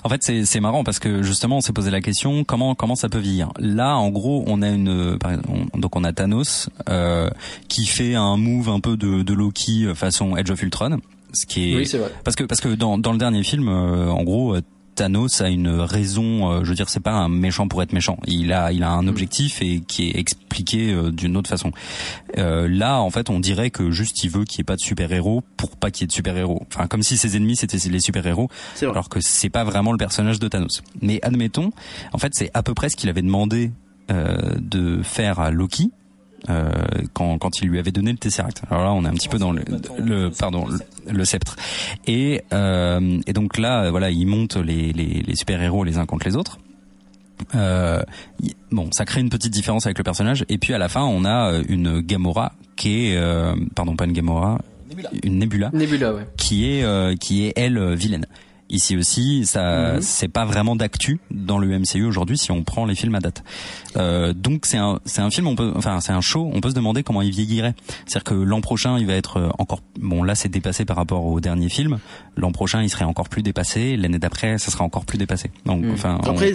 En 0.04 0.09
fait, 0.09 0.22
c'est 0.22 0.44
c'est 0.44 0.61
marrant 0.61 0.85
parce 0.85 0.98
que 0.98 1.22
justement, 1.22 1.59
on 1.59 1.61
s'est 1.61 1.72
posé 1.72 1.90
la 1.90 2.00
question 2.00 2.44
comment 2.44 2.74
comment 2.74 2.96
ça 2.96 3.09
peut 3.09 3.18
vieillir? 3.18 3.52
Là, 3.59 3.96
en 3.96 4.11
gros, 4.11 4.44
on 4.46 4.62
a 4.62 4.68
une 4.68 5.18
donc 5.74 5.96
on 5.96 6.04
a 6.04 6.12
Thanos 6.12 6.68
euh, 6.88 7.30
qui 7.68 7.87
fait 7.87 8.14
un 8.14 8.37
move 8.37 8.68
un 8.68 8.80
peu 8.80 8.96
de 8.96 9.22
de 9.22 9.35
Loki 9.35 9.87
façon 9.94 10.37
Edge 10.37 10.50
of 10.50 10.62
Ultron, 10.62 10.98
ce 11.33 11.46
qui 11.46 11.72
est, 11.72 11.76
oui, 11.76 11.87
c'est 11.87 11.98
vrai. 11.98 12.12
parce 12.24 12.37
que 12.37 12.44
parce 12.44 12.61
que 12.61 12.68
dans 12.68 12.98
dans 12.98 13.12
le 13.12 13.18
dernier 13.18 13.42
film, 13.42 13.68
euh, 13.68 14.09
en 14.11 14.22
gros. 14.22 14.56
Thanos 15.00 15.40
a 15.40 15.48
une 15.48 15.70
raison. 15.70 16.52
Euh, 16.52 16.60
je 16.62 16.68
veux 16.68 16.74
dire, 16.74 16.90
c'est 16.90 17.00
pas 17.00 17.12
un 17.14 17.30
méchant 17.30 17.68
pour 17.68 17.82
être 17.82 17.94
méchant. 17.94 18.18
Il 18.26 18.52
a, 18.52 18.70
il 18.70 18.82
a 18.82 18.90
un 18.90 19.04
mm. 19.04 19.08
objectif 19.08 19.62
et 19.62 19.80
qui 19.80 20.10
est 20.10 20.18
expliqué 20.18 20.92
euh, 20.92 21.10
d'une 21.10 21.38
autre 21.38 21.48
façon. 21.48 21.72
Euh, 22.36 22.68
là, 22.68 23.00
en 23.00 23.08
fait, 23.08 23.30
on 23.30 23.40
dirait 23.40 23.70
que 23.70 23.90
juste 23.90 24.22
il 24.24 24.28
veut 24.28 24.44
qu'il 24.44 24.58
y 24.58 24.60
ait 24.60 24.64
pas 24.64 24.76
de 24.76 24.82
super 24.82 25.10
héros 25.10 25.42
pour 25.56 25.78
pas 25.78 25.90
qu'il 25.90 26.02
y 26.02 26.04
ait 26.04 26.08
de 26.08 26.12
super 26.12 26.36
héros. 26.36 26.66
Enfin, 26.70 26.86
comme 26.86 27.02
si 27.02 27.16
ses 27.16 27.34
ennemis 27.38 27.56
c'était 27.56 27.78
les 27.88 28.00
super 28.00 28.26
héros, 28.26 28.50
alors 28.82 29.08
que 29.08 29.22
c'est 29.22 29.48
pas 29.48 29.64
vraiment 29.64 29.92
le 29.92 29.98
personnage 29.98 30.38
de 30.38 30.48
Thanos. 30.48 30.82
Mais 31.00 31.18
admettons, 31.22 31.70
en 32.12 32.18
fait, 32.18 32.34
c'est 32.34 32.50
à 32.52 32.62
peu 32.62 32.74
près 32.74 32.90
ce 32.90 32.96
qu'il 32.96 33.08
avait 33.08 33.22
demandé 33.22 33.72
de 34.10 35.00
faire 35.02 35.40
à 35.40 35.50
Loki 35.50 35.92
euh, 36.48 36.70
quand, 37.12 37.38
quand 37.38 37.61
il 37.61 37.68
lui 37.68 37.79
avait 37.79 37.92
donné 37.92 38.12
le 38.12 38.18
Tesseract. 38.18 38.62
Alors 38.70 38.85
là, 38.85 38.92
on 38.92 39.05
est 39.05 39.09
un 39.09 39.14
petit 39.14 39.29
peu 39.29 39.38
dans 39.38 39.53
le, 39.53 39.62
le 39.98 40.31
pardon, 40.31 40.66
le, 41.09 41.24
sceptre. 41.24 41.57
Et, 42.07 42.42
euh, 42.53 43.20
et 43.26 43.33
donc 43.33 43.59
là, 43.59 43.90
voilà, 43.90 44.11
il 44.11 44.26
monte 44.26 44.57
les, 44.57 44.92
les, 44.92 45.22
les 45.26 45.37
super 45.37 45.61
héros 45.62 45.85
les 45.85 45.98
uns 45.98 46.07
contre 46.07 46.26
les 46.26 46.37
autres. 46.37 46.59
Euh, 47.55 48.03
bon, 48.70 48.90
ça 48.92 49.05
crée 49.05 49.20
une 49.20 49.31
petite 49.31 49.53
différence 49.53 49.87
avec 49.87 49.98
le 49.98 50.05
personnage. 50.05 50.44
Et 50.48 50.59
puis 50.59 50.74
à 50.74 50.79
la 50.79 50.88
fin, 50.88 51.03
on 51.03 51.24
a 51.24 51.53
euh, 51.53 51.62
une 51.68 52.00
Gamora 52.00 52.53
qui 52.76 53.09
est, 53.09 53.16
euh, 53.16 53.55
pardon, 53.74 53.96
pas 53.96 54.05
une 54.05 54.12
Gamora, 54.12 54.61
une 55.22 55.38
Nebula, 55.38 55.70
Nebula 55.72 56.12
ouais. 56.12 56.26
qui 56.37 56.70
est, 56.70 56.83
euh, 56.83 57.14
qui 57.16 57.46
est 57.46 57.53
elle 57.57 57.94
vilaine. 57.94 58.26
Ici 58.70 58.96
aussi, 58.96 59.44
ça, 59.46 59.94
mhm. 59.94 60.00
c'est 60.00 60.28
pas 60.28 60.44
vraiment 60.44 60.76
d'actu 60.76 61.18
dans 61.33 61.59
le 61.59 61.66
MCU 61.76 62.04
aujourd'hui 62.04 62.38
si 62.38 62.52
on 62.52 62.62
prend 62.62 62.87
les 62.87 62.94
films 62.94 63.16
à 63.16 63.20
date. 63.20 63.42
Euh, 63.96 64.33
donc 64.33 64.64
c'est 64.64 64.76
un, 64.76 65.00
c'est 65.04 65.20
un 65.20 65.30
film, 65.30 65.48
on 65.48 65.56
peut, 65.56 65.72
enfin 65.74 66.00
c'est 66.00 66.12
un 66.12 66.20
show, 66.20 66.48
on 66.54 66.61
peut 66.61 66.70
se 66.70 66.74
demander 66.74 67.02
comment 67.02 67.20
il 67.20 67.33
vieillirait. 67.33 67.74
C'est-à-dire 68.06 68.24
que 68.24 68.35
l'an 68.35 68.61
prochain, 68.61 68.96
il 68.98 69.06
va 69.06 69.14
être 69.14 69.38
euh, 69.38 69.48
encore, 69.59 69.80
bon 69.98 70.22
là 70.22 70.37
c'est 70.37 70.48
dépassé 70.48 70.85
par 70.85 70.96
rapport 70.96 71.26
au 71.26 71.40
dernier 71.40 71.68
film. 71.68 71.98
L'an 72.37 72.52
prochain, 72.52 72.80
il 72.83 72.88
serait 72.88 73.04
encore 73.04 73.28
plus 73.28 73.42
dépassé. 73.42 73.96
L'année 73.96 74.20
d'après, 74.20 74.59
ça 74.59 74.70
sera 74.70 74.85
encore 74.85 75.04
plus 75.04 75.18
dépassé. 75.18 75.50
Donc 75.66 75.85
mhm. 75.85 75.92
enfin, 75.92 76.18
Après, 76.22 76.52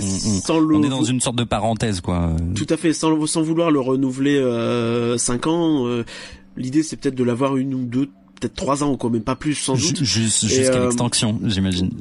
on, 0.50 0.84
est 0.84 0.90
dans 0.90 1.04
une 1.04 1.20
sorte 1.20 1.36
de 1.36 1.44
parenthèse 1.44 2.00
quoi. 2.00 2.32
Tout 2.56 2.68
à 2.70 2.78
fait, 2.78 2.94
sans, 2.94 3.26
sans 3.26 3.42
vouloir 3.42 3.72
le 3.72 3.82
renouveler 3.82 4.38
euh, 4.38 5.18
5 5.18 5.48
ans. 5.48 5.88
Euh, 5.88 6.06
l'idée 6.56 6.82
c'est 6.82 6.96
peut-être 6.96 7.16
de 7.16 7.24
l'avoir 7.24 7.58
une 7.58 7.74
ou 7.74 7.84
deux 7.84 8.10
peut-être 8.46 8.56
trois 8.56 8.84
ans 8.84 8.96
quoi, 8.98 9.10
même 9.10 9.24
pas 9.24 9.36
plus 9.36 9.56
sans 9.56 9.76
doute. 9.76 10.04
Juste 10.04 10.46
jusqu'à 10.46 10.76
euh, 10.76 10.86
l'extension, 10.86 11.40
j'imagine. 11.44 11.92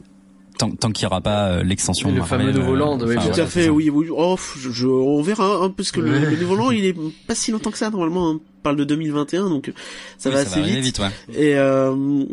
Tant, 0.58 0.70
tant 0.70 0.92
qu'il 0.92 1.04
n'y 1.04 1.06
aura 1.08 1.20
pas 1.20 1.48
euh, 1.48 1.62
l'extension. 1.64 2.12
Le 2.12 2.22
fameux 2.22 2.52
Nouveau 2.52 2.76
Land, 2.76 3.00
oui. 3.00 3.16
Tout 3.16 3.40
à 3.40 3.46
fait, 3.46 3.68
oui, 3.68 3.90
oui. 3.90 4.06
Oh, 4.10 4.36
je, 4.56 4.86
on 4.86 5.20
verra, 5.20 5.64
hein, 5.64 5.74
parce 5.76 5.90
que 5.90 6.00
le, 6.00 6.36
Nouveau 6.36 6.54
Land, 6.54 6.70
il 6.70 6.84
est 6.84 6.96
pas 7.26 7.34
si 7.34 7.50
longtemps 7.50 7.72
que 7.72 7.78
ça 7.78 7.90
normalement. 7.90 8.30
Hein. 8.30 8.40
On 8.60 8.62
parle 8.62 8.76
de 8.76 8.84
2021, 8.84 9.48
donc 9.48 9.72
ça 10.16 10.30
va 10.30 10.38
assez 10.38 10.62
vite. 10.62 10.78
vite 10.78 10.98
ouais. 11.00 11.10
Et 11.34 11.56
euh, 11.56 12.24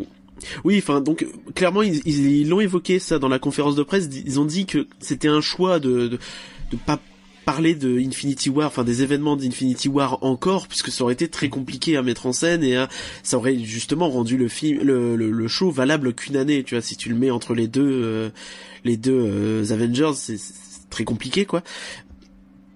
oui, 0.64 0.78
enfin 0.78 1.00
donc 1.00 1.26
clairement 1.54 1.82
ils, 1.82 2.00
ils 2.06 2.48
l'ont 2.48 2.60
évoqué 2.60 2.98
ça 2.98 3.18
dans 3.18 3.28
la 3.28 3.38
conférence 3.38 3.74
de 3.74 3.82
presse. 3.82 4.08
Ils 4.24 4.40
ont 4.40 4.44
dit 4.44 4.66
que 4.66 4.86
c'était 4.98 5.28
un 5.28 5.40
choix 5.40 5.78
de, 5.78 6.08
de 6.08 6.18
de 6.72 6.76
pas 6.76 6.98
parler 7.44 7.74
de 7.74 7.98
Infinity 7.98 8.50
War, 8.50 8.68
enfin 8.68 8.84
des 8.84 9.02
événements 9.02 9.36
d'Infinity 9.36 9.88
War 9.88 10.18
encore, 10.22 10.68
puisque 10.68 10.90
ça 10.90 11.04
aurait 11.04 11.14
été 11.14 11.28
très 11.28 11.48
compliqué 11.48 11.96
à 11.96 12.02
mettre 12.02 12.26
en 12.26 12.32
scène 12.32 12.62
et 12.62 12.82
ça 13.22 13.36
aurait 13.36 13.58
justement 13.58 14.08
rendu 14.08 14.36
le 14.36 14.48
film, 14.48 14.82
le, 14.82 15.16
le, 15.16 15.48
show 15.48 15.70
valable 15.70 16.14
qu'une 16.14 16.36
année. 16.36 16.62
Tu 16.62 16.74
vois, 16.74 16.82
si 16.82 16.96
tu 16.96 17.08
le 17.08 17.14
mets 17.14 17.30
entre 17.30 17.54
les 17.54 17.68
deux, 17.68 18.02
euh, 18.04 18.30
les 18.84 18.96
deux 18.96 19.18
euh, 19.18 19.72
Avengers, 19.72 20.12
c'est 20.14 20.38
très 20.90 21.04
compliqué, 21.04 21.44
quoi. 21.44 21.62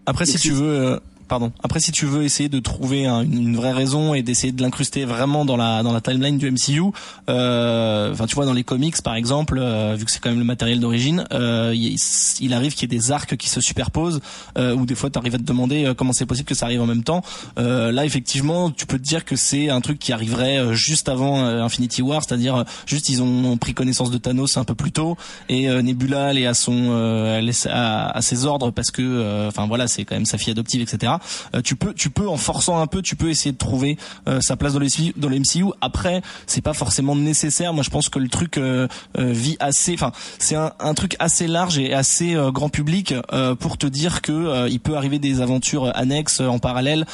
Après, 0.07 0.27
si 0.27 0.39
tu 0.39 0.51
veux, 0.51 0.71
euh, 0.71 0.99
pardon. 1.29 1.53
Après, 1.63 1.81
si 1.81 1.93
tu 1.93 2.07
veux 2.07 2.23
essayer 2.23 2.49
de 2.49 2.59
trouver 2.61 3.07
une, 3.07 3.57
vraie 3.57 3.73
raison 3.73 4.15
et 4.15 4.23
d'essayer 4.23 4.53
de 4.53 4.63
l'incruster 4.63 5.05
vraiment 5.05 5.45
dans 5.45 5.57
la 5.57 5.83
dans 5.83 5.93
la 5.93 6.01
timeline 6.01 6.39
du 6.39 6.51
MCU, 6.51 6.83
euh, 7.29 8.13
enfin, 8.13 8.27
tu 8.27 8.35
vois, 8.35 8.45
dans 8.45 8.53
les 8.53 8.65
comics, 8.65 9.01
par 9.03 9.15
exemple, 9.15 9.59
euh, 9.59 9.95
vu 9.97 10.05
que 10.05 10.11
c'est 10.11 10.21
quand 10.21 10.31
même 10.31 10.39
le 10.39 10.45
matériel 10.45 10.81
d'origine, 10.81 11.25
euh, 11.33 11.75
il, 11.75 12.55
arrive 12.55 12.75
qu'il 12.75 12.91
y 12.91 12.95
ait 12.95 12.99
des 12.99 13.13
arcs 13.13 13.37
qui 13.37 13.49
se 13.49 13.61
superposent, 13.61 14.21
ou 14.57 14.87
des 14.87 14.95
fois, 14.95 15.11
tu 15.11 15.19
arrives 15.19 15.35
à 15.35 15.39
te 15.39 15.43
demander 15.43 15.93
comment 15.97 16.13
c'est 16.13 16.27
possible 16.27 16.49
que 16.49 16.55
ça 16.55 16.67
arrive 16.67 16.81
en 16.81 16.87
même 16.87 17.03
temps. 17.03 17.23
là, 17.57 18.05
effectivement, 18.05 18.71
tu 18.71 18.87
peux 18.87 18.99
te 18.99 19.03
dire 19.03 19.25
que 19.25 19.37
c'est 19.37 19.69
un 19.69 19.81
truc 19.81 19.99
qui 19.99 20.13
arriverait 20.13 20.75
juste 20.75 21.09
avant 21.09 21.45
Infinity 21.45 22.03
War, 22.03 22.23
c'est-à-dire 22.23 22.65
juste 22.87 23.09
ils 23.09 23.23
ont, 23.23 23.57
pris 23.57 23.75
connaissance 23.75 24.11
de 24.11 24.19
Thanos 24.19 24.57
un 24.57 24.65
peu 24.65 24.75
plus 24.75 24.93
tôt 24.93 25.17
et 25.49 25.67
Nebula 25.83 26.31
elle 26.31 26.39
est 26.39 26.47
à 26.47 26.55
son, 26.55 26.93
à, 26.93 28.11
à, 28.11 28.23
ses 28.23 28.45
ordres 28.45 28.71
parce 28.71 28.91
que, 28.91 29.47
enfin 29.49 29.67
voilà, 29.67 29.89
c'est 29.89 30.05
quand 30.05 30.15
même 30.15 30.27
sa 30.27 30.39
fille 30.39 30.53
adoptive, 30.53 30.81
etc. 30.81 31.16
Euh, 31.55 31.63
tu 31.63 31.77
peux, 31.77 31.95
tu 31.95 32.11
peux 32.11 32.29
en 32.29 32.37
forçant 32.37 32.81
un 32.81 32.87
peu, 32.87 33.03
tu 33.03 33.17
peux 33.17 33.31
essayer 33.31 33.53
de 33.53 33.59
trouver 33.59 33.97
euh, 34.29 34.41
sa 34.41 34.57
place 34.57 34.73
dans 34.73 34.79
le 34.79 34.87
dans 35.17 35.29
le 35.29 35.39
MCU. 35.39 35.73
Après, 35.81 36.23
c'est 36.47 36.61
pas 36.61 36.75
forcément 36.75 37.17
nécessaire. 37.17 37.73
Moi, 37.73 37.83
je 37.83 37.91
pense 37.91 38.09
que 38.09 38.19
le 38.19 38.29
truc 38.29 38.59
euh, 38.59 38.89
vit 39.17 39.57
assez, 39.61 39.95
enfin, 39.95 40.13
c'est 40.39 40.55
un, 40.55 40.73
un, 40.81 40.95
truc 40.95 41.17
assez 41.19 41.47
large 41.47 41.79
et 41.79 41.93
assez 41.93 42.37
grand 42.53 42.69
public 42.69 43.15
pour 43.61 43.77
te 43.77 43.87
dire 43.87 44.23
que 44.23 44.69
il 44.69 44.81
peut 44.81 44.97
arriver 44.97 45.19
des 45.19 45.41
aventures 45.41 45.93
annexes 45.95 46.41
en 46.41 46.59
parallèle, 46.59 47.05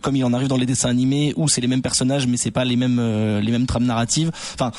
comme 0.00 0.14
il 0.14 0.24
en 0.24 0.32
arrive 0.32 0.48
dans 0.48 0.56
les 0.56 0.66
dessins 0.66 0.90
animés 0.90 1.34
où 1.36 1.48
c'est 1.48 1.60
les 1.60 1.66
mêmes 1.66 1.82
personnages 1.82 2.26
mais 2.26 2.36
c'est 2.36 2.52
pas 2.52 2.64
les 2.64 2.76
mêmes 2.76 3.00
les 3.40 3.50
mêmes 3.50 3.66
trames 3.66 3.84
narratives. 3.84 4.30
Enfin, 4.54 4.70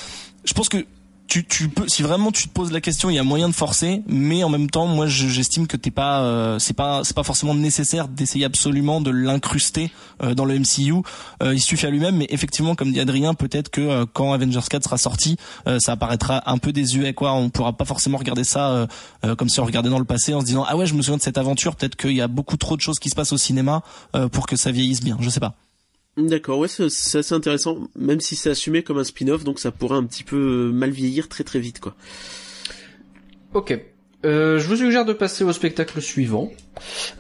je 0.46 0.54
pense 0.54 0.70
que 0.70 0.86
tu, 1.28 1.46
tu 1.46 1.70
peux, 1.70 1.88
si 1.88 2.04
vraiment 2.04 2.32
tu 2.32 2.48
te 2.48 2.54
poses 2.54 2.72
la 2.72 2.82
question, 2.82 3.10
il 3.10 3.16
y 3.16 3.20
a 3.20 3.24
moyen 3.24 3.50
de 3.50 3.54
forcer, 3.54 4.04
mais 4.08 4.44
en 4.44 4.50
même 4.50 4.70
temps, 4.70 4.88
moi, 4.88 5.08
j'estime 5.08 5.68
que 5.68 5.78
t'es 5.78 5.92
pas, 5.92 6.22
euh, 6.22 6.60
c'est 6.60 6.74
pas, 6.74 7.04
c'est 7.04 7.16
pas 7.16 7.24
forcément 7.24 7.56
nécessaire 7.56 8.08
d'essayer 8.08 8.46
absolument 8.46 9.02
de 9.02 9.10
l'incruster 9.10 9.92
euh, 10.22 10.36
dans 10.36 10.46
le 10.46 10.60
MCU. 10.60 11.02
Euh, 11.42 11.54
il 11.54 11.62
suffit 11.62 11.86
à 11.86 11.90
lui-même, 11.90 12.18
mais 12.18 12.28
effectivement, 12.30 12.76
comme 12.76 12.92
dit 12.92 13.00
Adrien, 13.00 13.34
peut-être 13.34 13.70
que 13.70 14.04
quand 14.06 14.34
Avengers 14.34 14.60
4 14.70 14.84
sera 14.84 14.98
sorti, 14.98 15.38
ça 15.80 15.94
apparaîtra 15.94 16.44
un 16.50 16.58
peu 16.58 16.72
désuet, 16.72 17.14
quoi. 17.14 17.34
On 17.34 17.50
pourra 17.50 17.74
pas 17.74 17.86
forcément 17.86 18.18
regarder 18.18 18.44
ça 18.44 18.88
comme 19.38 19.50
si 19.50 19.60
on 19.60 19.66
regardait 19.66 19.90
dans 19.90 20.00
le 20.00 20.06
passé 20.06 20.34
en 20.34 20.42
se 20.42 20.46
disant 20.46 20.66
ah 20.68 20.76
ouais, 20.76 20.86
je 20.86 20.94
me 20.94 21.02
souviens 21.02 21.18
de 21.18 21.22
cette 21.22 21.38
aventure. 21.38 21.76
Peut-être 21.76 21.96
qu'il 21.96 22.14
y 22.14 22.22
a 22.22 22.28
beaucoup 22.28 22.58
trop 22.58 22.76
de 22.76 22.82
choses 22.82 23.00
qui 23.00 23.10
se 23.10 23.16
passent 23.16 23.34
au 23.34 23.38
cinéma 23.38 23.82
pour 24.32 24.46
que 24.46 24.56
ça 24.56 24.72
vieillisse 24.72 25.02
bien. 25.02 25.18
Je 25.20 25.30
sais 25.30 25.40
pas. 25.40 25.56
D'accord, 26.16 26.60
ouais, 26.60 26.68
c'est 26.68 27.18
assez 27.18 27.34
intéressant, 27.34 27.90
même 27.96 28.20
si 28.20 28.36
c'est 28.36 28.52
assumé 28.52 28.84
comme 28.84 29.00
un 29.00 29.04
spin-off, 29.04 29.44
donc 29.44 29.60
ça 29.60 29.72
pourrait 29.72 29.98
un 29.98 30.04
petit 30.04 30.24
peu 30.24 30.36
euh, 30.36 30.72
mal 30.72 30.92
vieillir 30.92 31.28
très 31.28 31.44
très 31.44 31.60
vite, 31.60 31.80
quoi. 31.80 31.96
Ok. 33.54 33.80
Euh, 34.26 34.60
je 34.60 34.68
vous 34.68 34.78
suggère 34.78 35.06
de 35.06 35.14
passer 35.14 35.44
au 35.44 35.52
spectacle 35.52 36.02
suivant. 36.02 36.52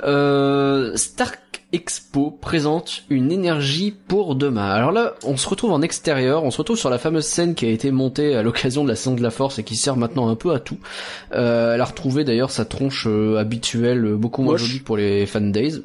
Euh, 0.04 0.96
Stark 0.96 1.53
Expo 1.74 2.30
présente 2.30 3.04
une 3.10 3.32
énergie 3.32 3.96
pour 4.08 4.36
demain. 4.36 4.70
Alors 4.70 4.92
là, 4.92 5.16
on 5.24 5.38
se 5.38 5.50
retrouve 5.50 5.72
en 5.72 5.82
extérieur, 5.82 6.44
on 6.44 6.52
se 6.52 6.60
retrouve 6.60 6.78
sur 6.78 6.92
la 6.92 7.00
fameuse 7.00 7.26
scène 7.26 7.56
qui 7.56 7.66
a 7.66 7.70
été 7.70 7.90
montée 7.90 8.36
à 8.36 8.44
l'occasion 8.44 8.84
de 8.84 8.90
la 8.90 8.96
saison 8.96 9.16
de 9.16 9.24
la 9.24 9.32
Force 9.32 9.58
et 9.58 9.64
qui 9.64 9.76
sert 9.76 9.98
maintenant 9.98 10.30
un 10.30 10.36
peu 10.36 10.54
à 10.54 10.60
tout. 10.60 10.78
Euh, 11.34 11.74
elle 11.74 11.82
a 11.82 11.86
retrouvé 11.86 12.24
d'ailleurs 12.24 12.52
sa 12.52 12.64
tronche 12.64 13.08
euh, 13.08 13.40
habituelle, 13.40 14.06
euh, 14.06 14.16
beaucoup 14.16 14.44
moins 14.44 14.56
jolie 14.56 14.82
pour 14.82 14.98
les 14.98 15.26
fan 15.26 15.52
days. 15.52 15.82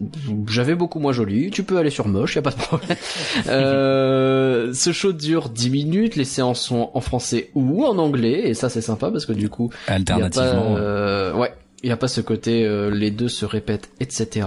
J'avais 0.47 0.75
beaucoup 0.75 1.01
moins 1.01 1.13
jolie. 1.13 1.51
Tu 1.51 1.63
peux 1.63 1.79
aller 1.79 1.89
sur 1.89 2.07
moche, 2.07 2.35
y 2.35 2.39
a 2.39 2.43
pas 2.43 2.51
de 2.51 2.57
problème. 2.57 2.99
euh, 3.49 4.75
ce 4.75 4.93
show 4.93 5.13
dure 5.13 5.49
10 5.49 5.71
minutes, 5.71 6.17
les 6.17 6.25
séances 6.25 6.61
sont 6.61 6.91
en 6.93 7.01
français 7.01 7.51
ou 7.55 7.87
en 7.87 7.97
anglais 7.97 8.43
et 8.45 8.53
ça 8.53 8.69
c'est 8.69 8.83
sympa 8.83 9.11
parce 9.11 9.25
que 9.25 9.33
du 9.33 9.49
coup, 9.49 9.71
alternativement, 9.87 10.77
euh, 10.77 11.33
ouais 11.33 11.53
il 11.83 11.87
n'y 11.87 11.93
a 11.93 11.97
pas 11.97 12.09
ce 12.09 12.21
côté 12.21 12.65
euh, 12.65 12.91
les 12.91 13.11
deux 13.11 13.29
se 13.29 13.45
répètent, 13.45 13.91
etc. 14.01 14.47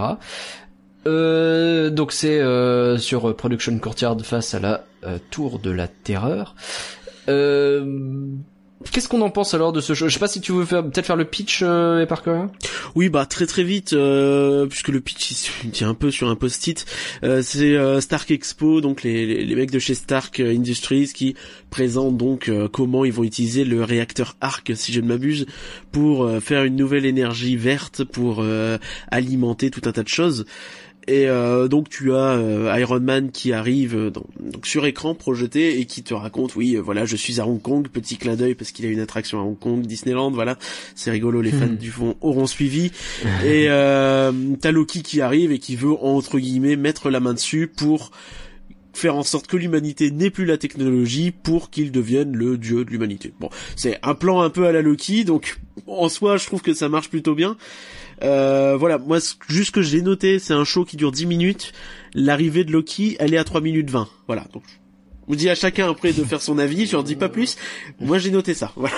Euh, 1.07 1.89
donc 1.89 2.11
c'est 2.11 2.39
euh, 2.39 2.97
sur 2.97 3.35
Production 3.35 3.77
Courtyard 3.79 4.19
face 4.21 4.53
à 4.53 4.59
la 4.59 4.83
euh, 5.03 5.17
Tour 5.31 5.59
de 5.59 5.71
la 5.71 5.87
Terreur. 5.87 6.55
Qu'est-ce 8.91 9.07
qu'on 9.07 9.21
en 9.21 9.29
pense 9.29 9.53
alors 9.53 9.73
de 9.73 9.79
ce 9.79 9.93
show 9.93 10.07
Je 10.07 10.13
sais 10.13 10.19
pas 10.19 10.27
si 10.27 10.41
tu 10.41 10.51
veux 10.51 10.65
peut-être 10.65 11.05
faire 11.05 11.15
le 11.15 11.25
pitch 11.25 11.61
euh, 11.61 12.03
Parker. 12.07 12.45
Oui, 12.95 13.09
bah 13.09 13.27
très 13.27 13.45
très 13.45 13.63
vite 13.63 13.95
puisque 14.69 14.87
le 14.87 14.99
pitch 14.99 15.51
il 15.63 15.69
tient 15.71 15.89
un 15.89 15.93
peu 15.93 16.09
sur 16.09 16.29
un 16.29 16.35
post-it. 16.35 16.85
c'est 17.41 18.01
Stark 18.01 18.31
Expo, 18.31 18.81
donc 18.81 19.03
les, 19.03 19.45
les, 19.45 19.55
mecs 19.55 19.69
de 19.69 19.77
chez 19.77 19.93
Stark 19.93 20.39
Industries 20.39 21.11
qui 21.13 21.35
présentent 21.69 22.17
donc 22.17 22.51
comment 22.73 23.05
ils 23.05 23.13
vont 23.13 23.23
utiliser 23.23 23.65
le 23.65 23.83
réacteur 23.83 24.35
Arc, 24.41 24.71
si 24.75 24.91
je 24.91 24.99
ne 24.99 25.07
m'abuse, 25.07 25.45
pour 25.91 26.29
faire 26.41 26.63
une 26.63 26.75
nouvelle 26.75 27.05
énergie 27.05 27.57
verte 27.57 28.03
pour 28.03 28.43
alimenter 29.11 29.69
tout 29.69 29.81
un 29.85 29.91
tas 29.91 30.03
de 30.03 30.09
choses. 30.09 30.45
Et 31.07 31.27
euh, 31.27 31.67
donc 31.67 31.89
tu 31.89 32.13
as 32.13 32.35
euh, 32.35 32.77
Iron 32.79 32.99
Man 32.99 33.31
qui 33.31 33.53
arrive 33.53 33.95
euh, 33.95 34.11
donc 34.11 34.67
sur 34.67 34.85
écran 34.85 35.15
projeté 35.15 35.79
et 35.79 35.85
qui 35.85 36.03
te 36.03 36.13
raconte 36.13 36.55
oui 36.55 36.75
voilà 36.75 37.05
je 37.05 37.15
suis 37.15 37.39
à 37.39 37.47
Hong 37.47 37.59
Kong 37.59 37.87
petit 37.87 38.17
clin 38.17 38.35
d'œil 38.35 38.53
parce 38.53 38.71
qu'il 38.71 38.85
a 38.85 38.89
une 38.89 38.99
attraction 38.99 39.39
à 39.39 39.41
Hong 39.41 39.57
Kong 39.57 39.81
Disneyland 39.81 40.29
voilà 40.29 40.59
c'est 40.93 41.09
rigolo 41.09 41.41
les 41.41 41.49
fans 41.49 41.65
hmm. 41.65 41.77
du 41.77 41.89
fond 41.89 42.15
auront 42.21 42.45
suivi 42.45 42.91
et 43.43 43.65
euh, 43.69 44.31
t'as 44.61 44.71
Loki 44.71 45.01
qui 45.01 45.21
arrive 45.21 45.51
et 45.51 45.57
qui 45.57 45.75
veut 45.75 45.93
entre 45.93 46.37
guillemets 46.37 46.75
mettre 46.75 47.09
la 47.09 47.19
main 47.19 47.33
dessus 47.33 47.65
pour 47.65 48.11
faire 48.93 49.15
en 49.15 49.23
sorte 49.23 49.47
que 49.47 49.57
l'humanité 49.57 50.11
n'ait 50.11 50.29
plus 50.29 50.45
la 50.45 50.57
technologie 50.57 51.31
pour 51.31 51.71
qu'il 51.71 51.91
devienne 51.91 52.35
le 52.35 52.57
dieu 52.57 52.83
de 52.83 52.89
l'humanité. 52.89 53.34
Bon, 53.39 53.49
c'est 53.76 53.97
un 54.03 54.15
plan 54.15 54.41
un 54.41 54.49
peu 54.49 54.67
à 54.67 54.71
la 54.71 54.82
Loki, 54.82 55.23
donc 55.23 55.57
en 55.88 56.09
soi 56.09 56.38
je 56.38 56.45
trouve 56.45 56.61
que 56.61 56.73
ça 56.73 56.89
marche 56.89 57.09
plutôt 57.09 57.34
bien. 57.34 57.57
Euh, 58.24 58.76
voilà, 58.78 58.97
moi, 58.97 59.19
juste 59.47 59.67
ce 59.67 59.72
que 59.72 59.82
j'ai 59.82 60.01
noté, 60.01 60.39
c'est 60.39 60.53
un 60.53 60.63
show 60.63 60.86
qui 60.86 60.97
dure 60.97 61.11
10 61.11 61.26
minutes. 61.26 61.74
L'arrivée 62.13 62.63
de 62.63 62.72
Loki, 62.72 63.15
elle 63.19 63.34
est 63.34 63.38
à 63.38 63.43
3 63.43 63.61
minutes 63.61 63.89
20. 63.89 64.07
Voilà, 64.28 64.45
donc 64.53 64.63
On 65.32 65.36
dit 65.36 65.49
à 65.49 65.55
chacun 65.55 65.89
après 65.89 66.11
de 66.11 66.25
faire 66.25 66.41
son 66.41 66.57
avis, 66.59 66.86
je 66.86 66.91
leur 66.91 67.05
dis 67.05 67.15
pas 67.15 67.29
plus. 67.29 67.55
Moi 68.01 68.17
j'ai 68.17 68.32
noté 68.32 68.53
ça. 68.53 68.73
Voilà. 68.75 68.93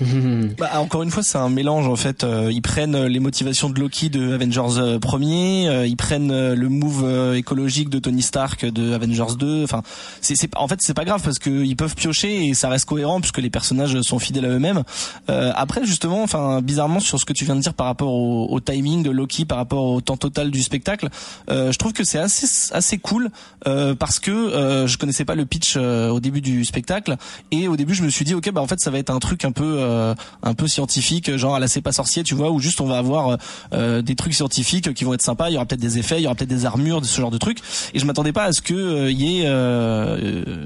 bah, 0.58 0.70
encore 0.80 1.04
une 1.04 1.12
fois, 1.12 1.22
c'est 1.22 1.38
un 1.38 1.50
mélange 1.50 1.86
en 1.86 1.94
fait. 1.94 2.24
Euh, 2.24 2.50
ils 2.50 2.62
prennent 2.62 3.04
les 3.06 3.20
motivations 3.20 3.70
de 3.70 3.78
Loki 3.78 4.10
de 4.10 4.32
Avengers 4.34 4.78
euh, 4.78 4.98
premier, 4.98 5.68
euh, 5.68 5.86
ils 5.86 5.96
prennent 5.96 6.52
le 6.52 6.68
move 6.68 7.36
écologique 7.36 7.90
de 7.90 8.00
Tony 8.00 8.22
Stark 8.22 8.64
de 8.66 8.92
Avengers 8.92 9.36
2. 9.38 9.62
Enfin, 9.62 9.82
c'est 10.20 10.34
en 10.56 10.66
fait 10.66 10.80
c'est 10.82 10.94
pas 10.94 11.04
grave 11.04 11.22
parce 11.22 11.38
que 11.38 11.50
ils 11.50 11.76
peuvent 11.76 11.94
piocher 11.94 12.48
et 12.48 12.54
ça 12.54 12.68
reste 12.68 12.86
cohérent 12.86 13.20
puisque 13.20 13.38
les 13.38 13.50
personnages 13.50 14.00
sont 14.00 14.18
fidèles 14.18 14.46
à 14.46 14.48
eux-mêmes. 14.48 14.82
après 15.28 15.84
justement, 15.84 16.24
enfin 16.24 16.60
bizarrement 16.60 16.98
sur 16.98 17.20
ce 17.20 17.24
que 17.24 17.32
tu 17.32 17.44
viens 17.44 17.54
de 17.54 17.60
dire 17.60 17.74
par 17.74 17.86
rapport 17.86 18.12
au, 18.12 18.48
au 18.50 18.58
timing 18.58 19.04
de 19.04 19.10
Loki, 19.10 19.44
par 19.44 19.58
rapport 19.58 19.84
au 19.84 20.00
temps 20.00 20.16
total 20.16 20.50
du 20.50 20.60
spectacle, 20.60 21.08
je 21.48 21.76
trouve 21.76 21.92
que 21.92 22.02
c'est 22.02 22.18
assez 22.18 22.72
assez 22.72 22.98
cool 22.98 23.30
parce 23.64 24.18
que 24.18 24.86
je 24.88 24.96
connaissais 24.96 25.24
pas 25.24 25.36
le 25.36 25.46
pitch 25.52 25.74
euh, 25.76 26.08
au 26.08 26.18
début 26.18 26.40
du 26.40 26.64
spectacle. 26.64 27.16
Et 27.50 27.68
au 27.68 27.76
début 27.76 27.94
je 27.94 28.02
me 28.02 28.08
suis 28.08 28.24
dit 28.24 28.34
ok 28.34 28.50
bah 28.52 28.62
en 28.62 28.66
fait 28.66 28.80
ça 28.80 28.90
va 28.90 28.98
être 28.98 29.10
un 29.10 29.18
truc 29.18 29.44
un 29.44 29.52
peu 29.52 29.76
euh, 29.78 30.14
un 30.42 30.54
peu 30.54 30.66
scientifique 30.66 31.36
genre 31.36 31.54
à 31.54 31.60
la 31.60 31.68
c'est 31.68 31.82
pas 31.82 31.92
sorcier 31.92 32.22
tu 32.22 32.34
vois 32.34 32.50
où 32.50 32.58
juste 32.58 32.80
on 32.80 32.86
va 32.86 32.96
avoir 32.96 33.36
euh, 33.74 34.00
des 34.00 34.14
trucs 34.14 34.32
scientifiques 34.32 34.94
qui 34.94 35.04
vont 35.04 35.12
être 35.12 35.22
sympas. 35.22 35.50
Il 35.50 35.52
y 35.52 35.56
aura 35.56 35.66
peut-être 35.66 35.80
des 35.80 35.98
effets 35.98 36.18
il 36.18 36.22
y 36.22 36.26
aura 36.26 36.34
peut-être 36.34 36.48
des 36.48 36.64
armures 36.64 37.04
ce 37.04 37.20
genre 37.20 37.30
de 37.30 37.36
trucs. 37.36 37.58
Et 37.92 37.98
je 37.98 38.06
m'attendais 38.06 38.32
pas 38.32 38.44
à 38.44 38.52
ce 38.52 38.62
que 38.62 39.10
il 39.10 39.20
y 39.20 39.42
ait 39.42 39.50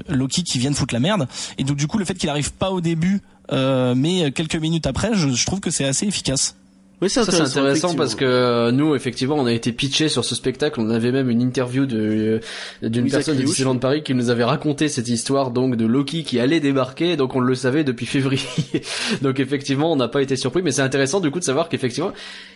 Loki 0.07 0.43
qui 0.43 0.57
vienne 0.57 0.73
foutre 0.73 0.93
la 0.93 1.01
merde. 1.01 1.27
Et 1.57 1.65
donc 1.65 1.75
du 1.75 1.87
coup 1.87 1.97
le 1.97 2.05
fait 2.05 2.15
qu'il 2.15 2.29
arrive 2.29 2.53
pas 2.53 2.71
au 2.71 2.79
début 2.79 3.21
mais 3.51 4.31
quelques 4.31 4.55
minutes 4.55 4.87
après 4.87 5.11
je 5.13 5.45
trouve 5.45 5.59
que 5.59 5.71
c'est 5.71 5.85
assez 5.85 6.07
efficace 6.07 6.55
oui, 6.99 7.11
c'est 7.11 7.19
intéressant, 7.19 7.45
ça, 7.45 7.59
intéressant 7.59 7.93
parce 7.93 8.15
que 8.15 8.25
euh, 8.25 8.71
nous, 8.71 8.95
effectivement, 8.95 9.35
on 9.35 9.45
a 9.45 9.53
été 9.53 9.71
pitché 9.71 10.09
sur 10.09 10.25
ce 10.25 10.33
spectacle. 10.33 10.81
On 10.81 10.89
avait 10.89 11.11
même 11.11 11.29
une 11.29 11.41
interview 11.41 11.85
de 11.85 12.41
euh, 12.81 12.89
d'une 12.89 13.07
personne 13.07 13.37
de 13.37 13.43
Disneyland 13.43 13.77
Paris 13.77 14.01
qui 14.01 14.15
nous 14.15 14.31
avait 14.31 14.43
raconté 14.43 14.89
cette 14.89 15.07
histoire 15.07 15.51
donc 15.51 15.75
de 15.75 15.85
Loki 15.85 16.23
qui 16.23 16.39
allait 16.39 16.59
débarquer. 16.59 17.15
Donc 17.15 17.35
on 17.35 17.39
le 17.39 17.53
savait 17.53 17.83
depuis 17.83 18.07
février. 18.07 18.41
donc 19.21 19.39
effectivement, 19.39 19.91
on 19.91 19.95
n'a 19.95 20.07
pas 20.07 20.23
été 20.23 20.35
surpris, 20.35 20.63
mais 20.63 20.71
c'est 20.71 20.81
intéressant 20.81 21.19
du 21.19 21.29
coup 21.29 21.37
de 21.37 21.43
savoir 21.43 21.69
qu'effectivement, 21.69 22.13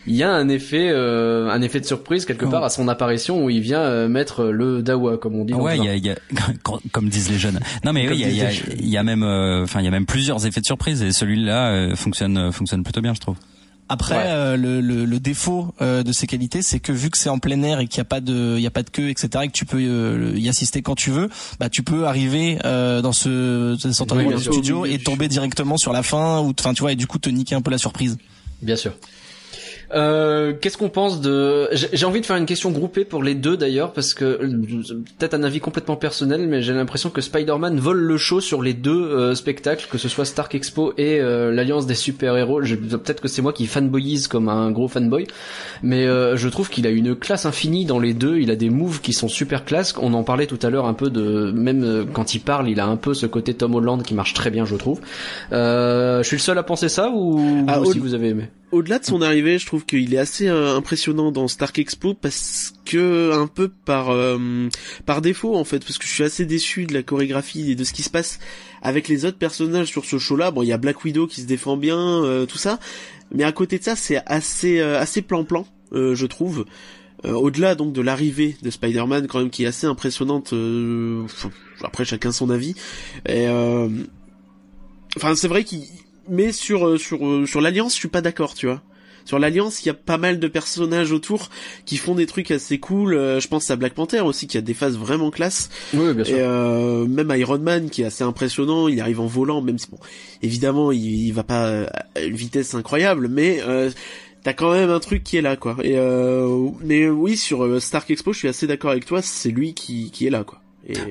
il 0.07 0.15
y 0.15 0.23
a 0.23 0.31
un 0.31 0.49
effet 0.49 0.89
euh, 0.89 1.47
un 1.51 1.61
effet 1.61 1.79
de 1.79 1.85
surprise 1.85 2.25
quelque 2.25 2.45
part 2.45 2.63
à 2.63 2.69
son 2.69 2.87
apparition 2.87 3.45
où 3.45 3.51
il 3.51 3.61
vient 3.61 4.07
mettre 4.07 4.45
le 4.45 4.81
dawa 4.81 5.19
comme 5.19 5.35
on 5.35 5.45
dit. 5.45 5.53
Ouais, 5.53 5.77
il 5.77 5.83
y 5.83 5.89
a, 5.89 5.95
y 5.95 6.09
a, 6.09 6.15
comme 6.91 7.09
disent 7.09 7.29
les 7.29 7.37
jeunes. 7.37 7.59
Non 7.85 7.93
mais 7.93 8.09
oui, 8.09 8.23
il 8.25 8.35
y 8.35 8.41
a, 8.41 8.49
y 8.51 8.97
a, 8.97 9.03
même 9.03 9.21
enfin 9.21 9.81
il 9.81 9.85
y 9.85 9.87
a 9.87 9.91
même 9.91 10.07
plusieurs 10.07 10.47
effets 10.47 10.61
de 10.61 10.65
surprise 10.65 11.03
et 11.03 11.11
celui-là 11.11 11.95
fonctionne 11.95 12.51
fonctionne 12.51 12.81
plutôt 12.81 13.01
bien, 13.01 13.13
je 13.13 13.19
trouve. 13.19 13.35
Après, 13.91 14.23
euh, 14.27 14.55
le, 14.55 14.79
le, 14.79 15.03
le, 15.03 15.19
défaut 15.19 15.75
euh, 15.81 16.01
de 16.01 16.13
ces 16.13 16.25
qualités, 16.25 16.61
c'est 16.61 16.79
que 16.79 16.93
vu 16.93 17.09
que 17.09 17.17
c'est 17.17 17.27
en 17.27 17.39
plein 17.39 17.61
air 17.61 17.81
et 17.81 17.87
qu'il 17.87 17.99
n'y 17.99 18.03
a 18.03 18.05
pas 18.05 18.21
de, 18.21 18.55
il 18.55 18.61
y 18.61 18.67
a 18.67 18.71
pas 18.71 18.83
de 18.83 18.89
queue, 18.89 19.09
etc., 19.09 19.43
et 19.43 19.47
que 19.47 19.51
tu 19.51 19.65
peux 19.65 19.79
euh, 19.81 20.31
y 20.37 20.47
assister 20.47 20.81
quand 20.81 20.95
tu 20.95 21.11
veux, 21.11 21.29
bah 21.59 21.67
tu 21.67 21.83
peux 21.83 22.05
arriver 22.07 22.57
dans 22.63 23.11
ce, 23.11 23.75
ce 23.77 23.91
studio 23.91 24.85
et 24.85 24.97
tomber 24.97 25.27
directement 25.27 25.75
sur 25.75 25.91
la 25.91 26.03
fin, 26.03 26.39
ou 26.39 26.53
enfin 26.57 26.73
tu 26.73 26.83
vois, 26.83 26.93
et 26.93 26.95
du 26.95 27.05
coup 27.05 27.19
te 27.19 27.29
niquer 27.29 27.53
un 27.55 27.61
peu 27.61 27.69
la 27.69 27.77
surprise. 27.77 28.17
Bien 28.61 28.77
sûr. 28.77 28.93
Euh, 29.93 30.53
qu'est-ce 30.59 30.77
qu'on 30.77 30.89
pense 30.89 31.21
de 31.21 31.69
J'ai 31.71 32.05
envie 32.05 32.21
de 32.21 32.25
faire 32.25 32.37
une 32.37 32.45
question 32.45 32.71
groupée 32.71 33.03
pour 33.05 33.23
les 33.23 33.35
deux 33.35 33.57
d'ailleurs 33.57 33.91
parce 33.91 34.13
que 34.13 34.37
peut-être 35.17 35.33
un 35.33 35.43
avis 35.43 35.59
complètement 35.59 35.95
personnel, 35.95 36.47
mais 36.47 36.61
j'ai 36.61 36.73
l'impression 36.73 37.09
que 37.09 37.21
Spider-Man 37.21 37.79
vole 37.79 37.99
le 37.99 38.17
show 38.17 38.39
sur 38.39 38.61
les 38.61 38.73
deux 38.73 38.91
euh, 38.91 39.35
spectacles, 39.35 39.87
que 39.91 39.97
ce 39.97 40.07
soit 40.07 40.25
Stark 40.25 40.55
Expo 40.55 40.93
et 40.97 41.19
euh, 41.19 41.51
l'Alliance 41.51 41.87
des 41.87 41.95
super-héros. 41.95 42.61
Peut-être 42.61 43.21
que 43.21 43.27
c'est 43.27 43.41
moi 43.41 43.53
qui 43.53 43.67
fanboyise 43.67 44.27
comme 44.27 44.49
un 44.49 44.71
gros 44.71 44.87
fanboy, 44.87 45.27
mais 45.83 46.05
je 46.05 46.47
trouve 46.47 46.69
qu'il 46.69 46.87
a 46.87 46.89
une 46.89 47.15
classe 47.15 47.45
infinie 47.45 47.85
dans 47.85 47.99
les 47.99 48.13
deux. 48.13 48.37
Il 48.37 48.51
a 48.51 48.55
des 48.55 48.69
moves 48.69 49.01
qui 49.01 49.13
sont 49.13 49.27
super 49.27 49.65
classe. 49.65 49.93
On 49.99 50.13
en 50.13 50.23
parlait 50.23 50.47
tout 50.47 50.59
à 50.61 50.69
l'heure 50.69 50.85
un 50.85 50.93
peu 50.93 51.09
de 51.09 51.51
même 51.51 52.05
quand 52.13 52.33
il 52.33 52.39
parle, 52.39 52.69
il 52.69 52.79
a 52.79 52.85
un 52.85 52.97
peu 52.97 53.13
ce 53.13 53.25
côté 53.25 53.53
Tom 53.53 53.75
Holland 53.75 54.03
qui 54.03 54.13
marche 54.13 54.33
très 54.33 54.49
bien, 54.49 54.65
je 54.65 54.75
trouve. 54.75 55.01
je 55.51 56.21
suis 56.23 56.37
le 56.37 56.41
seul 56.41 56.57
à 56.57 56.63
penser 56.63 56.89
ça 56.89 57.09
ou, 57.09 57.65
ah, 57.67 57.79
si 57.91 57.99
vous 57.99 58.13
avez 58.13 58.29
aimé? 58.29 58.49
Au-delà 58.71 58.99
de 58.99 59.05
son 59.05 59.21
arrivée, 59.21 59.59
je 59.59 59.65
trouve 59.65 59.85
qu'il 59.85 60.13
est 60.13 60.17
assez 60.17 60.47
euh, 60.47 60.77
impressionnant 60.77 61.33
dans 61.33 61.49
Stark 61.49 61.77
Expo 61.77 62.13
parce 62.13 62.73
que 62.85 63.33
un 63.33 63.47
peu 63.47 63.67
par 63.67 64.11
euh, 64.11 64.69
par 65.05 65.21
défaut 65.21 65.57
en 65.57 65.65
fait 65.65 65.79
parce 65.79 65.97
que 65.97 66.07
je 66.07 66.11
suis 66.13 66.23
assez 66.23 66.45
déçu 66.45 66.85
de 66.85 66.93
la 66.93 67.03
chorégraphie 67.03 67.71
et 67.71 67.75
de 67.75 67.83
ce 67.83 67.91
qui 67.91 68.01
se 68.01 68.09
passe 68.09 68.39
avec 68.81 69.09
les 69.09 69.25
autres 69.25 69.37
personnages 69.37 69.87
sur 69.87 70.05
ce 70.05 70.17
show-là. 70.17 70.51
Bon, 70.51 70.61
il 70.61 70.67
y 70.67 70.71
a 70.71 70.77
Black 70.77 71.03
Widow 71.03 71.27
qui 71.27 71.41
se 71.41 71.47
défend 71.47 71.75
bien, 71.75 72.23
euh, 72.23 72.45
tout 72.45 72.57
ça, 72.57 72.79
mais 73.33 73.43
à 73.43 73.51
côté 73.51 73.77
de 73.77 73.83
ça, 73.83 73.97
c'est 73.97 74.21
assez 74.25 74.79
assez 74.79 75.21
plan-plan, 75.21 75.67
je 75.91 76.25
trouve. 76.25 76.65
Au-delà 77.25 77.75
donc 77.75 77.91
de 77.93 78.01
l'arrivée 78.01 78.55
de 78.61 78.69
Spider-Man 78.69 79.27
quand 79.27 79.39
même 79.39 79.49
qui 79.49 79.65
est 79.65 79.67
assez 79.67 79.85
impressionnante. 79.85 80.53
après 81.83 82.05
chacun 82.05 82.31
son 82.31 82.49
avis. 82.49 82.73
Et, 83.27 83.47
enfin 85.17 85.35
c'est 85.35 85.49
vrai 85.49 85.65
qu'il 85.65 85.83
mais 86.31 86.51
sur 86.51 86.99
sur 86.99 87.47
sur 87.47 87.61
l'alliance 87.61 87.93
je 87.93 87.99
suis 87.99 88.07
pas 88.07 88.21
d'accord 88.21 88.55
tu 88.55 88.65
vois 88.65 88.81
sur 89.25 89.39
l'Alliance, 89.39 89.83
il 89.83 89.87
y 89.87 89.89
a 89.89 89.93
pas 89.93 90.17
mal 90.17 90.39
de 90.39 90.47
personnages 90.47 91.11
autour 91.11 91.49
qui 91.85 91.97
font 91.97 92.15
des 92.15 92.25
trucs 92.25 92.51
assez 92.51 92.79
cool. 92.79 93.13
Euh, 93.13 93.39
je 93.39 93.47
pense 93.47 93.69
à 93.71 93.75
Black 93.75 93.93
Panther 93.93 94.21
aussi 94.21 94.47
qui 94.47 94.57
a 94.57 94.61
des 94.61 94.73
phases 94.73 94.97
vraiment 94.97 95.31
classe. 95.31 95.69
Oui, 95.93 96.13
bien 96.13 96.23
sûr. 96.23 96.37
Et 96.37 96.41
euh, 96.41 97.05
même 97.05 97.33
Iron 97.35 97.59
Man 97.59 97.89
qui 97.89 98.01
est 98.01 98.05
assez 98.05 98.23
impressionnant. 98.23 98.87
Il 98.87 98.99
arrive 98.99 99.19
en 99.19 99.27
volant, 99.27 99.61
même 99.61 99.77
si 99.77 99.87
bon, 99.89 99.99
évidemment, 100.41 100.91
il, 100.91 101.31
va 101.31 101.43
pas 101.43 101.85
à 102.15 102.21
une 102.21 102.35
vitesse 102.35 102.73
incroyable, 102.73 103.27
mais 103.27 103.61
euh, 103.61 103.89
t'as 104.43 104.53
quand 104.53 104.71
même 104.71 104.89
un 104.89 104.99
truc 104.99 105.23
qui 105.23 105.37
est 105.37 105.41
là, 105.41 105.55
quoi. 105.55 105.77
Et 105.83 105.97
mais 106.83 107.07
oui, 107.07 107.37
sur 107.37 107.81
Stark 107.81 108.09
Expo, 108.09 108.33
je 108.33 108.39
suis 108.39 108.47
assez 108.47 108.67
d'accord 108.67 108.91
avec 108.91 109.05
toi. 109.05 109.21
C'est 109.21 109.51
lui 109.51 109.73
qui 109.73 110.11
qui 110.11 110.27
est 110.27 110.31
là, 110.31 110.43
quoi. 110.43 110.61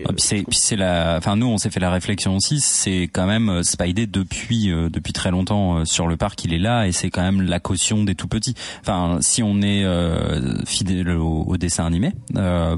Ah, 0.07 0.13
puis 0.13 0.47
c'est 0.59 0.77
la 0.77 1.17
enfin 1.19 1.37
nous 1.37 1.47
on 1.47 1.59
s'est 1.59 1.71
fait 1.71 1.81
la 1.81 1.91
réflexion 1.91 2.37
aussi 2.37 2.61
c'est 2.61 3.03
quand 3.03 3.27
même 3.27 3.49
euh, 3.49 3.63
Spidey 3.63 4.07
depuis 4.07 4.71
euh, 4.71 4.89
depuis 4.89 5.13
très 5.13 5.31
longtemps 5.31 5.79
euh, 5.79 5.85
sur 5.85 6.07
le 6.07 6.17
parc 6.17 6.45
il 6.45 6.53
est 6.53 6.59
là 6.59 6.87
et 6.87 6.93
c'est 6.93 7.11
quand 7.11 7.23
même 7.23 7.43
la 7.43 7.61
caution 7.61 8.05
des 8.05 8.15
tout 8.15 8.29
petits. 8.29 8.55
Enfin 8.81 9.19
si 9.21 9.43
on 9.43 9.63
est 9.63 9.85
fidèle 10.67 11.11
au, 11.11 11.57
dessin 11.57 11.87
animé 11.87 12.13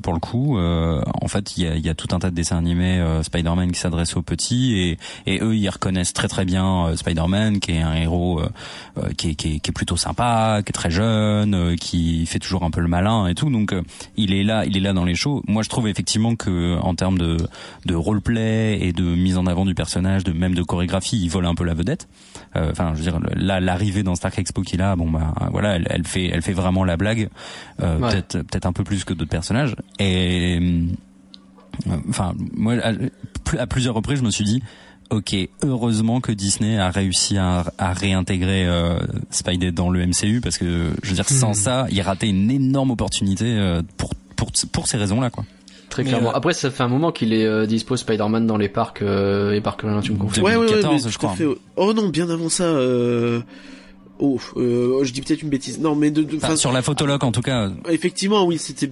pour 0.03 0.13
le 0.13 0.19
coup 0.19 0.59
en 0.59 1.29
fait 1.29 1.57
il 1.57 1.65
y 1.65 1.67
a, 1.67 1.77
y 1.77 1.89
a, 1.89 1.95
tout 1.95 2.09
un 2.15 2.19
tas 2.19 2.31
de 2.31 2.35
dessins 2.35 2.59
animés 2.59 3.03
Spider-Man 3.23 3.73
qui 3.73 3.79
s'adressent 3.79 4.17
aux 4.17 4.23
petits 4.23 4.75
et 4.79 4.99
et 5.27 5.41
eux 5.43 5.57
ils 5.57 5.69
reconnaissent 5.69 6.13
très 6.13 6.29
très 6.29 6.45
bien 6.45 6.95
Spider-Man 6.97 7.61
qui 7.61 7.73
est 7.73 7.83
un 7.83 7.95
héros 7.95 8.43
qui 9.17 9.31
est, 9.31 9.35
qui, 9.35 9.55
est, 9.55 9.61
qui, 9.61 9.71
est, 9.71 9.75
plutôt 9.75 9.97
sympa 9.97 10.63
qui 10.65 10.71
est 10.71 10.73
très 10.73 10.91
jeune 10.91 11.77
qui 11.77 12.27
fait 12.27 12.39
toujours 12.39 12.65
un 12.65 12.71
peu 12.71 12.81
le 12.81 12.89
malin 12.89 13.27
et 13.27 13.35
tout. 13.35 13.51
Donc 13.51 13.75
il 14.17 14.33
est 14.33 14.45
là 14.45 14.65
il 14.65 14.77
est 14.77 14.81
là 14.81 14.93
dans 14.93 15.05
les 15.05 15.15
shows. 15.15 15.43
Moi 15.47 15.63
je 15.63 15.69
trouve 15.69 15.89
effectivement 15.89 16.35
que 16.37 16.79
termes 16.95 17.19
de, 17.19 17.37
de 17.87 17.95
roleplay 17.95 18.79
et 18.81 18.93
de 18.93 19.03
mise 19.03 19.39
en 19.39 19.47
avant 19.47 19.65
du 19.65 19.75
personnage, 19.75 20.25
de 20.25 20.33
même 20.33 20.55
de 20.55 20.63
chorégraphie, 20.63 21.21
il 21.21 21.29
vole 21.29 21.47
un 21.47 21.55
peu 21.55 21.65
la 21.65 21.75
vedette. 21.75 22.09
Euh, 22.57 22.71
enfin, 22.71 22.93
je 22.95 23.03
veux 23.03 23.11
dire, 23.11 23.21
là, 23.35 23.61
l'arrivée 23.61 24.03
dans 24.03 24.15
Stark 24.15 24.39
Expo 24.39 24.63
qu'il 24.63 24.83
a, 24.83 24.97
bon 24.97 25.11
bah 25.11 25.35
voilà, 25.51 25.77
elle, 25.77 25.87
elle, 25.91 26.07
fait, 26.07 26.27
elle 26.27 26.43
fait 26.43 26.53
vraiment 26.53 26.85
la 26.85 26.97
blague, 26.97 27.29
euh, 27.83 27.99
peut-être, 27.99 28.43
peut-être 28.43 28.67
un 28.67 28.73
peu 28.73 28.85
plus 28.85 29.05
que 29.05 29.15
d'autres 29.15 29.31
personnages. 29.31 29.77
Et 29.99 30.59
euh, 30.61 31.97
enfin, 32.09 32.35
moi, 32.55 32.75
à, 33.59 33.67
plusieurs 33.67 33.95
reprises, 33.95 34.19
je 34.19 34.25
me 34.25 34.31
suis 34.31 34.45
dit, 34.45 34.63
ok, 35.11 35.35
heureusement 35.63 36.21
que 36.21 36.33
Disney 36.33 36.79
a 36.79 36.91
réussi 36.91 37.39
à, 37.39 37.65
à 37.79 37.93
réintégrer 37.93 38.67
euh, 38.67 38.99
Spidey 39.31 39.73
dans 39.73 39.91
le 39.91 40.07
MCU 40.07 40.41
parce 40.41 40.59
que 40.59 40.91
je 41.03 41.09
veux 41.09 41.15
dire 41.15 41.29
sans 41.29 41.51
hmm. 41.51 41.55
ça, 41.55 41.87
il 41.91 42.01
ratait 42.01 42.29
une 42.29 42.51
énorme 42.51 42.91
opportunité 42.91 43.81
pour 43.97 44.11
pour 44.37 44.51
pour 44.73 44.87
ces 44.87 44.97
raisons-là 44.97 45.31
quoi. 45.31 45.45
Très 45.93 46.05
clairement. 46.05 46.31
Euh, 46.31 46.37
Après, 46.37 46.55
ça 46.55 46.71
fait 46.71 46.83
un 46.83 46.89
moment 46.89 47.13
qu'il 47.13 47.35
est 47.35 47.45
euh, 47.45 47.67
dispo 47.67 47.97
Spider-Man 47.97 48.47
dans 48.47 48.57
les 48.57 48.71
parcs 48.71 49.03
euh, 49.03 49.53
et 49.53 49.61
parcs 49.61 49.85
tu 50.03 50.13
me 50.13 50.17
confirmes. 50.17 50.47
Ouais, 50.47 50.57
ouais, 50.57 50.75
ouais, 50.75 50.99
je 51.07 51.19
crois. 51.19 51.37
Oh 51.77 51.93
non, 51.93 52.09
bien 52.09 52.31
avant 52.31 52.49
ça. 52.49 52.65
Euh... 52.65 53.41
Oh, 54.19 54.41
euh, 54.57 55.05
je 55.05 55.13
dis 55.13 55.21
peut-être 55.21 55.43
une 55.43 55.51
bêtise. 55.51 55.81
Non, 55.81 55.95
mais 55.95 56.11
de, 56.11 56.23
de 56.23 56.57
sur 56.57 56.73
la 56.73 56.81
photologue 56.81 57.23
en 57.25 57.33
tout 57.33 57.43
cas. 57.43 57.71
Effectivement, 57.91 58.45
oui, 58.47 58.57
c'était 58.57 58.89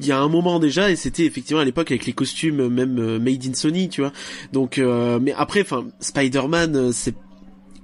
il 0.00 0.06
y 0.06 0.12
a 0.12 0.18
un 0.18 0.28
moment 0.28 0.60
déjà 0.60 0.90
et 0.90 0.96
c'était 0.96 1.24
effectivement 1.24 1.60
à 1.60 1.64
l'époque 1.64 1.90
avec 1.90 2.06
les 2.06 2.12
costumes 2.12 2.68
même 2.68 3.18
made 3.18 3.44
in 3.46 3.54
Sony, 3.54 3.88
tu 3.88 4.02
vois. 4.02 4.12
Donc, 4.52 4.78
mais 4.78 5.32
après, 5.36 5.62
enfin, 5.62 5.86
Spider-Man, 6.00 6.92
c'est 6.92 7.14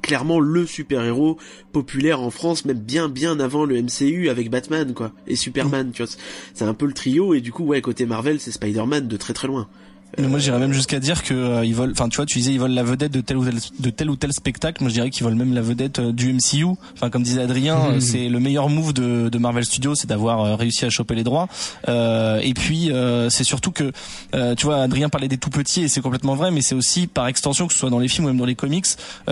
clairement 0.02 0.40
le 0.40 0.66
super-héros 0.66 1.38
populaire 1.72 2.20
en 2.20 2.30
France, 2.30 2.64
même 2.64 2.78
bien 2.78 3.08
bien 3.08 3.40
avant 3.40 3.64
le 3.64 3.80
MCU 3.80 4.28
avec 4.28 4.50
Batman 4.50 4.94
quoi 4.94 5.12
et 5.26 5.36
Superman, 5.36 5.90
tu 5.92 6.02
vois. 6.02 6.12
C'est 6.54 6.64
un 6.64 6.74
peu 6.74 6.86
le 6.86 6.92
trio 6.92 7.34
et 7.34 7.40
du 7.40 7.52
coup 7.52 7.64
ouais 7.64 7.80
côté 7.80 8.06
Marvel 8.06 8.40
c'est 8.40 8.50
Spider-Man 8.50 9.08
de 9.08 9.16
très 9.16 9.34
très 9.34 9.48
loin. 9.48 9.68
Moi, 10.18 10.38
j'irais 10.38 10.58
même 10.58 10.72
jusqu'à 10.72 10.98
dire 10.98 11.22
que 11.22 11.34
euh, 11.34 11.64
ils 11.64 11.74
volent. 11.74 11.92
Enfin, 11.92 12.08
tu 12.08 12.16
vois, 12.16 12.26
tu 12.26 12.38
disais 12.38 12.52
ils 12.52 12.58
volent 12.58 12.74
la 12.74 12.82
vedette 12.82 13.12
de 13.12 13.20
tel 13.20 13.36
ou 13.36 13.44
tel 13.44 13.58
de 13.78 13.90
tel 13.90 14.10
ou 14.10 14.16
tel 14.16 14.32
spectacle. 14.32 14.82
Moi, 14.82 14.88
je 14.88 14.94
dirais 14.94 15.10
qu'ils 15.10 15.24
volent 15.24 15.36
même 15.36 15.54
la 15.54 15.60
vedette 15.60 16.00
euh, 16.00 16.12
du 16.12 16.32
MCU. 16.32 16.66
Enfin, 16.94 17.10
comme 17.10 17.22
disait 17.22 17.42
Adrien, 17.42 17.76
euh, 17.92 18.00
c'est 18.00 18.28
le 18.28 18.40
meilleur 18.40 18.68
move 18.68 18.92
de, 18.92 19.28
de 19.28 19.38
Marvel 19.38 19.64
Studios, 19.64 19.94
c'est 19.94 20.08
d'avoir 20.08 20.58
réussi 20.58 20.84
à 20.84 20.90
choper 20.90 21.14
les 21.14 21.24
droits. 21.24 21.48
Euh, 21.88 22.40
et 22.42 22.54
puis, 22.54 22.90
c'est 23.28 23.44
surtout 23.44 23.72
que, 23.72 23.92
tu 24.54 24.66
vois, 24.66 24.82
Adrien 24.82 25.08
parlait 25.08 25.28
des 25.28 25.38
tout 25.38 25.50
petits 25.50 25.82
et 25.82 25.88
c'est 25.88 26.00
complètement 26.00 26.34
vrai, 26.34 26.50
mais 26.50 26.62
c'est 26.62 26.74
aussi 26.74 27.06
par 27.06 27.26
extension 27.26 27.66
que 27.66 27.72
ce 27.72 27.78
soit 27.78 27.90
dans 27.90 27.98
les 27.98 28.08
films 28.08 28.24
ou 28.24 28.28
même 28.28 28.38
dans 28.38 28.44
les 28.44 28.54
comics, 28.54 28.86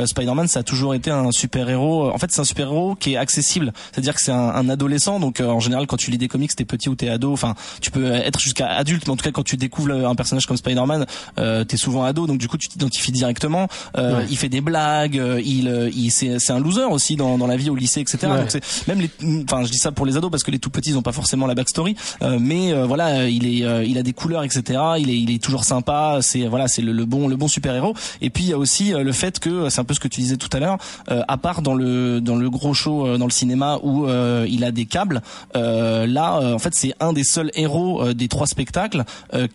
Spider-Man, 0.05 0.49
ça 0.49 0.61
a 0.61 0.63
toujours 0.63 0.95
été 0.95 1.11
un 1.11 1.31
super 1.33 1.69
héros. 1.69 2.11
En 2.11 2.19
fait, 2.19 2.31
c'est 2.31 2.41
un 2.41 2.45
super 2.45 2.69
héros 2.69 2.95
qui 2.95 3.15
est 3.15 3.17
accessible. 3.17 3.73
C'est-à-dire 3.93 4.15
que 4.15 4.21
c'est 4.21 4.33
un, 4.33 4.37
un, 4.37 4.69
adolescent. 4.69 5.21
Donc, 5.21 5.41
en 5.41 5.61
général, 5.61 5.87
quand 5.87 5.97
tu 5.97 6.11
lis 6.11 6.19
des 6.19 6.29
comics, 6.29 6.55
t'es 6.55 6.65
petit 6.65 6.89
ou 6.89 6.95
t'es 6.95 7.09
ado. 7.09 7.33
Enfin, 7.33 7.55
tu 7.81 7.91
peux 7.91 8.13
être 8.13 8.41
jusqu'à 8.41 8.69
adulte, 8.69 9.07
mais 9.07 9.13
en 9.13 9.17
tout 9.17 9.25
cas, 9.25 9.33
quand 9.33 9.45
tu 9.45 9.57
découvres 9.57 9.93
un 9.93 10.15
personnage 10.15 10.47
comme 10.47 10.57
Spider 10.57 10.68
Spider-Man, 10.69 11.07
euh, 11.39 11.65
t'es 11.65 11.77
souvent 11.77 12.05
ado, 12.05 12.27
donc 12.27 12.39
du 12.39 12.49
coup 12.49 12.59
tu 12.59 12.69
t'identifies 12.69 13.13
directement. 13.13 13.69
Euh, 13.97 14.23
Il 14.31 14.37
fait 14.37 14.49
des 14.49 14.61
blagues, 14.61 15.19
euh, 15.19 15.41
il, 15.45 15.69
euh, 15.69 15.91
il 15.95 16.11
c'est, 16.11 16.39
c'est 16.39 16.53
un 16.53 16.61
loser 16.61 16.85
aussi 16.85 17.17
dans, 17.17 17.39
dans 17.39 17.47
la 17.47 17.57
vie 17.57 17.71
au 17.71 17.75
lycée, 17.75 18.01
etc. 18.01 18.19
Donc 18.39 18.51
c'est 18.51 18.63
même 18.87 19.01
les, 19.01 19.11
enfin 19.45 19.65
je 19.65 19.71
dis 19.71 19.79
ça 19.79 19.93
pour 19.93 20.05
les 20.05 20.17
ados 20.17 20.31
parce 20.31 20.43
que 20.43 20.51
les 20.51 20.59
tout 20.59 20.71
petits 20.71 20.91
ils 20.91 20.99
ont 20.99 21.03
pas 21.03 21.13
forcément 21.13 21.47
la 21.47 21.55
backstory, 21.55 21.97
euh, 22.23 22.39
mais 22.41 22.73
voilà, 22.85 23.29
il 23.29 23.47
est, 23.47 23.89
il 23.89 23.99
a 23.99 24.03
des 24.03 24.13
couleurs, 24.13 24.45
etc. 24.45 24.81
Il 24.99 25.11
est, 25.11 25.19
il 25.19 25.31
est 25.31 25.43
toujours 25.43 25.65
sympa. 25.65 26.19
C'est 26.21 26.47
voilà, 26.47 26.69
c'est 26.69 26.83
le, 26.83 26.93
le, 26.93 27.05
bon, 27.05 27.29
le 27.29 27.37
bon 27.37 27.49
super 27.49 27.75
héros. 27.75 27.95
Et 28.21 28.31
puis 28.31 28.45
il 28.45 28.51
y 28.51 28.53
a 28.53 28.59
aussi 28.59 28.91
le 28.91 29.13
fait 29.13 29.39
que 29.39 29.69
c'est 29.71 29.81
un 29.81 29.85
peu 29.85 29.95
ce 29.95 30.01
que 30.01 30.09
tu 30.09 30.21
disais 30.21 30.37
tout 30.37 30.51
à 30.53 30.61
l'heure, 30.61 30.79
à 31.09 31.37
part 31.39 31.63
dans 31.63 31.75
le 31.75 32.21
dans 32.21 32.37
le 32.37 32.51
gros 32.51 32.75
show 32.75 33.17
dans 33.17 33.25
le 33.27 33.31
cinéma 33.31 33.79
où 33.83 34.07
il 34.09 34.65
a 34.65 34.71
des 34.71 34.87
câbles, 34.87 35.23
là 35.55 36.41
en 36.55 36.59
fait 36.59 36.75
c'est 36.75 36.95
un 37.01 37.13
des 37.13 37.25
seuls 37.25 37.51
héros 37.55 38.13
des 38.13 38.29
trois 38.29 38.47
spectacles 38.47 39.05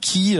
qui 0.01 0.37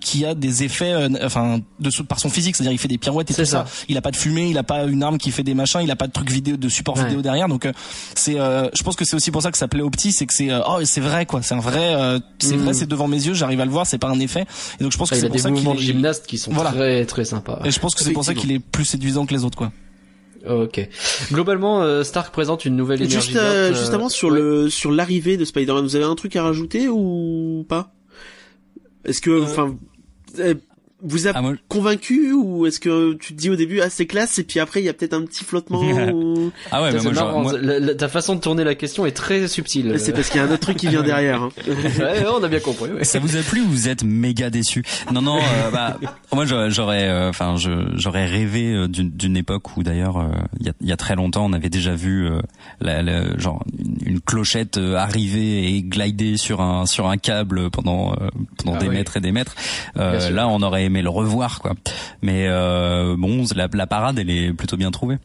qui 0.00 0.24
a 0.24 0.34
des 0.34 0.64
effets, 0.64 0.94
enfin 1.22 1.60
de 1.78 1.90
par 2.02 2.18
son 2.18 2.30
physique, 2.30 2.56
c'est-à-dire 2.56 2.72
il 2.72 2.78
fait 2.78 2.88
des 2.88 2.98
pirouettes 2.98 3.30
et 3.30 3.34
tout 3.34 3.44
ça. 3.44 3.66
Il 3.88 3.96
a 3.96 4.02
pas 4.02 4.10
de 4.10 4.16
fumée, 4.16 4.48
il 4.48 4.58
a 4.58 4.62
pas 4.62 4.84
une 4.84 5.02
arme 5.02 5.18
qui 5.18 5.30
fait 5.30 5.42
des 5.42 5.54
machins, 5.54 5.80
il 5.82 5.90
a 5.90 5.96
pas 5.96 6.06
de 6.06 6.12
truc 6.12 6.30
vidéo, 6.30 6.56
de 6.56 6.68
support 6.68 6.96
vidéo 6.96 7.22
derrière. 7.22 7.48
Donc 7.48 7.66
euh, 7.66 7.72
c'est, 8.14 8.40
euh, 8.40 8.68
je 8.74 8.82
pense 8.82 8.96
que 8.96 9.04
c'est 9.04 9.16
aussi 9.16 9.30
pour 9.30 9.42
ça 9.42 9.50
que 9.50 9.58
ça 9.58 9.68
plaît 9.68 9.82
au 9.82 9.90
petit, 9.90 10.12
c'est 10.12 10.26
que 10.26 10.34
c'est, 10.34 10.50
euh, 10.50 10.60
oh 10.66 10.78
c'est 10.84 11.00
vrai 11.00 11.26
quoi, 11.26 11.42
c'est 11.42 11.54
un 11.54 11.60
vrai, 11.60 12.20
c'est 12.38 12.56
vrai, 12.56 12.72
mm. 12.72 12.74
c'est 12.74 12.88
devant 12.88 13.08
mes 13.08 13.24
yeux, 13.24 13.34
j'arrive 13.34 13.60
à 13.60 13.64
le 13.64 13.70
voir, 13.70 13.86
c'est 13.86 13.98
pas 13.98 14.08
un 14.08 14.18
effet. 14.20 14.46
Et 14.80 14.82
donc 14.82 14.92
je 14.92 14.98
pense 14.98 15.10
que 15.10 15.16
c'est 15.16 15.28
pour 15.28 15.38
ça 15.38 15.50
qu'il 15.50 15.68
est... 15.68 15.78
gymnastes 15.78 16.26
qui 16.26 16.38
sont 16.38 16.52
très 16.52 17.04
très 17.04 17.24
sympas. 17.24 17.60
Et 17.64 17.70
je 17.70 17.78
pense 17.78 17.94
que 17.94 18.02
c'est 18.02 18.12
pour 18.12 18.24
ça 18.24 18.34
qu'il 18.34 18.52
est 18.52 18.58
plus 18.58 18.84
séduisant 18.84 19.26
que 19.26 19.34
les 19.34 19.44
autres 19.44 19.58
quoi. 19.58 19.72
Ok. 20.48 20.88
Globalement, 21.30 22.02
Stark 22.02 22.32
présente 22.32 22.64
une 22.64 22.74
nouvelle 22.74 23.02
énergie. 23.02 23.32
Juste, 23.32 23.74
justement 23.74 24.08
sur 24.08 24.30
le 24.30 24.70
sur 24.70 24.90
l'arrivée 24.90 25.36
de 25.36 25.44
Spider-Man, 25.44 25.82
vous 25.84 25.96
avez 25.96 26.06
un 26.06 26.14
truc 26.14 26.34
à 26.36 26.42
rajouter 26.42 26.88
ou 26.88 27.66
pas? 27.68 27.92
Est-ce 29.04 29.20
que, 29.20 29.42
enfin, 29.42 29.76
vous 31.02 31.28
a 31.28 31.32
ah, 31.34 31.42
convaincu 31.68 32.32
ou 32.32 32.66
est-ce 32.66 32.80
que 32.80 33.14
tu 33.14 33.34
te 33.34 33.38
dis 33.38 33.50
au 33.50 33.56
début 33.56 33.80
ah 33.80 33.90
c'est 33.90 34.06
classe 34.06 34.38
et 34.38 34.44
puis 34.44 34.60
après 34.60 34.80
il 34.80 34.84
y 34.84 34.88
a 34.88 34.92
peut-être 34.92 35.14
un 35.14 35.22
petit 35.22 35.44
flottement 35.44 35.80
Ah 36.70 36.82
ouais, 36.82 36.92
mais 36.92 37.02
moi, 37.02 37.12
genre, 37.12 37.54
ta 37.96 38.08
façon 38.08 38.34
de 38.34 38.40
tourner 38.40 38.64
la 38.64 38.74
question 38.74 39.06
est 39.06 39.12
très 39.12 39.48
subtile. 39.48 39.96
C'est 39.98 40.12
parce 40.12 40.28
qu'il 40.28 40.40
y 40.40 40.44
a 40.44 40.46
un 40.46 40.50
autre 40.50 40.60
truc 40.60 40.76
qui 40.76 40.88
vient 40.88 41.02
derrière. 41.02 41.42
Hein. 41.42 41.50
ouais, 41.66 42.24
on 42.32 42.42
a 42.42 42.48
bien 42.48 42.60
compris. 42.60 42.90
Ça 43.02 43.18
vous 43.18 43.36
a 43.36 43.40
plu 43.42 43.60
ou 43.60 43.68
vous 43.68 43.88
êtes 43.88 44.04
méga 44.04 44.50
déçu? 44.50 44.84
Non, 45.12 45.22
non. 45.22 45.38
Euh, 45.38 45.70
bah, 45.70 45.98
moi 46.32 46.44
j'aurais, 46.44 47.08
euh, 47.08 47.30
enfin, 47.30 47.56
j'aurais 47.56 48.26
rêvé 48.26 48.72
euh, 48.72 48.88
d'une 48.88 49.36
époque 49.36 49.76
où 49.76 49.82
d'ailleurs 49.82 50.24
il 50.60 50.66
y 50.66 50.70
a, 50.70 50.72
y, 50.80 50.92
a, 50.92 50.96
très 50.96 51.14
longtemps 51.14 51.46
on 51.46 51.52
avait 51.52 51.68
déjà 51.68 51.94
vu 51.94 52.28
la, 52.80 53.02
la, 53.02 53.36
genre 53.38 53.64
une 54.04 54.20
clochette 54.20 54.78
arriver 54.78 55.74
et 55.74 55.82
glider 55.82 56.36
sur 56.36 56.60
un 56.60 56.86
sur 56.86 57.08
un 57.08 57.16
câble 57.16 57.70
pendant 57.70 58.14
pendant 58.58 58.76
ah 58.76 58.78
des 58.78 58.88
mètres 58.88 59.16
et 59.16 59.20
des 59.20 59.32
mètres. 59.32 59.54
là, 59.96 60.48
on 60.48 60.62
aurait 60.62 60.88
aimé 60.90 61.02
le 61.02 61.08
revoir 61.08 61.60
quoi. 61.60 61.74
Mais 62.22 62.46
euh, 62.48 63.16
bon, 63.16 63.44
la, 63.54 63.68
la 63.72 63.86
parade 63.86 64.18
elle 64.18 64.30
est 64.30 64.52
plutôt 64.52 64.76
bien 64.76 64.90
trouvée. 64.90 65.16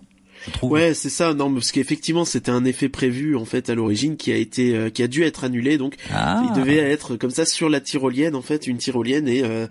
Ouais, 0.61 0.93
c'est 0.93 1.09
ça. 1.09 1.34
Non, 1.34 1.51
parce 1.53 1.72
qu'effectivement, 1.72 2.26
c'était 2.26 2.51
un 2.51 2.66
effet 2.66 2.89
prévu 2.89 3.36
en 3.36 3.45
fait 3.45 3.70
à 3.70 3.76
l'origine 3.76 4.18
qui 4.18 4.32
a 4.32 4.36
été, 4.36 4.76
euh, 4.76 4.89
qui 4.89 5.03
a 5.03 5.07
dû 5.07 5.24
être 5.24 5.43
annulé. 5.43 5.78
Donc, 5.78 5.95
ah. 6.13 6.43
il 6.45 6.59
devait 6.59 6.78
être 6.78 7.16
comme 7.16 7.32
ça 7.32 7.45
sur 7.45 7.70
la 7.70 7.82
tyrolienne 7.82 8.36
en 8.36 8.41
fait, 8.41 8.68
une 8.68 8.78
tyrolienne 8.78 9.28
et 9.28 9.43
euh, 9.43 9.68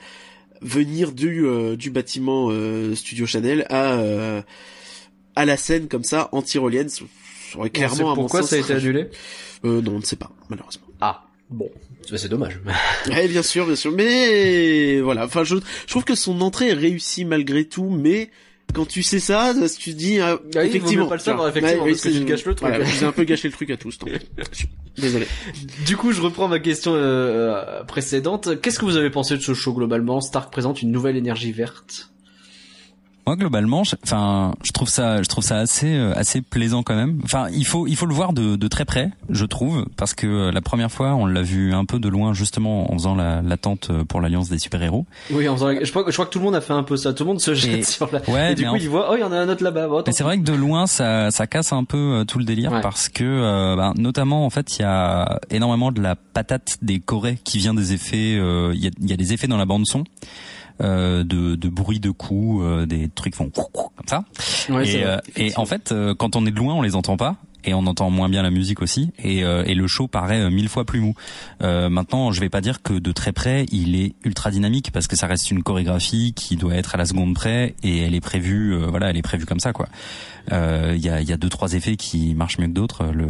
venir 0.63 1.13
du 1.13 1.47
euh, 1.47 1.77
du 1.77 1.91
bâtiment 1.91 2.51
Studio 2.95 3.27
Chanel 3.27 3.67
à 3.71 3.99
à 5.37 5.45
la 5.45 5.57
scène 5.57 5.89
comme 5.89 6.05
ça 6.05 6.29
en 6.33 6.43
tyrolienne. 6.43 6.89
clairement. 7.73 8.15
pourquoi 8.15 8.43
ça 8.43 8.57
a 8.57 8.59
été 8.59 8.73
annulé? 8.73 9.09
Non, 9.63 9.83
on 9.89 9.99
ne 9.99 10.05
sait 10.05 10.17
pas 10.17 10.31
malheureusement. 10.49 10.87
Ah 11.01 11.25
bon. 11.51 11.71
C'est 12.17 12.29
dommage. 12.29 12.61
ouais, 13.09 13.29
bien 13.29 13.43
sûr, 13.43 13.67
bien 13.67 13.77
sûr. 13.77 13.93
Mais 13.93 15.01
voilà. 15.01 15.25
Enfin, 15.25 15.45
je, 15.45 15.57
je 15.57 15.91
trouve 15.91 16.05
que 16.05 16.15
son 16.15 16.41
entrée 16.41 16.69
est 16.69 16.75
réussie 16.75 17.25
malgré 17.25 17.65
tout, 17.65 17.91
mais 17.91 18.31
quand 18.73 18.87
tu 18.87 19.03
sais 19.03 19.21
ça, 19.21 19.55
tu 19.79 19.93
te 19.93 19.97
dis 19.97 20.21
ah, 20.21 20.39
ah 20.57 20.65
effectivement. 20.65 21.07
pas 21.07 21.15
le 21.15 21.21
savoir 21.21 21.49
effectivement 21.49 21.85
parce 21.85 22.01
que 22.01 22.09
tu 22.09 22.25
gâches 22.25 22.45
le 22.45 22.55
truc. 22.55 22.73
j'ai 22.99 23.07
un 23.07 23.13
peu 23.13 23.25
gâché 23.25 23.49
le 23.49 23.55
truc 23.55 23.71
à 23.71 23.77
tous. 23.77 23.99
Désolé. 24.99 25.27
Du 25.87 25.97
coup, 25.97 26.13
je 26.13 26.21
reprends 26.21 26.49
ma 26.49 26.59
question 26.59 26.93
euh, 26.95 27.85
précédente. 27.85 28.61
Qu'est-ce 28.61 28.79
que 28.79 28.85
vous 28.85 28.97
avez 28.97 29.11
pensé 29.11 29.37
de 29.37 29.43
ce 29.43 29.55
show 29.55 29.73
globalement? 29.73 30.21
Stark 30.21 30.53
présente 30.53 30.83
une 30.83 30.91
nouvelle 30.91 31.17
énergie 31.17 31.53
verte. 31.53 32.14
Moi 33.27 33.37
globalement, 33.37 33.83
enfin, 34.03 34.53
je, 34.63 34.73
trouve 34.73 34.89
ça, 34.89 35.23
je 35.23 35.29
trouve 35.29 35.43
ça 35.43 35.57
assez, 35.57 35.95
euh, 35.95 36.13
assez 36.15 36.43
plaisant 36.43 36.83
quand 36.83 36.95
même. 36.95 37.21
Enfin, 37.25 37.47
il 37.55 37.65
faut, 37.65 37.87
il 37.87 37.97
faut 37.97 38.05
le 38.05 38.15
voir 38.15 38.35
de, 38.35 38.57
de 38.57 38.69
très 38.69 38.85
près, 38.85 39.11
je 39.31 39.47
trouve, 39.47 39.87
parce 39.97 40.13
que 40.13 40.27
euh, 40.27 40.53
la 40.53 40.61
première 40.61 40.93
fois, 40.93 41.15
on 41.15 41.25
l'a 41.25 41.41
vu 41.41 41.73
un 41.73 41.87
peu 41.87 41.99
de 41.99 42.09
loin 42.09 42.35
justement 42.35 42.93
en 42.93 42.95
faisant 42.95 43.15
la, 43.15 43.41
l'attente 43.41 43.91
pour 44.09 44.21
l'alliance 44.21 44.51
des 44.51 44.59
super 44.59 44.83
héros. 44.83 45.07
Oui, 45.31 45.49
en 45.49 45.55
faisant, 45.55 45.71
je 45.83 45.91
crois, 45.91 46.05
je 46.07 46.13
crois 46.13 46.27
que 46.27 46.31
tout 46.31 46.39
le 46.39 46.45
monde 46.45 46.55
a 46.55 46.61
fait 46.61 46.75
un 46.75 46.83
peu 46.83 46.99
ça. 46.99 47.15
Tout 47.15 47.25
le 47.25 47.29
monde 47.29 47.41
se 47.41 47.55
jette 47.55 47.87
sur 47.87 48.11
la. 48.13 48.21
Ouais, 48.29 48.53
et 48.53 48.55
du 48.55 48.67
coup, 48.67 48.77
il 48.77 48.91
voit, 48.91 49.09
oh, 49.11 49.15
il 49.17 49.21
y 49.21 49.25
en 49.25 49.33
a 49.33 49.39
un 49.39 49.49
autre 49.49 49.65
là-bas. 49.65 49.89
mais 50.07 50.13
c'est 50.13 50.25
vrai 50.25 50.37
que 50.37 50.45
de 50.45 50.53
loin, 50.53 50.87
ça, 50.87 51.31
ça 51.31 51.47
casse 51.47 51.73
un 51.73 51.85
peu 51.85 51.97
euh, 51.97 52.25
tout 52.25 52.39
le 52.39 52.45
délire 52.45 52.79
parce 52.83 53.09
que, 53.09 53.75
ben, 53.75 53.95
notamment 53.97 54.45
en 54.45 54.51
fait, 54.51 54.77
il 54.79 54.83
y 54.83 54.85
a 54.85 55.41
énormément 55.51 55.93
de 55.93 56.03
la 56.03 56.15
patate 56.15 56.77
des 56.83 57.01
Corées 57.01 57.39
qui 57.43 57.57
vient 57.57 57.73
des 57.73 57.95
effets. 57.95 58.33
Il 58.35 58.85
y, 58.85 58.87
a, 58.87 58.91
y 59.01 59.13
a 59.15 59.17
des 59.17 59.33
effets 59.33 59.47
dans 59.47 59.57
la 59.57 59.65
bande 59.65 59.87
son. 59.87 60.05
Euh, 60.81 61.23
de, 61.23 61.55
de 61.55 61.69
bruit 61.69 62.01
de 62.01 62.11
coups, 62.11 62.65
euh, 62.65 62.85
des 62.85 63.09
trucs 63.09 63.37
font 63.37 63.49
comme 63.73 64.09
ça. 64.09 64.25
et, 64.83 65.05
euh, 65.05 65.19
et 65.37 65.57
en 65.57 65.67
fait, 65.67 65.95
quand 66.19 66.35
on 66.35 66.47
est 66.47 66.51
de 66.51 66.57
loin, 66.57 66.75
on 66.75 66.83
les 66.83 66.97
entend 66.97 67.17
pas 67.17 67.37
et 67.65 67.75
on 67.75 67.87
entend 67.87 68.11
moins 68.11 68.29
bien 68.29 68.43
la 68.43 68.51
musique 68.51 68.83
aussi 68.83 69.11
et, 69.19 69.41
et 69.41 69.75
le 69.75 69.87
show 69.87 70.07
paraît 70.09 70.51
mille 70.51 70.69
fois 70.69 70.85
plus 70.85 71.01
mou. 71.01 71.15
Euh, 71.63 71.89
maintenant, 71.89 72.33
je 72.33 72.41
vais 72.41 72.49
pas 72.49 72.61
dire 72.61 72.83
que 72.83 72.95
de 72.95 73.13
très 73.13 73.33
près 73.33 73.67
il 73.73 73.97
est 73.97 74.15
ultra 74.25 74.51
dynamique 74.51 74.91
parce 74.93 75.07
que 75.07 75.17
ça 75.17 75.27
reste 75.27 75.51
une 75.51 75.63
chorégraphie 75.63 76.33
qui 76.35 76.57
doit 76.57 76.75
être 76.75 76.95
à 76.95 76.99
la 76.99 77.07
seconde 77.07 77.35
près 77.35 77.75
et 77.83 77.99
elle 77.99 78.15
est 78.15 78.21
prévue, 78.21 78.77
voilà, 78.89 79.11
elle 79.11 79.17
est 79.17 79.23
prévue 79.23 79.47
comme 79.47 79.61
ça 79.61 79.73
quoi. 79.73 79.89
Il 80.51 80.99
y, 80.99 81.09
a, 81.09 81.21
y 81.23 81.33
a 81.33 81.37
deux 81.37 81.49
trois 81.49 81.73
effets 81.73 81.97
qui 81.97 82.35
marchent 82.35 82.59
mieux 82.59 82.67
que 82.67 82.73
d'autres. 82.73 83.05
Le, 83.07 83.29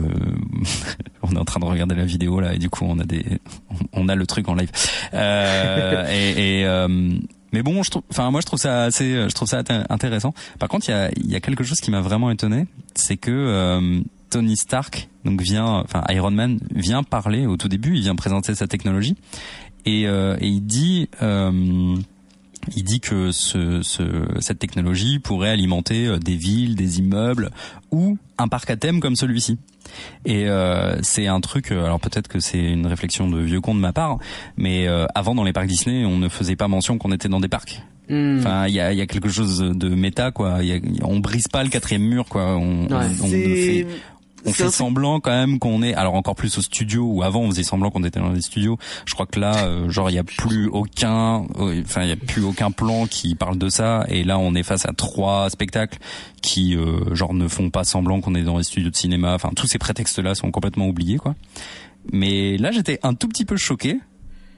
on 1.22 1.34
est 1.34 1.38
en 1.38 1.44
train 1.44 1.60
de 1.60 1.64
regarder 1.64 1.94
la 1.94 2.04
vidéo 2.04 2.40
là 2.40 2.54
et 2.54 2.58
du 2.58 2.70
coup 2.70 2.84
on 2.86 2.98
a 2.98 3.04
des, 3.04 3.24
on 3.92 4.08
a 4.08 4.14
le 4.14 4.26
truc 4.26 4.48
en 4.48 4.54
live. 4.54 4.70
et, 5.12 6.60
et 6.60 6.66
mais 7.54 7.62
bon, 7.62 7.84
je 7.84 7.90
trouve, 7.90 8.02
enfin 8.10 8.32
moi 8.32 8.40
je 8.40 8.46
trouve 8.46 8.58
ça 8.58 8.82
assez, 8.82 9.14
je 9.14 9.32
trouve 9.32 9.48
ça 9.48 9.62
intéressant. 9.88 10.34
Par 10.58 10.68
contre, 10.68 10.88
il 10.88 10.90
y 10.90 10.94
a, 10.94 11.10
y 11.24 11.36
a 11.36 11.40
quelque 11.40 11.62
chose 11.62 11.80
qui 11.80 11.92
m'a 11.92 12.00
vraiment 12.00 12.32
étonné, 12.32 12.66
c'est 12.96 13.16
que 13.16 13.30
euh, 13.30 14.00
Tony 14.34 14.56
Stark, 14.56 15.08
donc 15.24 15.40
vient, 15.40 15.84
enfin 15.84 16.02
Iron 16.08 16.32
Man 16.32 16.58
vient 16.74 17.04
parler 17.04 17.46
au 17.46 17.56
tout 17.56 17.68
début, 17.68 17.94
il 17.94 18.02
vient 18.02 18.16
présenter 18.16 18.52
sa 18.56 18.66
technologie 18.66 19.14
et, 19.86 20.08
euh, 20.08 20.36
et 20.40 20.48
il 20.48 20.60
dit. 20.60 21.08
Euh, 21.22 21.94
il 22.74 22.82
dit 22.82 23.00
que 23.00 23.30
ce, 23.30 23.82
ce, 23.82 24.02
cette 24.40 24.58
technologie 24.58 25.18
pourrait 25.18 25.50
alimenter 25.50 26.06
euh, 26.06 26.18
des 26.18 26.34
villes, 26.34 26.76
des 26.76 26.98
immeubles 26.98 27.50
ou 27.90 28.16
un 28.38 28.48
parc 28.48 28.70
à 28.70 28.76
thème 28.76 29.00
comme 29.00 29.16
celui-ci. 29.16 29.58
Et 30.24 30.48
euh, 30.48 30.96
c'est 31.02 31.26
un 31.26 31.40
truc. 31.40 31.72
Alors 31.72 32.00
peut-être 32.00 32.26
que 32.26 32.40
c'est 32.40 32.72
une 32.72 32.86
réflexion 32.86 33.28
de 33.28 33.38
vieux 33.38 33.60
con 33.60 33.74
de 33.74 33.80
ma 33.80 33.92
part, 33.92 34.18
mais 34.56 34.88
euh, 34.88 35.04
avant 35.14 35.34
dans 35.34 35.44
les 35.44 35.52
parcs 35.52 35.66
Disney, 35.66 36.06
on 36.06 36.16
ne 36.16 36.30
faisait 36.30 36.56
pas 36.56 36.66
mention 36.66 36.96
qu'on 36.96 37.12
était 37.12 37.28
dans 37.28 37.40
des 37.40 37.48
parcs. 37.48 37.82
Hmm. 38.08 38.38
Enfin, 38.38 38.66
il 38.66 38.74
y 38.74 38.80
a, 38.80 38.92
y 38.94 39.00
a 39.02 39.06
quelque 39.06 39.28
chose 39.28 39.58
de 39.58 39.88
méta, 39.88 40.30
quoi. 40.30 40.62
Y 40.62 40.72
a, 40.72 40.78
on 41.04 41.20
brise 41.20 41.48
pas 41.48 41.64
le 41.64 41.70
quatrième 41.70 42.02
mur, 42.02 42.26
quoi. 42.30 42.56
On, 42.56 42.86
on, 42.90 42.94
on 42.94 43.28
fait, 43.28 43.86
on 44.44 44.52
fait 44.52 44.70
semblant 44.70 45.20
quand 45.20 45.30
même 45.30 45.58
qu'on 45.58 45.82
est 45.82 45.94
alors 45.94 46.14
encore 46.14 46.34
plus 46.34 46.56
au 46.58 46.62
studio 46.62 47.04
où 47.04 47.22
avant 47.22 47.40
on 47.40 47.50
faisait 47.50 47.62
semblant 47.62 47.90
qu'on 47.90 48.04
était 48.04 48.20
dans 48.20 48.32
des 48.32 48.42
studios. 48.42 48.78
Je 49.06 49.14
crois 49.14 49.26
que 49.26 49.40
là 49.40 49.64
euh, 49.66 49.88
genre 49.90 50.10
il 50.10 50.14
y 50.14 50.18
a 50.18 50.24
plus 50.24 50.68
aucun 50.68 51.46
euh, 51.58 51.82
enfin 51.82 52.02
il 52.02 52.08
y 52.08 52.12
a 52.12 52.16
plus 52.16 52.42
aucun 52.42 52.70
plan 52.70 53.06
qui 53.06 53.34
parle 53.34 53.58
de 53.58 53.68
ça. 53.68 54.04
Et 54.08 54.24
là 54.24 54.38
on 54.38 54.54
est 54.54 54.62
face 54.62 54.86
à 54.86 54.92
trois 54.92 55.50
spectacles 55.50 55.98
qui 56.42 56.76
euh, 56.76 57.14
genre 57.14 57.34
ne 57.34 57.48
font 57.48 57.70
pas 57.70 57.84
semblant 57.84 58.20
qu'on 58.20 58.34
est 58.34 58.42
dans 58.42 58.58
des 58.58 58.64
studios 58.64 58.90
de 58.90 58.96
cinéma. 58.96 59.34
Enfin 59.34 59.50
tous 59.54 59.66
ces 59.66 59.78
prétextes 59.78 60.18
là 60.18 60.34
sont 60.34 60.50
complètement 60.50 60.88
oubliés 60.88 61.18
quoi. 61.18 61.34
Mais 62.12 62.58
là 62.58 62.70
j'étais 62.70 62.98
un 63.02 63.14
tout 63.14 63.28
petit 63.28 63.44
peu 63.44 63.56
choqué. 63.56 63.98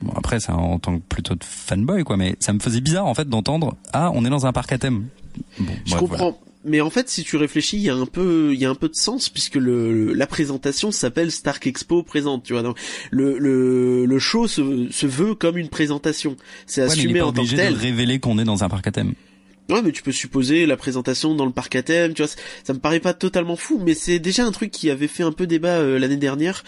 Bon, 0.03 0.13
après, 0.15 0.41
c'est 0.41 0.53
en 0.53 0.79
tant 0.79 0.99
que 0.99 1.03
plutôt 1.09 1.35
de 1.35 1.43
fanboy, 1.43 2.05
quoi, 2.05 2.19
mais 2.19 2.37
ça 2.39 2.53
me 2.53 2.59
faisait 2.59 2.83
bizarre, 2.83 3.07
en 3.07 3.15
fait, 3.15 3.27
d'entendre, 3.27 3.77
ah, 3.95 4.11
on 4.13 4.27
est 4.27 4.29
dans 4.29 4.45
un 4.45 4.53
parc 4.53 4.71
à 4.73 4.77
thème. 4.77 5.07
Bon, 5.59 5.73
je 5.87 5.95
comprends 5.97 6.37
mais 6.67 6.81
en 6.81 6.91
fait, 6.91 7.09
si 7.09 7.25
tu 7.25 7.37
réfléchis, 7.37 7.77
il 7.77 7.83
y 7.83 7.91
a 7.91 7.95
un 7.95 8.07
peu, 8.07 8.51
il 8.53 8.61
y 8.61 8.65
a 8.65 8.71
un 8.71 8.75
peu 8.75 8.89
de 8.89 8.95
sens 8.95 9.29
puisque 9.29 9.55
le, 9.55 10.13
la 10.13 10.27
présentation 10.27 10.91
s'appelle 10.91 11.31
Stark 11.31 11.67
Expo 11.67 12.03
présente, 12.03 12.45
tu 12.45 12.53
vois. 12.53 12.63
Donc 12.63 12.79
le 13.11 13.39
le, 13.39 14.05
le 14.05 14.19
show 14.19 14.49
se, 14.49 14.89
se 14.91 15.07
veut 15.07 15.35
comme 15.35 15.57
une 15.59 15.69
présentation. 15.69 16.37
C'est 16.67 16.83
assumé 16.83 17.21
en 17.21 17.33
tant 17.33 17.45
que 17.45 17.55
tel. 17.55 17.75
de 17.75 17.79
révéler 17.79 18.19
qu'on 18.19 18.39
est 18.39 18.45
dans 18.45 18.65
un 18.65 18.69
parc 18.69 18.87
à 18.87 18.93
thème. 18.93 19.15
Ouais, 19.69 19.83
mais 19.83 19.91
tu 19.91 20.03
peux 20.03 20.13
supposer 20.13 20.65
la 20.65 20.77
présentation 20.77 21.35
dans 21.35 21.45
le 21.45 21.51
parc 21.51 21.75
à 21.75 21.83
thème, 21.83 22.15
tu 22.15 22.23
vois, 22.23 22.31
ça 22.63 22.73
me 22.73 22.79
paraît 22.79 23.01
pas 23.01 23.15
totalement 23.15 23.57
fou, 23.57 23.83
mais 23.85 23.95
c'est 23.95 24.21
déjà 24.21 24.45
un 24.45 24.53
truc 24.53 24.71
qui 24.71 24.91
avait 24.91 25.09
fait 25.09 25.25
un 25.25 25.33
peu 25.33 25.49
débat 25.49 25.79
euh, 25.79 25.99
l'année 25.99 26.17
dernière 26.17 26.63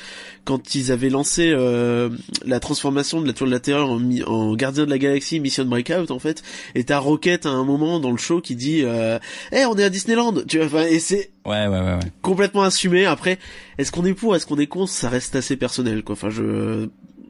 quand 0.44 0.74
ils 0.74 0.90
avaient 0.90 1.08
lancé 1.08 1.52
euh, 1.52 2.08
la 2.44 2.58
transformation 2.58 3.20
de 3.20 3.26
la 3.28 3.32
Tour 3.34 3.46
de 3.46 3.52
la 3.52 3.60
Terreur 3.60 3.88
en, 3.88 4.00
en, 4.26 4.54
Gardien 4.56 4.84
de 4.84 4.90
la 4.90 4.98
Galaxie 4.98 5.38
Mission 5.38 5.64
Breakout 5.64 6.10
en 6.10 6.18
fait, 6.18 6.42
et 6.74 6.82
t'as 6.82 6.98
Rocket 6.98 7.46
à 7.46 7.50
un 7.50 7.64
moment 7.64 8.00
dans 8.00 8.10
le 8.10 8.16
show 8.16 8.40
qui 8.40 8.56
dit 8.56 8.80
euh, 8.82 9.20
"Eh, 9.52 9.64
on 9.66 9.76
est 9.76 9.84
à 9.84 9.90
Disneyland", 9.90 10.34
tu 10.48 10.58
vois, 10.58 10.88
et 10.88 10.98
c'est 10.98 11.30
ouais, 11.46 11.68
ouais, 11.68 11.80
ouais, 11.80 11.98
complètement 12.22 12.62
assumé. 12.62 13.06
Après, 13.06 13.38
est-ce 13.78 13.92
qu'on 13.92 14.04
est 14.06 14.14
pour, 14.14 14.34
est-ce 14.34 14.46
qu'on 14.46 14.58
est 14.58 14.66
contre, 14.66 14.90
ça 14.90 15.08
reste 15.08 15.36
assez 15.36 15.56
personnel, 15.56 16.02
quoi. 16.02 16.14
Enfin, 16.14 16.30
je 16.30 16.88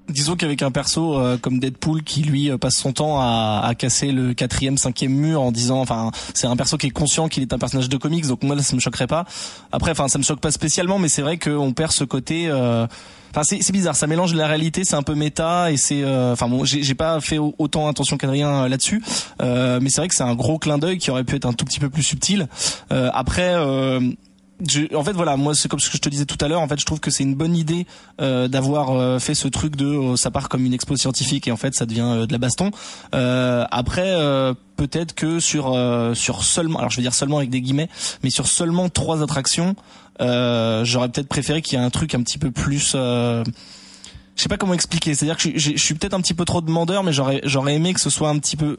disons 0.09 0.37
qu'avec 0.37 0.63
un 0.63 0.71
perso 0.71 1.19
euh, 1.19 1.37
comme 1.39 1.59
Deadpool 1.59 2.03
qui 2.03 2.23
lui 2.23 2.51
passe 2.59 2.77
son 2.77 2.93
temps 2.93 3.21
à, 3.21 3.63
à, 3.65 3.75
casser 3.75 4.13
le 4.13 4.35
quatrième, 4.35 4.79
cinquième 4.79 5.13
mur 5.13 5.43
en 5.43 5.53
disant, 5.53 5.81
enfin, 5.81 6.11
c'est 6.35 6.47
un 6.47 6.57
perso 6.57 6.77
qui 6.77 6.87
est 6.87 6.91
conscient 6.91 7.29
qu'il 7.29 7.43
est 7.43 7.53
un 7.53 7.59
personnage 7.59 7.89
de 7.89 7.97
comics, 7.97 8.27
donc 8.27 8.43
moi 8.43 8.57
là 8.57 8.63
ça 8.63 8.75
me 8.75 8.81
choquerait 8.81 9.07
pas. 9.07 9.25
Après, 9.73 9.91
enfin, 9.91 10.09
ça 10.09 10.19
me 10.19 10.25
choque 10.25 10.41
pas 10.41 10.51
spécialement, 10.51 10.99
mais 10.99 11.09
c'est 11.09 11.23
vrai 11.23 11.39
qu'on 11.39 11.73
perd 11.73 11.93
ce 11.93 12.05
côté. 12.05 12.51
Enfin, 13.31 13.43
c'est 13.43 13.73
bizarre, 13.73 13.95
ça 13.95 14.07
mélange 14.07 14.35
la 14.35 14.47
réalité, 14.47 14.85
c'est 14.85 14.97
un 14.97 15.03
peu 15.03 15.15
méta 15.15 15.71
et 15.71 15.77
c'est. 15.77 16.03
Enfin 16.05 16.49
bon, 16.49 16.65
j'ai 16.65 16.95
pas 16.95 17.21
fait 17.21 17.39
autant 17.39 17.89
attention 17.89 18.17
qu'Adrien 18.17 18.69
là-dessus, 18.69 19.03
mais 19.41 19.91
c'est 19.91 20.01
vrai 20.01 20.09
que 20.09 20.15
c'est 20.15 20.23
un 20.23 20.35
gros 20.35 20.59
clin 20.59 20.79
d'œil 20.79 20.99
qui 20.99 21.11
aurait 21.11 21.25
pu 21.25 21.37
être 21.37 21.47
un 21.47 21.53
tout 21.53 21.65
petit 21.65 21.81
peu 21.81 21.91
plus 21.91 22.03
subtil. 22.03 22.49
après 22.91 23.55
en 24.95 25.05
fait 25.05 25.13
voilà 25.13 25.37
moi 25.37 25.55
c'est 25.55 25.69
comme 25.69 25.79
ce 25.79 25.89
que 25.89 25.97
je 25.97 26.03
te 26.03 26.09
disais 26.09 26.25
tout 26.25 26.43
à 26.45 26.49
l'heure 26.49 26.61
en 26.61 26.69
fait 26.69 26.81
je 26.81 26.85
trouve 26.85 27.01
que 27.01 27.11
c'est 27.11 27.23
une 27.23 27.35
bonne 27.35 27.57
idée 27.57 27.87
euh, 28.21 28.49
d'avoir 28.49 28.91
euh, 28.91 29.19
fait 29.19 29.35
ce 29.35 29.47
truc 29.47 29.77
de 29.77 29.87
euh, 29.87 30.17
ça 30.17 30.31
part 30.31 30.49
comme 30.49 30.65
une 30.65 30.73
expo 30.75 30.97
scientifique 30.97 31.47
et 31.47 31.53
en 31.53 31.57
fait 31.57 31.75
ça 31.75 31.87
devient 31.87 32.27
de 32.27 32.33
la 32.33 32.39
baston. 32.39 32.71
Après 33.13 34.15
peut-être 34.77 35.15
que 35.15 35.41
sur 35.41 35.77
sur 36.15 36.45
seulement 36.45 36.79
alors 36.79 36.91
je 36.91 36.97
vais 36.97 37.03
dire 37.03 37.15
seulement 37.15 37.39
avec 37.39 37.51
des 37.51 37.61
guillemets 37.61 37.89
mais 38.23 38.31
sur 38.31 38.47
seulement 38.47 38.89
trois 38.89 39.23
attractions 39.23 39.77
j'aurais 40.21 41.09
peut-être 41.09 41.29
préféré 41.29 41.63
qu'il 41.63 41.79
y 41.79 41.83
ait 41.83 41.85
un 41.85 41.91
truc 41.91 42.15
un 42.15 42.23
petit 42.23 42.39
peu 42.39 42.51
plus 42.51 42.95
je 44.39 44.43
sais 44.45 44.49
pas 44.49 44.57
comment 44.57 44.75
expliquer. 44.75 45.15
C'est 45.15 45.25
à 45.25 45.35
dire 45.35 45.37
que 45.37 45.59
je, 45.59 45.73
je 45.73 45.83
suis 45.83 45.95
peut-être 45.95 46.15
un 46.15 46.21
petit 46.21 46.35
peu 46.35 46.45
trop 46.45 46.61
demandeur 46.61 47.03
mais 47.03 47.13
j'aurais 47.13 47.41
j'aurais 47.45 47.75
aimé 47.75 47.93
que 47.93 48.01
ce 48.01 48.11
soit 48.11 48.29
un 48.29 48.39
petit 48.39 48.57
peu 48.57 48.79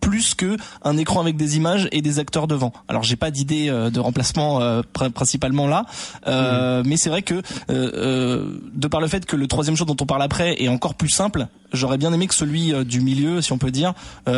plus 0.00 0.34
que 0.34 0.56
un 0.82 0.96
écran 0.96 1.20
avec 1.20 1.36
des 1.36 1.56
images 1.56 1.88
et 1.92 2.02
des 2.02 2.18
acteurs 2.18 2.46
devant. 2.46 2.72
Alors 2.88 3.02
j'ai 3.02 3.16
pas 3.16 3.30
d'idée 3.30 3.68
euh, 3.68 3.90
de 3.90 4.00
remplacement 4.00 4.60
euh, 4.60 4.82
principalement 5.14 5.66
là, 5.66 5.86
euh, 6.26 6.82
mais 6.84 6.96
c'est 6.96 7.10
vrai 7.10 7.22
que 7.22 7.42
de 7.68 8.88
par 8.88 9.00
le 9.00 9.08
fait 9.08 9.26
que 9.26 9.36
le 9.36 9.46
troisième 9.46 9.76
jour 9.76 9.86
dont 9.86 9.96
on 10.00 10.06
parle 10.06 10.22
après 10.22 10.62
est 10.62 10.68
encore 10.68 10.94
plus 10.94 11.08
simple, 11.08 11.46
j'aurais 11.72 11.98
bien 11.98 12.12
aimé 12.12 12.26
que 12.26 12.34
celui 12.34 12.72
du 12.84 13.00
milieu, 13.00 13.40
si 13.42 13.52
on 13.52 13.58
peut 13.58 13.70
dire, 13.70 13.94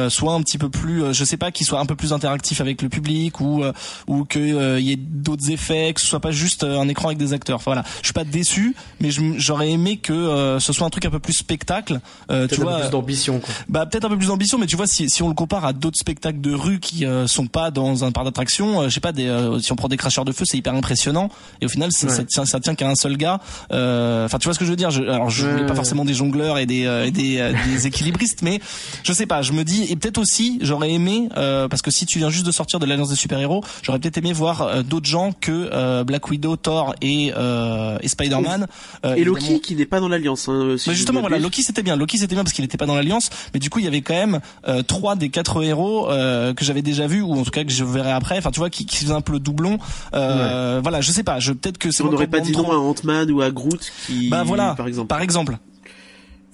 soit 0.09 0.33
un 0.33 0.43
petit 0.43 0.59
peu 0.59 0.69
plus, 0.69 1.13
je 1.13 1.25
sais 1.25 1.37
pas, 1.37 1.51
qu'il 1.51 1.67
soit 1.67 1.81
un 1.81 1.87
peu 1.87 1.97
plus 1.97 2.13
interactif 2.13 2.61
avec 2.61 2.83
le 2.83 2.89
public 2.89 3.41
ou 3.41 3.63
ou 4.07 4.25
que 4.25 4.79
y 4.79 4.93
ait 4.93 4.97
d'autres 4.97 5.51
effets, 5.51 5.93
que 5.95 6.01
ce 6.01 6.07
soit 6.07 6.21
pas 6.21 6.31
juste 6.31 6.65
un 6.65 6.89
écran 6.89 7.09
avec 7.09 7.19
des 7.19 7.33
acteurs. 7.33 7.57
Enfin, 7.57 7.73
voilà, 7.73 7.85
je 8.01 8.07
suis 8.07 8.13
pas 8.13 8.25
déçu, 8.25 8.75
mais 9.01 9.11
j'aurais 9.11 9.71
aimé 9.71 9.97
que 9.97 10.59
ce 10.61 10.73
soit 10.73 10.87
un 10.87 10.91
truc 10.91 11.05
un 11.05 11.11
peu 11.11 11.21
plus 11.21 11.35
spectacle. 11.35 12.01
tu 12.29 12.61
vois, 12.61 12.73
un 12.73 12.77
peu 12.77 12.83
plus 12.83 12.91
d'ambition. 12.91 13.41
Bah 13.69 13.87
peut-être 13.87 14.05
un 14.05 14.09
peu 14.09 14.19
plus 14.19 14.29
d'ambition, 14.29 14.59
mais 14.59 14.67
tu 14.67 14.77
vois 14.77 14.87
si, 14.87 15.09
si 15.11 15.23
on 15.23 15.29
le 15.29 15.35
compare 15.35 15.65
à 15.65 15.73
d'autres 15.73 15.99
spectacles 15.99 16.41
de 16.41 16.55
rue 16.55 16.81
qui 16.81 17.05
euh, 17.05 17.27
sont 17.27 17.47
pas 17.47 17.71
dans 17.71 18.05
un 18.05 18.13
parc 18.13 18.27
d'attraction, 18.27 18.83
euh, 18.83 18.89
je 18.89 18.95
sais 18.95 19.01
pas, 19.01 19.13
des, 19.13 19.27
euh, 19.27 19.59
si 19.61 19.73
on 19.73 19.77
prend 19.77 19.89
des 19.89 19.97
cracheurs 19.97 20.25
de 20.25 20.33
feu, 20.33 20.45
c'est 20.47 20.57
hyper 20.57 20.75
impressionnant. 20.75 21.31
Et 21.61 21.67
au 21.67 21.69
final, 21.69 21.91
ça, 21.93 22.25
tient, 22.25 22.45
ça 22.45 22.61
tient 22.61 22.75
qu'à 22.75 22.89
un 22.89 22.95
seul 22.95 23.17
gars. 23.17 23.41
Enfin, 23.71 24.39
tu 24.39 24.45
vois 24.45 24.55
ce 24.55 24.59
que 24.59 24.65
je 24.65 24.71
veux 24.71 24.77
dire? 24.77 24.91
Je, 24.91 25.03
Alors, 25.03 25.31
je 25.31 25.47
voulais 25.47 25.67
pas 25.67 25.75
forcément 25.75 26.05
des 26.05 26.15
jongleurs 26.15 26.59
et 26.59 26.67
des, 26.67 26.85
et 27.07 27.11
des, 27.11 27.18
des 27.19 27.87
équilibristes, 27.87 28.43
mais 28.43 28.61
je 29.03 29.13
sais 29.13 29.27
pas. 29.27 29.43
Je 29.43 29.53
me 29.53 29.65
dis, 29.65 29.85
et 29.91 29.97
peut-être 29.97 30.19
aussi, 30.19 30.59
j'aurais 30.63 30.91
aimé, 30.93 31.29
parce 31.35 31.83
que 31.83 31.91
si 31.91 32.07
tu 32.07 32.19
viens 32.19 32.31
juste 32.31 32.47
de 32.47 32.53
sortir 32.53 32.79
de 32.79 32.87
l'alliance 32.87 33.11
des 33.11 33.17
super 33.17 33.39
héros, 33.39 33.63
j'aurais 33.83 33.99
peut-être 33.99 34.19
aimé 34.19 34.33
voir 34.33 34.85
d'autres 34.85 35.09
gens 35.09 35.33
que 35.33 36.03
Black 36.05 36.29
Widow, 36.31 36.57
Thor 36.57 36.95
et, 37.03 37.29
et 37.29 38.09
Spider-Man. 38.09 38.67
et 39.05 39.25
Loki 39.25 39.61
qui 39.61 39.75
n'est 39.77 39.87
pas 39.87 40.01
dans 40.01 40.09
l'alliance. 40.09 40.49
Hein, 40.49 40.77
mais 40.87 40.95
justement, 40.95 41.21
voilà, 41.21 41.39
Loki 41.39 41.63
c'était 41.63 41.83
bien. 41.83 41.97
Loki 41.97 42.19
c'était 42.19 42.35
bien 42.35 42.45
parce 42.45 42.55
qu'il 42.55 42.65
n'était 42.65 42.79
pas 42.79 42.87
dans 42.87 42.95
l'alliance, 42.97 43.31
mais 43.53 43.61
du 43.61 43.71
coup 43.71 43.79
il 43.79 43.85
y 43.85 43.89
avait 43.89 44.03
quand 44.03 44.15
même 44.15 44.41
trois 44.87 45.17
des 45.17 45.29
quatre 45.29 45.63
héros 45.63 46.09
euh, 46.11 46.55
que 46.55 46.65
j'avais 46.65 46.83
déjà 46.83 47.07
vu 47.07 47.21
ou 47.23 47.33
en 47.33 47.43
tout 47.43 47.51
cas 47.51 47.65
que 47.65 47.71
je 47.73 47.85
verrai 47.85 48.13
après. 48.13 48.39
Enfin, 48.39 48.51
tu 48.51 48.61
vois, 48.61 48.71
qui, 48.71 48.87
qui 48.87 48.97
faisait 48.97 49.13
un 49.13 49.21
peu 49.21 49.33
le 49.33 49.41
doublon. 49.41 49.79
Euh, 50.15 50.81
Voilà, 50.83 51.01
je 51.01 51.11
sais 51.13 51.23
pas. 51.23 51.39
Je 51.41 51.53
peut-être 51.53 51.79
que 51.79 51.91
c'est. 51.91 52.03
On 52.03 52.11
n'aurait 52.11 52.27
pas 52.27 52.41
dit 52.41 52.53
non 52.53 52.71
à 52.71 52.77
Ant-Man 52.77 53.31
ou 53.31 53.41
à 53.43 53.51
Groot 53.51 53.81
qui. 54.07 54.29
Bah 54.29 54.43
voilà. 54.45 54.75
Par 54.75 54.87
exemple. 54.87 55.09
Par 55.09 55.21
exemple. 55.23 55.59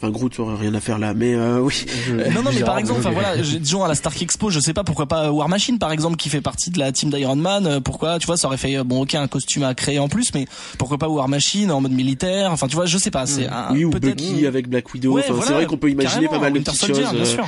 Enfin, 0.04 0.12
Groot 0.12 0.38
aurait 0.38 0.56
rien 0.56 0.74
à 0.74 0.80
faire 0.80 0.98
là, 0.98 1.14
mais 1.14 1.34
euh, 1.34 1.60
oui. 1.60 1.86
non, 2.34 2.42
non, 2.42 2.50
mais 2.52 2.60
par 2.60 2.78
exemple, 2.78 3.00
enfin 3.00 3.10
voilà, 3.10 3.36
disons 3.36 3.82
à 3.84 3.88
la 3.88 3.94
Stark 3.94 4.20
Expo, 4.20 4.50
je 4.50 4.60
sais 4.60 4.74
pas 4.74 4.84
pourquoi 4.84 5.06
pas 5.06 5.32
War 5.32 5.48
Machine 5.48 5.78
par 5.78 5.92
exemple 5.92 6.16
qui 6.16 6.28
fait 6.28 6.42
partie 6.42 6.70
de 6.70 6.78
la 6.78 6.92
team 6.92 7.10
d'Iron 7.10 7.36
Man. 7.36 7.66
Euh, 7.66 7.80
pourquoi, 7.80 8.18
tu 8.18 8.26
vois, 8.26 8.36
ça 8.36 8.48
aurait 8.48 8.58
fait 8.58 8.82
bon, 8.84 9.02
ok, 9.02 9.14
un 9.14 9.28
costume 9.28 9.62
à 9.62 9.74
créer 9.74 9.98
en 9.98 10.08
plus, 10.08 10.34
mais 10.34 10.46
pourquoi 10.78 10.98
pas 10.98 11.08
War 11.08 11.28
Machine 11.28 11.70
en 11.70 11.80
mode 11.80 11.92
militaire. 11.92 12.52
Enfin, 12.52 12.66
tu 12.66 12.76
vois, 12.76 12.84
je 12.84 12.98
sais 12.98 13.10
pas. 13.10 13.24
C'est 13.26 13.46
un, 13.46 13.72
oui 13.72 13.84
ou 13.86 13.90
Bucky 13.90 14.46
avec 14.46 14.68
Black 14.68 14.92
Widow. 14.92 15.18
enfin, 15.18 15.34
c'est 15.42 15.54
vrai 15.54 15.66
qu'on 15.66 15.78
peut 15.78 15.90
imaginer 15.90 16.28
pas 16.28 16.38
mal 16.38 16.52
de 16.52 16.58
petites 16.58 16.86
choses. 16.86 17.00
Euh. 17.00 17.42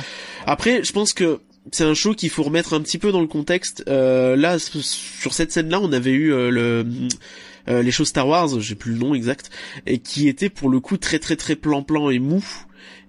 Après, 0.45 0.83
je 0.83 0.91
pense 0.91 1.13
que 1.13 1.39
c'est 1.71 1.83
un 1.83 1.93
show 1.93 2.13
qu'il 2.13 2.29
faut 2.29 2.43
remettre 2.43 2.73
un 2.73 2.81
petit 2.81 2.97
peu 2.97 3.11
dans 3.11 3.21
le 3.21 3.27
contexte. 3.27 3.83
Euh, 3.87 4.35
là, 4.35 4.57
sur 4.59 5.33
cette 5.33 5.51
scène-là, 5.51 5.79
on 5.81 5.91
avait 5.91 6.11
eu 6.11 6.33
euh, 6.33 6.49
le 6.49 6.85
euh, 7.69 7.81
les 7.81 7.91
choses 7.91 8.09
Star 8.09 8.27
Wars, 8.27 8.59
j'ai 8.59 8.75
plus 8.75 8.93
le 8.93 8.99
nom 8.99 9.13
exact, 9.13 9.49
et 9.85 9.99
qui 9.99 10.27
était 10.27 10.49
pour 10.49 10.69
le 10.69 10.79
coup 10.79 10.97
très 10.97 11.19
très 11.19 11.35
très 11.35 11.55
plan-plan 11.55 12.09
et 12.09 12.19
mou. 12.19 12.43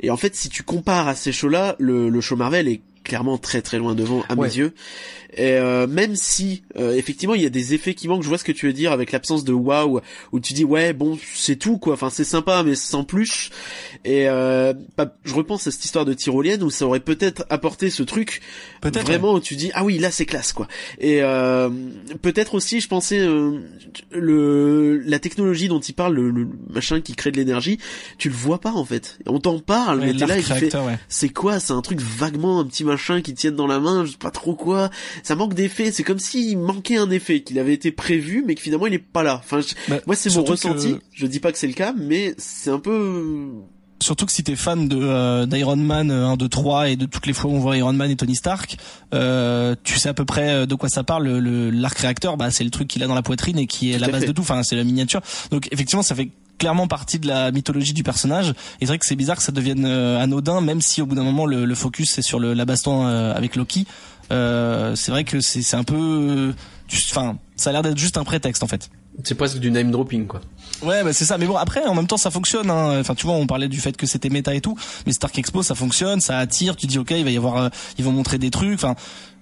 Et 0.00 0.10
en 0.10 0.16
fait, 0.16 0.34
si 0.34 0.48
tu 0.48 0.62
compares 0.62 1.08
à 1.08 1.14
ces 1.14 1.32
shows-là, 1.32 1.76
le, 1.78 2.08
le 2.08 2.20
show 2.20 2.36
Marvel 2.36 2.68
est 2.68 2.82
clairement 3.08 3.38
très 3.38 3.62
très 3.62 3.78
loin 3.78 3.94
devant 3.94 4.22
à 4.28 4.36
mes 4.36 4.42
yeux. 4.42 4.74
Et 5.34 5.52
euh, 5.52 5.86
même 5.86 6.14
si 6.14 6.62
euh, 6.76 6.94
effectivement 6.94 7.34
il 7.34 7.42
y 7.42 7.46
a 7.46 7.50
des 7.50 7.74
effets 7.74 7.94
qui 7.94 8.06
manquent, 8.06 8.22
je 8.22 8.28
vois 8.28 8.38
ce 8.38 8.44
que 8.44 8.52
tu 8.52 8.66
veux 8.66 8.72
dire 8.72 8.92
avec 8.92 9.12
l'absence 9.12 9.44
de 9.44 9.52
wow 9.52 10.00
où 10.32 10.40
tu 10.40 10.52
dis 10.52 10.64
ouais 10.64 10.92
bon 10.92 11.18
c'est 11.34 11.56
tout 11.56 11.78
quoi, 11.78 11.94
enfin 11.94 12.10
c'est 12.10 12.24
sympa 12.24 12.62
mais 12.62 12.74
sans 12.74 13.04
plus. 13.04 13.50
Et 14.04 14.28
euh, 14.28 14.74
je 15.24 15.34
repense 15.34 15.66
à 15.66 15.70
cette 15.70 15.84
histoire 15.84 16.04
de 16.04 16.12
tyrolienne 16.12 16.62
où 16.62 16.70
ça 16.70 16.86
aurait 16.86 17.00
peut-être 17.00 17.46
apporté 17.50 17.90
ce 17.90 18.02
truc 18.02 18.42
peut-être 18.80 19.06
vraiment 19.06 19.34
où 19.34 19.40
tu 19.40 19.56
dis 19.56 19.70
ah 19.74 19.84
oui 19.84 19.98
là 19.98 20.10
c'est 20.10 20.26
classe 20.26 20.52
quoi. 20.52 20.68
Et 20.98 21.22
euh, 21.22 21.70
peut-être 22.20 22.54
aussi 22.54 22.80
je 22.80 22.88
pensais 22.88 23.20
euh, 23.20 23.60
le 24.10 24.98
la 24.98 25.18
technologie 25.18 25.68
dont 25.68 25.80
il 25.80 25.94
parle 25.94 26.14
le, 26.14 26.48
machin 26.68 27.00
qui 27.00 27.14
crée 27.14 27.30
de 27.30 27.38
l'énergie, 27.38 27.78
tu 28.18 28.28
le 28.28 28.34
vois 28.34 28.60
pas 28.60 28.72
en 28.72 28.84
fait. 28.84 29.18
On 29.26 29.40
t'en 29.40 29.60
parle 29.60 30.00
mais 30.00 30.14
t'es 30.14 30.26
là 30.26 30.38
et 30.38 30.42
tu 30.42 30.52
fais 30.52 30.70
c'est 31.08 31.30
quoi? 31.30 31.58
C'est 31.58 31.72
un 31.72 31.82
truc 31.82 32.00
vaguement 32.00 32.60
un 32.60 32.66
petit 32.66 32.84
machin 32.84 32.97
qui 33.22 33.34
tienne 33.34 33.56
dans 33.56 33.66
la 33.66 33.80
main, 33.80 34.04
je 34.04 34.12
sais 34.12 34.18
pas 34.18 34.30
trop 34.30 34.54
quoi 34.54 34.90
ça 35.22 35.34
manque 35.34 35.54
d'effet. 35.54 35.92
C'est 35.92 36.02
comme 36.02 36.18
s'il 36.18 36.58
manquait 36.58 36.96
un 36.96 37.10
effet, 37.10 37.40
qu'il 37.40 37.58
avait 37.58 37.74
été 37.74 37.92
prévu, 37.92 38.44
mais 38.46 38.54
que 38.54 38.60
finalement 38.60 38.86
il 38.86 38.94
est 38.94 38.98
pas 38.98 39.22
là. 39.22 39.40
Enfin, 39.42 39.60
bah, 39.88 39.98
moi 40.06 40.16
c'est 40.16 40.34
mon 40.34 40.44
ressenti. 40.44 40.96
Je 41.12 41.26
dis 41.26 41.40
pas 41.40 41.52
que 41.52 41.58
c'est 41.58 41.66
le 41.66 41.72
cas, 41.72 41.92
mais 41.96 42.34
c'est 42.38 42.70
un 42.70 42.78
peu 42.80 43.50
surtout 44.00 44.26
que 44.26 44.32
si 44.32 44.44
t'es 44.44 44.56
fan 44.56 44.88
de 44.88 44.98
euh, 45.00 45.46
d'Iron 45.46 45.76
Man 45.76 46.10
1, 46.10 46.36
2, 46.36 46.48
3 46.48 46.90
et 46.90 46.96
de 46.96 47.06
toutes 47.06 47.26
les 47.26 47.32
fois 47.32 47.50
où 47.50 47.54
on 47.54 47.58
voit 47.58 47.76
Iron 47.76 47.92
Man 47.92 48.10
et 48.10 48.16
Tony 48.16 48.36
Stark, 48.36 48.76
euh, 49.14 49.74
tu 49.82 49.98
sais 49.98 50.08
à 50.08 50.14
peu 50.14 50.24
près 50.24 50.50
euh, 50.50 50.66
de 50.66 50.74
quoi 50.74 50.88
ça 50.88 51.04
parle. 51.04 51.28
Le 51.28 51.70
l'arc 51.70 51.98
réacteur, 51.98 52.36
bah 52.36 52.50
c'est 52.50 52.64
le 52.64 52.70
truc 52.70 52.88
qu'il 52.88 53.02
a 53.02 53.06
dans 53.06 53.14
la 53.14 53.22
poitrine 53.22 53.58
et 53.58 53.66
qui 53.66 53.92
est 53.92 53.98
la 53.98 54.08
base 54.08 54.24
de 54.24 54.32
tout. 54.32 54.42
Enfin, 54.42 54.62
c'est 54.62 54.76
la 54.76 54.84
miniature. 54.84 55.20
Donc 55.50 55.68
effectivement, 55.72 56.02
ça 56.02 56.14
fait 56.14 56.30
clairement 56.58 56.88
partie 56.88 57.18
de 57.18 57.26
la 57.26 57.50
mythologie 57.50 57.92
du 57.92 58.02
personnage. 58.02 58.50
Et 58.50 58.54
c'est 58.80 58.86
vrai 58.86 58.98
que 58.98 59.06
c'est 59.06 59.16
bizarre 59.16 59.36
que 59.36 59.42
ça 59.42 59.52
devienne 59.52 59.84
euh, 59.86 60.20
anodin, 60.20 60.60
même 60.60 60.80
si 60.80 61.00
au 61.00 61.06
bout 61.06 61.14
d'un 61.14 61.24
moment 61.24 61.46
le, 61.46 61.64
le 61.64 61.74
focus 61.74 62.10
c'est 62.10 62.22
sur 62.22 62.38
le, 62.38 62.54
la 62.54 62.64
baston 62.64 63.06
avec 63.06 63.56
Loki. 63.56 63.86
Euh, 64.30 64.94
c'est 64.94 65.10
vrai 65.10 65.24
que 65.24 65.40
c'est 65.40 65.74
un 65.74 65.84
peu, 65.84 66.52
enfin, 67.10 67.38
ça 67.56 67.70
a 67.70 67.72
l'air 67.72 67.82
d'être 67.82 67.98
juste 67.98 68.18
un 68.18 68.24
prétexte 68.24 68.62
en 68.62 68.66
fait. 68.66 68.90
C'est 69.24 69.34
presque 69.34 69.58
du 69.58 69.70
name 69.70 69.90
dropping 69.90 70.26
quoi. 70.26 70.40
Ouais, 70.82 71.02
bah 71.02 71.12
c'est 71.12 71.24
ça. 71.24 71.38
Mais 71.38 71.46
bon, 71.46 71.56
après, 71.56 71.84
en 71.84 71.94
même 71.94 72.06
temps, 72.06 72.16
ça 72.18 72.30
fonctionne. 72.30 72.70
Hein. 72.70 73.00
Enfin, 73.00 73.16
tu 73.16 73.26
vois, 73.26 73.34
on 73.34 73.48
parlait 73.48 73.66
du 73.66 73.80
fait 73.80 73.96
que 73.96 74.06
c'était 74.06 74.28
méta 74.28 74.54
et 74.54 74.60
tout, 74.60 74.78
mais 75.06 75.12
Stark 75.12 75.36
Expo, 75.36 75.64
ça 75.64 75.74
fonctionne, 75.74 76.20
ça 76.20 76.38
attire. 76.38 76.76
Tu 76.76 76.86
dis, 76.86 76.98
ok, 76.98 77.10
il 77.10 77.24
va 77.24 77.30
y 77.30 77.36
avoir, 77.36 77.56
euh, 77.56 77.68
ils 77.98 78.04
vont 78.04 78.12
montrer 78.12 78.38
des 78.38 78.50
trucs. 78.50 78.74
Enfin, 78.74 78.94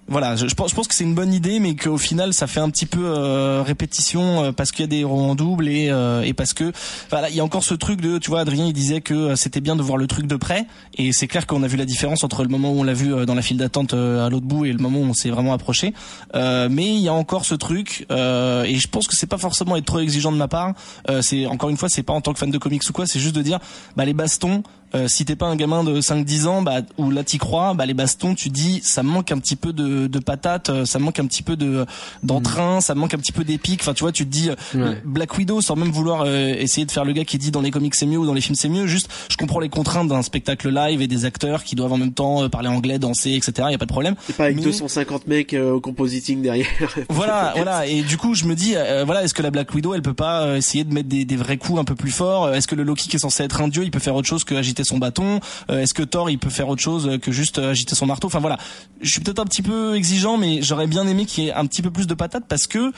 voilà, 0.09 0.37
je, 0.37 0.47
pense, 0.55 0.71
je 0.71 0.75
pense 0.75 0.87
que 0.87 0.95
c'est 0.95 1.05
une 1.05 1.15
bonne 1.15 1.35
idée, 1.35 1.59
mais 1.59 1.75
qu'au 1.75 1.99
final, 1.99 2.33
ça 2.33 2.47
fait 2.47 2.61
un 2.61 2.71
petit 2.71 2.87
peu 2.87 3.05
euh, 3.05 3.63
répétition 3.65 4.45
euh, 4.45 4.53
parce 4.53 4.71
qu'il 4.71 4.83
y 4.83 4.85
a 4.85 4.87
des 4.87 4.99
héros 4.99 5.21
en 5.21 5.35
double 5.35 5.69
et, 5.69 5.89
euh, 5.91 6.23
et 6.23 6.33
parce 6.33 6.55
que 6.55 6.73
voilà, 7.11 7.29
il 7.29 7.35
y 7.35 7.41
a 7.41 7.45
encore 7.45 7.65
ce 7.65 7.75
truc 7.75 8.01
de, 8.01 8.19
tu 8.19 8.31
vois, 8.31 8.41
Adrien, 8.41 8.67
il 8.67 8.73
disait 8.73 9.01
que 9.01 9.35
c'était 9.35 9.61
bien 9.61 9.75
de 9.75 9.83
voir 9.83 9.99
le 9.99 10.07
truc 10.07 10.27
de 10.27 10.37
près, 10.37 10.67
et 10.97 11.13
c'est 11.13 11.27
clair 11.27 11.47
qu'on 11.47 11.63
a 11.65 11.67
vu 11.67 11.77
la 11.77 11.85
différence 11.85 12.23
entre 12.23 12.45
le 12.45 12.49
moment 12.49 12.71
où 12.71 12.81
on 12.81 12.85
l'a 12.85 12.95
vu 12.95 13.27
dans 13.27 13.35
la 13.35 13.43
file 13.43 13.57
d'attente 13.57 13.95
à 13.95 14.29
l'autre 14.29 14.47
bout 14.47 14.65
et 14.65 14.73
le 14.73 14.79
moment 14.79 15.01
où 15.01 15.05
on 15.05 15.15
s'est 15.15 15.31
vraiment 15.31 15.53
approché. 15.53 15.93
mais 16.35 16.95
il 16.95 17.01
y 17.01 17.09
a 17.09 17.15
encore 17.15 17.45
ce 17.45 17.55
truc, 17.55 18.07
et 18.11 18.79
je 18.79 18.89
pense 18.89 19.09
que 19.09 19.17
c'est 19.17 19.27
pas 19.27 19.39
forcément 19.39 19.77
être 19.77 19.85
trop 19.85 19.99
exigeant 19.99 20.33
de 20.33 20.37
ma 20.37 20.49
part. 20.49 20.75
c'est 21.21 21.47
encore 21.47 21.71
une 21.71 21.77
fois, 21.77 21.89
c'est 21.89 22.03
pas 22.03 22.13
en 22.13 22.21
tant 22.21 22.33
que 22.33 22.39
fan 22.39 22.51
de 22.51 22.59
comics 22.59 22.83
ou 22.89 22.93
quoi, 22.93 23.07
c'est 23.07 23.21
juste 23.21 23.35
de 23.35 23.43
dire, 23.43 23.59
bah 23.97 24.05
les 24.05 24.15
bastons, 24.15 24.63
euh, 24.95 25.09
si 25.09 25.25
t'es 25.25 25.37
pas 25.37 25.47
un 25.47 25.57
gamin 25.57 25.83
de 25.83 26.01
5-10 26.01 26.47
ans, 26.47 26.63
bah, 26.63 26.81
où 26.97 27.11
là 27.11 27.25
t'y 27.25 27.39
crois, 27.39 27.75
bah, 27.75 27.87
les 27.87 27.95
bastons, 27.95 28.35
tu 28.35 28.51
dis, 28.51 28.81
ça 28.83 29.03
manque 29.03 29.33
un 29.33 29.39
petit 29.39 29.57
peu 29.57 29.73
de, 29.73 30.07
de 30.07 30.19
patate, 30.19 30.71
euh, 30.71 30.85
ça 30.85 30.99
manque 30.99 31.19
un 31.19 31.27
petit 31.27 31.43
peu 31.43 31.57
de 31.57 31.85
d'entrain, 32.23 32.79
mm. 32.79 32.81
ça 32.81 32.95
manque 32.95 33.15
un 33.15 33.19
petit 33.19 33.33
peu 33.33 33.45
d'épique. 33.45 33.81
Enfin, 33.83 33.95
tu 33.95 34.05
vois, 34.05 34.13
tu 34.13 34.25
te 34.25 34.31
dis 34.31 34.51
euh, 34.75 34.95
Black 35.05 35.37
Widow, 35.37 35.61
sans 35.61 35.77
même 35.77 35.91
vouloir 35.91 36.27
essayer 36.27 36.87
de 36.87 36.91
faire 36.91 37.05
le 37.05 37.13
gars 37.13 37.25
qui 37.25 37.39
dit 37.39 37.51
dans 37.51 37.61
les 37.61 37.71
comics 37.71 37.95
c'est 37.95 38.07
mieux 38.07 38.19
ou 38.19 38.27
dans 38.27 38.35
les 38.35 38.41
films 38.41 38.55
c'est 38.55 38.69
mieux. 38.69 38.87
Juste, 38.87 39.09
je 39.29 39.37
comprends 39.37 39.61
les 39.61 39.69
contraintes 39.69 40.09
d'un 40.09 40.23
spectacle 40.23 40.73
live 40.73 41.03
et 41.03 41.07
des 41.07 41.25
acteurs 41.25 41.65
qui 41.65 41.75
doivent 41.75 41.93
en 41.93 41.99
même 41.99 42.13
temps 42.13 42.49
parler 42.49 42.69
anglais, 42.69 42.99
danser, 42.99 43.33
etc. 43.33 43.69
Y 43.71 43.75
a 43.75 43.79
pas 43.79 43.87
de 43.87 43.91
problème. 43.91 44.15
Pas 44.37 44.45
avec 44.45 44.61
250 44.61 45.27
mecs 45.27 45.55
au 45.55 45.81
compositing 45.81 46.43
derrière. 46.43 46.67
voilà, 47.09 47.53
voilà. 47.57 47.87
Et 47.87 48.03
du 48.03 48.17
coup, 48.17 48.35
je 48.35 48.45
me 48.45 48.55
dis, 48.55 48.75
voilà, 49.05 49.25
est-ce 49.25 49.35
que 49.35 49.43
la 49.43 49.51
Black 49.51 49.75
Widow, 49.75 49.95
elle 49.95 50.03
peut 50.03 50.15
pas 50.15 50.57
essayer 50.57 50.85
de 50.85 50.93
mettre 50.93 51.09
des, 51.09 51.25
des 51.25 51.37
vrais 51.37 51.57
coups 51.57 51.81
un 51.81 51.85
peu 51.85 51.95
plus 51.95 52.11
forts? 52.11 52.55
Est-ce 52.55 52.69
que 52.69 52.75
le 52.75 52.85
Loki 52.85 53.09
qui 53.09 53.17
est 53.17 53.21
censé 53.21 53.43
être 53.43 53.61
un 53.61 53.69
dieu, 53.69 53.83
il 53.83 53.91
peut 53.91 53.99
faire 53.99 54.15
autre 54.15 54.29
chose 54.29 54.45
que 54.45 54.55
agiter 54.55 54.76
agiter 54.77 54.85
son 54.85 54.99
bâton 54.99 55.41
Est-ce 55.69 55.95
que 55.95 56.03
Thor 56.03 56.31
il 56.31 56.39
peut 56.39 56.51
faire 56.51 56.69
autre 56.69 56.83
chose 56.83 57.19
que 57.23 57.33
juste 57.33 57.59
agiter 57.59 57.95
son 57.95 58.07
marteau? 58.07 58.27
Enfin 58.27 58.41
voilà, 58.41 58.59
je 59.01 59.11
suis 59.11 59.21
peut-être 59.21 59.39
un 59.39 59.45
petit 59.45 59.63
peu 59.63 59.97
exigeant, 59.97 60.37
mais 60.37 60.63
j'aurais 60.63 60.87
bien 60.87 61.07
aimé 61.07 61.25
qu'il 61.25 61.45
y 61.45 61.49
ait 61.49 61.53
un 61.53 61.67
petit 61.67 61.83
peu 61.83 61.91
plus 61.91 62.07
de 62.07 62.15
patates 62.15 62.45
parce 62.49 62.67
que 62.67 62.93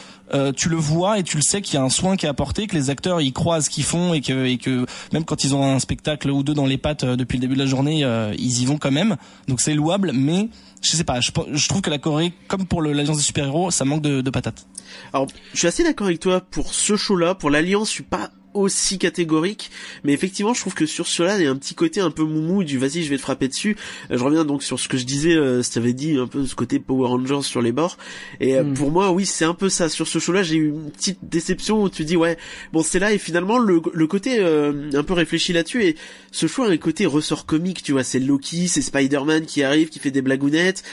tu 0.52 0.68
le 0.68 0.76
vois 0.76 1.18
et 1.18 1.22
tu 1.22 1.36
le 1.36 1.42
sais 1.42 1.62
qu'il 1.62 1.74
y 1.74 1.76
a 1.78 1.82
un 1.82 1.90
soin 1.90 2.16
qui 2.16 2.26
est 2.26 2.28
apporté, 2.28 2.66
que 2.66 2.76
les 2.76 2.90
acteurs 2.90 3.20
ils 3.20 3.32
croient 3.32 3.56
à 3.56 3.60
ce 3.60 3.70
qu'ils 3.70 3.84
font 3.84 4.14
et 4.14 4.20
que 4.20 4.46
et 4.46 4.58
que 4.58 4.86
même 5.12 5.24
quand 5.24 5.44
ils 5.44 5.54
ont 5.54 5.64
un 5.64 5.78
spectacle 5.78 6.30
ou 6.30 6.42
deux 6.42 6.54
dans 6.54 6.66
les 6.66 6.78
pattes 6.78 7.04
depuis 7.04 7.38
le 7.38 7.42
début 7.42 7.54
de 7.54 7.60
la 7.60 7.66
journée, 7.66 8.00
ils 8.38 8.62
y 8.62 8.66
vont 8.66 8.78
quand 8.78 8.92
même. 8.92 9.16
Donc 9.46 9.60
c'est 9.60 9.74
louable, 9.74 10.12
mais 10.12 10.48
je 10.82 10.90
sais 10.90 11.04
pas, 11.04 11.20
je, 11.20 11.30
trouve 11.68 11.80
que 11.80 11.90
la 11.90 11.98
Corée, 11.98 12.32
comme 12.46 12.66
pour 12.66 12.82
l'Alliance 12.82 13.16
des 13.16 13.22
super-héros, 13.22 13.70
ça 13.70 13.84
manque 13.84 14.02
de, 14.02 14.20
de 14.20 14.30
patates. 14.30 14.66
Alors, 15.12 15.26
je 15.52 15.58
suis 15.58 15.66
assez 15.66 15.82
d'accord 15.82 16.06
avec 16.06 16.20
toi 16.20 16.40
pour 16.40 16.72
ce 16.72 16.96
show-là. 16.96 17.34
Pour 17.34 17.50
l'Alliance, 17.50 17.88
je 17.88 17.94
suis 17.94 18.04
pas 18.04 18.30
aussi 18.58 18.98
catégorique, 18.98 19.70
mais 20.04 20.12
effectivement, 20.12 20.54
je 20.54 20.60
trouve 20.60 20.74
que 20.74 20.86
sur 20.86 21.06
cela, 21.06 21.38
il 21.38 21.44
y 21.44 21.46
a 21.46 21.50
un 21.50 21.56
petit 21.56 21.74
côté 21.74 22.00
un 22.00 22.10
peu 22.10 22.24
moumou 22.24 22.64
du 22.64 22.78
vas-y, 22.78 23.02
je 23.02 23.10
vais 23.10 23.16
te 23.16 23.22
frapper 23.22 23.48
dessus. 23.48 23.76
Euh, 24.10 24.18
je 24.18 24.24
reviens 24.24 24.44
donc 24.44 24.62
sur 24.62 24.78
ce 24.78 24.88
que 24.88 24.96
je 24.96 25.04
disais, 25.04 25.34
euh, 25.34 25.62
tu 25.62 25.78
avais 25.78 25.92
dit 25.92 26.16
un 26.16 26.26
peu 26.26 26.46
ce 26.46 26.54
côté 26.54 26.78
Power 26.78 27.08
Rangers 27.08 27.42
sur 27.42 27.62
les 27.62 27.72
bords. 27.72 27.96
Et 28.40 28.56
euh, 28.56 28.64
hmm. 28.64 28.74
pour 28.74 28.90
moi, 28.90 29.10
oui, 29.10 29.26
c'est 29.26 29.44
un 29.44 29.54
peu 29.54 29.68
ça. 29.68 29.88
Sur 29.88 30.06
ce 30.08 30.18
show-là, 30.18 30.42
j'ai 30.42 30.56
eu 30.56 30.68
une 30.68 30.90
petite 30.90 31.18
déception 31.22 31.82
où 31.82 31.88
tu 31.88 32.04
dis 32.04 32.16
ouais, 32.16 32.36
bon, 32.72 32.82
c'est 32.82 32.98
là 32.98 33.12
et 33.12 33.18
finalement 33.18 33.58
le, 33.58 33.80
le 33.92 34.06
côté 34.06 34.38
euh, 34.40 34.90
un 34.94 35.02
peu 35.02 35.14
réfléchi 35.14 35.52
là-dessus 35.52 35.84
et 35.84 35.96
ce 36.32 36.46
show 36.46 36.62
a 36.62 36.68
un 36.68 36.76
côté 36.76 37.06
ressort 37.06 37.46
comique, 37.46 37.82
tu 37.82 37.92
vois, 37.92 38.04
c'est 38.04 38.18
Loki, 38.18 38.68
c'est 38.68 38.82
Spider-Man 38.82 39.46
qui 39.46 39.62
arrive, 39.62 39.88
qui 39.88 39.98
fait 39.98 40.10
des 40.10 40.22
blagounettes 40.22 40.84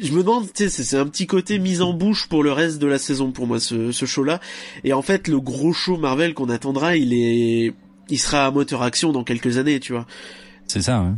je 0.00 0.12
me 0.12 0.22
demande, 0.22 0.52
tu 0.52 0.68
sais, 0.68 0.82
c'est 0.82 0.98
un 0.98 1.06
petit 1.06 1.26
côté 1.26 1.58
mise 1.58 1.82
en 1.82 1.92
bouche 1.92 2.28
pour 2.28 2.42
le 2.42 2.52
reste 2.52 2.78
de 2.78 2.86
la 2.86 2.98
saison 2.98 3.32
pour 3.32 3.46
moi 3.46 3.60
ce, 3.60 3.92
ce 3.92 4.06
show-là. 4.06 4.40
Et 4.84 4.92
en 4.92 5.02
fait, 5.02 5.28
le 5.28 5.40
gros 5.40 5.72
show 5.72 5.96
Marvel 5.96 6.34
qu'on 6.34 6.48
attendra, 6.48 6.96
il 6.96 7.12
est, 7.12 7.74
il 8.08 8.18
sera 8.18 8.46
à 8.46 8.50
moteur 8.50 8.82
action 8.82 9.12
dans 9.12 9.24
quelques 9.24 9.58
années, 9.58 9.80
tu 9.80 9.92
vois. 9.92 10.06
C'est 10.66 10.82
ça. 10.82 11.02
Ouais. 11.02 11.10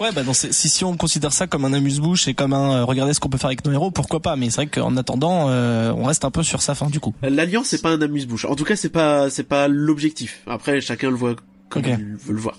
Ouais, 0.00 0.10
bah 0.12 0.22
si, 0.32 0.68
si 0.68 0.84
on 0.84 0.96
considère 0.96 1.32
ça 1.32 1.46
comme 1.46 1.64
un 1.64 1.72
amuse-bouche 1.72 2.26
et 2.26 2.34
comme 2.34 2.52
un 2.52 2.80
euh, 2.80 2.84
regardez 2.84 3.14
ce 3.14 3.20
qu'on 3.20 3.28
peut 3.28 3.38
faire 3.38 3.46
avec 3.46 3.64
nos 3.64 3.70
héros, 3.70 3.92
pourquoi 3.92 4.18
pas? 4.20 4.34
Mais 4.34 4.50
c'est 4.50 4.56
vrai 4.56 4.66
qu'en 4.66 4.96
attendant, 4.96 5.46
euh, 5.48 5.92
on 5.92 6.04
reste 6.04 6.24
un 6.24 6.32
peu 6.32 6.42
sur 6.42 6.62
sa 6.62 6.74
fin 6.74 6.90
du 6.90 6.98
coup. 6.98 7.14
L'alliance 7.22 7.68
c'est 7.68 7.80
pas 7.80 7.90
un 7.90 8.02
amuse-bouche. 8.02 8.44
En 8.44 8.56
tout 8.56 8.64
cas, 8.64 8.74
c'est 8.74 8.88
pas 8.88 9.30
c'est 9.30 9.44
pas 9.44 9.68
l'objectif. 9.68 10.42
Après, 10.48 10.80
chacun 10.80 11.10
le 11.10 11.16
voit 11.16 11.36
comme 11.68 11.84
il 11.84 12.16
veut 12.16 12.34
le 12.34 12.40
voir. 12.40 12.58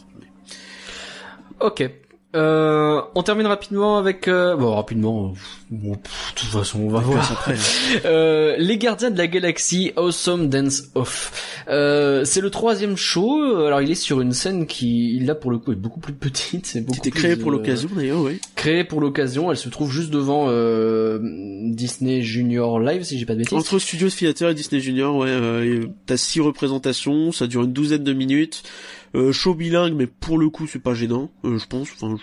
Ok. 1.60 1.84
Euh, 2.36 3.02
on 3.16 3.24
termine 3.24 3.48
rapidement 3.48 3.98
avec 3.98 4.28
euh, 4.28 4.58
bon 4.58 4.76
rapidement 4.76 5.34
bon, 5.72 5.92
de 5.92 5.98
toute 6.36 6.50
façon 6.50 6.82
on 6.82 6.90
va 6.90 7.00
voir 7.00 7.32
après 7.32 7.54
hein. 7.54 8.00
euh, 8.06 8.56
les 8.58 8.78
gardiens 8.78 9.10
de 9.10 9.18
la 9.18 9.28
galaxie 9.28 9.94
Awesome 9.96 10.50
Dance 10.50 10.84
Off. 10.96 11.64
Euh, 11.70 12.26
c'est 12.26 12.42
le 12.42 12.50
troisième 12.50 12.98
show. 12.98 13.42
Alors 13.66 13.82
il 13.82 13.90
est 13.90 13.96
sur 13.96 14.20
une 14.20 14.34
scène 14.34 14.68
qui 14.68 15.18
là 15.22 15.34
pour 15.34 15.50
le 15.50 15.60
coup 15.60 15.72
est 15.72 15.78
beaucoup 15.78 16.02
plus 16.02 16.14
petite. 16.14 16.66
C'est 16.66 16.82
beaucoup 16.82 17.10
créé 17.10 17.32
euh, 17.32 17.36
pour 17.38 17.52
l'occasion 17.52 17.90
d'ailleurs 17.96 18.22
oui. 18.22 18.42
créé 18.56 18.84
pour 18.84 19.00
l'occasion. 19.00 19.50
Elle 19.50 19.58
se 19.58 19.70
trouve 19.70 19.92
juste 19.92 20.10
devant 20.10 20.48
euh, 20.50 21.20
Disney 21.22 22.22
Junior 22.22 22.80
Live 22.82 23.04
si 23.04 23.18
j'ai 23.18 23.26
pas 23.26 23.34
de 23.34 23.40
bêtises. 23.40 23.58
Entre 23.58 23.80
Studios 23.80 24.10
Theater 24.10 24.50
et 24.50 24.54
Disney 24.54 24.82
Junior 24.82 25.16
ouais 25.16 25.80
t'as 26.06 26.18
six 26.18 26.42
représentations 26.42 27.32
ça 27.32 27.48
dure 27.48 27.64
une 27.64 27.74
douzaine 27.74 28.04
de 28.04 28.14
minutes 28.14 28.64
euh, 29.16 29.32
show 29.32 29.54
bilingue, 29.54 29.94
mais 29.96 30.08
pour 30.08 30.38
le 30.38 30.50
coup, 30.50 30.68
c'est 30.68 30.80
pas 30.80 30.94
gênant, 30.94 31.32
euh, 31.44 31.58
je 31.58 31.66
pense. 31.68 31.90
Enfin, 31.96 32.18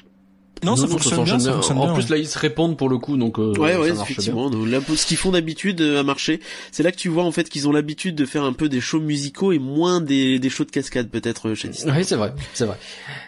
non, 0.65 0.77
ça, 0.77 0.87
fonctionne 0.87 1.25
bien, 1.25 1.39
en 1.41 1.95
plus, 1.95 2.09
là, 2.09 2.17
ils 2.19 2.29
se 2.29 2.39
répondent 2.39 2.77
pour 2.77 2.89
le 2.89 2.99
coup, 2.99 3.17
donc 3.17 3.41
euh, 3.41 3.53
ouais, 3.59 3.77
ouais, 3.77 3.91
effectivement. 3.91 4.49
Là, 4.49 4.79
ce 4.95 5.07
qu'ils 5.07 5.17
font 5.17 5.33
d'habitude 5.33 5.81
à 5.81 6.05
marcher, 6.05 6.41
c'est 6.71 6.85
là 6.85 6.93
que 6.93 6.97
tu 6.97 7.09
vois 7.09 7.25
en 7.25 7.33
fait 7.33 7.49
qu'ils 7.49 7.67
ont 7.67 7.73
l'habitude 7.73 8.15
de 8.15 8.25
faire 8.25 8.45
un 8.45 8.53
peu 8.53 8.69
des 8.69 8.81
shows 8.81 9.01
musicaux 9.01 9.51
et 9.51 9.59
moins 9.59 10.01
des, 10.01 10.39
des 10.39 10.51
shows 10.51 10.65
de 10.65 10.71
cascade 10.71 11.09
peut-être 11.09 11.55
chez 11.55 11.69
Disney. 11.69 11.93
Oui, 11.97 12.05
c'est 12.05 12.15
vrai, 12.15 12.33
c'est 12.55 12.67
vrai. 12.67 12.79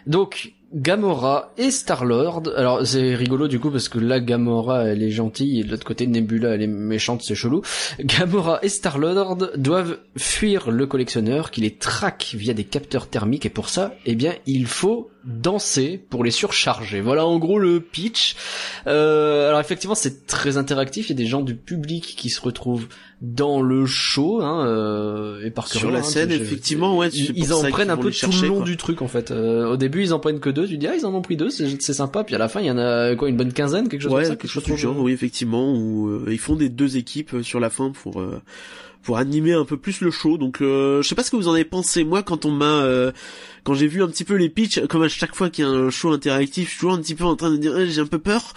Donc, 0.07 0.53
Gamora 0.75 1.53
et 1.57 1.71
Star-Lord. 1.71 2.53
Alors 2.57 2.85
c'est 2.85 3.15
rigolo 3.15 3.47
du 3.47 3.61
coup 3.61 3.71
parce 3.71 3.89
que 3.89 3.99
là 3.99 4.19
Gamora 4.19 4.85
elle 4.85 5.03
est 5.03 5.11
gentille 5.11 5.61
et 5.61 5.65
de 5.65 5.71
l'autre 5.71 5.85
côté 5.85 6.07
Nebula 6.07 6.55
elle 6.55 6.63
est 6.63 6.67
méchante, 6.67 7.23
c'est 7.23 7.37
chelou. 7.37 7.63
Gamora 8.01 8.59
et 8.63 8.69
Star-Lord 8.69 9.53
doivent 9.57 9.99
fuir 10.17 10.71
le 10.71 10.87
collectionneur 10.87 11.53
qui 11.53 11.61
les 11.61 11.77
traque 11.77 12.35
via 12.37 12.55
des 12.55 12.65
capteurs 12.65 13.07
thermiques 13.07 13.47
et 13.47 13.51
pour 13.51 13.69
ça, 13.69 13.95
eh 14.05 14.17
bien, 14.17 14.35
il 14.47 14.67
faut 14.67 15.11
danser 15.25 16.01
pour 16.11 16.25
les 16.25 16.31
surcharger. 16.31 17.01
Voilà 17.01 17.27
en 17.27 17.39
gros 17.39 17.59
le 17.59 17.81
pitch. 17.81 18.37
Euh, 18.87 19.49
alors 19.49 19.61
effectivement 19.61 19.95
c'est 19.95 20.27
très 20.27 20.57
interactif, 20.57 21.07
il 21.09 21.11
y 21.11 21.15
a 21.15 21.17
des 21.17 21.27
gens 21.27 21.43
du 21.43 21.55
public 21.55 22.15
qui 22.17 22.31
se 22.31 22.41
retrouvent 22.41 22.87
dans 23.25 23.63
le 23.63 23.87
show 23.87 24.43
hein, 24.43 24.67
euh, 24.67 25.45
et 25.45 25.51
par 25.51 25.67
sur 25.67 25.91
la 25.91 26.01
hein, 26.01 26.03
scène 26.03 26.31
effectivement 26.31 26.99
ouais 26.99 27.09
ils, 27.09 27.55
en 27.55 27.63
prennent 27.63 27.91
un 27.91 27.97
peu 27.97 28.11
tout 28.11 28.31
le 28.43 28.49
long 28.49 28.61
du 28.61 28.77
truc 28.77 29.01
en 29.01 29.09
fait 29.09 29.31
euh, 29.31 29.67
au 29.67 29.77
début 29.77 30.03
ils 30.03 30.13
en 30.13 30.19
prennent 30.19 30.41
que 30.41 30.51
deux 30.51 30.69
tu 30.69 30.77
dis 30.77 30.87
ah 30.87 30.95
ils 30.95 31.07
en 31.07 31.15
ont 31.15 31.23
pris 31.23 31.37
deux 31.37 31.49
c'est 31.49 31.79
sympa 31.95 32.23
puis 32.25 32.35
à 32.35 32.39
la 32.39 32.49
fin 32.49 32.61
il 32.61 32.67
y 32.67 32.71
en 32.71 32.77
a 32.77 33.17
quoi 33.17 33.29
une 33.29 33.37
bonne 33.37 33.53
quinzaine 33.53 33.89
quelque 33.89 34.03
chose 34.03 34.13
ouais, 34.13 34.23
comme 34.23 34.33
ça 34.33 34.37
quelque 34.37 34.51
chose 34.51 34.65
du 34.65 34.77
genre 34.77 34.99
oui 34.99 35.13
effectivement 35.13 35.73
où 35.73 36.09
euh, 36.09 36.27
ils 36.29 36.39
font 36.39 36.57
des 36.57 36.69
deux 36.69 36.99
équipes 36.99 37.37
sur 37.43 37.61
la 37.61 37.71
fin 37.71 37.91
pour 37.91 38.23
pour 39.03 39.19
animer 39.19 39.53
un 39.53 39.67
peu 39.67 39.77
plus 39.77 40.01
le 40.01 40.11
show. 40.11 40.39
Donc 40.39 40.61
je 40.61 41.03
sais 41.03 41.15
pas 41.15 41.23
ce 41.23 41.31
que 41.31 41.37
vous 41.37 41.49
en 41.49 41.53
avez 41.53 41.67
pensé. 41.67 42.05
Moi, 42.05 42.23
quand 42.23 42.47
on 42.47 42.51
m'a, 42.51 43.13
quand 43.65 43.75
j'ai 43.75 43.87
vu 43.87 44.03
un 44.03 44.09
petit 44.09 44.25
peu 44.25 44.35
les 44.35 44.49
pitchs, 44.49 44.81
comme 44.89 45.03
à 45.03 45.09
chaque 45.09 45.35
fois 45.35 45.51
qu'il 45.51 45.65
y 45.65 45.69
a 45.69 45.71
un 45.71 45.91
show 45.91 46.13
interactif, 46.13 46.67
je 46.67 46.71
suis 46.71 46.79
toujours 46.81 46.95
un 46.95 47.01
petit 47.01 47.15
peu 47.15 47.25
en 47.25 47.37
train 47.37 47.51
de 47.51 47.57
dire, 47.57 47.77
eh, 47.79 47.91
j'ai 47.91 48.01
un 48.01 48.07
peu 48.07 48.19
peur. 48.19 48.55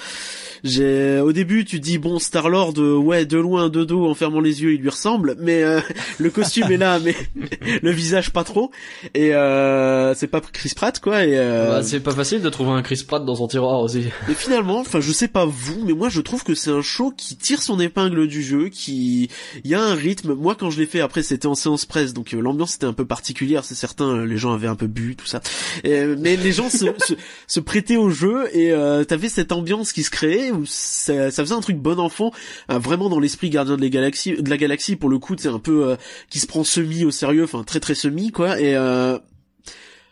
J'ai 0.63 1.19
au 1.19 1.31
début 1.31 1.65
tu 1.65 1.79
dis 1.79 1.97
bon 1.97 2.19
Star 2.19 2.49
Lord 2.49 2.73
euh, 2.77 2.95
ouais 2.95 3.25
de 3.25 3.37
loin 3.37 3.69
de 3.69 3.83
dos 3.83 4.07
en 4.07 4.13
fermant 4.13 4.39
les 4.39 4.63
yeux 4.63 4.73
il 4.73 4.81
lui 4.81 4.89
ressemble 4.89 5.35
mais 5.39 5.63
euh, 5.63 5.81
le 6.19 6.29
costume 6.29 6.71
est 6.71 6.77
là 6.77 6.99
mais 6.99 7.15
le 7.81 7.91
visage 7.91 8.31
pas 8.31 8.43
trop. 8.43 8.71
Et 9.13 9.33
euh, 9.33 10.13
c'est 10.15 10.27
pas 10.27 10.41
Chris 10.41 10.73
Pratt 10.75 10.99
quoi 10.99 11.23
et 11.25 11.35
bah, 11.37 11.83
c'est 11.83 11.99
pas 11.99 12.11
facile 12.11 12.41
de 12.41 12.49
trouver 12.49 12.71
un 12.71 12.81
Chris 12.81 13.03
Pratt 13.07 13.23
dans 13.23 13.35
son 13.35 13.47
tiroir 13.47 13.79
aussi. 13.79 14.05
Et 14.29 14.33
finalement 14.33 14.79
enfin 14.79 14.99
je 14.99 15.11
sais 15.11 15.27
pas 15.27 15.45
vous 15.45 15.83
mais 15.85 15.93
moi 15.93 16.09
je 16.09 16.21
trouve 16.21 16.43
que 16.43 16.55
c'est 16.55 16.71
un 16.71 16.81
show 16.81 17.13
qui 17.15 17.35
tire 17.35 17.61
son 17.61 17.79
épingle 17.79 18.27
du 18.27 18.41
jeu 18.41 18.69
qui 18.69 19.29
il 19.63 19.71
y 19.71 19.75
a 19.75 19.81
un 19.81 19.95
rythme. 19.95 20.33
Moi 20.33 20.55
quand 20.55 20.69
je 20.69 20.79
l'ai 20.79 20.85
fait 20.85 21.01
après 21.01 21.23
c'était 21.23 21.47
en 21.47 21.55
séance 21.55 21.85
presse 21.85 22.13
donc 22.13 22.31
l'ambiance 22.31 22.75
était 22.75 22.85
un 22.85 22.93
peu 22.93 23.05
particulière 23.05 23.63
c'est 23.63 23.75
certain 23.75 24.25
les 24.25 24.37
gens 24.37 24.53
avaient 24.53 24.67
un 24.67 24.75
peu 24.75 24.87
tout 25.15 25.25
ça 25.25 25.41
mais 25.83 26.35
les 26.35 26.51
gens 26.51 26.69
se, 26.69 26.85
se, 27.05 27.13
se 27.47 27.59
prêtaient 27.59 27.97
au 27.97 28.09
jeu 28.09 28.47
et 28.55 28.73
t'avais 29.07 29.29
cette 29.29 29.51
ambiance 29.51 29.93
qui 29.93 30.03
se 30.03 30.09
créait 30.09 30.51
où 30.51 30.65
ça, 30.65 31.31
faisait 31.31 31.53
un 31.53 31.61
truc 31.61 31.77
bon 31.77 31.99
enfant, 31.99 32.31
euh, 32.71 32.79
vraiment 32.79 33.09
dans 33.09 33.19
l'esprit 33.19 33.49
gardien 33.49 33.77
de 33.77 33.81
la 33.81 33.89
galaxie, 33.89 34.41
de 34.41 34.49
la 34.49 34.57
galaxie 34.57 34.95
pour 34.95 35.09
le 35.09 35.19
coup, 35.19 35.35
c'est 35.37 35.47
un 35.47 35.59
peu 35.59 35.89
euh, 35.89 35.95
qui 36.29 36.39
se 36.39 36.47
prend 36.47 36.63
semi 36.63 37.05
au 37.05 37.11
sérieux, 37.11 37.43
enfin 37.43 37.63
très 37.63 37.79
très 37.79 37.95
semi 37.95 38.31
quoi. 38.31 38.59
Et 38.59 38.75
euh, 38.75 39.17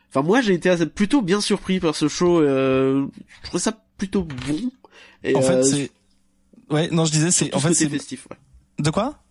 enfin 0.09 0.21
moi 0.21 0.41
j'ai 0.41 0.53
été 0.53 0.73
plutôt 0.87 1.21
bien 1.21 1.41
surpris 1.41 1.79
par 1.79 1.95
ce 1.95 2.07
show. 2.07 2.41
je 2.41 3.07
trouvais 3.43 3.61
ça 3.61 3.77
plutôt 3.97 4.23
bon. 4.23 4.71
Et, 5.23 5.35
en 5.35 5.41
fait 5.41 5.63
c'est 5.63 5.91
ouais 6.69 6.89
non 6.91 7.05
je 7.05 7.11
disais 7.11 7.31
c'est 7.31 7.53
en 7.53 7.59
fait 7.59 7.73
c'est 7.73 7.89
festif. 7.89 8.27
Ouais. 8.29 8.37
De 8.83 8.89
quoi? 8.89 9.21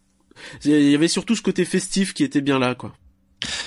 Il 0.65 0.91
y 0.91 0.95
avait 0.95 1.09
surtout 1.09 1.37
ce 1.37 1.43
côté 1.43 1.65
festif 1.65 2.13
qui 2.13 2.25
était 2.25 2.41
bien 2.41 2.59
là 2.59 2.75
quoi. 2.75 2.95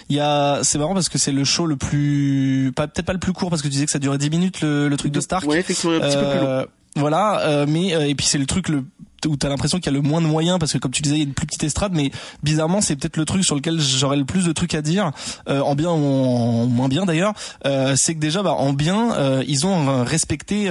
Il 0.09 0.15
y 0.15 0.19
a, 0.19 0.59
c'est 0.63 0.77
marrant 0.77 0.93
parce 0.93 1.09
que 1.09 1.17
c'est 1.17 1.31
le 1.31 1.43
show 1.43 1.65
le 1.65 1.75
plus, 1.75 2.71
pas 2.75 2.87
peut-être 2.87 3.05
pas 3.05 3.13
le 3.13 3.19
plus 3.19 3.33
court 3.33 3.49
parce 3.49 3.61
que 3.61 3.67
tu 3.67 3.73
disais 3.73 3.85
que 3.85 3.91
ça 3.91 3.99
durait 3.99 4.17
10 4.17 4.29
minutes 4.29 4.61
le, 4.61 4.87
le 4.87 4.97
truc 4.97 5.11
de 5.11 5.19
Stark. 5.19 5.47
Ouais, 5.47 5.59
effectivement, 5.59 5.95
un 5.95 5.99
petit 5.99 6.17
peu 6.17 6.29
plus 6.29 6.39
long. 6.39 6.65
Voilà, 6.97 7.41
euh, 7.41 7.65
mais 7.67 7.93
euh, 7.93 8.07
et 8.07 8.15
puis 8.15 8.25
c'est 8.25 8.39
le 8.39 8.47
truc 8.47 8.69
le 8.69 8.83
où 9.25 9.35
t'as 9.35 9.49
l'impression 9.49 9.79
qu'il 9.79 9.91
y 9.91 9.95
a 9.95 9.99
le 9.99 10.01
moins 10.01 10.21
de 10.21 10.27
moyens 10.27 10.59
parce 10.59 10.73
que 10.73 10.77
comme 10.77 10.91
tu 10.91 11.01
disais 11.01 11.15
il 11.15 11.19
y 11.19 11.21
a 11.21 11.25
une 11.25 11.33
plus 11.33 11.47
petite 11.47 11.63
estrade 11.63 11.93
mais 11.93 12.11
bizarrement 12.43 12.81
c'est 12.81 12.95
peut-être 12.95 13.17
le 13.17 13.25
truc 13.25 13.43
sur 13.43 13.55
lequel 13.55 13.79
j'aurais 13.79 14.17
le 14.17 14.25
plus 14.25 14.45
de 14.45 14.51
trucs 14.51 14.75
à 14.75 14.81
dire 14.81 15.11
euh, 15.49 15.61
en 15.61 15.75
bien 15.75 15.89
ou 15.89 16.05
en, 16.05 16.65
moins 16.67 16.87
bien 16.87 17.05
d'ailleurs 17.05 17.33
euh, 17.65 17.95
c'est 17.97 18.13
que 18.13 18.19
déjà 18.19 18.43
bah, 18.43 18.53
en 18.53 18.73
bien 18.73 19.13
euh, 19.13 19.43
ils 19.47 19.65
ont 19.65 20.03
respecté 20.03 20.69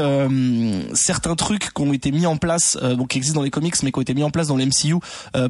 certains 0.94 1.34
trucs 1.34 1.72
qui 1.72 1.82
ont 1.82 1.92
été 1.92 2.10
mis 2.12 2.26
en 2.26 2.36
place 2.36 2.78
bon 2.96 3.06
qui 3.06 3.18
existent 3.18 3.40
dans 3.40 3.44
les 3.44 3.50
comics 3.50 3.74
mais 3.82 3.90
qui 3.90 3.98
ont 3.98 4.02
été 4.02 4.14
mis 4.14 4.22
en 4.22 4.30
place 4.30 4.48
dans 4.48 4.56
l'MCU 4.56 4.96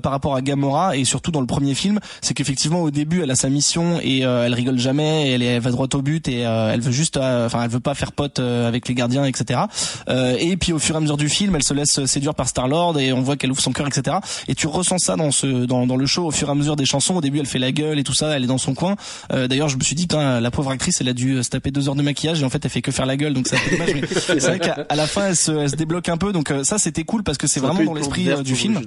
par 0.02 0.12
rapport 0.12 0.34
à 0.34 0.42
Gamora 0.42 0.96
et 0.96 1.04
surtout 1.04 1.30
dans 1.30 1.40
le 1.40 1.46
premier 1.46 1.74
film. 1.74 1.98
C'est 2.20 2.34
qu'effectivement 2.34 2.82
au 2.82 2.90
début 2.90 3.22
elle 3.22 3.30
a 3.30 3.34
sa 3.34 3.48
mission 3.48 3.98
et 4.02 4.20
elle 4.20 4.54
rigole 4.54 4.78
jamais 4.78 5.32
elle, 5.32 5.42
elle 5.42 5.60
va 5.60 5.70
droit 5.70 5.88
au 5.92 6.02
but 6.02 6.28
et 6.28 6.40
elle 6.40 6.80
veut 6.80 6.92
juste 6.92 7.16
enfin 7.16 7.64
elle 7.64 7.70
veut 7.70 7.80
pas 7.80 7.94
faire 7.94 8.12
pote 8.12 8.38
avec 8.38 8.88
les 8.88 8.94
gardiens 8.94 9.24
etc 9.24 9.60
et 10.08 10.56
puis 10.56 10.72
au 10.72 10.78
fur 10.78 10.94
et 10.94 10.98
à 10.98 11.00
mesure 11.00 11.16
du 11.16 11.28
film 11.28 11.56
elle 11.56 11.64
se 11.64 11.74
laisse 11.74 12.04
séduire 12.06 12.34
par 12.34 12.48
Star 12.48 12.68
Et 12.98 13.12
on 13.12 13.22
voit 13.22 13.36
qu'elle 13.36 13.50
ouvre 13.50 13.60
son 13.60 13.72
cœur, 13.72 13.86
etc. 13.86 14.18
Et 14.48 14.54
tu 14.54 14.66
ressens 14.66 14.98
ça 14.98 15.16
dans 15.16 15.30
ce 15.30 15.66
dans, 15.66 15.86
dans 15.86 15.96
le 15.96 16.06
show 16.06 16.26
au 16.26 16.30
fur 16.30 16.48
et 16.48 16.50
à 16.50 16.54
mesure 16.54 16.76
des 16.76 16.84
chansons. 16.84 17.16
Au 17.16 17.20
début, 17.20 17.38
elle 17.38 17.46
fait 17.46 17.58
la 17.58 17.72
gueule 17.72 17.98
et 17.98 18.04
tout 18.04 18.14
ça, 18.14 18.36
elle 18.36 18.44
est 18.44 18.48
dans 18.48 18.58
son 18.58 18.74
coin. 18.74 18.96
Euh, 19.32 19.48
D'ailleurs, 19.48 19.68
je 19.68 19.76
me 19.76 19.82
suis 19.82 19.94
dit, 19.94 20.04
putain, 20.06 20.40
la 20.40 20.50
pauvre 20.50 20.70
actrice, 20.70 21.00
elle 21.00 21.08
a 21.08 21.12
dû 21.12 21.42
se 21.42 21.50
taper 21.50 21.70
deux 21.70 21.88
heures 21.88 21.94
de 21.94 22.02
maquillage 22.02 22.40
et 22.42 22.44
en 22.44 22.50
fait, 22.50 22.64
elle 22.64 22.70
fait 22.70 22.82
que 22.82 22.92
faire 22.92 23.06
la 23.06 23.16
gueule, 23.16 23.34
donc 23.34 23.48
c'est 23.48 23.56
un 23.56 23.60
peu 23.60 23.70
dommage. 23.76 23.94
Mais 23.94 24.06
c'est 24.40 24.40
vrai 24.40 24.58
qu'à 24.58 24.86
la 24.94 25.06
fin, 25.06 25.28
elle 25.28 25.36
se, 25.36 25.52
elle 25.52 25.70
se 25.70 25.76
débloque 25.76 26.08
un 26.08 26.16
peu, 26.16 26.32
donc 26.32 26.50
euh, 26.50 26.64
ça, 26.64 26.78
c'était 26.78 27.04
cool 27.04 27.22
parce 27.22 27.38
que 27.38 27.46
c'est 27.46 27.60
vraiment 27.60 27.84
dans 27.84 27.94
l'esprit 27.94 28.28
euh, 28.30 28.42
du 28.42 28.54
film. 28.56 28.80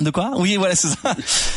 De 0.00 0.10
quoi? 0.10 0.32
Oui, 0.36 0.56
voilà, 0.56 0.74
c'est 0.74 0.88
ça. 0.88 1.14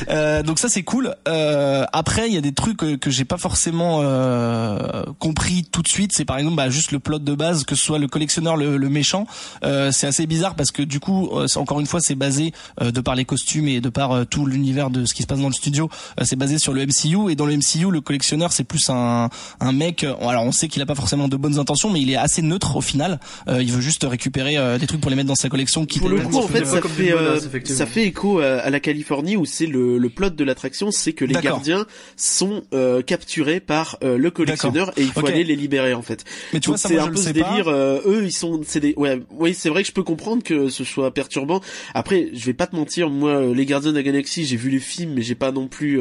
Euh, 0.10 0.44
donc 0.44 0.60
ça 0.60 0.68
c'est 0.68 0.84
cool. 0.84 1.16
Euh, 1.28 1.86
après, 1.94 2.28
il 2.28 2.34
y 2.34 2.38
a 2.38 2.42
des 2.42 2.52
trucs 2.52 2.78
que, 2.78 2.96
que 2.96 3.10
j'ai 3.10 3.24
pas 3.24 3.38
forcément 3.38 4.00
euh, 4.02 5.04
compris 5.20 5.64
tout 5.72 5.82
de 5.82 5.88
suite. 5.88 6.12
C'est 6.14 6.26
par 6.26 6.38
exemple 6.38 6.58
bah, 6.58 6.70
juste 6.70 6.92
le 6.92 7.00
plot 7.00 7.20
de 7.20 7.36
base, 7.36 7.64
que 7.64 7.76
ce 7.76 7.86
soit 7.86 8.00
le 8.00 8.08
collectionneur, 8.08 8.58
le, 8.58 8.78
le 8.78 8.90
méchant. 8.90 9.26
Euh, 9.64 9.92
c'est 9.92 10.08
assez 10.08 10.26
bizarre 10.26 10.56
parce 10.56 10.72
que 10.72 10.82
du 10.82 11.00
coup, 11.00 11.30
euh, 11.34 11.48
encore 11.56 11.80
une 11.80 11.86
fois, 11.86 12.02
c'est 12.02 12.16
basé 12.16 12.54
euh, 12.82 12.92
de 12.92 13.00
par 13.02 13.16
les 13.16 13.24
costumes 13.26 13.68
et 13.68 13.80
de 13.82 13.90
par 13.90 14.26
tout 14.28 14.46
l'univers 14.46 14.90
de 14.90 15.06
ce 15.06 15.14
qui 15.14 15.22
se 15.22 15.28
passe 15.28 15.40
dans 15.40 15.48
le 15.48 15.54
studio. 15.54 15.90
c'est 16.24 16.36
basé 16.36 16.58
sur 16.58 16.74
le 16.74 16.86
MCU 16.86 17.32
et 17.32 17.36
dans 17.36 17.46
le 17.46 17.56
MCU, 17.56 17.92
le 17.92 18.02
collectionneur 18.02 18.52
c'est 18.52 18.64
plus 18.64 18.90
un, 18.90 19.30
un 19.60 19.72
mec. 19.72 20.04
Alors 20.04 20.44
on 20.44 20.52
sait 20.52 20.68
qu'il 20.68 20.82
a 20.82 20.86
pas 20.86 20.96
forcément 20.96 21.28
de 21.28 21.38
bonnes 21.38 21.60
intentions, 21.60 21.90
mais 21.90 22.02
il 22.02 22.10
est 22.12 22.18
assez 22.18 22.42
neutre 22.42 22.76
au 22.76 22.82
final. 22.82 23.20
il 23.48 23.72
veut 23.72 23.82
juste 23.82 24.06
récupérer 24.10 24.58
des 24.80 24.88
trucs 24.88 25.02
pour 25.02 25.10
les 25.10 25.16
mettre 25.16 25.30
dans 25.30 25.36
sa 25.36 25.50
collection. 25.50 25.86
Qui 25.86 26.00
pour 26.00 26.10
le 26.10 26.22
coup, 26.22 26.38
en 26.38 26.48
fait, 26.48 26.66
ça 26.66 26.82
fait, 26.82 27.68
ça 27.68 27.86
fait 27.86 28.08
écho 28.08 28.33
à, 28.40 28.70
la 28.70 28.80
Californie 28.80 29.38
où 29.38 29.46
c'est 29.46 29.66
le, 29.66 29.98
le 29.98 30.10
plot 30.10 30.32
de 30.32 30.44
l'attraction, 30.44 30.92
c'est 30.92 31.14
que 31.14 31.26
les 31.26 31.36
gardiens 31.36 31.86
sont 32.16 32.64
euh, 32.74 33.02
capturés 33.02 33.60
par 33.60 33.98
euh, 34.04 34.18
le 34.18 34.32
collectionneur 34.32 34.92
et 34.98 35.04
il 35.04 35.12
faut 35.12 35.26
aller 35.26 35.44
les 35.44 35.56
libérer 35.56 35.94
en 35.94 36.02
fait. 36.02 36.24
Mais 36.54 36.60
tu 36.60 36.70
vois, 36.70 36.78
c'est 36.78 36.98
un 36.98 37.08
peu 37.08 37.16
ce 37.16 37.30
délire. 37.30 37.68
Euh, 37.68 38.02
eux, 38.06 38.24
ils 38.24 38.32
sont, 38.32 38.62
c'est 38.66 38.80
des, 38.80 38.94
ouais, 38.96 39.22
oui, 39.32 39.54
c'est 39.54 39.70
vrai 39.70 39.84
que 39.84 39.88
je 39.88 39.94
peux 39.94 40.04
comprendre 40.04 40.44
que 40.44 40.70
ce 40.70 40.84
soit 40.84 41.14
perturbant. 41.14 41.62
Après, 41.94 42.30
je 42.34 42.46
vais 42.46 42.54
pas 42.54 42.68
te 42.68 42.76
mentir, 42.76 43.10
moi, 43.10 43.42
les 43.54 43.66
Gardiens 43.66 43.92
de 43.92 43.98
la 43.98 44.04
Galaxie, 44.04 44.46
j'ai 44.46 44.58
vu 44.58 44.70
les 44.70 44.80
films, 44.80 45.14
mais 45.16 45.22
j'ai 45.22 45.36
pas 45.36 45.52
non 45.52 45.68
plus 45.68 46.00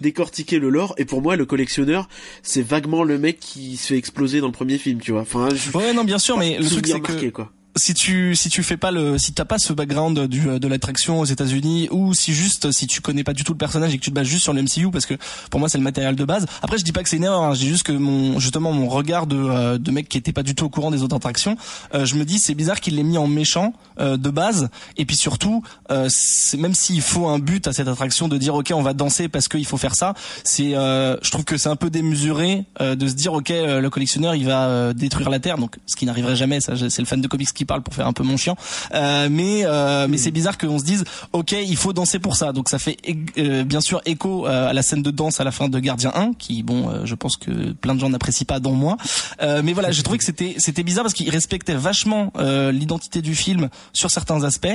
décortiqué 0.00 0.58
le 0.58 0.70
lore. 0.70 0.94
Et 0.98 1.04
pour 1.04 1.22
moi, 1.22 1.36
le 1.36 1.46
collectionneur, 1.46 2.08
c'est 2.42 2.62
vaguement 2.62 3.02
le 3.02 3.18
mec 3.18 3.38
qui 3.40 3.76
se 3.76 3.88
fait 3.88 3.96
exploser 3.96 4.40
dans 4.40 4.46
le 4.46 4.52
premier 4.52 4.78
film, 4.78 5.00
tu 5.00 5.12
vois. 5.12 5.22
Enfin, 5.22 5.48
je... 5.54 5.76
ouais, 5.76 5.92
non, 5.92 6.04
bien 6.04 6.18
sûr, 6.18 6.38
mais 6.38 6.58
le 6.58 6.66
truc 6.66 6.86
c'est 6.86 7.00
que 7.00 7.30
quoi 7.30 7.50
si 7.76 7.94
tu 7.94 8.34
si 8.34 8.48
tu 8.48 8.62
fais 8.62 8.76
pas 8.76 8.90
le 8.90 9.16
si 9.16 9.32
t'as 9.32 9.44
pas 9.44 9.58
ce 9.58 9.72
background 9.72 10.26
du 10.26 10.58
de 10.58 10.68
l'attraction 10.68 11.20
aux 11.20 11.24
États-Unis 11.24 11.88
ou 11.92 12.14
si 12.14 12.32
juste 12.32 12.72
si 12.72 12.86
tu 12.86 13.00
connais 13.00 13.22
pas 13.22 13.32
du 13.32 13.44
tout 13.44 13.52
le 13.52 13.58
personnage 13.58 13.94
et 13.94 13.98
que 13.98 14.02
tu 14.02 14.10
te 14.10 14.14
bases 14.14 14.26
juste 14.26 14.42
sur 14.42 14.52
le 14.52 14.62
MCU 14.62 14.90
parce 14.90 15.06
que 15.06 15.14
pour 15.50 15.60
moi 15.60 15.68
c'est 15.68 15.78
le 15.78 15.84
matériel 15.84 16.16
de 16.16 16.24
base. 16.24 16.46
Après 16.62 16.78
je 16.78 16.84
dis 16.84 16.92
pas 16.92 17.02
que 17.02 17.08
c'est 17.08 17.16
une 17.16 17.24
erreur, 17.24 17.42
hein, 17.42 17.54
je 17.54 17.60
dis 17.60 17.68
juste 17.68 17.84
que 17.84 17.92
mon 17.92 18.40
justement 18.40 18.72
mon 18.72 18.88
regard 18.88 19.26
de 19.26 19.36
euh, 19.36 19.78
de 19.78 19.90
mec 19.90 20.08
qui 20.08 20.18
était 20.18 20.32
pas 20.32 20.42
du 20.42 20.54
tout 20.54 20.64
au 20.64 20.68
courant 20.68 20.90
des 20.90 21.02
autres 21.02 21.16
attractions, 21.16 21.56
euh, 21.94 22.04
je 22.04 22.16
me 22.16 22.24
dis 22.24 22.38
c'est 22.38 22.54
bizarre 22.54 22.80
qu'il 22.80 22.96
l'ait 22.96 23.04
mis 23.04 23.18
en 23.18 23.28
méchant 23.28 23.72
euh, 24.00 24.16
de 24.16 24.30
base. 24.30 24.68
Et 24.96 25.04
puis 25.04 25.16
surtout 25.16 25.62
c'est 26.08 26.56
même 26.56 26.74
s'il 26.74 27.02
faut 27.02 27.28
un 27.28 27.38
but 27.38 27.66
à 27.66 27.72
cette 27.72 27.88
attraction 27.88 28.28
de 28.28 28.36
dire 28.36 28.54
OK 28.54 28.72
on 28.74 28.82
va 28.82 28.94
danser 28.94 29.28
parce 29.28 29.48
qu'il 29.48 29.66
faut 29.66 29.76
faire 29.76 29.94
ça, 29.94 30.14
c'est 30.44 30.70
je 30.72 31.30
trouve 31.30 31.44
que 31.44 31.56
c'est 31.56 31.68
un 31.68 31.76
peu 31.76 31.90
démesuré 31.90 32.64
de 32.80 33.08
se 33.08 33.14
dire 33.14 33.32
OK 33.32 33.50
le 33.50 33.88
collectionneur 33.88 34.34
il 34.34 34.46
va 34.46 34.92
détruire 34.92 35.30
la 35.30 35.38
terre. 35.38 35.58
Donc 35.58 35.76
ce 35.86 35.96
qui 35.96 36.06
n'arriverait 36.06 36.36
jamais 36.36 36.60
ça 36.60 36.74
c'est 36.76 37.02
le 37.02 37.06
fan 37.06 37.20
de 37.20 37.28
comics 37.28 37.48
parle 37.64 37.82
pour 37.82 37.94
faire 37.94 38.06
un 38.06 38.12
peu 38.12 38.22
mon 38.22 38.36
chien. 38.36 38.54
Euh, 38.94 39.28
mais 39.30 39.62
euh, 39.64 40.06
mais 40.08 40.16
c'est 40.16 40.30
bizarre 40.30 40.58
qu'on 40.58 40.78
se 40.78 40.84
dise 40.84 41.04
ok 41.32 41.52
il 41.52 41.76
faut 41.76 41.92
danser 41.92 42.18
pour 42.18 42.36
ça. 42.36 42.52
Donc 42.52 42.68
ça 42.68 42.78
fait 42.78 42.96
euh, 43.38 43.64
bien 43.64 43.80
sûr 43.80 44.00
écho 44.04 44.46
à 44.46 44.72
la 44.72 44.82
scène 44.82 45.02
de 45.02 45.10
danse 45.10 45.40
à 45.40 45.44
la 45.44 45.50
fin 45.50 45.68
de 45.68 45.78
Gardien 45.78 46.12
1 46.14 46.32
qui 46.34 46.62
bon 46.62 47.04
je 47.04 47.14
pense 47.14 47.36
que 47.36 47.72
plein 47.72 47.94
de 47.94 48.00
gens 48.00 48.10
n'apprécient 48.10 48.46
pas 48.46 48.60
dont 48.60 48.72
moi. 48.72 48.96
mais 49.40 49.72
voilà 49.72 49.90
j'ai 49.90 50.02
trouvé 50.02 50.18
que 50.18 50.24
c'était 50.24 50.54
c'était 50.58 50.82
bizarre 50.82 51.04
parce 51.04 51.14
qu'il 51.14 51.30
respectait 51.30 51.74
vachement 51.74 52.32
l'identité 52.72 53.22
du 53.22 53.34
film 53.34 53.68
sur 53.92 54.10
certains 54.10 54.42
aspects 54.44 54.68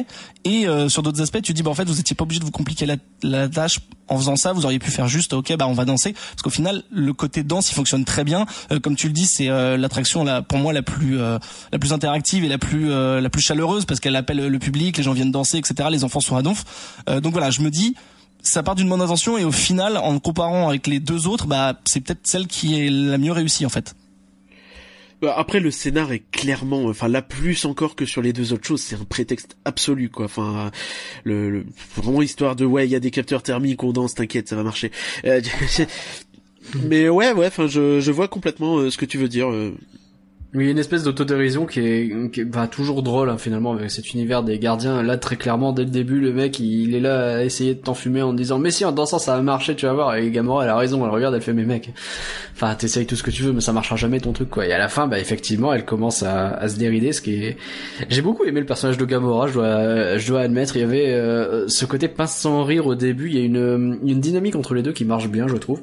et 0.43 0.65
sur 0.87 1.03
d'autres 1.03 1.21
aspects 1.21 1.41
tu 1.41 1.53
dis 1.53 1.63
bah 1.63 1.71
en 1.71 1.75
fait 1.75 1.85
vous 1.85 1.99
étiez 1.99 2.15
pas 2.15 2.23
obligé 2.23 2.39
de 2.39 2.45
vous 2.45 2.51
compliquer 2.51 2.85
la, 2.85 2.95
la 3.23 3.47
tâche 3.47 3.79
en 4.07 4.17
faisant 4.17 4.35
ça, 4.35 4.53
vous 4.53 4.65
auriez 4.65 4.79
pu 4.79 4.91
faire 4.91 5.07
juste, 5.07 5.33
ok, 5.33 5.55
bah 5.57 5.67
on 5.67 5.73
va 5.73 5.85
danser, 5.85 6.13
parce 6.13 6.41
qu'au 6.41 6.49
final, 6.49 6.83
le 6.91 7.13
côté 7.13 7.43
danse, 7.43 7.71
il 7.71 7.75
fonctionne 7.75 8.05
très 8.05 8.23
bien. 8.23 8.45
comme 8.81 8.95
tu 8.95 9.07
le 9.07 9.13
dis, 9.13 9.25
c'est 9.25 9.47
l'attraction 9.77 10.23
là, 10.23 10.41
pour 10.41 10.57
moi 10.57 10.73
la 10.73 10.81
plus 10.81 11.17
la 11.17 11.79
plus 11.79 11.93
interactive 11.93 12.43
et 12.43 12.47
la 12.47 12.57
plus 12.57 12.91
euh, 12.91 13.21
la 13.21 13.29
plus 13.29 13.41
chaleureuse 13.41 13.85
parce 13.85 13.99
qu'elle 13.99 14.15
appelle 14.15 14.47
le 14.47 14.59
public, 14.59 14.97
les 14.97 15.03
gens 15.03 15.13
viennent 15.13 15.31
danser, 15.31 15.57
etc. 15.57 15.89
Les 15.91 16.03
enfants 16.03 16.19
sont 16.19 16.35
à 16.35 16.41
donf. 16.41 16.63
Euh, 17.09 17.19
donc 17.19 17.33
voilà, 17.33 17.51
je 17.51 17.61
me 17.61 17.69
dis 17.69 17.95
ça 18.41 18.63
part 18.63 18.75
d'une 18.75 18.89
bonne 18.89 19.01
intention 19.01 19.37
et 19.37 19.43
au 19.43 19.51
final, 19.51 19.97
en 19.97 20.19
comparant 20.19 20.69
avec 20.69 20.87
les 20.87 20.99
deux 20.99 21.27
autres, 21.27 21.47
bah 21.47 21.79
c'est 21.85 22.01
peut-être 22.01 22.27
celle 22.27 22.47
qui 22.47 22.79
est 22.79 22.89
la 22.89 23.17
mieux 23.17 23.31
réussie 23.31 23.65
en 23.65 23.69
fait. 23.69 23.95
Bah, 25.25 25.33
après 25.35 25.59
le 25.59 25.71
scénar 25.71 26.11
est 26.11 26.23
clairement, 26.31 26.85
enfin 26.85 27.07
là 27.07 27.23
plus 27.23 27.65
encore 27.65 27.95
que 27.95 28.05
sur 28.05 28.21
les 28.21 28.31
deux 28.31 28.53
autres 28.53 28.67
choses, 28.67 28.81
c'est 28.81 28.95
un 28.95 29.05
prétexte 29.05 29.57
absolu 29.65 30.09
quoi. 30.09 30.25
Enfin 30.25 30.69
le, 31.23 31.65
vraiment 31.95 32.21
histoire 32.21 32.55
de 32.55 32.63
ouais 32.63 32.85
il 32.85 32.91
y 32.91 32.95
a 32.95 32.99
des 32.99 33.09
capteurs 33.09 33.41
thermiques, 33.41 33.83
on 33.83 33.91
danse, 33.91 34.13
t'inquiète 34.13 34.47
ça 34.47 34.55
va 34.55 34.61
marcher. 34.61 34.91
Euh, 35.25 35.41
mais 36.83 37.09
ouais 37.09 37.31
ouais, 37.31 37.47
enfin 37.47 37.65
je, 37.65 37.99
je 38.01 38.11
vois 38.11 38.27
complètement 38.27 38.87
ce 38.91 38.97
que 38.99 39.05
tu 39.05 39.17
veux 39.17 39.27
dire. 39.27 39.49
Oui, 40.55 40.71
une 40.71 40.77
espèce 40.77 41.03
d'autodérision 41.03 41.65
qui 41.65 41.81
est, 41.81 42.31
qui 42.31 42.39
est 42.39 42.45
bah, 42.45 42.67
toujours 42.67 43.03
drôle 43.03 43.29
hein, 43.29 43.37
finalement 43.37 43.73
avec 43.73 43.91
cet 43.91 44.13
univers 44.13 44.41
des 44.41 44.57
gardiens. 44.57 45.03
Là, 45.03 45.17
très 45.17 45.35
clairement, 45.35 45.73
dès 45.73 45.83
le 45.83 45.89
début, 45.89 46.21
le 46.21 46.31
mec, 46.31 46.61
il, 46.61 46.95
est 46.95 47.01
là 47.01 47.39
à 47.39 47.43
essayer 47.43 47.75
de 47.75 47.81
t'enfumer 47.81 48.21
en 48.21 48.31
disant 48.31 48.57
mais 48.57 48.71
si 48.71 48.85
en 48.85 48.93
dansant 48.93 49.19
ça 49.19 49.35
va 49.35 49.41
marcher, 49.41 49.75
tu 49.75 49.85
vas 49.85 49.91
voir. 49.91 50.15
Et 50.15 50.31
Gamora, 50.31 50.63
elle 50.63 50.69
a 50.69 50.77
raison, 50.77 51.03
elle 51.03 51.11
regarde, 51.11 51.35
elle 51.35 51.41
fait 51.41 51.51
mais 51.51 51.65
mec, 51.65 51.91
enfin 52.53 52.73
t'essayes 52.73 53.05
tout 53.05 53.17
ce 53.17 53.23
que 53.23 53.31
tu 53.31 53.43
veux, 53.43 53.51
mais 53.51 53.59
ça 53.59 53.73
marchera 53.73 53.97
jamais 53.97 54.21
ton 54.21 54.31
truc 54.31 54.49
quoi. 54.49 54.65
Et 54.65 54.71
à 54.71 54.77
la 54.77 54.87
fin, 54.87 55.07
bah 55.07 55.19
effectivement, 55.19 55.73
elle 55.73 55.83
commence 55.83 56.23
à, 56.23 56.51
à 56.51 56.69
se 56.69 56.77
dérider, 56.77 57.11
ce 57.11 57.21
qui 57.21 57.33
est. 57.43 57.57
J'ai 58.07 58.21
beaucoup 58.21 58.45
aimé 58.45 58.61
le 58.61 58.65
personnage 58.65 58.97
de 58.97 59.03
Gamora, 59.03 59.47
je 59.47 59.53
dois, 59.55 60.17
je 60.17 60.27
dois 60.27 60.39
admettre. 60.39 60.77
Il 60.77 60.79
y 60.79 60.85
avait 60.85 61.13
euh, 61.13 61.67
ce 61.67 61.85
côté 61.85 62.07
pince 62.07 62.33
sans 62.33 62.63
rire 62.63 62.87
au 62.87 62.95
début. 62.95 63.27
Il 63.27 63.37
y 63.37 63.41
a 63.41 63.43
une, 63.43 63.99
une 64.05 64.21
dynamique 64.21 64.55
entre 64.55 64.73
les 64.73 64.83
deux 64.83 64.93
qui 64.93 65.03
marche 65.03 65.27
bien, 65.27 65.49
je 65.49 65.57
trouve. 65.57 65.81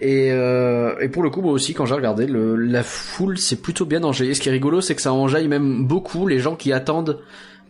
Et, 0.00 0.30
euh, 0.30 0.98
et 1.00 1.08
pour 1.08 1.22
le 1.22 1.30
coup, 1.30 1.42
moi 1.42 1.52
aussi, 1.52 1.74
quand 1.74 1.86
j'ai 1.86 1.94
regardé, 1.94 2.26
le, 2.26 2.56
la 2.56 2.82
foule 2.82 3.38
c'est 3.38 3.60
plutôt 3.60 3.84
bien 3.84 4.02
enjaillé. 4.04 4.34
Ce 4.34 4.40
qui 4.40 4.48
est 4.48 4.52
rigolo, 4.52 4.80
c'est 4.80 4.94
que 4.94 5.02
ça 5.02 5.12
enjaille 5.12 5.48
même 5.48 5.84
beaucoup 5.86 6.26
les 6.26 6.38
gens 6.38 6.56
qui 6.56 6.72
attendent 6.72 7.18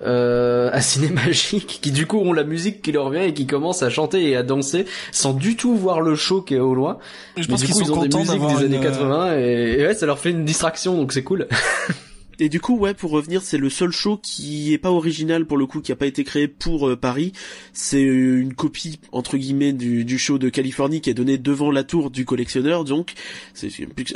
euh, 0.02 0.68
à 0.72 0.80
Ciné 0.80 1.08
Magique, 1.10 1.78
qui 1.80 1.90
du 1.90 2.06
coup 2.06 2.18
ont 2.18 2.32
la 2.32 2.44
musique 2.44 2.82
qui 2.82 2.92
leur 2.92 3.10
vient 3.10 3.22
et 3.22 3.32
qui 3.32 3.46
commencent 3.46 3.82
à 3.82 3.90
chanter 3.90 4.28
et 4.28 4.36
à 4.36 4.42
danser 4.42 4.84
sans 5.10 5.32
du 5.32 5.56
tout 5.56 5.74
voir 5.74 6.00
le 6.00 6.14
show 6.14 6.42
qui 6.42 6.54
est 6.54 6.60
au 6.60 6.74
loin. 6.74 6.98
Je 7.36 7.46
pense 7.46 7.64
qu'ils 7.64 7.92
ont 7.92 8.02
des 8.02 8.16
musiques 8.16 8.58
des 8.58 8.64
années 8.64 8.80
80 8.80 9.38
et, 9.38 9.76
et 9.78 9.86
ouais, 9.86 9.94
ça 9.94 10.06
leur 10.06 10.18
fait 10.18 10.30
une 10.30 10.44
distraction, 10.44 10.96
donc 10.96 11.12
c'est 11.12 11.22
cool. 11.22 11.48
Et 12.38 12.48
du 12.48 12.60
coup, 12.60 12.76
ouais, 12.76 12.94
pour 12.94 13.10
revenir, 13.10 13.42
c'est 13.42 13.58
le 13.58 13.70
seul 13.70 13.90
show 13.90 14.18
qui 14.22 14.72
est 14.72 14.78
pas 14.78 14.90
original 14.90 15.46
pour 15.46 15.56
le 15.56 15.66
coup, 15.66 15.80
qui 15.80 15.92
a 15.92 15.96
pas 15.96 16.06
été 16.06 16.22
créé 16.24 16.48
pour 16.48 16.88
euh, 16.88 16.96
Paris. 16.96 17.32
C'est 17.72 18.02
une 18.02 18.54
copie 18.54 19.00
entre 19.12 19.36
guillemets 19.38 19.72
du, 19.72 20.18
show 20.18 20.38
de 20.38 20.48
Californie 20.48 21.00
qui 21.00 21.10
est 21.10 21.14
donné 21.14 21.38
devant 21.38 21.70
la 21.70 21.84
tour 21.84 22.10
du 22.10 22.24
collectionneur. 22.24 22.84
Donc, 22.84 23.14
ça 23.54 23.66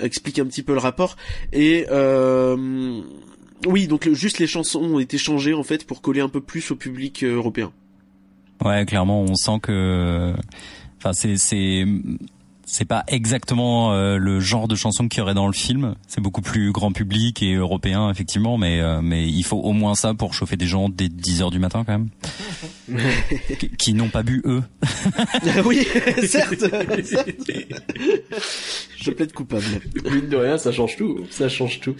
explique 0.02 0.38
un 0.38 0.46
petit 0.46 0.62
peu 0.62 0.72
le 0.72 0.80
rapport. 0.80 1.16
Et 1.52 1.86
euh, 1.90 3.00
oui, 3.66 3.86
donc 3.86 4.08
juste 4.12 4.38
les 4.38 4.46
chansons 4.46 4.82
ont 4.82 4.98
été 4.98 5.18
changées 5.18 5.54
en 5.54 5.62
fait 5.62 5.86
pour 5.86 6.00
coller 6.02 6.20
un 6.20 6.28
peu 6.28 6.40
plus 6.40 6.70
au 6.70 6.76
public 6.76 7.22
euh, 7.22 7.36
européen. 7.36 7.72
Ouais, 8.64 8.84
clairement, 8.84 9.22
on 9.22 9.34
sent 9.34 9.58
que, 9.62 10.34
enfin, 10.98 11.14
c'est 11.14 11.38
c'est 11.38 11.86
c'est 12.70 12.84
pas 12.84 13.04
exactement 13.08 13.92
euh, 13.92 14.16
le 14.16 14.38
genre 14.38 14.68
de 14.68 14.76
chanson 14.76 15.08
qu'il 15.08 15.18
y 15.18 15.22
aurait 15.22 15.34
dans 15.34 15.48
le 15.48 15.52
film. 15.52 15.96
C'est 16.06 16.20
beaucoup 16.20 16.40
plus 16.40 16.70
grand 16.70 16.92
public 16.92 17.42
et 17.42 17.54
européen 17.54 18.10
effectivement, 18.10 18.58
mais 18.58 18.80
euh, 18.80 19.00
mais 19.02 19.26
il 19.26 19.42
faut 19.42 19.58
au 19.58 19.72
moins 19.72 19.94
ça 19.94 20.14
pour 20.14 20.34
chauffer 20.34 20.56
des 20.56 20.66
gens 20.66 20.88
dès 20.88 21.08
10 21.08 21.42
heures 21.42 21.50
du 21.50 21.58
matin 21.58 21.84
quand 21.84 21.98
même, 21.98 22.08
qui, 23.78 23.92
n'ont 23.92 24.08
pas 24.08 24.22
bu 24.22 24.42
eux. 24.44 24.62
oui, 25.64 25.86
certes. 26.26 26.64
Je 28.96 29.10
plaide 29.10 29.32
coupable. 29.32 29.64
Mine 30.04 30.28
de 30.28 30.36
rien, 30.36 30.56
ça 30.56 30.70
change 30.70 30.96
tout. 30.96 31.26
Ça 31.30 31.48
change 31.48 31.80
tout. 31.80 31.96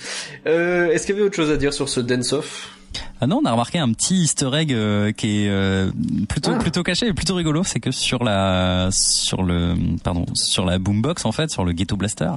Euh, 0.47 0.93
Est-ce 0.93 1.07
qu'il 1.07 1.17
y 1.17 1.19
avait 1.19 1.27
autre 1.27 1.37
chose 1.37 1.51
à 1.51 1.57
dire 1.57 1.75
sur 1.75 1.89
ce 1.89 2.01
dance-off 2.01 2.80
ah 3.23 3.27
non, 3.27 3.41
on 3.43 3.45
a 3.47 3.53
remarqué 3.53 3.79
un 3.79 3.93
petit 3.93 4.23
Easter 4.23 4.51
egg 4.55 4.73
euh, 4.73 5.13
qui 5.13 5.45
est 5.45 5.49
euh, 5.51 5.91
plutôt 6.27 6.53
ah. 6.55 6.59
plutôt 6.59 6.83
caché 6.83 7.07
et 7.07 7.13
plutôt 7.13 7.35
rigolo, 7.35 7.63
c'est 7.65 7.79
que 7.79 7.91
sur 7.91 8.25
la 8.25 8.89
sur 8.93 9.43
le 9.43 9.75
pardon 10.03 10.25
sur 10.35 10.65
la 10.65 10.79
boombox 10.79 11.27
en 11.27 11.33
fait, 11.33 11.51
sur 11.51 11.65
le 11.65 11.73
Ghetto 11.73 11.97
Blaster 11.97 12.31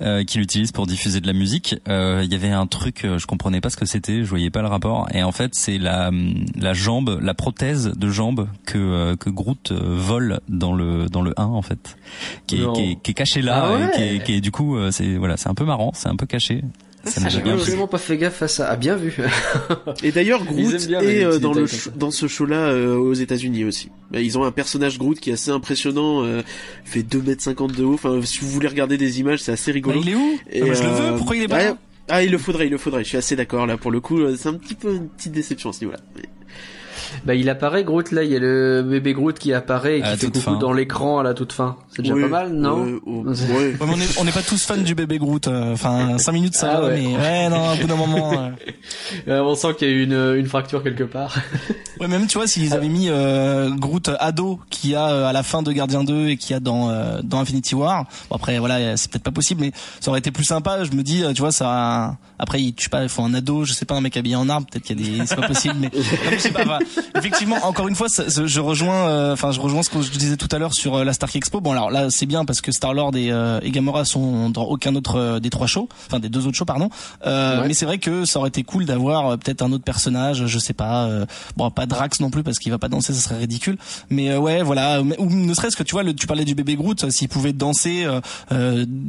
euh, 0.00 0.22
qu'il 0.22 0.40
utilise 0.40 0.70
pour 0.70 0.86
diffuser 0.86 1.20
de 1.20 1.26
la 1.26 1.32
musique, 1.32 1.74
il 1.88 2.28
y 2.30 2.34
avait 2.34 2.50
un 2.50 2.66
truc, 2.66 3.00
je 3.04 3.26
comprenais 3.26 3.60
pas 3.60 3.70
ce 3.70 3.76
que 3.76 3.84
c'était, 3.84 4.22
je 4.22 4.28
voyais 4.28 4.50
pas 4.50 4.62
le 4.62 4.68
rapport 4.68 5.08
et 5.12 5.24
en 5.24 5.32
fait 5.32 5.54
c'est 5.54 5.78
la 5.78 6.12
la 6.56 6.72
jambe, 6.72 7.18
la 7.20 7.34
prothèse 7.34 7.92
de 7.96 8.08
jambe 8.08 8.48
que 8.64 9.16
que 9.16 9.28
Groot 9.28 9.72
vole 9.72 10.40
dans 10.48 10.72
le 10.72 11.08
dans 11.08 11.22
le 11.22 11.34
1 11.36 11.44
en 11.44 11.62
fait, 11.62 11.96
qui 12.46 12.62
est, 12.62 12.72
qui 12.74 12.82
est, 12.82 13.02
qui 13.02 13.10
est 13.10 13.14
caché 13.14 13.42
là, 13.42 13.70
ah 13.72 13.84
et 13.84 13.90
qui 13.90 14.02
est, 14.02 14.24
qui 14.24 14.32
est 14.34 14.40
du 14.40 14.52
coup 14.52 14.78
c'est 14.92 15.16
voilà 15.16 15.36
c'est 15.36 15.48
un 15.48 15.54
peu 15.54 15.64
marrant, 15.64 15.90
c'est 15.94 16.08
un 16.08 16.16
peu 16.16 16.26
caché. 16.26 16.62
Ça 17.04 17.28
J'ai 17.28 17.42
absolument 17.50 17.88
pas 17.88 17.98
fait 17.98 18.16
gaffe 18.16 18.42
à 18.42 18.48
ça. 18.48 18.68
Ah, 18.70 18.76
bien 18.76 18.96
vu. 18.96 19.16
Et 20.04 20.12
d'ailleurs, 20.12 20.44
Groot 20.44 20.72
est 20.72 21.24
euh, 21.24 21.38
dans 21.38 21.52
le 21.52 21.66
dans 21.96 22.12
ce 22.12 22.28
show-là 22.28 22.68
euh, 22.68 22.96
aux 22.96 23.14
États-Unis 23.14 23.64
aussi. 23.64 23.90
Bah, 24.10 24.20
ils 24.20 24.38
ont 24.38 24.44
un 24.44 24.52
personnage 24.52 24.98
Groot 24.98 25.18
qui 25.18 25.30
est 25.30 25.32
assez 25.32 25.50
impressionnant, 25.50 26.24
euh, 26.24 26.42
fait 26.84 27.02
2 27.02 27.20
mètres 27.20 27.42
50 27.42 27.72
de 27.72 27.82
haut. 27.82 27.94
Enfin, 27.94 28.20
si 28.22 28.40
vous 28.40 28.48
voulez 28.48 28.68
regarder 28.68 28.98
des 28.98 29.18
images, 29.18 29.40
c'est 29.40 29.52
assez 29.52 29.72
rigolo. 29.72 30.00
Bah, 30.00 30.06
il 30.06 30.12
est 30.12 30.16
où 30.16 30.38
Et, 30.50 30.74
Je 30.74 30.82
le 30.82 30.90
veux. 30.90 31.16
Pourquoi 31.16 31.36
il 31.36 31.42
est 31.42 31.48
pas 31.48 31.64
là 31.64 31.76
Ah, 32.08 32.22
il 32.22 32.30
le 32.30 32.38
faudrait, 32.38 32.66
il 32.66 32.70
le 32.70 32.78
faudrait. 32.78 33.02
Je 33.02 33.08
suis 33.08 33.18
assez 33.18 33.34
d'accord 33.34 33.66
là. 33.66 33.76
Pour 33.76 33.90
le 33.90 34.00
coup, 34.00 34.20
c'est 34.36 34.48
un 34.48 34.54
petit 34.54 34.74
peu 34.74 34.94
une 34.94 35.08
petite 35.08 35.32
déception 35.32 35.70
à 35.70 35.72
ce 35.72 35.80
niveau-là. 35.80 36.00
Bah 37.24 37.34
il 37.34 37.48
apparaît 37.50 37.84
Groot 37.84 38.10
là, 38.10 38.24
il 38.24 38.30
y 38.30 38.36
a 38.36 38.38
le 38.38 38.82
bébé 38.82 39.12
Groot 39.12 39.38
qui 39.38 39.52
apparaît 39.52 39.98
et 39.98 40.02
qui 40.02 40.16
fait 40.16 40.30
coucou 40.30 40.56
dans 40.56 40.72
l'écran 40.72 41.18
à 41.18 41.22
la 41.22 41.34
toute 41.34 41.52
fin. 41.52 41.76
C'est 41.94 42.02
déjà 42.02 42.14
pas 42.14 42.28
mal, 42.28 42.52
non 42.52 43.00
on 44.18 44.24
n'est 44.24 44.32
pas 44.32 44.42
tous 44.42 44.64
fans 44.64 44.76
du 44.76 44.94
bébé 44.94 45.18
Groot. 45.18 45.46
Euh, 45.48 45.72
enfin, 45.72 46.18
5 46.18 46.32
minutes 46.32 46.54
ça, 46.54 46.74
ah, 46.76 46.84
ouais. 46.84 47.00
mais 47.00 47.16
ouais, 47.16 47.48
non, 47.48 47.70
à 47.70 47.76
bout 47.76 47.86
d'un 47.86 47.96
moment. 47.96 48.32
Euh. 48.32 48.50
Euh, 49.28 49.42
on 49.42 49.54
sent 49.54 49.74
qu'il 49.78 49.88
y 49.88 49.90
a 49.90 49.94
eu 49.94 50.02
une, 50.04 50.36
une 50.38 50.46
fracture 50.46 50.82
quelque 50.82 51.04
part. 51.04 51.36
ouais, 52.00 52.08
même 52.08 52.26
tu 52.26 52.38
vois, 52.38 52.46
s'ils 52.46 52.72
avaient 52.72 52.88
mis 52.88 53.08
Groot 53.78 54.10
ado 54.18 54.60
qui 54.70 54.94
a 54.94 55.28
à 55.28 55.32
la 55.32 55.42
fin 55.42 55.62
de 55.62 55.70
Gardien 55.72 56.02
2 56.02 56.28
et 56.28 56.36
qui 56.36 56.54
a 56.54 56.60
dans 56.60 56.90
dans 57.22 57.40
Infinity 57.40 57.74
War. 57.74 58.04
Bon, 58.30 58.36
après 58.36 58.58
voilà, 58.58 58.96
c'est 58.96 59.10
peut-être 59.10 59.24
pas 59.24 59.30
possible, 59.30 59.60
mais 59.60 59.72
ça 60.00 60.10
aurait 60.10 60.20
été 60.20 60.30
plus 60.30 60.44
sympa. 60.44 60.84
Je 60.84 60.92
me 60.92 61.02
dis, 61.02 61.22
tu 61.34 61.42
vois, 61.42 61.52
ça. 61.52 62.16
Après, 62.38 62.58
je 62.58 62.82
sais 62.82 62.88
pas, 62.88 63.02
il 63.02 63.08
faut 63.08 63.22
un 63.22 63.34
ado, 63.34 63.64
je 63.64 63.72
sais 63.72 63.84
pas, 63.84 63.94
un 63.94 64.00
mec 64.00 64.16
habillé 64.16 64.36
en 64.36 64.48
arbre, 64.48 64.66
peut-être 64.70 64.84
qu'il 64.84 65.00
y 65.00 65.14
a 65.14 65.18
des, 65.18 65.26
c'est 65.26 65.36
pas 65.36 65.46
possible, 65.46 65.76
mais 65.78 65.90
je 65.94 66.38
sais 66.38 66.50
pas. 66.50 66.78
effectivement, 67.16 67.56
encore 67.62 67.88
une 67.88 67.94
fois, 67.94 68.08
je 68.08 68.60
rejoins, 68.60 69.32
enfin, 69.32 69.52
je 69.52 69.60
rejoins 69.60 69.82
ce 69.82 69.90
que 69.90 70.00
je 70.00 70.10
disais 70.10 70.36
tout 70.36 70.48
à 70.50 70.58
l'heure 70.58 70.74
sur 70.74 71.04
la 71.04 71.12
Stark 71.12 71.34
Expo. 71.36 71.60
Bon, 71.60 71.72
alors 71.72 71.81
là, 71.90 72.08
c'est 72.10 72.26
bien 72.26 72.44
parce 72.44 72.60
que 72.60 72.72
Star 72.72 72.94
Lord 72.94 73.16
et, 73.16 73.28
et 73.62 73.70
Gamora 73.70 74.04
sont 74.04 74.50
dans 74.50 74.64
aucun 74.64 74.94
autre 74.94 75.38
des 75.38 75.50
trois 75.50 75.66
shows, 75.66 75.88
enfin 76.06 76.20
des 76.20 76.28
deux 76.28 76.46
autres 76.46 76.56
shows, 76.56 76.64
pardon. 76.64 76.90
Euh, 77.26 77.64
Mais 77.66 77.74
c'est 77.74 77.86
vrai 77.86 77.98
que 77.98 78.24
ça 78.24 78.38
aurait 78.38 78.48
été 78.48 78.62
cool 78.62 78.84
d'avoir 78.84 79.26
euh, 79.26 79.36
peut-être 79.36 79.62
un 79.62 79.72
autre 79.72 79.84
personnage, 79.84 80.46
je 80.46 80.58
sais 80.58 80.72
pas, 80.72 81.06
euh, 81.06 81.26
bon 81.56 81.70
pas 81.70 81.86
Drax 81.86 82.20
non 82.20 82.30
plus 82.30 82.42
parce 82.42 82.58
qu'il 82.58 82.70
va 82.72 82.78
pas 82.78 82.88
danser, 82.88 83.12
ça 83.12 83.20
serait 83.20 83.38
ridicule. 83.38 83.78
Mais 84.10 84.30
euh, 84.30 84.38
ouais, 84.38 84.62
voilà, 84.62 85.00
ou 85.00 85.30
ne 85.30 85.54
serait-ce 85.54 85.76
que 85.76 85.82
tu 85.82 85.92
vois, 85.92 86.02
le, 86.02 86.14
tu 86.14 86.26
parlais 86.26 86.44
du 86.44 86.54
bébé 86.54 86.76
Groot, 86.76 87.10
s'ils 87.10 87.28
pouvaient 87.28 87.52
danser 87.52 88.06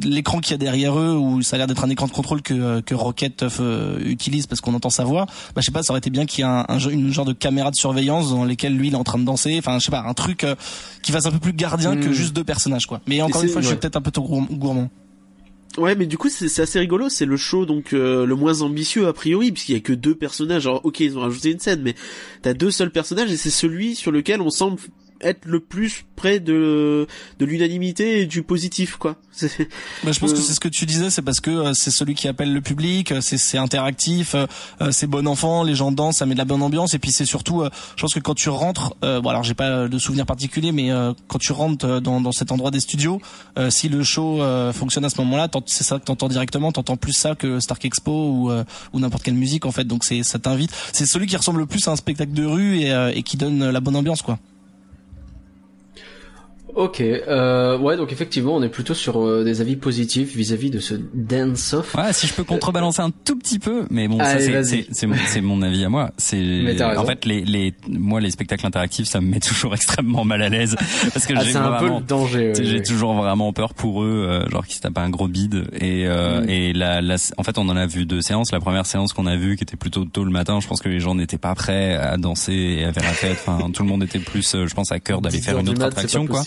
l'écran 0.02 0.40
qu'il 0.40 0.52
y 0.52 0.54
a 0.54 0.58
derrière 0.58 0.98
eux, 0.98 1.16
où 1.16 1.42
ça 1.42 1.56
a 1.56 1.58
l'air 1.58 1.66
d'être 1.66 1.84
un 1.84 1.90
écran 1.90 2.06
de 2.06 2.12
contrôle 2.12 2.42
que 2.42 2.80
que 2.80 2.94
Rocket 2.94 3.44
utilise 4.04 4.46
parce 4.46 4.60
qu'on 4.60 4.74
entend 4.74 4.90
sa 4.90 5.04
voix. 5.04 5.26
Bah 5.54 5.60
je 5.60 5.62
sais 5.62 5.72
pas, 5.72 5.82
ça 5.82 5.92
aurait 5.92 5.98
été 5.98 6.10
bien 6.10 6.26
qu'il 6.26 6.44
y 6.44 6.46
ait 6.46 6.50
un, 6.50 6.64
un, 6.68 6.78
une 6.78 7.12
genre 7.12 7.24
de 7.24 7.32
caméra 7.32 7.70
de 7.70 7.76
surveillance 7.76 8.30
dans 8.30 8.44
lesquelles 8.44 8.76
lui 8.76 8.88
il 8.88 8.94
est 8.94 8.96
en 8.96 9.04
train 9.04 9.18
de 9.18 9.24
danser. 9.24 9.56
Enfin 9.58 9.78
je 9.78 9.84
sais 9.84 9.90
pas, 9.90 10.04
un 10.06 10.14
truc 10.14 10.46
qui 11.02 11.12
fasse 11.12 11.26
un 11.26 11.30
peu 11.30 11.38
plus 11.38 11.52
gardien 11.52 11.96
que 11.96 12.08
hmm. 12.08 12.12
juste 12.12 12.34
deux 12.34 12.44
personnages 12.64 12.86
quoi. 12.86 13.00
Mais 13.06 13.20
encore 13.22 13.42
une 13.42 13.48
fois, 13.48 13.60
je 13.60 13.68
suis 13.68 13.76
peut-être 13.76 13.96
un 13.96 14.02
peu 14.02 14.10
trop 14.10 14.42
gourmand. 14.50 14.90
Ouais, 15.76 15.96
mais 15.96 16.06
du 16.06 16.16
coup 16.16 16.28
c'est 16.28 16.62
assez 16.62 16.78
rigolo. 16.78 17.08
C'est 17.08 17.26
le 17.26 17.36
show 17.36 17.66
donc 17.66 17.92
euh, 17.92 18.24
le 18.24 18.34
moins 18.36 18.62
ambitieux 18.62 19.08
a 19.08 19.12
priori, 19.12 19.50
puisqu'il 19.50 19.72
y 19.72 19.76
a 19.76 19.80
que 19.80 19.92
deux 19.92 20.14
personnages. 20.14 20.66
Alors 20.66 20.80
ok, 20.84 21.00
ils 21.00 21.18
ont 21.18 21.22
rajouté 21.22 21.50
une 21.50 21.58
scène, 21.58 21.82
mais 21.82 21.94
t'as 22.42 22.54
deux 22.54 22.70
seuls 22.70 22.92
personnages 22.92 23.30
et 23.32 23.36
c'est 23.36 23.50
celui 23.50 23.96
sur 23.96 24.12
lequel 24.12 24.40
on 24.40 24.50
semble 24.50 24.78
être 25.24 25.46
le 25.46 25.60
plus 25.60 26.04
près 26.16 26.38
de 26.38 27.06
de 27.38 27.44
l'unanimité 27.44 28.20
et 28.20 28.26
du 28.26 28.42
positif 28.42 28.96
quoi. 28.96 29.16
Bah, 30.04 30.12
je 30.12 30.20
pense 30.20 30.32
que 30.32 30.38
euh, 30.38 30.40
c'est 30.40 30.52
ce 30.52 30.60
que 30.60 30.68
tu 30.68 30.86
disais, 30.86 31.10
c'est 31.10 31.22
parce 31.22 31.40
que 31.40 31.50
euh, 31.50 31.72
c'est 31.74 31.90
celui 31.90 32.14
qui 32.14 32.28
appelle 32.28 32.52
le 32.52 32.60
public, 32.60 33.10
euh, 33.10 33.20
c'est 33.20 33.38
c'est 33.38 33.58
interactif, 33.58 34.36
c'est 34.90 35.06
bon 35.06 35.26
enfant, 35.26 35.62
les 35.62 35.74
gens 35.74 35.92
dansent, 35.92 36.18
ça 36.18 36.26
met 36.26 36.34
de 36.34 36.38
la 36.38 36.44
bonne 36.44 36.62
ambiance 36.62 36.94
et 36.94 36.98
puis 36.98 37.10
c'est 37.10 37.24
surtout 37.24 37.64
je 37.96 38.00
pense 38.00 38.14
que 38.14 38.20
quand 38.20 38.34
tu 38.34 38.48
rentres 38.48 38.94
bon 39.00 39.28
alors 39.28 39.42
j'ai 39.42 39.54
pas 39.54 39.88
de 39.88 39.98
souvenir 39.98 40.26
particulier 40.26 40.72
mais 40.72 40.90
quand 41.28 41.38
tu 41.38 41.52
rentres 41.52 42.00
dans 42.00 42.20
dans 42.20 42.32
cet 42.32 42.52
endroit 42.52 42.70
des 42.70 42.80
studios, 42.80 43.20
si 43.70 43.88
le 43.88 44.02
show 44.02 44.40
fonctionne 44.72 45.04
à 45.04 45.10
ce 45.10 45.20
moment-là, 45.22 45.48
c'est 45.66 45.84
ça 45.84 45.98
que 45.98 46.04
t'entends 46.04 46.28
directement, 46.28 46.72
t'entends 46.72 46.96
plus 46.96 47.12
ça 47.12 47.34
que 47.34 47.60
Stark 47.60 47.84
Expo 47.84 48.12
ou 48.12 48.52
ou 48.92 49.00
n'importe 49.00 49.22
quelle 49.22 49.34
musique 49.34 49.64
en 49.66 49.72
fait. 49.72 49.84
Donc 49.84 50.04
c'est 50.04 50.22
ça 50.22 50.38
t'invite, 50.38 50.70
c'est 50.92 51.06
celui 51.06 51.26
qui 51.26 51.36
ressemble 51.36 51.60
le 51.60 51.66
plus 51.66 51.86
à 51.88 51.92
un 51.92 51.96
spectacle 51.96 52.32
de 52.32 52.44
rue 52.44 52.78
et, 52.78 52.92
et 53.14 53.22
qui 53.22 53.36
donne 53.36 53.70
la 53.70 53.80
bonne 53.80 53.96
ambiance 53.96 54.22
quoi. 54.22 54.38
Ok, 56.74 57.00
euh, 57.00 57.78
ouais, 57.78 57.96
donc 57.96 58.10
effectivement, 58.10 58.56
on 58.56 58.62
est 58.62 58.68
plutôt 58.68 58.94
sur 58.94 59.24
euh, 59.24 59.44
des 59.44 59.60
avis 59.60 59.76
positifs 59.76 60.34
vis-à-vis 60.34 60.70
de 60.70 60.80
ce 60.80 60.94
dance-off. 61.14 61.94
Ouais, 61.94 62.12
si 62.12 62.26
je 62.26 62.34
peux 62.34 62.42
contrebalancer 62.42 63.00
un 63.00 63.10
tout 63.10 63.38
petit 63.38 63.60
peu, 63.60 63.84
mais 63.90 64.08
bon, 64.08 64.18
ça 64.18 64.38
c'est 64.38 65.06
mon, 65.06 65.14
mon 65.42 65.62
avis 65.62 65.84
à 65.84 65.88
moi. 65.88 66.10
C'est 66.18 66.82
en 66.82 67.04
fait 67.04 67.24
les 67.26 67.44
les 67.44 67.74
moi 67.88 68.20
les 68.20 68.30
spectacles 68.30 68.66
interactifs, 68.66 69.06
ça 69.06 69.20
me 69.20 69.28
met 69.28 69.40
toujours 69.54 69.74
extrêmement 69.74 70.24
mal 70.24 70.42
à 70.42 70.48
l'aise 70.48 70.76
parce 71.12 71.26
que 71.26 71.34
ah, 71.36 71.44
j'ai 71.44 71.54
un 71.54 71.78
peu 71.78 71.88
le 71.88 72.00
danger. 72.00 72.52
j'ai 72.60 72.82
toujours 72.82 73.14
vraiment 73.14 73.52
peur 73.52 73.74
pour 73.74 74.02
eux, 74.02 74.26
euh, 74.28 74.48
genre 74.50 74.66
qu'ils 74.66 74.76
se 74.76 74.80
tapent 74.80 74.98
un 74.98 75.10
gros 75.10 75.28
bide 75.28 75.66
et 75.74 76.06
euh, 76.08 76.40
mm. 76.40 76.48
et 76.48 76.72
la, 76.72 77.00
la 77.00 77.16
en 77.36 77.44
fait 77.44 77.56
on 77.56 77.68
en 77.68 77.76
a 77.76 77.86
vu 77.86 78.04
deux 78.04 78.20
séances. 78.20 78.50
La 78.50 78.60
première 78.60 78.86
séance 78.86 79.12
qu'on 79.12 79.26
a 79.26 79.36
vue 79.36 79.56
qui 79.56 79.62
était 79.62 79.76
plutôt 79.76 80.04
tôt 80.04 80.24
le 80.24 80.32
matin, 80.32 80.58
je 80.60 80.66
pense 80.66 80.80
que 80.80 80.88
les 80.88 80.98
gens 80.98 81.14
n'étaient 81.14 81.38
pas 81.38 81.54
prêts 81.54 81.94
à 81.94 82.16
danser 82.16 82.52
et 82.52 82.84
à 82.84 82.92
faire 82.92 83.04
la 83.04 83.10
fête. 83.10 83.38
Enfin, 83.46 83.70
tout 83.70 83.84
le 83.84 83.88
monde 83.88 84.02
était 84.02 84.18
plus, 84.18 84.56
je 84.66 84.74
pense, 84.74 84.90
à 84.90 84.98
cœur 84.98 85.20
d'aller 85.20 85.40
faire 85.40 85.58
une 85.58 85.68
autre 85.68 85.82
attraction 85.82 86.26
quoi. 86.26 86.42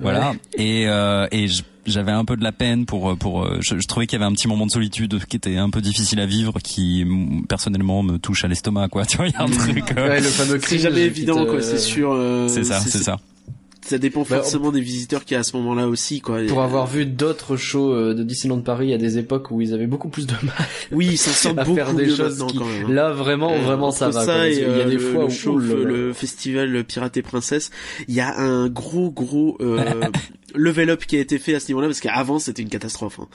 Voilà. 0.00 0.34
Et, 0.56 0.86
euh, 0.86 1.26
et 1.30 1.46
j'avais 1.86 2.12
un 2.12 2.24
peu 2.24 2.36
de 2.36 2.42
la 2.44 2.52
peine 2.52 2.86
pour 2.86 3.16
pour 3.18 3.46
je, 3.60 3.74
trouvais 3.86 4.06
qu'il 4.06 4.18
y 4.18 4.22
avait 4.22 4.30
un 4.30 4.34
petit 4.34 4.48
moment 4.48 4.66
de 4.66 4.70
solitude 4.70 5.24
qui 5.26 5.36
était 5.36 5.56
un 5.56 5.70
peu 5.70 5.80
difficile 5.80 6.20
à 6.20 6.26
vivre 6.26 6.54
qui 6.62 7.06
personnellement 7.48 8.02
me 8.02 8.18
touche 8.18 8.44
à 8.44 8.48
l'estomac 8.48 8.88
quoi 8.88 9.04
tu 9.06 9.18
vois 9.18 9.28
il 9.28 9.32
y 9.32 9.36
a 9.36 9.42
un 9.42 9.48
mmh. 9.48 9.56
truc 9.56 9.84
euh, 9.96 10.08
ouais, 10.08 10.20
le 10.20 10.28
fameux 10.28 10.58
cri 10.58 10.78
jamais 10.78 11.02
évident 11.02 11.44
quoi 11.44 11.60
c'est 11.60 11.78
sûr 11.78 12.12
euh, 12.12 12.48
c'est 12.48 12.64
ça 12.64 12.80
c'est 12.80 13.02
ça 13.02 13.18
ça 13.84 13.98
dépend 13.98 14.22
bah, 14.22 14.36
forcément 14.36 14.72
des 14.72 14.80
visiteurs 14.80 15.24
qu'il 15.24 15.34
y 15.34 15.36
a 15.36 15.40
à 15.40 15.42
ce 15.42 15.56
moment-là 15.56 15.88
aussi 15.88 16.20
quoi. 16.20 16.40
Pour 16.48 16.62
avoir 16.62 16.86
vu 16.86 17.04
d'autres 17.04 17.56
shows 17.56 17.92
euh, 17.92 18.14
de 18.14 18.22
Disneyland 18.22 18.60
Paris 18.60 18.94
à 18.94 18.98
des 18.98 19.18
époques 19.18 19.50
où 19.50 19.60
ils 19.60 19.74
avaient 19.74 19.86
beaucoup 19.86 20.08
plus 20.08 20.26
de 20.26 20.32
mal. 20.42 20.54
Oui, 20.92 21.16
ça 21.16 21.30
sent 21.30 21.54
beaucoup 21.54 21.74
faire 21.74 21.92
des 21.92 22.08
choses 22.08 22.38
quand 22.38 22.64
même. 22.64 22.86
Hein. 22.86 22.92
Là 22.92 23.12
vraiment 23.12 23.52
euh, 23.52 23.58
vraiment 23.58 23.90
ça 23.90 24.08
va. 24.08 24.24
Ça 24.24 24.48
il 24.48 24.58
y 24.58 24.64
a 24.64 24.84
des 24.84 24.98
fois 24.98 25.22
le, 25.22 25.26
où 25.26 25.30
show, 25.30 25.58
le, 25.58 26.12
festival 26.12 26.84
Pirate 26.84 27.16
et 27.18 27.22
Princesse, 27.22 27.70
il 28.08 28.14
y 28.14 28.20
a 28.20 28.36
un 28.38 28.68
gros 28.68 29.10
gros 29.10 29.56
euh, 29.60 30.00
level 30.54 30.90
up 30.90 31.04
qui 31.04 31.16
a 31.16 31.20
été 31.20 31.38
fait 31.38 31.54
à 31.54 31.60
ce 31.60 31.68
niveau-là 31.68 31.88
parce 31.88 32.00
qu'avant 32.00 32.38
c'était 32.38 32.62
une 32.62 32.70
catastrophe. 32.70 33.20
Hein. 33.20 33.28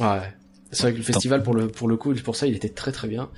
Ouais. 0.00 0.32
C'est 0.72 0.84
vrai 0.84 0.92
que 0.92 0.98
le 0.98 1.04
festival 1.04 1.42
pour 1.42 1.54
le 1.54 1.68
pour 1.68 1.86
le 1.86 1.98
coup 1.98 2.14
pour 2.24 2.34
ça 2.34 2.46
il 2.46 2.56
était 2.56 2.70
très 2.70 2.92
très 2.92 3.06
bien. 3.06 3.28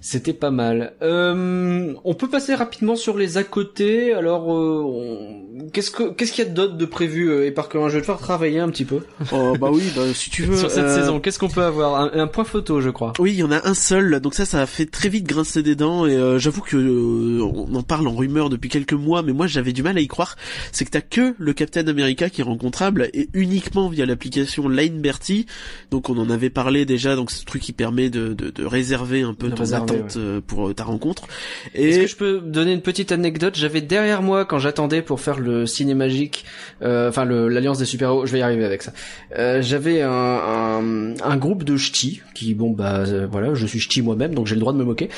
C'était 0.00 0.32
pas 0.32 0.50
mal. 0.50 0.94
Euh, 1.02 1.94
on 2.04 2.14
peut 2.14 2.28
passer 2.28 2.54
rapidement 2.54 2.96
sur 2.96 3.16
les 3.16 3.36
à 3.36 3.44
côté. 3.44 4.12
Alors 4.12 4.52
euh, 4.52 5.68
qu'est-ce 5.72 5.92
que 5.92 6.12
qu'est-ce 6.12 6.32
qu'il 6.32 6.44
y 6.44 6.48
a 6.48 6.50
d'autre 6.50 6.76
de 6.76 6.84
prévu 6.84 7.30
euh, 7.30 7.46
et 7.46 7.52
par 7.52 7.68
je 7.72 7.94
vais 7.94 8.00
te 8.00 8.06
faire 8.06 8.18
travailler 8.18 8.58
un 8.58 8.68
petit 8.70 8.84
peu. 8.84 9.00
Oh 9.32 9.54
bah 9.58 9.70
oui 9.72 9.84
bah, 9.94 10.02
si 10.12 10.30
tu 10.30 10.42
veux 10.46 10.56
sur 10.56 10.68
cette 10.68 10.84
euh, 10.84 11.00
saison 11.00 11.20
qu'est-ce 11.20 11.38
qu'on 11.38 11.48
peut 11.48 11.62
avoir? 11.62 12.12
Un, 12.12 12.26
point 12.26 12.44
photo 12.44 12.80
je 12.80 12.90
crois. 12.90 13.12
Oui 13.20 13.32
il 13.32 13.38
y 13.38 13.44
en 13.44 13.52
a 13.52 13.68
un 13.68 13.74
seul 13.74 14.18
donc 14.20 14.34
ça 14.34 14.44
ça 14.44 14.60
a 14.60 14.66
fait 14.66 14.86
très 14.86 15.08
vite 15.08 15.26
grincer 15.26 15.62
des 15.62 15.76
dents 15.76 16.06
et 16.06 16.38
j'avoue 16.38 16.62
que 16.62 17.40
on 17.40 17.72
en 17.74 17.82
parle 17.84 18.08
en 18.08 18.16
rumeur 18.16 18.50
depuis 18.50 18.68
quelques 18.68 18.94
mois 18.94 19.22
mais 19.22 19.32
moi 19.32 19.46
j'avais 19.46 19.72
du 19.72 19.84
mal 19.84 19.96
à 19.96 20.00
y 20.00 20.08
croire. 20.08 20.36
C'est 20.72 20.84
que 20.84 20.90
t'as 20.90 21.00
que 21.00 21.36
le 21.38 21.52
Captain 21.52 21.86
America 21.86 22.30
qui 22.30 22.40
est 22.40 22.44
rencontrable 22.44 23.10
et 23.14 23.28
uniquement 23.32 23.88
via 23.88 24.06
l'application 24.06 24.68
Line 24.68 25.00
Bertie 25.00 25.46
donc 25.92 26.10
on 26.10 26.18
en 26.18 26.30
avait 26.30 26.50
parlé 26.50 26.79
déjà, 26.84 27.16
donc 27.16 27.30
ce 27.30 27.44
truc 27.44 27.62
qui 27.62 27.72
permet 27.72 28.10
de, 28.10 28.32
de, 28.34 28.50
de 28.50 28.64
réserver 28.64 29.22
un 29.22 29.34
peu 29.34 29.50
ton 29.50 29.72
attente 29.72 30.16
euh, 30.16 30.40
pour 30.46 30.68
euh, 30.68 30.74
ta 30.74 30.84
rencontre. 30.84 31.26
Et 31.74 31.88
est-ce 31.88 32.00
que 32.00 32.06
je 32.06 32.16
peux 32.16 32.40
donner 32.40 32.72
une 32.72 32.82
petite 32.82 33.12
anecdote? 33.12 33.54
J'avais 33.56 33.80
derrière 33.80 34.22
moi 34.22 34.44
quand 34.44 34.58
j'attendais 34.58 35.02
pour 35.02 35.20
faire 35.20 35.38
le 35.38 35.66
ciné 35.66 35.94
magique, 35.94 36.44
euh, 36.82 37.08
enfin 37.08 37.24
l'alliance 37.24 37.78
des 37.78 37.84
super 37.84 38.08
héros, 38.08 38.26
je 38.26 38.32
vais 38.32 38.38
y 38.38 38.42
arriver 38.42 38.64
avec 38.64 38.82
ça. 38.82 38.92
Euh, 39.36 39.62
J'avais 39.62 40.02
un, 40.02 40.10
un, 40.10 41.14
un, 41.20 41.36
groupe 41.36 41.64
de 41.64 41.76
ch'tis 41.76 42.20
qui, 42.34 42.54
bon 42.54 42.70
bah 42.70 43.04
voilà, 43.30 43.54
je 43.54 43.66
suis 43.66 43.80
ch'ti 43.80 44.02
moi-même, 44.02 44.34
donc 44.34 44.46
j'ai 44.46 44.54
le 44.54 44.60
droit 44.60 44.72
de 44.72 44.78
me 44.78 44.84
moquer, 44.84 45.08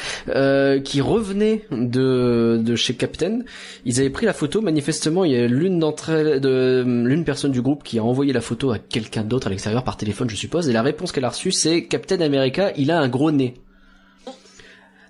qui 0.85 1.01
revenait 1.01 1.65
de 1.71 2.61
de 2.63 2.77
chez 2.77 2.95
Captain. 2.95 3.41
Ils 3.85 4.01
avaient 4.01 4.11
pris 4.11 4.27
la 4.27 4.33
photo. 4.33 4.61
Manifestement, 4.61 5.25
il 5.25 5.33
y 5.33 5.37
a 5.37 5.47
l'une 5.47 5.79
d'entre 5.79 6.11
elles, 6.11 6.41
de 6.41 6.85
l'une 6.87 7.25
personne 7.25 7.53
du 7.53 7.63
groupe 7.63 7.83
qui 7.83 7.99
a 7.99 8.05
envoyé 8.05 8.33
la 8.33 8.41
photo 8.41 8.71
à 8.71 8.79
quelqu'un 8.79 9.23
d'autre 9.23 9.47
à 9.47 9.51
l'extérieur 9.51 9.85
par 9.85 9.97
téléphone, 9.97 10.29
je 10.29 10.37
suppose. 10.37 10.69
Et 10.69 10.73
la 10.73 10.83
réponse 10.83 11.13
qu'elle 11.13 11.25
a 11.25 11.29
reçue, 11.29 11.52
c'est 11.53 11.85
Captain 11.85 12.21
America, 12.21 12.73
il 12.77 12.91
a 12.91 12.99
un 12.99 13.09
gros 13.09 13.31
nez. 13.31 13.55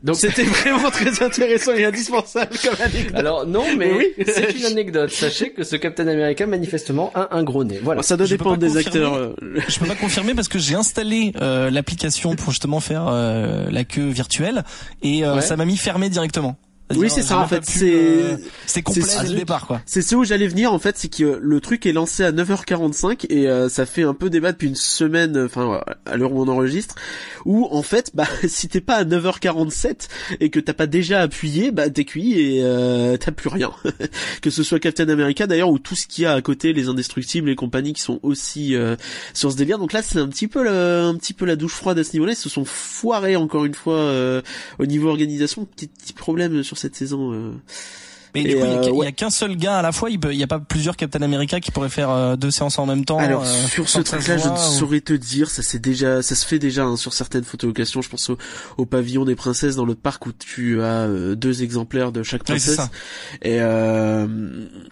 Donc 0.03 0.17
c'était 0.17 0.43
vraiment 0.43 0.91
très 0.91 1.23
intéressant 1.23 1.73
et 1.75 1.85
indispensable 1.85 2.57
comme 2.63 2.75
anecdote. 2.81 3.17
Alors 3.17 3.47
non, 3.47 3.65
mais 3.77 3.93
oui. 3.93 4.07
c'est 4.27 4.51
une 4.59 4.65
anecdote. 4.65 5.11
Sachez 5.11 5.51
que 5.51 5.63
ce 5.63 5.77
Captain 5.77 6.09
America 6.09 6.47
manifestement 6.47 7.13
a 7.15 7.37
un 7.37 7.45
gros 7.45 7.65
nez. 7.65 7.79
Voilà. 7.83 8.03
ça 8.03 8.17
doit 8.17 8.27
dépendre 8.27 8.57
des 8.57 8.77
acteurs. 8.77 9.15
Euh, 9.15 9.35
je 9.69 9.79
peux 9.79 9.87
pas 9.87 9.95
confirmer 9.95 10.35
parce 10.35 10.49
que 10.49 10.59
j'ai 10.59 10.75
installé 10.75 11.33
euh, 11.41 11.71
l'application 11.71 12.35
pour 12.35 12.51
justement 12.51 12.81
faire 12.81 13.07
euh, 13.09 13.67
la 13.71 13.85
queue 13.85 14.09
virtuelle 14.09 14.65
et 15.03 15.23
ça 15.41 15.57
m'a 15.57 15.65
mis 15.65 15.77
fermé 15.77 16.09
directement. 16.09 16.57
Oui, 16.97 17.11
c'est 17.11 17.23
ça 17.23 17.39
en 17.39 17.47
fait. 17.47 17.65
C'est 17.65 17.95
euh, 17.95 18.37
c'est 18.67 18.83
complet 18.83 19.03
dès 19.23 19.29
le 19.29 19.37
départ 19.37 19.67
quoi. 19.67 19.81
C'est 19.87 20.03
ce 20.03 20.15
où 20.15 20.25
j'allais 20.25 20.47
venir 20.47 20.73
en 20.73 20.79
fait, 20.79 20.97
c'est 20.99 21.09
que 21.09 21.39
le 21.41 21.61
truc 21.61 21.87
est 21.87 21.93
lancé 21.93 22.25
à 22.25 22.33
9h45 22.33 23.27
et 23.29 23.49
euh, 23.49 23.69
ça 23.69 23.87
fait 23.87 24.03
un 24.03 24.15
peu 24.15 24.31
débat 24.31 24.53
depuis 24.53 24.69
une 24.69 24.75
semaine, 24.75 25.39
enfin 25.39 25.81
à 26.07 26.17
l'heure 26.17 26.33
où 26.33 26.43
on 26.43 26.49
enregistre, 26.49 26.95
où 27.45 27.67
en 27.71 27.83
fait, 27.83 28.11
bah 28.15 28.27
si 28.49 28.69
t'es 28.69 28.81
pas 28.81 28.97
à 28.97 29.05
9h47 29.05 30.09
et 30.41 30.51
que 30.51 30.61
t'as 30.61 30.75
pas 30.75 30.87
déjà 30.87 31.21
appuyé, 31.21 31.71
bah 31.71 31.89
t'es 31.91 32.05
cuit 32.05 32.39
et 32.39 32.61
euh, 32.63 33.17
t'as 33.17 33.33
plus 33.33 33.49
rien. 33.49 33.71
que 34.43 34.51
ce 34.51 34.63
soit 34.63 34.79
Captain 34.79 35.09
America 35.09 35.47
d'ailleurs 35.47 35.71
ou 35.71 35.79
tout 35.79 35.97
ce 35.97 36.07
qu'il 36.07 36.25
y 36.25 36.27
a 36.27 36.33
à 36.33 36.43
côté, 36.43 36.73
les 36.73 36.89
indestructibles, 36.89 37.49
les 37.49 37.57
compagnies 37.57 37.93
qui 37.93 38.03
sont 38.03 38.21
aussi 38.23 38.75
sur 39.35 39.53
ce 39.53 39.57
délire. 39.57 39.79
Donc 39.79 39.93
là, 39.93 40.03
c'est 40.03 40.19
un 40.19 40.29
petit 40.29 40.49
peu 40.49 40.69
un 40.69 41.15
petit 41.17 41.33
peu 41.33 41.45
la 41.47 41.57
douche 41.57 41.75
froide 41.75 41.99
à 41.99 42.05
ce 42.05 42.13
niveau-là. 42.13 42.33
Ils 42.33 42.37
se 42.37 42.49
sont 42.49 42.65
foirés 42.65 43.37
encore 43.37 43.65
une 43.65 43.75
fois 43.75 44.13
au 44.79 44.87
niveau 44.87 45.09
organisation. 45.09 45.65
Petit, 45.65 45.89
petit 45.89 46.13
problème 46.13 46.63
sur 46.63 46.72
cette 46.77 46.97
saison. 46.97 47.55
Euh, 48.37 48.41
Mais 48.43 48.45
du 48.45 48.57
coup, 48.57 49.03
il 49.03 49.05
y 49.05 49.09
a, 49.09 49.13
qu'un 49.13 49.31
seul 49.31 49.57
gars 49.57 49.79
à 49.79 49.83
la 49.83 49.93
fois. 49.93 50.11
Il 50.11 50.19
peut, 50.19 50.33
il 50.33 50.39
y 50.39 50.43
a 50.43 50.47
pas 50.47 50.59
plusieurs 50.59 50.97
Captain 50.97 51.23
America 51.23 51.61
qui 51.61 51.71
pourraient 51.71 51.89
faire 51.89 52.37
deux 52.37 52.51
séances 52.51 52.79
en 52.79 52.87
même 52.87 53.05
temps. 53.05 53.19
Alors 53.19 53.47
sur 53.47 53.89
ce 53.89 54.01
truc-là, 54.01 54.39
je 54.39 54.49
ne 54.49 54.57
saurais 54.57 55.01
te 55.01 55.13
dire. 55.13 55.51
Ça 55.51 55.63
c'est 55.63 55.81
déjà, 55.81 56.23
ça 56.23 56.35
se 56.35 56.47
fait 56.47 56.59
déjà 56.59 56.85
hein, 56.85 56.97
sur 56.97 57.15
certaines 57.15 57.45
photolocations. 57.45 58.03
Je 58.03 58.09
pense 58.09 58.31
au, 58.31 58.39
au, 58.79 58.87
pavillon 58.87 59.25
des 59.25 59.35
princesses 59.35 59.77
dans 59.77 59.85
le 59.85 59.95
parc 59.95 60.27
où 60.27 60.33
tu 60.33 60.83
as 60.83 61.09
deux 61.35 61.63
exemplaires 61.63 62.13
de 62.13 62.23
chaque 62.23 62.45
princesse. 62.45 62.81
et 63.43 63.59
euh, 63.61 64.27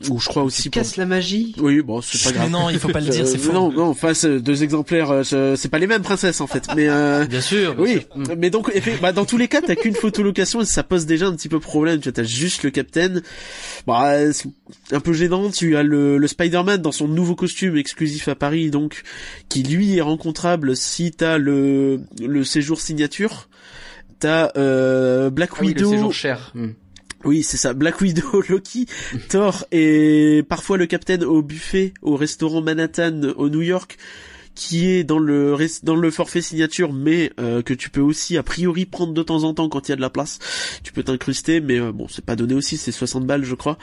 où 0.08 0.18
je 0.18 0.28
crois 0.28 0.42
aussi. 0.42 0.62
Tu 0.62 0.70
casse 0.70 0.96
la 0.96 1.06
magie. 1.06 1.54
Oui, 1.58 1.80
bon, 1.82 2.00
c'est 2.00 2.22
pas 2.22 2.32
grave. 2.32 2.50
Mais 2.50 2.58
non, 2.58 2.70
il 2.70 2.78
faut 2.78 2.88
pas 2.88 3.00
le 3.00 3.06
dire, 3.10 3.26
c'est 3.26 3.38
faux. 3.38 3.52
Non, 3.52 3.72
non, 3.72 3.94
face 3.94 4.24
deux 4.24 4.62
exemplaires, 4.62 5.22
c'est 5.24 5.68
pas 5.68 5.78
les 5.78 5.86
mêmes 5.86 6.02
princesses 6.02 6.40
en 6.40 6.46
fait. 6.46 6.68
Mais 6.76 6.88
euh, 6.88 7.26
bien 7.26 7.40
sûr. 7.40 7.74
oui, 7.78 8.00
mais 8.36 8.50
donc, 8.50 8.72
bah, 9.00 9.12
dans 9.12 9.24
tous 9.24 9.36
les 9.36 9.48
cas, 9.48 9.60
t'as 9.60 9.74
qu'une 9.74 9.94
photolocation 9.94 10.60
et 10.60 10.64
ça 10.64 10.82
pose 10.82 11.06
déjà 11.06 11.26
un 11.26 11.34
petit 11.34 11.48
peu 11.48 11.60
problème. 11.60 12.00
Tu 12.00 12.10
as 12.14 12.22
juste 12.22 12.62
le 12.62 12.70
Captain. 12.70 13.20
Bah, 13.86 14.14
un 14.92 15.00
peu 15.00 15.12
gênant. 15.12 15.50
Tu 15.50 15.76
as 15.76 15.82
le, 15.82 16.18
le 16.18 16.26
Spider-Man 16.26 16.82
dans 16.82 16.92
son 16.92 17.08
nouveau 17.08 17.34
costume 17.34 17.76
exclusif 17.76 18.28
à 18.28 18.34
Paris, 18.34 18.70
donc 18.70 19.02
qui 19.48 19.62
lui 19.62 19.96
est 19.96 20.02
rencontrable 20.02 20.76
si 20.76 21.10
t'as 21.10 21.38
le 21.38 22.00
le 22.20 22.44
séjour 22.44 22.80
signature. 22.80 23.48
T'as 24.18 24.50
euh, 24.56 25.30
Black 25.30 25.50
ah 25.56 25.62
Widow. 25.62 25.84
Oui, 25.86 25.90
le 25.90 25.96
séjour 25.96 26.12
cher. 26.12 26.52
Hmm. 26.54 26.70
Oui, 27.24 27.42
c'est 27.42 27.56
ça. 27.56 27.74
Black 27.74 28.00
Widow, 28.00 28.42
Loki, 28.48 28.86
Thor 29.28 29.64
et 29.72 30.42
parfois 30.48 30.76
le 30.76 30.86
Captain 30.86 31.20
au 31.22 31.42
buffet 31.42 31.92
au 32.02 32.16
restaurant 32.16 32.62
Manhattan 32.62 33.22
au 33.36 33.48
New 33.48 33.62
York 33.62 33.98
qui 34.54 34.86
est 34.88 35.04
dans 35.04 35.18
le 35.18 35.56
dans 35.82 35.94
le 35.94 36.10
forfait 36.10 36.42
signature, 36.42 36.92
mais 36.92 37.32
euh, 37.38 37.62
que 37.62 37.74
tu 37.74 37.90
peux 37.90 38.00
aussi 38.00 38.36
a 38.36 38.42
priori 38.42 38.84
prendre 38.84 39.12
de 39.12 39.22
temps 39.22 39.44
en 39.44 39.54
temps 39.54 39.68
quand 39.68 39.88
il 39.88 39.92
y 39.92 39.94
a 39.94 39.96
de 39.96 40.00
la 40.00 40.10
place. 40.10 40.38
Tu 40.82 40.92
peux 40.92 41.02
t'incruster, 41.02 41.60
mais 41.60 41.78
euh, 41.78 41.92
bon, 41.92 42.06
c'est 42.08 42.24
pas 42.24 42.36
donné 42.36 42.54
aussi, 42.54 42.76
c'est 42.76 42.92
60 42.92 43.26
balles, 43.26 43.44
je 43.44 43.54
crois. 43.54 43.78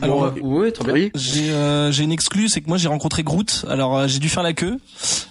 Alors, 0.00 0.24
euh, 0.24 0.30
oui, 0.40 0.72
très 0.72 0.92
bien. 0.92 1.10
J'ai 1.14 1.52
j'ai 1.90 2.04
une 2.04 2.12
exclue, 2.12 2.48
c'est 2.48 2.60
que 2.60 2.68
moi 2.68 2.78
j'ai 2.78 2.88
rencontré 2.88 3.22
Groot. 3.22 3.64
Alors 3.68 4.08
j'ai 4.08 4.18
dû 4.18 4.28
faire 4.28 4.42
la 4.42 4.52
queue, 4.52 4.78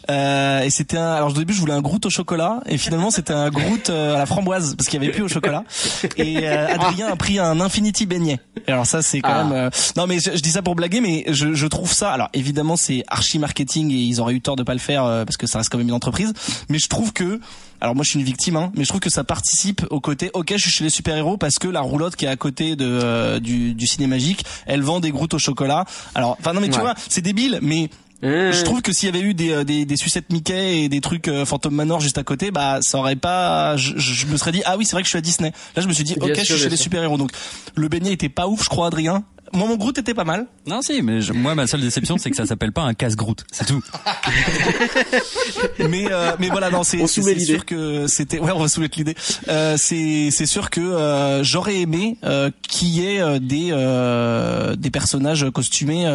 et 0.09 0.69
c'était 0.69 0.97
un. 0.97 1.11
Alors 1.13 1.29
au 1.29 1.33
début 1.33 1.53
je 1.53 1.59
voulais 1.59 1.73
un 1.73 1.81
Groot 1.81 2.05
au 2.05 2.09
chocolat, 2.09 2.61
et 2.67 2.77
finalement 2.77 3.11
c'était 3.11 3.33
un 3.33 3.49
Groot 3.49 3.89
à 3.89 4.17
la 4.17 4.25
framboise 4.25 4.75
parce 4.75 4.87
qu'il 4.87 5.01
y 5.01 5.03
avait 5.03 5.13
plus 5.13 5.23
au 5.23 5.27
chocolat. 5.27 5.63
Et 6.17 6.47
Adrien 6.47 7.07
a 7.07 7.15
pris 7.15 7.39
un 7.39 7.59
Infinity 7.59 8.05
beignet. 8.05 8.39
alors 8.67 8.85
ça 8.85 9.01
c'est 9.01 9.21
quand 9.21 9.29
ah. 9.31 9.43
même. 9.43 9.69
Non 9.97 10.07
mais 10.07 10.19
je, 10.19 10.31
je, 10.31 10.41
dis 10.41 10.51
ça 10.51 10.61
pour 10.61 10.75
blaguer, 10.75 11.01
mais 11.01 11.25
je, 11.27 11.53
je 11.53 11.67
trouve 11.67 11.91
ça. 11.91 12.11
Alors 12.11 12.29
évidemment 12.33 12.75
c'est 12.75 13.03
archi 13.07 13.39
marketing 13.39 13.91
et 13.91 14.10
ils 14.11 14.21
aurait 14.21 14.33
eu 14.33 14.41
tort 14.41 14.55
de 14.55 14.63
pas 14.63 14.73
le 14.73 14.79
faire 14.79 15.05
euh, 15.05 15.25
parce 15.25 15.37
que 15.37 15.47
ça 15.47 15.57
reste 15.57 15.69
quand 15.69 15.77
même 15.77 15.87
une 15.87 15.93
entreprise. 15.93 16.33
Mais 16.69 16.79
je 16.79 16.87
trouve 16.87 17.13
que 17.13 17.39
alors 17.79 17.95
moi 17.95 18.03
je 18.03 18.09
suis 18.09 18.19
une 18.19 18.25
victime, 18.25 18.55
hein, 18.55 18.71
mais 18.75 18.83
je 18.83 18.89
trouve 18.89 19.01
que 19.01 19.09
ça 19.09 19.23
participe 19.23 19.85
au 19.89 19.99
côté. 19.99 20.29
Ok, 20.33 20.51
je 20.51 20.61
suis 20.61 20.71
chez 20.71 20.83
les 20.83 20.89
super 20.89 21.15
héros 21.15 21.37
parce 21.37 21.57
que 21.57 21.67
la 21.67 21.81
roulotte 21.81 22.15
qui 22.15 22.25
est 22.25 22.29
à 22.29 22.35
côté 22.35 22.75
de 22.75 22.85
euh, 22.85 23.39
du, 23.39 23.73
du 23.73 23.87
ciné 23.87 24.07
magique, 24.07 24.45
elle 24.65 24.81
vend 24.81 24.99
des 24.99 25.11
groutes 25.11 25.33
au 25.33 25.39
chocolat. 25.39 25.85
Alors, 26.15 26.37
enfin 26.39 26.53
non 26.53 26.61
mais 26.61 26.69
tu 26.69 26.79
vois, 26.79 26.93
c'est 27.09 27.21
débile, 27.21 27.59
mais 27.61 27.89
mmh. 28.21 28.51
Je 28.51 28.63
trouve 28.63 28.83
que 28.83 28.93
s'il 28.93 29.07
y 29.07 29.17
avait 29.17 29.25
eu 29.27 29.33
des, 29.33 29.51
euh, 29.51 29.63
des, 29.63 29.85
des, 29.85 29.97
sucettes 29.97 30.31
Mickey 30.31 30.83
et 30.83 30.89
des 30.89 31.01
trucs 31.01 31.27
Phantom 31.45 31.73
Manor 31.73 32.01
juste 32.01 32.19
à 32.19 32.23
côté, 32.23 32.51
bah 32.51 32.77
ça 32.81 32.99
aurait 32.99 33.15
pas. 33.15 33.77
Je, 33.77 33.97
je 33.97 34.27
me 34.27 34.37
serais 34.37 34.51
dit 34.51 34.61
ah 34.65 34.77
oui 34.77 34.85
c'est 34.85 34.91
vrai 34.91 35.01
que 35.01 35.07
je 35.07 35.11
suis 35.11 35.17
à 35.17 35.21
Disney. 35.21 35.51
Là 35.75 35.81
je 35.81 35.87
me 35.87 35.93
suis 35.93 36.03
dit 36.03 36.15
ok 36.21 36.35
je 36.35 36.43
suis 36.43 36.57
chez 36.57 36.69
les 36.69 36.77
super 36.77 37.01
héros 37.01 37.17
donc 37.17 37.31
le 37.75 37.87
beignet 37.87 38.13
était 38.13 38.29
pas 38.29 38.47
ouf 38.47 38.63
je 38.63 38.69
crois 38.69 38.87
Adrien 38.87 39.23
moi 39.53 39.67
mon 39.67 39.75
Groot 39.77 39.97
était 39.97 40.13
pas 40.13 40.23
mal. 40.23 40.47
Non 40.67 40.81
si, 40.81 41.01
mais 41.01 41.19
moi 41.33 41.55
ma 41.55 41.67
seule 41.67 41.81
déception 41.81 42.17
c'est 42.17 42.29
que 42.29 42.35
ça 42.37 42.45
s'appelle 42.45 42.71
pas 42.71 42.81
un 42.83 42.93
casse 42.93 43.15
Groot, 43.15 43.43
c'est 43.51 43.65
tout. 43.65 43.81
mais 45.79 46.05
euh, 46.11 46.31
mais 46.39 46.49
voilà 46.49 46.69
non 46.69 46.83
c'est 46.83 47.05
c'est 47.07 47.39
sûr 47.39 47.65
que 47.65 48.07
c'était 48.07 48.39
ouais 48.39 48.51
on 48.53 48.59
va 48.59 48.67
soumettre 48.67 48.97
l'idée. 48.97 49.15
Euh, 49.47 49.75
c'est 49.77 50.29
c'est 50.31 50.45
sûr 50.45 50.69
que 50.69 50.81
euh, 50.81 51.43
j'aurais 51.43 51.77
aimé 51.77 52.17
euh, 52.23 52.49
qu'il 52.67 52.89
y 52.89 53.05
ait 53.05 53.21
euh, 53.21 53.39
des 53.39 53.69
euh, 53.71 54.75
des 54.75 54.91
personnages 54.91 55.45
costumés 55.51 56.05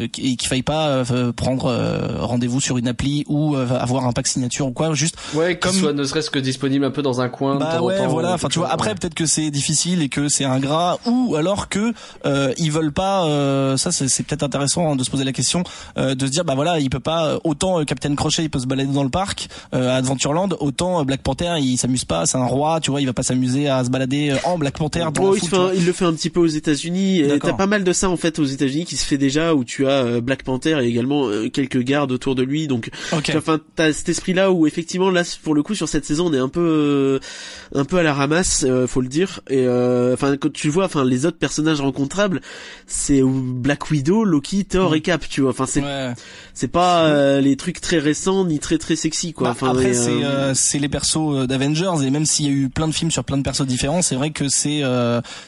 et 0.00 0.08
qu'il 0.36 0.48
faille 0.48 0.62
pas 0.62 1.02
prendre 1.36 2.18
rendez-vous 2.20 2.60
sur 2.60 2.78
une 2.78 2.88
appli 2.88 3.24
ou 3.28 3.56
avoir 3.56 4.06
un 4.06 4.12
pack 4.12 4.26
signature 4.26 4.66
ou 4.66 4.72
quoi 4.72 4.94
juste 4.94 5.16
ouais 5.34 5.58
comme 5.58 5.72
soit 5.72 5.92
ne 5.92 6.04
serait-ce 6.04 6.30
que 6.30 6.38
disponible 6.38 6.84
un 6.84 6.90
peu 6.90 7.02
dans 7.02 7.20
un 7.20 7.28
coin 7.28 7.56
bah 7.56 7.80
ouais 7.82 8.06
voilà 8.06 8.34
enfin 8.34 8.48
tu 8.48 8.58
vois 8.58 8.70
après 8.70 8.94
peut-être 8.94 9.14
que 9.14 9.26
c'est 9.26 9.50
difficile 9.50 10.02
et 10.02 10.08
que 10.08 10.28
c'est 10.28 10.44
ingrat 10.44 10.98
ou 11.06 11.34
alors 11.36 11.68
que 11.68 11.92
euh, 12.26 12.43
ils 12.58 12.70
veulent 12.70 12.92
pas. 12.92 13.26
Euh, 13.26 13.76
ça, 13.76 13.92
c'est 13.92 14.22
peut-être 14.24 14.42
intéressant 14.42 14.92
hein, 14.92 14.96
de 14.96 15.04
se 15.04 15.10
poser 15.10 15.24
la 15.24 15.32
question, 15.32 15.64
euh, 15.98 16.14
de 16.14 16.26
se 16.26 16.30
dire 16.30 16.44
bah 16.44 16.54
voilà, 16.54 16.78
il 16.78 16.90
peut 16.90 17.00
pas 17.00 17.38
autant 17.44 17.84
Captain 17.84 18.14
Crochet, 18.14 18.42
il 18.42 18.50
peut 18.50 18.58
se 18.58 18.66
balader 18.66 18.92
dans 18.92 19.04
le 19.04 19.10
parc 19.10 19.48
à 19.72 19.96
Adventureland, 19.96 20.48
autant 20.60 21.04
Black 21.04 21.22
Panther, 21.22 21.54
il 21.60 21.76
s'amuse 21.76 22.04
pas, 22.04 22.26
c'est 22.26 22.38
un 22.38 22.44
roi, 22.44 22.80
tu 22.80 22.90
vois, 22.90 23.00
il 23.00 23.06
va 23.06 23.12
pas 23.12 23.22
s'amuser 23.22 23.68
à 23.68 23.84
se 23.84 23.90
balader 23.90 24.34
en 24.44 24.58
Black 24.58 24.76
Panther. 24.76 25.06
Dans 25.12 25.24
oh, 25.24 25.36
il, 25.74 25.86
le 25.86 25.92
fait 25.92 26.04
un 26.04 26.12
petit 26.12 26.30
peu 26.30 26.40
aux 26.40 26.46
États-Unis. 26.46 27.22
T'as 27.40 27.52
pas 27.52 27.66
mal 27.66 27.84
de 27.84 27.92
ça 27.92 28.08
en 28.08 28.16
fait 28.16 28.38
aux 28.38 28.44
États-Unis 28.44 28.84
qui 28.84 28.96
se 28.96 29.04
fait 29.04 29.18
déjà 29.18 29.54
où 29.54 29.64
tu 29.64 29.86
as 29.86 30.20
Black 30.20 30.42
Panther 30.42 30.78
et 30.82 30.86
également 30.86 31.28
quelques 31.52 31.82
gardes 31.82 32.12
autour 32.12 32.34
de 32.34 32.42
lui. 32.42 32.66
Donc, 32.66 32.90
enfin, 33.12 33.60
t'as 33.76 33.92
cet 33.92 34.08
esprit-là 34.08 34.50
où 34.50 34.66
effectivement 34.66 35.10
là, 35.10 35.22
pour 35.42 35.54
le 35.54 35.62
coup, 35.62 35.74
sur 35.74 35.88
cette 35.88 36.04
saison, 36.04 36.26
on 36.26 36.34
est 36.34 36.38
un 36.38 36.48
peu, 36.48 37.20
un 37.74 37.84
peu 37.84 37.98
à 37.98 38.02
la 38.02 38.14
ramasse, 38.14 38.66
faut 38.86 39.00
le 39.00 39.08
dire. 39.08 39.40
Et 39.48 39.66
enfin, 40.12 40.36
quand 40.36 40.52
tu 40.52 40.68
vois, 40.68 40.84
enfin, 40.84 41.04
les 41.04 41.26
autres 41.26 41.38
personnages 41.38 41.80
rencontrables 41.80 42.33
c'est 42.86 43.22
Black 43.22 43.90
Widow, 43.90 44.24
Loki, 44.24 44.64
Thor 44.64 44.92
mm. 44.92 44.94
et 44.94 45.00
Cap, 45.00 45.28
tu 45.28 45.40
vois. 45.40 45.50
Enfin, 45.50 45.66
c'est 45.66 45.82
c'est 46.54 46.68
pas 46.68 47.04
euh, 47.04 47.40
les 47.40 47.56
trucs 47.56 47.80
très 47.80 47.98
récents 47.98 48.44
ni 48.44 48.58
très 48.58 48.78
très 48.78 48.96
sexy 48.96 49.32
quoi. 49.32 49.48
Bah, 49.48 49.50
enfin, 49.52 49.70
après, 49.70 49.92
c'est 49.92 50.22
euh, 50.22 50.50
euh, 50.50 50.54
c'est 50.54 50.78
les 50.78 50.88
persos 50.88 51.46
d'Avengers 51.46 52.04
et 52.04 52.10
même 52.10 52.26
s'il 52.26 52.46
y 52.46 52.48
a 52.48 52.52
eu 52.52 52.68
plein 52.68 52.86
de 52.86 52.92
films 52.92 53.10
sur 53.10 53.24
plein 53.24 53.36
de 53.36 53.42
persos 53.42 53.66
différents, 53.66 54.02
c'est 54.02 54.14
vrai 54.14 54.30
que 54.30 54.48
c'est 54.48 54.82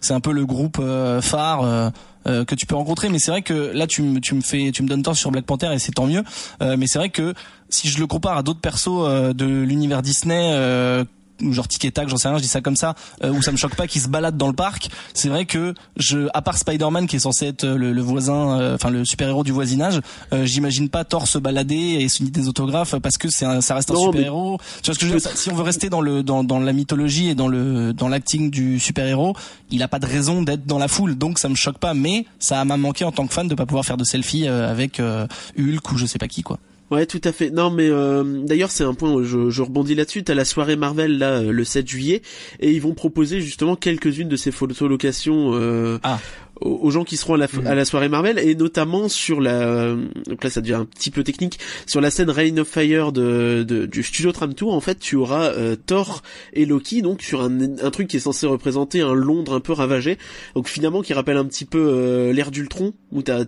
c'est 0.00 0.14
un 0.14 0.20
peu 0.20 0.32
le 0.32 0.44
groupe 0.46 0.80
phare. 1.22 1.92
que 2.24 2.54
tu 2.56 2.66
peux 2.66 2.74
rencontrer 2.74 3.08
mais 3.08 3.20
c'est 3.20 3.30
vrai 3.30 3.42
que 3.42 3.70
là 3.72 3.86
tu 3.86 4.02
me 4.02 4.20
tu 4.20 4.34
me 4.34 4.40
fais 4.40 4.72
tu 4.72 4.82
me 4.82 4.88
donnes 4.88 5.02
temps 5.02 5.14
sur 5.14 5.30
Black 5.30 5.46
Panther 5.46 5.72
et 5.72 5.78
c'est 5.78 5.92
tant 5.92 6.06
mieux 6.06 6.24
mais 6.60 6.86
c'est 6.86 6.98
vrai 6.98 7.10
que 7.10 7.34
si 7.68 7.88
je 7.88 8.00
le 8.00 8.06
compare 8.06 8.36
à 8.36 8.42
d'autres 8.42 8.60
persos 8.60 9.34
de 9.34 9.46
l'univers 9.46 10.02
Disney 10.02 11.04
genre 11.40 11.68
tic 11.68 11.84
et 11.84 11.90
tac, 11.90 12.08
j'en 12.08 12.16
sais 12.16 12.28
rien, 12.28 12.38
je 12.38 12.42
dis 12.42 12.48
ça 12.48 12.60
comme 12.60 12.76
ça, 12.76 12.94
euh, 13.22 13.30
où 13.30 13.42
ça 13.42 13.52
me 13.52 13.56
choque 13.56 13.74
pas 13.74 13.86
qu'il 13.86 14.00
se 14.00 14.08
balade 14.08 14.36
dans 14.36 14.48
le 14.48 14.54
parc. 14.54 14.88
C'est 15.14 15.28
vrai 15.28 15.44
que 15.44 15.74
je, 15.96 16.28
à 16.34 16.42
part 16.42 16.58
Spider-Man 16.58 17.06
qui 17.06 17.16
est 17.16 17.20
censé 17.20 17.46
être 17.46 17.66
le, 17.66 17.92
le 17.92 18.02
voisin, 18.02 18.60
euh, 18.60 18.74
enfin 18.74 18.90
le 18.90 19.04
super-héros 19.04 19.44
du 19.44 19.52
voisinage, 19.52 20.00
euh, 20.32 20.44
j'imagine 20.44 20.88
pas 20.88 21.04
Thor 21.04 21.28
se 21.28 21.38
balader 21.38 21.74
et 22.00 22.08
signer 22.08 22.30
des 22.30 22.48
autographes 22.48 22.96
parce 22.96 23.18
que 23.18 23.28
c'est 23.28 23.46
ça 23.60 23.74
reste 23.74 23.90
un 23.90 23.96
super-héros. 23.96 24.58
Tu 24.82 24.86
vois 24.86 24.94
ce 24.94 24.98
que 24.98 25.06
je 25.06 25.12
veux 25.12 25.20
dire? 25.20 25.30
Si 25.36 25.50
on 25.50 25.54
veut 25.54 25.62
rester 25.62 25.88
dans 25.90 26.00
le 26.00 26.22
dans, 26.22 26.44
dans 26.44 26.58
la 26.58 26.72
mythologie 26.72 27.28
et 27.28 27.34
dans 27.34 27.48
le 27.48 27.92
dans 27.92 28.08
l'acting 28.08 28.50
du 28.50 28.80
super-héros, 28.80 29.34
il 29.70 29.82
a 29.82 29.88
pas 29.88 29.98
de 29.98 30.06
raison 30.06 30.42
d'être 30.42 30.66
dans 30.66 30.78
la 30.78 30.88
foule, 30.88 31.16
donc 31.16 31.38
ça 31.38 31.48
me 31.48 31.54
choque 31.54 31.78
pas. 31.78 31.94
Mais 31.94 32.26
ça 32.38 32.64
m'a 32.64 32.76
manqué 32.76 33.04
en 33.04 33.12
tant 33.12 33.26
que 33.26 33.34
fan 33.34 33.48
de 33.48 33.54
pas 33.54 33.66
pouvoir 33.66 33.84
faire 33.84 33.96
de 33.96 34.04
selfie 34.04 34.46
avec 34.48 35.00
Hulk 35.00 35.92
ou 35.92 35.98
je 35.98 36.06
sais 36.06 36.18
pas 36.18 36.28
qui 36.28 36.42
quoi. 36.42 36.58
Ouais, 36.90 37.04
tout 37.04 37.20
à 37.24 37.32
fait. 37.32 37.50
Non, 37.50 37.70
mais 37.70 37.88
euh, 37.88 38.22
d'ailleurs, 38.44 38.70
c'est 38.70 38.84
un 38.84 38.94
point 38.94 39.12
où 39.12 39.24
je, 39.24 39.50
je 39.50 39.62
rebondis 39.62 39.96
là-dessus. 39.96 40.22
T'as 40.22 40.34
la 40.34 40.44
soirée 40.44 40.76
Marvel 40.76 41.18
là 41.18 41.38
euh, 41.38 41.50
le 41.50 41.64
7 41.64 41.86
juillet, 41.86 42.22
et 42.60 42.70
ils 42.70 42.80
vont 42.80 42.94
proposer 42.94 43.40
justement 43.40 43.74
quelques-unes 43.74 44.28
de 44.28 44.36
ces 44.36 44.52
photolocations 44.52 45.50
euh, 45.54 45.98
ah. 46.04 46.20
aux, 46.60 46.88
gens 46.92 47.02
qui 47.02 47.16
seront 47.16 47.34
à 47.34 47.38
la, 47.38 47.48
mhm. 47.52 47.66
à 47.66 47.74
la 47.74 47.84
soirée 47.84 48.08
Marvel, 48.08 48.38
et 48.38 48.54
notamment 48.54 49.08
sur 49.08 49.40
la. 49.40 49.96
donc 50.28 50.44
là, 50.44 50.50
ça 50.50 50.60
devient 50.60 50.74
un 50.74 50.84
petit 50.84 51.10
peu 51.10 51.24
technique. 51.24 51.58
Sur 51.86 52.00
la 52.00 52.12
scène 52.12 52.30
Rain 52.30 52.56
of 52.58 52.68
Fire 52.68 53.10
de, 53.10 53.64
de 53.66 53.86
du 53.86 54.04
studio 54.04 54.30
Tram 54.30 54.54
Tour, 54.54 54.72
en 54.72 54.80
fait, 54.80 55.00
tu 55.00 55.16
auras 55.16 55.52
Thor 55.86 56.22
et 56.52 56.66
Loki, 56.66 57.02
donc 57.02 57.20
sur 57.20 57.40
un, 57.40 57.78
un 57.82 57.90
truc 57.90 58.06
qui 58.06 58.18
est 58.18 58.20
censé 58.20 58.46
représenter 58.46 59.00
un 59.00 59.14
Londres 59.14 59.54
un 59.54 59.60
peu 59.60 59.72
ravagé, 59.72 60.18
donc 60.54 60.68
finalement 60.68 61.02
qui 61.02 61.14
rappelle 61.14 61.36
un 61.36 61.46
petit 61.46 61.64
peu 61.64 62.30
l'ère 62.30 62.52
d'Ultron, 62.52 62.92
où 63.10 63.22
t'as 63.22 63.44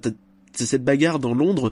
cette 0.66 0.84
bagarre 0.84 1.18
dans 1.18 1.34
Londres. 1.34 1.70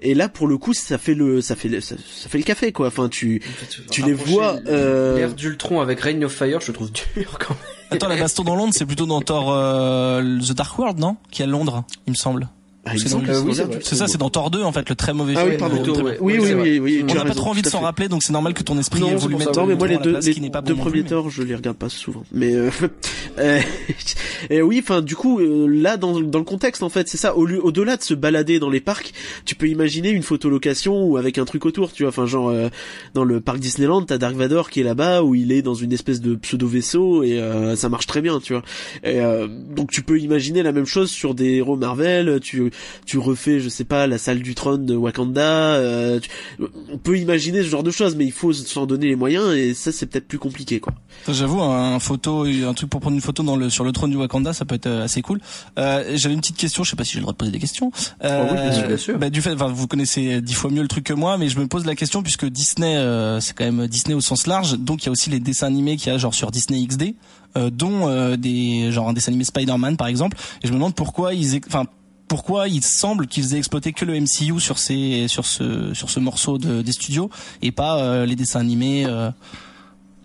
Et 0.00 0.14
là 0.14 0.28
pour 0.28 0.46
le 0.46 0.58
coup 0.58 0.74
ça 0.74 0.98
fait 0.98 1.14
le 1.14 1.40
ça 1.40 1.56
fait 1.56 1.68
le, 1.68 1.80
ça, 1.80 1.96
fait 1.96 2.38
le 2.38 2.44
café 2.44 2.72
quoi. 2.72 2.88
Enfin 2.88 3.08
tu 3.08 3.42
tu 3.90 4.02
les 4.02 4.12
vois 4.12 4.58
euh... 4.66 5.16
l'ère 5.16 5.34
d'Ultron 5.34 5.80
avec 5.80 6.00
Reign 6.00 6.24
of 6.24 6.32
Fire 6.32 6.60
je 6.60 6.72
trouve 6.72 6.90
dur 6.92 7.38
quand 7.38 7.54
même. 7.54 7.58
Attends, 7.90 8.08
la 8.08 8.16
baston 8.16 8.44
dans 8.44 8.54
Londres, 8.54 8.74
c'est 8.76 8.84
plutôt 8.84 9.06
dans 9.06 9.22
Thor 9.22 9.50
euh, 9.50 10.20
The 10.40 10.52
Dark 10.52 10.78
World, 10.78 10.98
non? 10.98 11.16
Qui 11.30 11.40
est 11.40 11.46
à 11.46 11.48
Londres, 11.48 11.84
il 12.06 12.10
me 12.10 12.16
semble. 12.16 12.48
Ah, 12.90 12.94
c'est 13.82 13.94
ça, 13.94 14.06
c'est 14.06 14.18
dans 14.18 14.30
Thor 14.30 14.50
2 14.50 14.62
en 14.62 14.72
fait, 14.72 14.88
le 14.88 14.94
très 14.94 15.12
mauvais 15.12 15.34
ah, 15.36 15.44
Oui, 15.46 15.56
pardon. 15.56 15.82
oui, 16.20 16.38
oui, 16.40 16.54
oui, 16.54 16.78
oui, 16.78 17.04
On 17.08 17.14
n'a 17.14 17.24
pas 17.24 17.34
trop 17.34 17.50
envie 17.50 17.62
de 17.62 17.68
s'en 17.68 17.80
rappeler, 17.80 18.08
donc 18.08 18.22
c'est 18.22 18.32
normal 18.32 18.54
que 18.54 18.62
ton 18.62 18.78
esprit 18.78 19.00
non, 19.00 19.10
évolue 19.10 19.36
Non, 19.54 19.66
mais 19.66 19.74
moi 19.74 19.86
les 19.86 19.98
deux, 19.98 20.18
les 20.18 20.50
deux 20.50 20.74
premiers 20.74 21.04
Thor, 21.04 21.30
je 21.30 21.42
les 21.42 21.54
regarde 21.54 21.76
pas 21.76 21.88
souvent. 21.88 22.24
Mais 22.32 22.54
euh, 22.54 22.70
euh, 23.38 23.60
et 24.50 24.62
oui, 24.62 24.80
enfin, 24.82 25.00
du 25.00 25.16
coup, 25.16 25.40
euh, 25.40 25.66
là, 25.66 25.96
dans, 25.96 26.20
dans 26.20 26.38
le 26.38 26.44
contexte, 26.44 26.82
en 26.82 26.88
fait, 26.88 27.08
c'est 27.08 27.16
ça. 27.16 27.36
Au-delà 27.36 27.96
de 27.96 28.02
se 28.02 28.14
balader 28.14 28.58
dans 28.58 28.70
les 28.70 28.80
parcs, 28.80 29.12
tu 29.44 29.54
peux 29.54 29.68
imaginer 29.68 30.10
une 30.10 30.22
photolocation 30.22 31.04
ou 31.04 31.16
avec 31.16 31.38
un 31.38 31.44
truc 31.44 31.66
autour, 31.66 31.92
tu 31.92 32.02
vois. 32.02 32.10
Enfin, 32.10 32.26
genre 32.26 32.52
dans 33.14 33.24
le 33.24 33.40
parc 33.40 33.58
Disneyland, 33.58 34.02
t'as 34.02 34.18
Dark 34.18 34.34
Vador 34.34 34.70
qui 34.70 34.80
est 34.80 34.84
là-bas 34.84 35.22
où 35.22 35.34
il 35.34 35.52
est 35.52 35.62
dans 35.62 35.74
une 35.74 35.92
espèce 35.92 36.20
de 36.20 36.34
pseudo 36.34 36.66
vaisseau 36.66 37.22
et 37.22 37.40
ça 37.76 37.88
marche 37.88 38.06
très 38.06 38.20
bien, 38.20 38.40
tu 38.40 38.54
vois. 38.54 38.62
Et, 39.04 39.20
donc 39.70 39.90
tu 39.90 40.02
peux 40.02 40.18
imaginer 40.18 40.62
la 40.62 40.72
même 40.72 40.86
chose 40.86 41.10
sur 41.10 41.34
des 41.34 41.56
héros 41.56 41.76
Marvel. 41.76 42.40
Tu 42.40 42.70
tu 43.06 43.18
refais, 43.18 43.60
je 43.60 43.68
sais 43.68 43.84
pas, 43.84 44.06
la 44.06 44.18
salle 44.18 44.40
du 44.40 44.54
trône 44.54 44.86
de 44.86 44.94
Wakanda. 44.94 45.80
on 46.92 46.98
peut 46.98 47.18
imaginer 47.18 47.62
ce 47.62 47.68
genre 47.68 47.82
de 47.82 47.90
choses, 47.90 48.16
mais 48.16 48.24
il 48.24 48.32
faut 48.32 48.52
s'en 48.52 48.86
donner 48.86 49.08
les 49.08 49.16
moyens 49.16 49.54
et 49.54 49.74
ça 49.74 49.92
c'est 49.92 50.06
peut-être 50.06 50.28
plus 50.28 50.38
compliqué 50.38 50.80
quoi. 50.80 50.92
J'avoue, 51.28 51.60
un 51.60 51.98
photo, 51.98 52.44
un 52.44 52.74
truc 52.74 52.90
pour 52.90 53.00
prendre 53.00 53.16
une 53.16 53.22
photo 53.22 53.42
dans 53.42 53.56
le 53.56 53.70
sur 53.70 53.84
le 53.84 53.92
trône 53.92 54.10
du 54.10 54.16
Wakanda, 54.16 54.52
ça 54.52 54.64
peut 54.64 54.74
être 54.74 54.88
assez 54.88 55.22
cool. 55.22 55.40
J'avais 55.76 56.34
une 56.34 56.40
petite 56.40 56.56
question, 56.56 56.84
je 56.84 56.90
sais 56.90 56.96
pas 56.96 57.04
si 57.04 57.12
j'ai 57.12 57.18
le 57.18 57.22
droit 57.22 57.32
de 57.32 57.38
poser 57.38 57.52
des 57.52 57.58
questions. 57.58 57.90
Oh 58.24 58.26
oui, 58.26 58.86
bien 58.86 58.96
sûr. 58.96 59.18
Bah, 59.18 59.30
du 59.30 59.42
fait, 59.42 59.54
vous 59.54 59.86
connaissez 59.86 60.40
dix 60.40 60.54
fois 60.54 60.70
mieux 60.70 60.82
le 60.82 60.88
truc 60.88 61.04
que 61.04 61.14
moi, 61.14 61.38
mais 61.38 61.48
je 61.48 61.58
me 61.58 61.66
pose 61.66 61.86
la 61.86 61.94
question 61.94 62.22
puisque 62.22 62.46
Disney, 62.46 62.96
c'est 63.40 63.56
quand 63.56 63.64
même 63.64 63.86
Disney 63.86 64.14
au 64.14 64.20
sens 64.20 64.46
large, 64.46 64.78
donc 64.78 65.02
il 65.02 65.06
y 65.06 65.08
a 65.08 65.12
aussi 65.12 65.30
les 65.30 65.40
dessins 65.40 65.66
animés 65.66 65.96
qu'il 65.96 66.12
y 66.12 66.14
a 66.14 66.18
genre 66.18 66.34
sur 66.34 66.50
Disney 66.50 66.84
XD, 66.86 67.14
euh, 67.56 67.70
dont 67.70 68.08
euh, 68.08 68.36
des 68.36 68.92
genre 68.92 69.08
un 69.08 69.12
dessin 69.12 69.30
animé 69.30 69.44
Spider-Man 69.44 69.96
par 69.96 70.06
exemple. 70.06 70.36
Et 70.62 70.66
je 70.66 70.72
me 70.72 70.76
demande 70.76 70.94
pourquoi 70.94 71.34
ils, 71.34 71.60
enfin 71.66 71.86
pourquoi 72.28 72.68
il 72.68 72.82
semble 72.82 73.26
qu'ils 73.26 73.54
aient 73.54 73.58
exploité 73.58 73.92
que 73.92 74.04
le 74.04 74.18
MCU 74.20 74.60
sur 74.60 74.78
ces 74.78 75.26
sur 75.28 75.46
ce 75.46 75.94
sur 75.94 76.10
ce 76.10 76.20
morceau 76.20 76.58
de, 76.58 76.82
des 76.82 76.92
studios 76.92 77.30
et 77.62 77.72
pas 77.72 78.02
euh, 78.02 78.26
les 78.26 78.36
dessins 78.36 78.60
animés. 78.60 79.02
tu 79.02 79.08
vois 79.08 79.34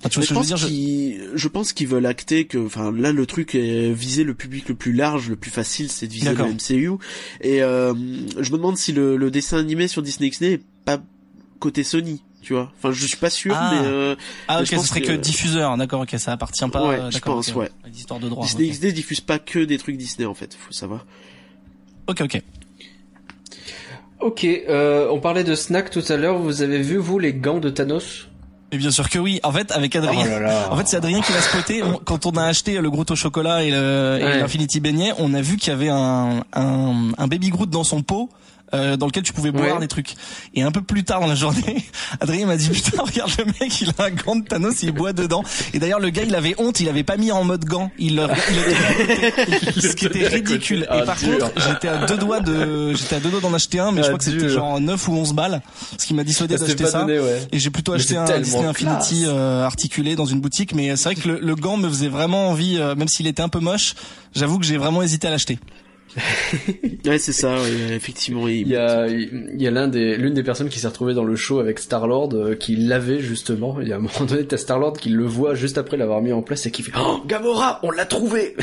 ce 0.09 0.19
que 0.19 0.25
je 0.25 0.33
veux 0.33 0.45
dire 0.45 0.57
je... 0.57 1.47
pense 1.47 1.73
qu'ils 1.73 1.87
veulent 1.87 2.05
acter 2.05 2.45
que, 2.45 2.57
enfin 2.57 2.91
là 2.91 3.11
le 3.11 3.25
truc 3.25 3.55
est 3.55 3.91
viser 3.91 4.23
le 4.23 4.33
public 4.33 4.69
le 4.69 4.75
plus 4.75 4.93
large, 4.93 5.29
le 5.29 5.35
plus 5.35 5.51
facile, 5.51 5.89
c'est 5.89 6.07
de 6.07 6.13
viser 6.13 6.33
le 6.33 6.43
MCU. 6.43 6.91
Et 7.41 7.59
je 7.59 8.51
me 8.51 8.57
demande 8.57 8.77
si 8.77 8.91
le, 8.91 9.17
le 9.17 9.31
dessin 9.31 9.57
animé 9.57 9.87
sur 9.87 10.01
Disney 10.01 10.29
XD 10.29 10.43
est 10.43 10.61
pas 10.85 11.01
côté 11.59 11.83
Sony 11.83 12.21
tu 12.43 12.53
vois. 12.53 12.71
Enfin, 12.77 12.91
je 12.91 13.07
suis 13.07 13.17
pas 13.17 13.29
sûr, 13.29 13.55
ah. 13.57 13.71
mais 13.73 13.87
euh, 13.87 14.15
ah 14.47 14.61
ok, 14.61 14.67
ce 14.67 14.79
serait 14.79 15.01
que, 15.01 15.13
diffuseur, 15.13 15.75
d'accord, 15.77 16.01
ok, 16.01 16.13
ça 16.17 16.33
appartient 16.33 16.67
pas. 16.67 16.87
Ouais, 16.87 16.99
je 17.09 17.17
pense, 17.19 17.55
ouais. 17.55 17.71
De 18.19 18.29
droit. 18.29 18.45
Disney 18.45 18.69
XD 18.69 18.93
diffuse 18.93 19.21
pas 19.21 19.39
que 19.39 19.59
des 19.59 19.77
trucs 19.77 19.97
Disney 19.97 20.25
en 20.25 20.33
fait, 20.33 20.53
faut 20.53 20.73
savoir. 20.73 21.05
Ok, 22.07 22.21
ok. 22.21 22.41
Ok, 24.19 24.45
euh, 24.45 25.09
on 25.11 25.19
parlait 25.19 25.43
de 25.43 25.53
snack 25.55 25.89
tout 25.89 26.03
à 26.09 26.15
l'heure. 26.15 26.37
Vous 26.37 26.61
avez 26.61 26.81
vu 26.81 26.97
vous 26.97 27.19
les 27.19 27.33
gants 27.33 27.59
de 27.59 27.69
Thanos? 27.69 28.27
Et 28.71 28.77
bien 28.77 28.89
sûr 28.89 29.09
que 29.09 29.19
oui. 29.19 29.39
En 29.43 29.51
fait, 29.51 29.71
avec 29.71 29.95
Adrien, 29.95 30.25
oh 30.25 30.73
en 30.73 30.77
fait, 30.77 30.87
c'est 30.87 30.97
Adrien 30.97 31.21
qui 31.21 31.31
l'a 31.31 31.41
spoté. 31.41 31.83
quand 32.05 32.25
on 32.25 32.31
a 32.31 32.43
acheté 32.45 32.79
le 32.79 32.89
Groot 32.89 33.11
au 33.11 33.15
chocolat 33.15 33.63
et 33.63 33.69
l'Infinity 33.69 34.79
beignet, 34.79 35.11
on 35.19 35.33
a 35.33 35.41
vu 35.41 35.57
qu'il 35.57 35.69
y 35.69 35.75
avait 35.75 35.89
un, 35.89 36.43
un, 36.53 37.11
un 37.17 37.27
baby 37.27 37.49
Groot 37.49 37.69
dans 37.69 37.83
son 37.83 38.01
pot 38.01 38.29
euh, 38.73 38.97
dans 38.97 39.05
lequel 39.05 39.23
tu 39.23 39.33
pouvais 39.33 39.51
boire 39.51 39.79
des 39.79 39.87
trucs. 39.87 40.15
Et 40.53 40.63
un 40.63 40.71
peu 40.71 40.81
plus 40.81 41.03
tard 41.03 41.21
dans 41.21 41.27
la 41.27 41.35
journée, 41.35 41.85
Adrien 42.19 42.45
m'a 42.45 42.57
dit 42.57 42.69
putain 42.69 43.03
regarde 43.05 43.31
le 43.37 43.45
mec 43.45 43.81
il 43.81 43.89
a 43.97 44.05
un 44.05 44.11
gant 44.11 44.35
de 44.35 44.43
Thanos 44.43 44.83
il 44.83 44.91
boit 44.91 45.13
dedans. 45.13 45.43
Et 45.73 45.79
d'ailleurs 45.79 45.99
le 45.99 46.09
gars 46.09 46.23
il 46.23 46.35
avait 46.35 46.55
honte 46.57 46.79
il 46.79 46.89
avait 46.89 47.03
pas 47.03 47.17
mis 47.17 47.31
en 47.31 47.43
mode 47.43 47.65
gant. 47.65 47.91
Il, 47.97 48.27
il 49.75 49.81
ce 49.81 49.95
qui 49.95 50.05
était 50.05 50.27
ridicule. 50.27 50.87
Et 50.93 51.05
par 51.05 51.19
contre 51.19 51.51
j'étais 51.57 51.87
à 51.87 52.05
deux 52.05 52.17
doigts 52.17 52.39
de 52.39 52.93
j'étais 52.93 53.15
à 53.15 53.19
deux 53.19 53.29
doigts 53.29 53.41
d'en 53.41 53.53
acheter 53.53 53.79
un 53.79 53.91
mais 53.91 54.01
je 54.01 54.07
crois 54.07 54.17
que 54.17 54.25
c'était 54.25 54.49
genre 54.49 54.79
9 54.79 55.07
ou 55.07 55.13
11 55.13 55.33
balles. 55.33 55.61
Ce 55.97 56.05
qui 56.05 56.13
m'a 56.13 56.23
dissuadé 56.23 56.55
d'acheter 56.55 56.85
ça. 56.85 57.05
Et 57.51 57.59
j'ai 57.59 57.69
plutôt 57.69 57.93
acheté 57.93 58.17
un 58.17 58.39
Disney 58.39 58.65
Infinity 58.65 59.23
euh, 59.25 59.63
articulé 59.63 60.15
dans 60.15 60.25
une 60.25 60.39
boutique. 60.39 60.73
Mais 60.75 60.95
c'est 60.95 61.13
vrai 61.13 61.15
que 61.15 61.27
le, 61.27 61.39
le, 61.39 61.55
gant 61.55 61.77
me 61.77 61.87
faisait 61.87 62.07
vraiment 62.07 62.49
envie 62.49 62.77
euh, 62.77 62.95
même 62.95 63.07
s'il 63.07 63.27
était 63.27 63.41
un 63.41 63.49
peu 63.49 63.59
moche. 63.59 63.95
J'avoue 64.35 64.59
que 64.59 64.65
j'ai 64.65 64.77
vraiment 64.77 65.03
hésité 65.03 65.27
à 65.27 65.31
l'acheter. 65.31 65.59
ouais, 67.05 67.17
c'est 67.17 67.33
ça, 67.33 67.57
effectivement. 67.91 68.47
Il, 68.47 68.67
y 68.67 68.75
a, 68.75 69.07
il 69.07 69.61
y 69.61 69.67
a 69.67 69.71
l'un 69.71 69.87
des, 69.87 70.15
l'une 70.17 70.33
des 70.33 70.43
personnes 70.43 70.69
qui 70.69 70.79
s'est 70.79 70.87
retrouvée 70.87 71.13
dans 71.13 71.23
le 71.23 71.35
show 71.35 71.59
avec 71.59 71.79
Star-Lord, 71.79 72.29
euh, 72.33 72.55
qui 72.55 72.75
l'avait 72.75 73.19
justement. 73.19 73.77
Il 73.81 73.87
y 73.87 73.93
a 73.93 73.95
un 73.95 73.99
moment 73.99 74.25
donné, 74.27 74.45
t'as 74.45 74.57
Star-Lord 74.57 74.93
qui 74.93 75.09
le 75.09 75.25
voit 75.25 75.55
juste 75.55 75.77
après 75.77 75.97
l'avoir 75.97 76.21
mis 76.21 76.31
en 76.31 76.41
place 76.41 76.65
et 76.65 76.71
qui 76.71 76.83
fait 76.83 76.91
Oh, 76.97 77.21
Gamora, 77.25 77.79
on 77.83 77.91
l'a 77.91 78.05
trouvé 78.05 78.55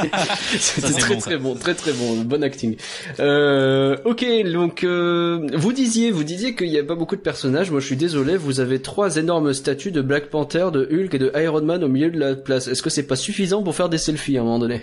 C'était 0.58 0.92
très 0.92 1.16
très 1.16 1.38
bon, 1.38 1.54
très 1.54 1.74
très 1.74 1.92
bon, 1.92 2.22
bon 2.22 2.42
acting. 2.42 2.76
Euh, 3.20 3.96
ok, 4.04 4.24
donc 4.52 4.84
euh, 4.84 5.48
vous 5.54 5.72
disiez, 5.72 6.10
vous 6.10 6.24
disiez 6.24 6.54
qu'il 6.54 6.68
y 6.68 6.78
a 6.78 6.84
pas 6.84 6.94
beaucoup 6.94 7.16
de 7.16 7.20
personnages. 7.20 7.70
Moi, 7.70 7.80
je 7.80 7.86
suis 7.86 7.96
désolé, 7.96 8.36
vous 8.36 8.60
avez 8.60 8.80
trois 8.80 9.16
énormes 9.16 9.52
statues 9.52 9.92
de 9.92 10.00
Black 10.00 10.26
Panther, 10.30 10.68
de 10.72 10.88
Hulk 10.90 11.14
et 11.14 11.18
de 11.18 11.32
Iron 11.36 11.62
Man 11.62 11.82
au 11.82 11.88
milieu 11.88 12.10
de 12.10 12.18
la 12.18 12.34
place. 12.34 12.68
Est-ce 12.68 12.82
que 12.82 12.90
c'est 12.90 13.06
pas 13.06 13.16
suffisant 13.16 13.62
pour 13.62 13.74
faire 13.74 13.88
des 13.88 13.98
selfies 13.98 14.38
à 14.38 14.42
un 14.42 14.44
moment 14.44 14.58
donné? 14.58 14.80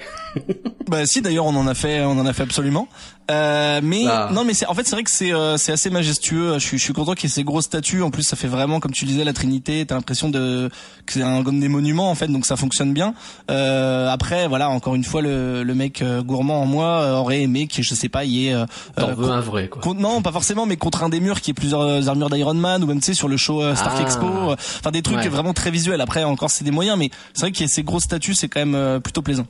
Bah 0.88 1.06
si, 1.06 1.22
d'ailleurs, 1.22 1.46
on 1.46 1.56
en 1.56 1.68
a 1.68 1.76
fait 1.76 2.00
on 2.10 2.20
en 2.20 2.26
a 2.26 2.34
fait 2.34 2.44
absolument. 2.44 2.88
Euh, 3.32 3.80
mais 3.84 4.06
ah. 4.08 4.30
non, 4.32 4.44
mais 4.44 4.54
c'est 4.54 4.66
en 4.66 4.74
fait 4.74 4.88
c'est 4.88 4.96
vrai 4.96 5.04
que 5.04 5.12
c'est 5.12 5.32
euh, 5.32 5.58
c'est 5.58 5.72
assez 5.72 5.90
majestueux. 5.90 6.54
Je 6.56 6.60
suis 6.60 6.78
je 6.78 6.84
suis 6.84 6.94
content 6.94 7.14
qu'il 7.14 7.30
y 7.30 7.32
ait 7.32 7.36
ces 7.36 7.44
grosses 7.44 7.66
statues. 7.66 8.02
En 8.02 8.10
plus, 8.10 8.24
ça 8.24 8.36
fait 8.36 8.48
vraiment 8.48 8.80
comme 8.80 8.92
tu 8.92 9.06
disais 9.06 9.24
la 9.24 9.34
Trinité. 9.34 9.86
T'as 9.86 9.96
l'impression 9.96 10.30
de 10.30 10.70
que 11.06 11.14
c'est 11.14 11.22
un 11.22 11.44
comme 11.44 11.60
des 11.60 11.68
monuments 11.68 12.10
en 12.10 12.16
fait, 12.16 12.28
donc 12.28 12.46
ça 12.46 12.56
fonctionne 12.56 12.94
bien. 12.94 13.14
Euh, 13.52 14.10
après, 14.10 14.48
voilà, 14.48 14.70
encore 14.70 14.96
une 14.96 15.04
fois, 15.04 15.22
le, 15.22 15.64
le 15.64 15.76
mec 15.76 16.02
euh, 16.02 16.22
gourmand 16.22 16.62
en 16.62 16.66
moi 16.66 17.02
euh, 17.02 17.16
aurait 17.16 17.42
aimé 17.42 17.68
que 17.68 17.82
je 17.82 17.94
sais 17.94 18.10
pas, 18.10 18.26
il 18.26 18.32
y 18.32 18.48
ait 18.48 18.56
T'en 18.96 19.14
veux 19.14 19.30
un 19.30 19.42
vrai 19.42 19.68
quoi. 19.68 19.94
non, 19.94 20.22
pas 20.22 20.32
forcément, 20.32 20.66
mais 20.66 20.78
contre 20.78 21.04
un 21.04 21.10
des 21.10 21.20
murs 21.20 21.42
qui 21.42 21.52
est 21.52 21.54
plusieurs 21.54 22.10
armures 22.10 22.30
d'Iron 22.30 22.54
Man 22.54 22.84
ou 22.84 22.88
même 22.88 23.00
tu 23.00 23.06
sais 23.06 23.14
sur 23.14 23.28
le 23.28 23.38
show 23.38 23.62
Stark 23.76 23.98
ah. 24.00 24.02
Expo. 24.02 24.28
Enfin 24.28 24.92
des 24.92 25.02
trucs 25.02 25.26
vraiment 25.28 25.54
très 25.54 25.72
visuels. 25.72 26.02
Après, 26.02 26.24
encore 26.24 26.50
c'est 26.50 26.64
des 26.64 26.72
moyens, 26.72 26.98
mais 26.98 27.10
c'est 27.34 27.42
vrai 27.42 27.52
qu'il 27.52 27.62
y 27.62 27.66
ait 27.66 27.72
ces 27.72 27.84
grosses 27.84 28.04
statues, 28.04 28.34
c'est 28.34 28.48
quand 28.48 28.66
même 28.66 29.00
plutôt 29.02 29.22
plaisant. 29.22 29.46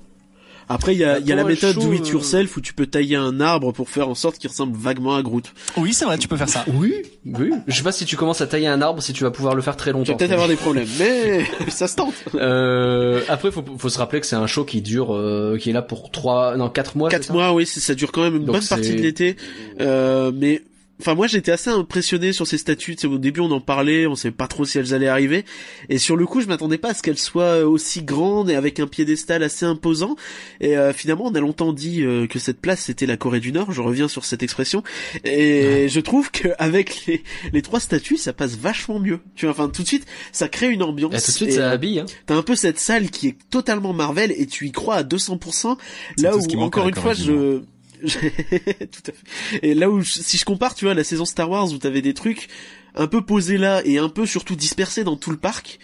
Après, 0.72 0.94
il 0.94 1.00
y 1.00 1.04
a, 1.04 1.18
y 1.18 1.32
a 1.32 1.36
la 1.36 1.44
méthode 1.44 1.76
do 1.76 1.92
it 1.94 2.08
yourself 2.08 2.56
où 2.56 2.62
tu 2.62 2.74
peux 2.74 2.86
tailler 2.86 3.16
un 3.16 3.42
arbre 3.42 3.72
pour 3.72 3.90
faire 3.90 4.08
en 4.08 4.14
sorte 4.14 4.38
qu'il 4.38 4.50
ressemble 4.50 4.78
vaguement 4.78 5.16
à 5.16 5.24
Groot. 5.24 5.52
Oui, 5.78 5.94
c'est 5.94 6.06
vrai, 6.06 6.20
tu 6.20 6.28
peux 6.28 6.38
faire 6.38 6.48
ça. 6.48 6.64
Oui, 6.74 6.94
oui. 7.26 7.52
Je 7.66 7.76
sais 7.76 7.84
pas 7.84 7.92
si 7.92 8.06
tu 8.06 8.16
commences 8.16 8.42
à 8.42 8.48
tailler 8.48 8.68
un 8.68 8.80
arbre, 8.82 9.02
si 9.02 9.12
tu 9.12 9.24
vas 9.24 9.32
pouvoir 9.32 9.56
le 9.56 9.64
faire 9.64 9.76
très 9.76 9.92
longtemps. 9.92 10.06
Tu 10.06 10.12
vas 10.12 10.18
peut-être 10.18 10.32
avoir 10.32 10.48
des 10.48 10.56
problèmes, 10.56 10.88
mais 11.00 11.44
ça 11.70 11.88
se 11.88 11.96
tente. 11.96 12.14
Euh, 12.36 13.22
après, 13.30 13.52
faut, 13.52 13.64
faut 13.80 13.90
se 13.90 13.98
rappeler 13.98 14.22
que 14.22 14.28
c'est 14.28 14.36
un 14.36 14.46
show 14.46 14.64
qui 14.64 14.82
dure, 14.82 15.16
euh, 15.16 15.58
qui 15.60 15.72
est 15.72 15.74
là 15.74 15.82
pour 15.82 16.12
trois, 16.12 16.56
non, 16.56 16.70
quatre 16.70 16.98
mois. 16.98 17.10
Quatre 17.10 17.32
mois, 17.32 17.52
oui, 17.54 17.66
ça 17.66 17.96
dure 17.96 18.12
quand 18.12 18.22
même 18.22 18.36
une 18.36 18.46
bonne 18.46 18.64
partie 18.64 18.96
de 18.96 19.02
l'été. 19.02 19.38
Euh, 19.82 20.32
mais 20.36 20.62
Enfin, 21.00 21.16
moi, 21.16 21.28
j'étais 21.28 21.52
assez 21.52 21.70
impressionné 21.70 22.34
sur 22.34 22.46
ces 22.46 22.58
statues. 22.58 22.98
au 23.06 23.18
début, 23.18 23.40
on 23.40 23.52
en 23.52 23.62
parlait, 23.62 24.06
on 24.06 24.16
savait 24.16 24.34
pas 24.34 24.48
trop 24.48 24.66
si 24.66 24.78
elles 24.78 24.94
allaient 24.94 25.08
arriver. 25.08 25.46
Et 25.88 25.98
sur 25.98 26.18
le 26.18 26.26
coup, 26.26 26.42
je 26.42 26.48
m'attendais 26.48 26.78
pas 26.78 26.90
à 26.90 26.94
ce 26.94 27.02
qu'elles 27.02 27.18
soient 27.18 27.64
aussi 27.66 28.04
grandes 28.04 28.50
et 28.50 28.56
avec 28.56 28.80
un 28.80 28.88
piédestal 28.88 29.44
assez 29.44 29.66
imposant. 29.66 30.16
Et 30.60 30.78
euh, 30.78 30.92
finalement, 30.92 31.26
on 31.28 31.36
a 31.36 31.40
longtemps 31.40 31.72
dit 31.72 32.04
euh, 32.04 32.28
que 32.28 32.38
cette 32.38 32.60
place 32.60 32.82
c'était 32.82 33.06
la 33.06 33.18
Corée 33.18 33.40
du 33.40 33.52
Nord. 33.52 33.72
Je 33.72 33.82
reviens 33.82 34.08
sur 34.08 34.26
cette 34.26 34.44
expression. 34.44 34.84
Et 35.24 35.88
je 35.88 36.00
trouve 36.02 36.32
qu'avec 36.32 37.06
les, 37.08 37.24
les 37.54 37.62
trois 37.62 37.80
statues, 37.80 38.18
ça 38.18 38.34
passe 38.34 38.58
vachement 38.58 39.00
mieux. 39.00 39.20
Tu 39.36 39.46
vois, 39.46 39.54
enfin, 39.54 39.70
tout 39.70 39.84
de 39.84 39.88
suite, 39.88 40.06
ça 40.34 40.50
crée 40.50 40.70
une 40.70 40.84
ambiance. 40.84 41.14
Et 41.14 41.22
tout 41.22 41.32
de 41.32 41.36
suite, 41.36 41.54
ça 41.54 41.72
habille. 41.72 42.00
Hein. 42.00 42.06
T'as 42.26 42.36
un 42.36 42.44
peu 42.44 42.56
cette 42.56 42.80
salle 42.80 43.10
qui 43.10 43.30
est 43.30 43.38
totalement 43.50 43.94
Marvel 43.94 44.34
et 44.36 44.48
tu 44.48 44.68
y 44.68 44.72
crois 44.72 44.96
à 44.96 45.04
200%. 45.04 45.78
Là 46.18 46.36
où, 46.36 46.62
encore 46.62 46.90
une 46.90 46.96
fois, 46.96 47.14
je 47.14 47.62
Tout 48.08 49.04
à 49.08 49.12
fait. 49.12 49.60
Et 49.62 49.74
là 49.74 49.90
où, 49.90 50.04
si 50.04 50.38
je 50.38 50.46
compare, 50.46 50.76
tu 50.76 50.86
vois, 50.86 50.94
la 50.94 51.04
saison 51.04 51.26
Star 51.26 51.50
Wars 51.50 51.72
où 51.72 51.78
t'avais 51.78 52.02
des 52.02 52.14
trucs 52.14 52.48
un 52.96 53.08
peu 53.08 53.24
posés 53.24 53.58
là 53.58 53.82
et 53.86 53.98
un 53.98 54.10
peu 54.10 54.26
surtout 54.26 54.56
dispersés 54.56 55.04
dans 55.04 55.16
tout 55.16 55.32
le 55.32 55.38
parc, 55.38 55.80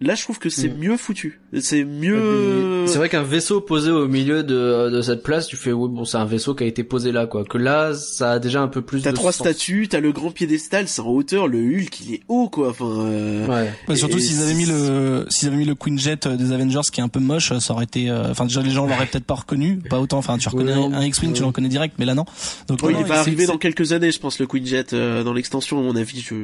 Là, 0.00 0.14
je 0.14 0.22
trouve 0.22 0.38
que 0.38 0.50
c'est 0.50 0.68
mm. 0.68 0.78
mieux 0.78 0.96
foutu. 0.96 1.40
C'est 1.60 1.84
mieux. 1.84 2.84
C'est 2.86 2.98
vrai 2.98 3.08
qu'un 3.08 3.22
vaisseau 3.22 3.60
posé 3.60 3.90
au 3.90 4.08
milieu 4.08 4.42
de, 4.42 4.90
de 4.90 5.02
cette 5.02 5.22
place, 5.22 5.46
tu 5.46 5.56
fais 5.56 5.72
oui, 5.72 5.88
bon, 5.90 6.04
c'est 6.04 6.18
un 6.18 6.24
vaisseau 6.24 6.54
qui 6.54 6.64
a 6.64 6.66
été 6.66 6.84
posé 6.84 7.12
là, 7.12 7.26
quoi. 7.26 7.44
Que 7.44 7.58
là, 7.58 7.94
ça 7.94 8.32
a 8.32 8.38
déjà 8.38 8.60
un 8.60 8.68
peu 8.68 8.82
plus. 8.82 9.02
T'as 9.02 9.12
trois 9.12 9.32
statues, 9.32 9.88
t'as 9.88 10.00
le 10.00 10.12
grand 10.12 10.30
piédestal, 10.30 10.88
c'est 10.88 11.00
en 11.00 11.08
hauteur, 11.08 11.48
le 11.48 11.58
Hulk, 11.58 12.00
il 12.00 12.14
est 12.14 12.20
haut, 12.28 12.48
quoi. 12.48 12.70
Enfin. 12.70 12.86
Euh... 12.86 13.46
Ouais. 13.88 13.96
surtout 13.96 14.18
s'ils 14.18 14.42
avaient 14.42 14.54
mis 14.54 14.66
le, 14.66 15.26
s'ils 15.28 15.48
avaient 15.48 15.56
mis 15.56 15.64
le 15.64 15.74
Queen 15.74 15.98
Jet 15.98 16.28
des 16.28 16.52
Avengers, 16.52 16.80
qui 16.92 17.00
est 17.00 17.04
un 17.04 17.08
peu 17.08 17.20
moche, 17.20 17.56
ça 17.58 17.72
aurait 17.72 17.84
été. 17.84 18.10
Euh, 18.10 18.30
enfin, 18.30 18.44
déjà 18.44 18.60
les 18.62 18.70
gens 18.70 18.86
l'auraient 18.86 19.06
peut-être 19.06 19.24
pas 19.24 19.34
reconnu, 19.34 19.78
pas 19.78 20.00
autant. 20.00 20.18
Enfin, 20.18 20.36
tu 20.38 20.48
reconnais 20.48 20.72
un 20.72 21.02
X-wing, 21.04 21.32
tu 21.32 21.40
le 21.40 21.46
reconnais 21.46 21.68
direct, 21.68 21.94
mais 21.98 22.04
là 22.04 22.14
non. 22.14 22.24
Donc 22.68 22.80
il 22.88 23.04
va 23.04 23.20
arriver 23.20 23.46
dans 23.46 23.58
quelques 23.58 23.92
années, 23.92 24.10
je 24.10 24.18
pense, 24.18 24.38
le 24.38 24.46
Queen 24.46 24.66
Jet 24.66 24.92
euh, 24.92 25.24
dans 25.24 25.32
l'extension, 25.32 25.78
à 25.78 25.82
mon 25.82 25.96
avis. 25.96 26.20
Je, 26.20 26.34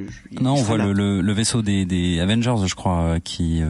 non, 0.41 0.53
on 0.53 0.63
voit 0.63 0.79
le, 0.79 0.93
le, 0.93 1.21
le, 1.21 1.33
vaisseau 1.33 1.63
des, 1.63 1.85
des 1.85 2.21
Avengers, 2.21 2.67
je 2.67 2.75
crois, 2.75 3.01
euh, 3.01 3.19
qui 3.19 3.43
qui, 3.43 3.63
euh, 3.63 3.67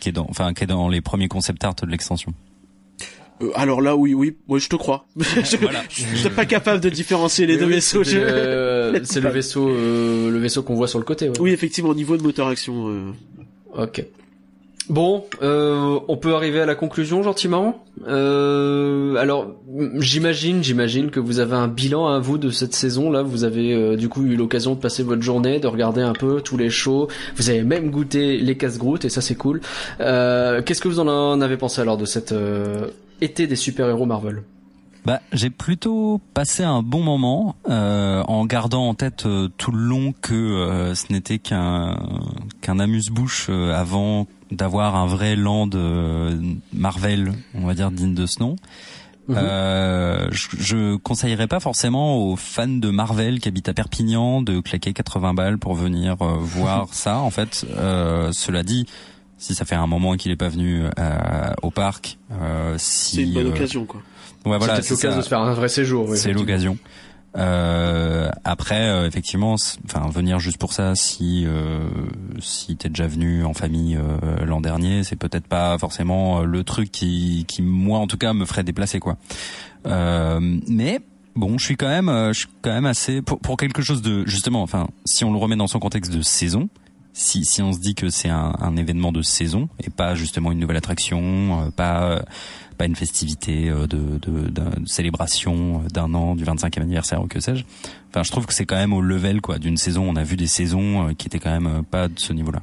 qui 0.00 0.08
est 0.08 0.12
dans, 0.12 0.26
enfin, 0.28 0.47
qui 0.52 0.64
est 0.64 0.66
dans 0.66 0.88
les 0.88 1.00
premiers 1.00 1.28
concept 1.28 1.64
art 1.64 1.74
de 1.74 1.86
l'extension. 1.86 2.32
Euh, 3.40 3.50
alors 3.54 3.80
là, 3.80 3.96
oui, 3.96 4.14
oui, 4.14 4.36
moi 4.48 4.58
je 4.58 4.68
te 4.68 4.76
crois. 4.76 5.06
je, 5.16 5.56
voilà. 5.56 5.82
suis 5.88 6.30
pas 6.30 6.46
capable 6.46 6.80
de 6.80 6.88
différencier 6.88 7.46
les 7.46 7.56
deux 7.56 7.66
vaisseaux. 7.66 8.04
c'est 8.04 9.20
le 9.20 9.28
vaisseau, 9.28 9.68
euh, 9.68 10.30
le 10.30 10.38
vaisseau 10.38 10.62
qu'on 10.62 10.74
voit 10.74 10.88
sur 10.88 10.98
le 10.98 11.04
côté. 11.04 11.30
Oui, 11.40 11.52
effectivement, 11.52 11.90
au 11.90 11.94
niveau 11.94 12.16
de 12.16 12.22
moteur 12.22 12.48
action. 12.48 13.14
Ok. 13.74 14.04
Bon, 14.88 15.24
euh, 15.42 16.00
on 16.08 16.16
peut 16.16 16.34
arriver 16.34 16.60
à 16.60 16.66
la 16.66 16.74
conclusion 16.74 17.22
gentiment. 17.22 17.84
Euh, 18.06 19.16
alors, 19.16 19.48
j'imagine, 19.98 20.62
j'imagine 20.62 21.10
que 21.10 21.20
vous 21.20 21.40
avez 21.40 21.56
un 21.56 21.68
bilan 21.68 22.06
à 22.08 22.18
vous 22.18 22.38
de 22.38 22.50
cette 22.50 22.72
saison 22.72 23.10
là. 23.10 23.22
Vous 23.22 23.44
avez 23.44 23.74
euh, 23.74 23.96
du 23.96 24.08
coup 24.08 24.24
eu 24.24 24.36
l'occasion 24.36 24.74
de 24.74 24.80
passer 24.80 25.02
votre 25.02 25.20
journée, 25.20 25.60
de 25.60 25.66
regarder 25.66 26.00
un 26.00 26.14
peu 26.14 26.40
tous 26.40 26.56
les 26.56 26.70
shows. 26.70 27.08
Vous 27.36 27.50
avez 27.50 27.64
même 27.64 27.90
goûté 27.90 28.38
les 28.38 28.56
casse-groutes 28.56 29.04
et 29.04 29.10
ça 29.10 29.20
c'est 29.20 29.34
cool. 29.34 29.60
Qu'est-ce 29.98 30.80
que 30.80 30.88
vous 30.88 31.00
en 31.00 31.40
avez 31.40 31.58
pensé 31.58 31.82
alors 31.82 31.98
de 31.98 32.06
cet 32.06 32.34
été 33.20 33.46
des 33.46 33.56
super-héros 33.56 34.06
Marvel? 34.06 34.42
Bah, 35.04 35.20
j'ai 35.32 35.50
plutôt 35.50 36.20
passé 36.34 36.62
un 36.62 36.82
bon 36.82 37.02
moment 37.02 37.56
en 37.66 38.46
gardant 38.46 38.88
en 38.88 38.94
tête 38.94 39.26
tout 39.58 39.72
le 39.72 39.80
long 39.80 40.14
que 40.22 40.92
ce 40.94 41.12
n'était 41.12 41.38
qu'un 41.38 41.98
qu'un 42.62 42.78
amuse-bouche 42.78 43.50
avant 43.50 44.26
d'avoir 44.50 44.96
un 44.96 45.06
vrai 45.06 45.36
land 45.36 45.70
euh, 45.74 46.36
Marvel, 46.72 47.32
on 47.54 47.66
va 47.66 47.74
dire 47.74 47.90
digne 47.90 48.14
de 48.14 48.26
ce 48.26 48.40
nom. 48.40 48.56
Mhm. 49.28 49.36
Euh, 49.36 50.28
je, 50.30 50.48
je 50.58 50.96
conseillerais 50.96 51.48
pas 51.48 51.60
forcément 51.60 52.16
aux 52.16 52.36
fans 52.36 52.66
de 52.66 52.88
Marvel 52.88 53.40
qui 53.40 53.48
habitent 53.48 53.68
à 53.68 53.74
Perpignan 53.74 54.40
de 54.40 54.60
claquer 54.60 54.94
80 54.94 55.34
balles 55.34 55.58
pour 55.58 55.74
venir 55.74 56.16
euh, 56.22 56.36
voir 56.40 56.88
ça. 56.92 57.18
En 57.18 57.30
fait, 57.30 57.66
euh, 57.76 58.32
cela 58.32 58.62
dit, 58.62 58.86
si 59.36 59.54
ça 59.54 59.64
fait 59.64 59.74
un 59.74 59.86
moment 59.86 60.16
qu'il 60.16 60.32
est 60.32 60.36
pas 60.36 60.48
venu 60.48 60.84
euh, 60.98 61.52
au 61.62 61.70
parc, 61.70 62.18
euh, 62.32 62.74
si 62.78 63.16
c'est 63.16 63.22
une 63.22 63.34
bonne 63.34 63.48
occasion 63.48 63.84
quoi. 63.84 64.00
Ouais, 64.46 64.56
voilà, 64.56 64.80
c'est 64.80 64.90
l'occasion 64.90 65.18
de 65.18 65.22
se 65.22 65.28
faire 65.28 65.40
un 65.40 65.52
vrai 65.52 65.68
séjour. 65.68 66.08
c'est 66.16 66.32
l'occasion. 66.32 66.78
Euh, 67.38 68.30
après, 68.44 68.88
euh, 68.88 69.06
effectivement, 69.06 69.56
enfin 69.84 70.08
venir 70.08 70.40
juste 70.40 70.58
pour 70.58 70.72
ça, 70.72 70.94
si 70.94 71.44
euh, 71.46 71.88
si 72.40 72.76
t'es 72.76 72.88
déjà 72.88 73.06
venu 73.06 73.44
en 73.44 73.54
famille 73.54 73.96
euh, 73.96 74.44
l'an 74.44 74.60
dernier, 74.60 75.04
c'est 75.04 75.16
peut-être 75.16 75.46
pas 75.46 75.78
forcément 75.78 76.42
le 76.42 76.64
truc 76.64 76.90
qui 76.90 77.44
qui 77.46 77.62
moi 77.62 77.98
en 78.00 78.06
tout 78.06 78.16
cas 78.16 78.32
me 78.32 78.44
ferait 78.44 78.64
déplacer 78.64 78.98
quoi. 78.98 79.16
mais 79.84 81.00
bon, 81.36 81.58
je 81.58 81.64
suis 81.64 81.76
quand 81.76 81.88
même 81.88 82.10
je 82.32 82.38
suis 82.38 82.48
quand 82.62 82.72
même 82.72 82.86
assez 82.86 83.22
pour 83.22 83.38
pour 83.38 83.56
quelque 83.56 83.82
chose 83.82 84.02
de 84.02 84.26
justement, 84.26 84.62
enfin 84.62 84.88
si 85.04 85.24
on 85.24 85.32
le 85.32 85.38
remet 85.38 85.56
dans 85.56 85.68
son 85.68 85.78
contexte 85.78 86.12
de 86.12 86.22
saison, 86.22 86.68
si, 87.12 87.44
si 87.44 87.62
on 87.62 87.72
se 87.72 87.78
dit 87.78 87.94
que 87.94 88.10
c'est 88.10 88.28
un, 88.28 88.54
un, 88.60 88.76
événement 88.76 89.10
de 89.10 89.22
saison 89.22 89.68
et 89.82 89.90
pas 89.90 90.14
justement 90.14 90.52
une 90.52 90.58
nouvelle 90.58 90.76
attraction, 90.76 91.72
pas 91.76 92.22
pas 92.78 92.86
une 92.86 92.96
festivité 92.96 93.68
euh, 93.68 93.86
de, 93.86 94.18
de, 94.22 94.48
de, 94.48 94.62
célébration 94.86 95.82
d'un 95.92 96.14
an, 96.14 96.34
du 96.34 96.44
25e 96.44 96.80
anniversaire 96.80 97.22
ou 97.22 97.26
que 97.26 97.40
sais-je. 97.40 97.64
Enfin, 98.10 98.22
je 98.22 98.30
trouve 98.30 98.46
que 98.46 98.54
c'est 98.54 98.64
quand 98.64 98.76
même 98.76 98.92
au 98.92 99.02
level 99.02 99.40
quoi 99.40 99.58
d'une 99.58 99.76
saison. 99.76 100.06
On 100.08 100.16
a 100.16 100.22
vu 100.22 100.36
des 100.36 100.46
saisons 100.46 101.08
euh, 101.08 101.12
qui 101.12 101.26
étaient 101.26 101.38
quand 101.38 101.50
même 101.50 101.66
euh, 101.66 101.82
pas 101.82 102.08
de 102.08 102.18
ce 102.18 102.32
niveau-là. 102.32 102.62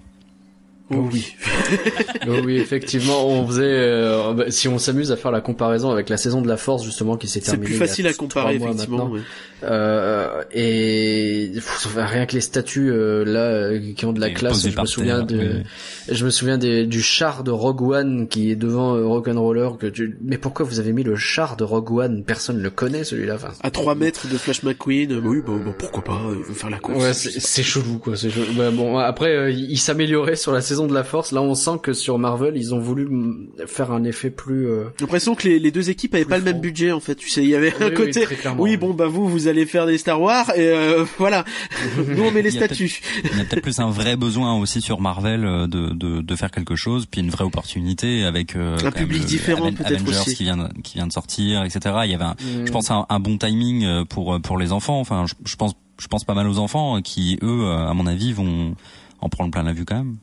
Oh 0.92 1.08
oui. 1.12 1.36
oh 2.28 2.42
oui, 2.44 2.58
effectivement, 2.58 3.28
on 3.28 3.48
faisait. 3.48 3.64
Euh, 3.64 4.34
bah, 4.34 4.46
si 4.50 4.68
on 4.68 4.78
s'amuse 4.78 5.12
à 5.12 5.18
faire 5.18 5.32
la 5.32 5.42
comparaison 5.42 5.90
avec 5.90 6.10
la 6.10 6.18
saison 6.18 6.42
de 6.42 6.48
la 6.48 6.58
Force 6.58 6.84
justement 6.84 7.18
qui 7.18 7.28
s'est 7.28 7.42
terminée. 7.42 7.66
C'est 7.66 7.72
plus 7.72 7.88
facile 7.88 8.08
à 8.08 8.14
comparer 8.14 8.56
effectivement. 8.56 9.12
Euh, 9.66 10.44
et 10.54 11.52
rien 11.96 12.26
que 12.26 12.34
les 12.34 12.42
statues 12.42 12.92
euh, 12.92 13.24
là 13.24 13.40
euh, 13.40 13.94
qui 13.96 14.06
ont 14.06 14.14
de 14.14 14.20
la 14.20 14.30
classe, 14.30 14.68
je 14.68 14.80
me 14.80 14.86
souviens 14.86 15.24
de, 15.24 15.64
je 16.10 16.26
me 16.26 16.30
souviens 16.30 16.58
des, 16.58 16.86
du 16.86 17.02
char 17.02 17.44
de 17.44 17.52
Rogue 17.52 17.82
One 17.82 18.28
qui 18.28 18.52
est 18.52 18.56
devant 18.56 18.94
Rock'n'Roller. 19.08 19.70
Que 19.80 19.88
tu... 19.88 20.18
Mais 20.22 20.38
pourquoi 20.38 20.66
vous 20.66 20.80
avez 20.80 20.94
mis 20.94 21.04
le 21.04 21.16
char 21.16 21.56
de 21.58 21.64
Rogue 21.64 21.92
One? 21.92 22.24
Personne 22.24 22.58
ne 22.58 22.64
le 22.64 22.70
connaît 22.70 23.04
celui-là. 23.04 23.36
Enfin, 23.36 23.50
à 23.62 23.72
3 23.72 23.96
mètres 23.96 24.28
de 24.28 24.38
Flash 24.38 24.64
McQueen. 24.64 25.20
oui, 25.24 25.42
bon, 25.46 25.58
bon, 25.58 25.74
pourquoi 25.78 26.04
pas 26.04 26.22
faire 26.54 26.70
la 26.70 26.78
course. 26.78 27.04
Ouais, 27.04 27.14
c'est 27.14 27.64
chelou 27.64 27.98
quoi. 27.98 28.16
C'est 28.16 28.30
bah, 28.56 28.72
bon, 28.72 28.98
après 28.98 29.54
il 29.54 29.78
s'améliorait 29.78 30.36
sur 30.36 30.52
la 30.52 30.62
saison 30.62 30.86
de 30.88 30.94
la 30.94 31.04
force, 31.04 31.32
là 31.32 31.42
on 31.42 31.56
sent 31.56 31.80
que 31.82 31.94
sur 31.94 32.20
Marvel 32.20 32.56
ils 32.56 32.74
ont 32.74 32.80
voulu 32.80 33.08
faire 33.66 33.92
un 33.92 34.04
effet 34.04 34.30
plus. 34.30 34.68
Euh... 34.68 34.86
J'ai 34.98 35.06
l'impression 35.06 35.36
que 35.36 35.48
les, 35.48 35.60
les, 35.60 35.72
deux 35.72 35.90
équipes 35.90 36.14
avaient 36.16 36.26
pas 36.26 36.38
le 36.38 36.44
même 36.44 36.60
budget 36.60 36.92
en 36.92 37.00
fait. 37.00 37.16
Tu 37.16 37.30
sais, 37.30 37.44
il 37.44 37.50
y 37.50 37.56
avait 37.56 37.74
un 37.82 37.90
côté. 37.90 38.26
Oui, 38.58 38.78
bon 38.78 38.94
bah 38.94 39.08
vous 39.08 39.28
vous 39.28 39.48
allez 39.48 39.55
faire 39.64 39.86
des 39.86 39.98
Star 39.98 40.22
Wars 40.22 40.50
et 40.56 40.68
euh, 40.68 41.06
voilà. 41.18 41.46
Nous 42.08 42.24
on 42.24 42.32
met 42.32 42.42
les 42.42 42.52
statues. 42.52 43.02
Il 43.24 43.38
y 43.38 43.42
a 43.42 43.46
peut-être 43.46 43.62
plus 43.62 43.80
un 43.80 43.90
vrai 43.90 44.18
besoin 44.18 44.54
aussi 44.60 44.82
sur 44.82 45.00
Marvel 45.00 45.46
euh, 45.46 45.68
de, 45.68 45.94
de, 45.94 46.22
de 46.22 46.36
faire 46.36 46.52
quelque 46.52 46.76
chose, 46.76 47.06
puis 47.06 47.22
une 47.22 47.30
vraie 47.30 47.46
opportunité 47.46 48.26
avec 48.26 48.56
euh, 48.56 48.78
un 48.84 48.92
public 48.92 49.24
différent 49.26 49.72
peut-être 49.72 50.08
aussi. 50.10 50.36
qui 50.36 50.44
vient 50.44 50.70
qui 50.84 50.96
vient 50.96 51.08
de 51.08 51.14
sortir, 51.14 51.64
etc. 51.64 51.96
Il 52.04 52.12
y 52.12 52.16
avait, 52.16 52.26
un, 52.26 52.36
je 52.66 52.72
pense, 52.72 52.92
un, 52.92 53.06
un, 53.08 53.20
bon 53.20 53.38
timing 53.38 53.86
euh, 53.86 54.04
pour 54.04 54.42
pour 54.42 54.58
les 54.58 54.74
enfants. 54.74 55.00
Enfin, 55.00 55.26
je, 55.28 55.34
je 55.46 55.56
pense 55.56 55.74
je 56.02 56.08
pense 56.08 56.26
pas 56.26 56.34
mal 56.34 56.48
aux 56.50 56.60
enfants 56.60 57.02
qui 57.02 57.40
eux, 57.42 57.70
à 57.70 57.94
mon 57.94 58.06
avis, 58.06 58.34
vont 58.34 58.76
en 59.22 59.30
prendre 59.30 59.50
plein 59.50 59.64
la 59.64 59.72
vue 59.72 59.86
quand 59.86 59.96
même. 59.96 60.18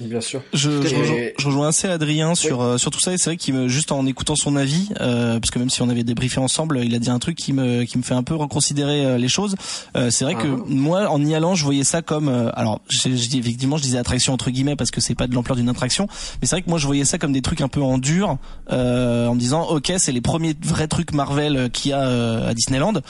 Bien 0.00 0.20
sûr. 0.20 0.42
Je, 0.52 0.82
je, 0.82 1.46
rejoins, 1.46 1.68
assez 1.68 1.88
Adrien 1.88 2.34
sur 2.34 2.60
euh, 2.60 2.76
sur 2.76 2.90
tout 2.90 3.00
ça 3.00 3.12
et 3.12 3.18
c'est 3.18 3.30
vrai 3.30 3.36
qu'il 3.36 3.54
me 3.54 3.66
juste 3.66 3.92
en 3.92 4.04
écoutant 4.04 4.36
son 4.36 4.54
avis, 4.54 4.90
euh, 5.00 5.40
parce 5.40 5.50
que 5.50 5.58
même 5.58 5.70
si 5.70 5.80
on 5.80 5.88
avait 5.88 6.04
débriefé 6.04 6.38
ensemble, 6.38 6.80
il 6.84 6.94
a 6.94 6.98
dit 6.98 7.08
un 7.08 7.18
truc 7.18 7.36
qui 7.36 7.54
me 7.54 7.84
qui 7.84 7.96
me 7.96 8.02
fait 8.02 8.14
un 8.14 8.22
peu 8.22 8.34
reconsidérer 8.34 9.06
euh, 9.06 9.18
les 9.18 9.28
choses. 9.28 9.56
Euh, 9.96 10.10
c'est 10.10 10.24
vrai 10.24 10.34
que 10.34 10.46
ah. 10.46 10.64
moi, 10.66 11.08
en 11.08 11.24
y 11.24 11.34
allant, 11.34 11.54
je 11.54 11.64
voyais 11.64 11.84
ça 11.84 12.02
comme 12.02 12.28
alors 12.54 12.80
je, 12.88 13.08
je, 13.08 13.36
effectivement 13.38 13.78
je 13.78 13.82
disais 13.82 13.98
attraction 13.98 14.34
entre 14.34 14.50
guillemets 14.50 14.76
parce 14.76 14.90
que 14.90 15.00
c'est 15.00 15.14
pas 15.14 15.26
de 15.26 15.34
l'ampleur 15.34 15.56
d'une 15.56 15.68
attraction, 15.70 16.08
mais 16.40 16.46
c'est 16.46 16.56
vrai 16.56 16.62
que 16.62 16.68
moi 16.68 16.78
je 16.78 16.86
voyais 16.86 17.04
ça 17.06 17.16
comme 17.16 17.32
des 17.32 17.42
trucs 17.42 17.62
un 17.62 17.68
peu 17.68 17.80
en 17.80 17.96
dur, 17.96 18.36
en 18.70 19.34
me 19.34 19.38
disant 19.38 19.62
ok 19.62 19.92
c'est 19.96 20.12
les 20.12 20.20
premiers 20.20 20.54
vrais 20.62 20.88
trucs 20.88 21.14
Marvel 21.14 21.70
qu'il 21.72 21.92
y 21.92 21.94
a 21.94 22.46
à 22.48 22.54
Disneyland, 22.54 23.00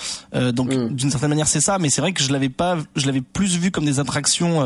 donc 0.52 0.72
mm. 0.72 0.94
d'une 0.94 1.10
certaine 1.10 1.30
manière 1.30 1.48
c'est 1.48 1.60
ça, 1.60 1.78
mais 1.78 1.90
c'est 1.90 2.00
vrai 2.00 2.12
que 2.12 2.22
je 2.22 2.32
l'avais 2.32 2.48
pas, 2.48 2.78
je 2.94 3.06
l'avais 3.06 3.22
plus 3.22 3.58
vu 3.58 3.70
comme 3.70 3.84
des 3.84 3.98
attractions 3.98 4.64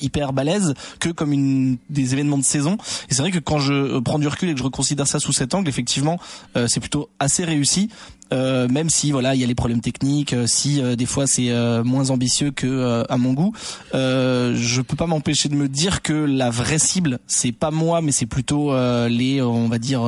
hyper 0.00 0.32
balèzes 0.32 0.74
que 0.98 1.10
comme 1.10 1.32
une 1.32 1.78
des 1.90 2.12
événements 2.12 2.38
de 2.38 2.44
saison. 2.44 2.76
Et 3.08 3.14
c'est 3.14 3.22
vrai 3.22 3.30
que 3.30 3.38
quand 3.38 3.58
je 3.58 3.72
euh, 3.72 4.00
prends 4.00 4.18
du 4.18 4.28
recul 4.28 4.48
et 4.48 4.52
que 4.52 4.58
je 4.58 4.64
reconsidère 4.64 5.06
ça 5.06 5.20
sous 5.20 5.32
cet 5.32 5.54
angle, 5.54 5.68
effectivement, 5.68 6.18
euh, 6.56 6.66
c'est 6.68 6.80
plutôt 6.80 7.08
assez 7.18 7.44
réussi. 7.44 7.90
Euh, 8.32 8.66
même 8.68 8.90
si 8.90 9.12
voilà 9.12 9.34
il 9.34 9.40
y 9.40 9.44
a 9.44 9.46
les 9.46 9.54
problèmes 9.54 9.80
techniques, 9.80 10.32
euh, 10.32 10.46
si 10.46 10.82
euh, 10.82 10.96
des 10.96 11.06
fois 11.06 11.26
c'est 11.26 11.52
moins 11.84 12.10
ambitieux 12.10 12.50
que 12.50 13.04
à 13.08 13.16
mon 13.16 13.32
goût, 13.32 13.52
je 13.92 14.80
peux 14.80 14.96
pas 14.96 15.06
m'empêcher 15.06 15.48
de 15.48 15.54
me 15.54 15.68
dire 15.68 16.02
que 16.02 16.12
la 16.12 16.50
vraie 16.50 16.78
cible 16.78 17.18
c'est 17.26 17.52
pas 17.52 17.70
moi 17.70 18.00
mais 18.00 18.12
c'est 18.12 18.26
plutôt 18.26 18.72
les 19.08 19.40
on 19.42 19.68
va 19.68 19.78
dire 19.78 20.02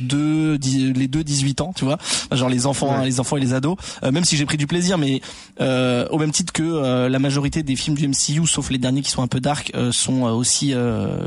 deux 0.00 0.58
les 0.58 1.08
deux 1.08 1.24
18 1.24 1.60
ans 1.60 1.72
tu 1.74 1.84
vois. 1.84 1.98
Genre 2.32 2.48
les 2.48 2.66
enfants 2.66 3.02
les 3.02 3.20
enfants 3.20 3.36
et 3.36 3.40
les 3.40 3.54
ados. 3.54 3.76
Même 4.02 4.24
si 4.24 4.36
j'ai 4.36 4.46
pris 4.46 4.56
du 4.56 4.66
plaisir 4.66 4.98
mais 4.98 5.20
au 5.58 6.18
même 6.18 6.30
titre 6.30 6.52
que 6.52 7.06
la 7.08 7.18
majorité 7.18 7.62
des 7.62 7.76
films 7.76 7.96
du 7.96 8.08
MCU 8.08 8.46
sauf 8.46 8.70
les 8.70 8.78
derniers 8.78 9.02
qui 9.02 9.10
sont 9.10 9.22
un 9.22 9.28
peu 9.28 9.40
dark 9.40 9.72
sont 9.90 10.22
aussi 10.22 10.74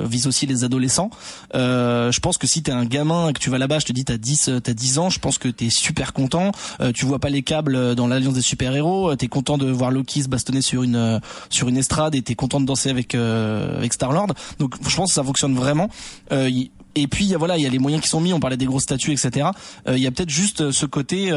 visent 0.04 0.28
aussi 0.28 0.46
les 0.46 0.64
adolescents. 0.64 1.10
Je 1.54 2.20
pense 2.20 2.38
que 2.38 2.48
si 2.48 2.64
t'es 2.64 2.72
un 2.72 2.86
gamin 2.86 3.34
que 3.34 3.40
tu 3.40 3.50
vas 3.50 3.58
là-bas 3.58 3.80
je 3.80 3.86
te 3.86 3.94
dis 3.94 4.06
t'as 4.06 4.18
10 4.18 4.52
t'as 4.64 4.74
10 4.74 5.00
ans 5.00 5.10
je 5.10 5.20
pense 5.20 5.38
que 5.38 5.50
t'es 5.50 5.70
super 5.90 6.14
content. 6.14 6.52
Euh, 6.82 6.92
tu 6.94 7.08
vois 7.08 7.18
pas 7.18 7.30
les 7.30 7.42
câbles 7.42 7.76
euh, 7.76 7.96
dans 7.96 8.08
l'alliance 8.08 8.36
des 8.36 8.44
super 8.44 8.76
héros. 8.76 9.10
Euh, 9.10 9.16
t'es 9.16 9.28
content 9.28 9.58
de 9.58 9.66
voir 9.72 9.90
Loki 9.90 10.22
se 10.22 10.30
bastonner 10.30 10.62
sur 10.62 10.84
une 10.84 11.20
sur 11.50 11.68
une 11.68 11.78
estrade 11.78 12.14
et 12.14 12.22
t'es 12.22 12.36
content 12.36 12.60
de 12.60 12.66
danser 12.68 12.92
avec 12.92 13.16
avec 13.16 13.94
Star 13.94 14.12
Lord. 14.12 14.34
Donc 14.60 14.76
je 14.88 14.96
pense 14.96 15.10
que 15.10 15.16
ça 15.16 15.24
fonctionne 15.24 15.56
vraiment. 15.56 15.90
et 16.32 17.08
puis 17.08 17.34
voilà, 17.34 17.58
il 17.58 17.64
y 17.64 17.66
a 17.66 17.70
les 17.70 17.80
moyens 17.80 18.04
qui 18.04 18.10
sont 18.10 18.22
mis. 18.22 18.34
On 18.34 18.40
parlait 18.40 18.58
des 18.58 18.66
grosses 18.66 18.84
statues, 18.84 19.14
etc. 19.14 19.48
Il 19.88 19.98
y 19.98 20.06
a 20.06 20.12
peut-être 20.12 20.30
juste 20.30 20.72
ce 20.72 20.86
côté 20.86 21.32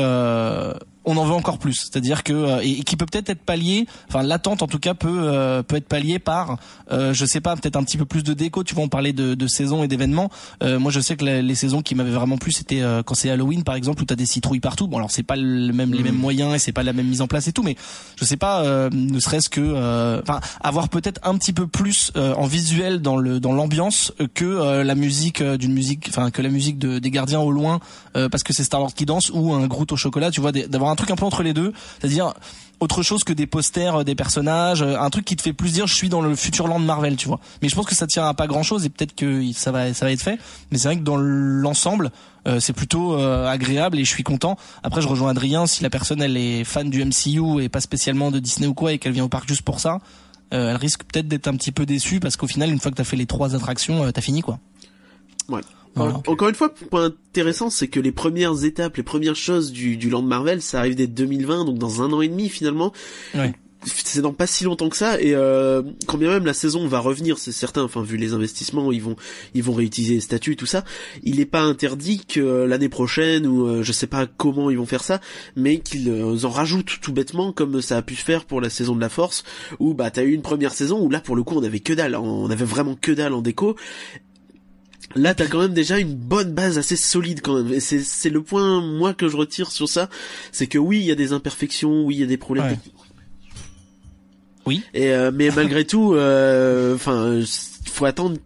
on 1.04 1.16
en 1.16 1.24
veut 1.24 1.34
encore 1.34 1.58
plus. 1.58 1.74
C'est-à-dire 1.74 2.22
que 2.22 2.32
euh, 2.32 2.60
et, 2.62 2.82
qui 2.82 2.96
peut 2.96 3.06
peut-être 3.06 3.30
être 3.30 3.42
pallié, 3.42 3.86
enfin 4.08 4.22
l'attente 4.22 4.62
en 4.62 4.66
tout 4.66 4.78
cas 4.78 4.94
peut 4.94 5.08
euh, 5.08 5.62
peut 5.62 5.76
être 5.76 5.88
pallié 5.88 6.18
par, 6.18 6.58
euh, 6.90 7.12
je 7.12 7.26
sais 7.26 7.40
pas, 7.40 7.56
peut-être 7.56 7.76
un 7.76 7.84
petit 7.84 7.98
peu 7.98 8.04
plus 8.04 8.22
de 8.22 8.34
déco. 8.34 8.64
Tu 8.64 8.74
vois, 8.74 8.84
on 8.84 8.88
parlait 8.88 9.12
de, 9.12 9.34
de 9.34 9.46
saisons 9.46 9.82
et 9.82 9.88
d'événements. 9.88 10.30
moi, 10.62 10.90
je 10.90 11.00
sais 11.00 11.16
que 11.16 11.24
les, 11.24 11.54
saisons 11.54 11.82
qui 11.82 11.94
m'avaient 11.94 12.10
vraiment 12.10 12.38
plu, 12.38 12.50
c'était 12.52 12.82
quand 13.04 13.14
c'est 13.14 13.30
Halloween 13.30 13.62
par 13.62 13.74
exemple 13.74 14.02
où 14.02 14.04
t'as 14.04 14.14
des 14.14 14.26
citrouilles 14.26 14.60
partout. 14.60 14.88
Bon, 14.88 14.96
alors 14.96 15.10
c'est 15.10 15.22
pas 15.22 15.36
le 15.36 15.72
même 15.72 15.92
les 15.92 16.02
mêmes 16.02 16.14
mm. 16.14 16.18
moyens 16.18 16.54
et 16.54 16.58
c'est 16.58 16.72
pas 16.72 16.82
la 16.82 16.92
même 16.92 17.06
mise 17.06 17.20
en 17.20 17.26
place 17.26 17.46
et 17.48 17.52
tout, 17.52 17.62
mais 17.62 17.76
je 18.16 18.24
sais 18.24 18.36
pas, 18.36 18.88
ne 18.90 19.20
serait-ce 19.20 19.48
que, 19.48 20.20
enfin, 20.22 20.40
avoir 20.60 20.88
peut-être 20.88 21.20
un 21.24 21.36
petit 21.36 21.52
peu 21.52 21.66
plus 21.66 22.12
en 22.14 22.46
visuel 22.46 23.02
dans 23.02 23.16
le 23.16 23.40
dans 23.40 23.52
l'ambiance 23.52 24.12
que 24.34 24.82
la 24.82 24.94
musique 24.94 25.42
d'une 25.42 25.72
musique, 25.72 26.06
enfin 26.08 26.30
que 26.30 26.42
la 26.42 26.48
musique 26.48 26.78
de, 26.78 26.98
des 26.98 27.10
Gardiens 27.10 27.40
au 27.40 27.52
loin 27.52 27.80
parce 28.14 28.42
que 28.42 28.52
c'est 28.52 28.64
Star 28.64 28.80
Wars 28.80 28.94
qui 28.94 29.06
danse 29.06 29.30
ou 29.32 29.52
un 29.52 29.66
Groot 29.66 29.90
au 29.92 29.96
chocolat. 29.96 30.30
Tu 30.30 30.40
vois, 30.40 30.52
d'avoir 30.52 30.91
un 30.92 30.96
truc 30.96 31.10
un 31.10 31.16
peu 31.16 31.24
entre 31.24 31.42
les 31.42 31.52
deux, 31.52 31.72
c'est-à-dire 31.98 32.34
autre 32.82 33.02
chose 33.02 33.22
que 33.24 33.32
des 33.32 33.46
posters 33.46 34.00
euh, 34.00 34.04
des 34.04 34.14
personnages, 34.14 34.82
euh, 34.82 34.98
un 34.98 35.10
truc 35.10 35.24
qui 35.24 35.36
te 35.36 35.42
fait 35.42 35.52
plus 35.52 35.72
dire 35.72 35.86
je 35.86 35.94
suis 35.94 36.08
dans 36.08 36.20
le 36.20 36.34
futur 36.34 36.66
land 36.66 36.80
Marvel, 36.80 37.16
tu 37.16 37.28
vois. 37.28 37.40
Mais 37.62 37.68
je 37.68 37.74
pense 37.74 37.86
que 37.86 37.94
ça 37.94 38.06
tient 38.06 38.26
à 38.26 38.34
pas 38.34 38.46
grand-chose 38.46 38.84
et 38.84 38.88
peut-être 38.90 39.14
que 39.14 39.52
ça 39.52 39.70
va 39.70 39.94
ça 39.94 40.04
va 40.04 40.12
être 40.12 40.20
fait, 40.20 40.38
mais 40.70 40.78
c'est 40.78 40.88
vrai 40.88 40.96
que 40.96 41.02
dans 41.02 41.16
l'ensemble 41.16 42.10
euh, 42.48 42.58
c'est 42.58 42.72
plutôt 42.72 43.14
agréable 43.14 43.98
et 43.98 44.04
je 44.04 44.10
suis 44.10 44.24
content. 44.24 44.56
Après 44.82 45.00
je 45.00 45.08
rejoins 45.08 45.30
Adrien 45.30 45.66
si 45.66 45.82
la 45.82 45.90
personne 45.90 46.20
elle 46.20 46.36
est 46.36 46.64
fan 46.64 46.90
du 46.90 47.04
MCU 47.04 47.62
et 47.62 47.68
pas 47.68 47.80
spécialement 47.80 48.30
de 48.30 48.38
Disney 48.38 48.66
ou 48.66 48.74
quoi 48.74 48.92
et 48.92 48.98
qu'elle 48.98 49.12
vient 49.12 49.24
au 49.24 49.28
parc 49.28 49.48
juste 49.48 49.62
pour 49.62 49.80
ça, 49.80 49.98
elle 50.50 50.76
risque 50.76 51.04
peut-être 51.04 51.28
d'être 51.28 51.48
un 51.48 51.56
petit 51.56 51.72
peu 51.72 51.86
déçue 51.86 52.20
parce 52.20 52.36
qu'au 52.36 52.48
final 52.48 52.70
une 52.70 52.80
fois 52.80 52.90
que 52.90 52.96
t'as 52.96 53.04
fait 53.04 53.16
les 53.16 53.26
trois 53.26 53.54
attractions, 53.54 54.10
t'as 54.10 54.20
fini 54.20 54.42
quoi. 54.42 54.58
Ouais. 55.48 55.60
Encore 55.96 56.48
une 56.48 56.54
fois, 56.54 56.72
point 56.72 57.04
intéressant, 57.04 57.70
c'est 57.70 57.88
que 57.88 58.00
les 58.00 58.12
premières 58.12 58.64
étapes, 58.64 58.96
les 58.96 59.02
premières 59.02 59.36
choses 59.36 59.72
du, 59.72 59.96
du 59.96 60.08
Land 60.08 60.22
Marvel, 60.22 60.62
ça 60.62 60.78
arrive 60.78 60.94
dès 60.94 61.06
2020, 61.06 61.64
donc 61.64 61.78
dans 61.78 62.02
un 62.02 62.12
an 62.12 62.22
et 62.22 62.28
demi 62.28 62.48
finalement. 62.48 62.92
Ouais. 63.34 63.52
C'est 63.84 64.20
dans 64.20 64.32
pas 64.32 64.46
si 64.46 64.62
longtemps 64.62 64.88
que 64.88 64.96
ça, 64.96 65.20
et 65.20 65.34
euh, 65.34 65.82
quand 66.06 66.16
bien 66.16 66.30
même 66.30 66.46
la 66.46 66.54
saison 66.54 66.86
va 66.86 67.00
revenir, 67.00 67.38
c'est 67.38 67.50
certain. 67.50 67.82
Enfin, 67.82 68.00
vu 68.00 68.16
les 68.16 68.32
investissements, 68.32 68.92
ils 68.92 69.02
vont 69.02 69.16
ils 69.54 69.62
vont 69.64 69.72
réutiliser 69.72 70.14
les 70.14 70.20
statuts, 70.20 70.54
tout 70.54 70.66
ça. 70.66 70.84
Il 71.24 71.38
n'est 71.38 71.46
pas 71.46 71.62
interdit 71.62 72.24
que 72.24 72.38
euh, 72.38 72.66
l'année 72.68 72.88
prochaine 72.88 73.44
ou 73.44 73.66
euh, 73.66 73.82
je 73.82 73.90
sais 73.90 74.06
pas 74.06 74.26
comment 74.26 74.70
ils 74.70 74.78
vont 74.78 74.86
faire 74.86 75.02
ça, 75.02 75.20
mais 75.56 75.80
qu'ils 75.80 76.08
euh, 76.08 76.44
en 76.44 76.50
rajoutent 76.50 77.00
tout 77.02 77.12
bêtement, 77.12 77.52
comme 77.52 77.82
ça 77.82 77.96
a 77.96 78.02
pu 78.02 78.14
se 78.14 78.24
faire 78.24 78.44
pour 78.44 78.60
la 78.60 78.70
saison 78.70 78.94
de 78.94 79.00
la 79.00 79.08
Force, 79.08 79.42
où 79.80 79.94
bah 79.94 80.12
t'as 80.12 80.22
eu 80.22 80.32
une 80.32 80.42
première 80.42 80.72
saison 80.72 81.00
où 81.00 81.10
là 81.10 81.18
pour 81.18 81.34
le 81.34 81.42
coup 81.42 81.56
on 81.56 81.64
avait 81.64 81.80
que 81.80 81.92
dalle, 81.92 82.14
on 82.14 82.50
avait 82.50 82.64
vraiment 82.64 82.94
que 82.94 83.10
dalle 83.10 83.34
en 83.34 83.42
déco, 83.42 83.74
là 85.14 85.34
t'as 85.34 85.46
quand 85.46 85.60
même 85.60 85.74
déjà 85.74 85.98
une 85.98 86.14
bonne 86.14 86.52
base 86.52 86.78
assez 86.78 86.96
solide 86.96 87.40
quand 87.42 87.62
même. 87.62 87.72
Et 87.72 87.80
c'est 87.80 88.00
c'est 88.00 88.30
le 88.30 88.42
point 88.42 88.80
moi 88.80 89.14
que 89.14 89.28
je 89.28 89.36
retire 89.36 89.70
sur 89.70 89.88
ça. 89.88 90.08
C'est 90.52 90.66
que 90.66 90.78
oui 90.78 91.00
il 91.00 91.04
y 91.04 91.10
a 91.10 91.14
des 91.14 91.32
imperfections 91.32 92.04
oui 92.04 92.16
il 92.16 92.20
y 92.20 92.24
a 92.24 92.26
des 92.26 92.36
problèmes 92.36 92.78
oui. 94.64 94.82
Et 94.94 95.10
euh, 95.10 95.30
mais 95.34 95.50
malgré 95.56 95.84
tout 95.84 96.14
euh, 96.14 96.94
enfin 96.94 97.40
faut 97.86 98.04
attendre 98.04 98.38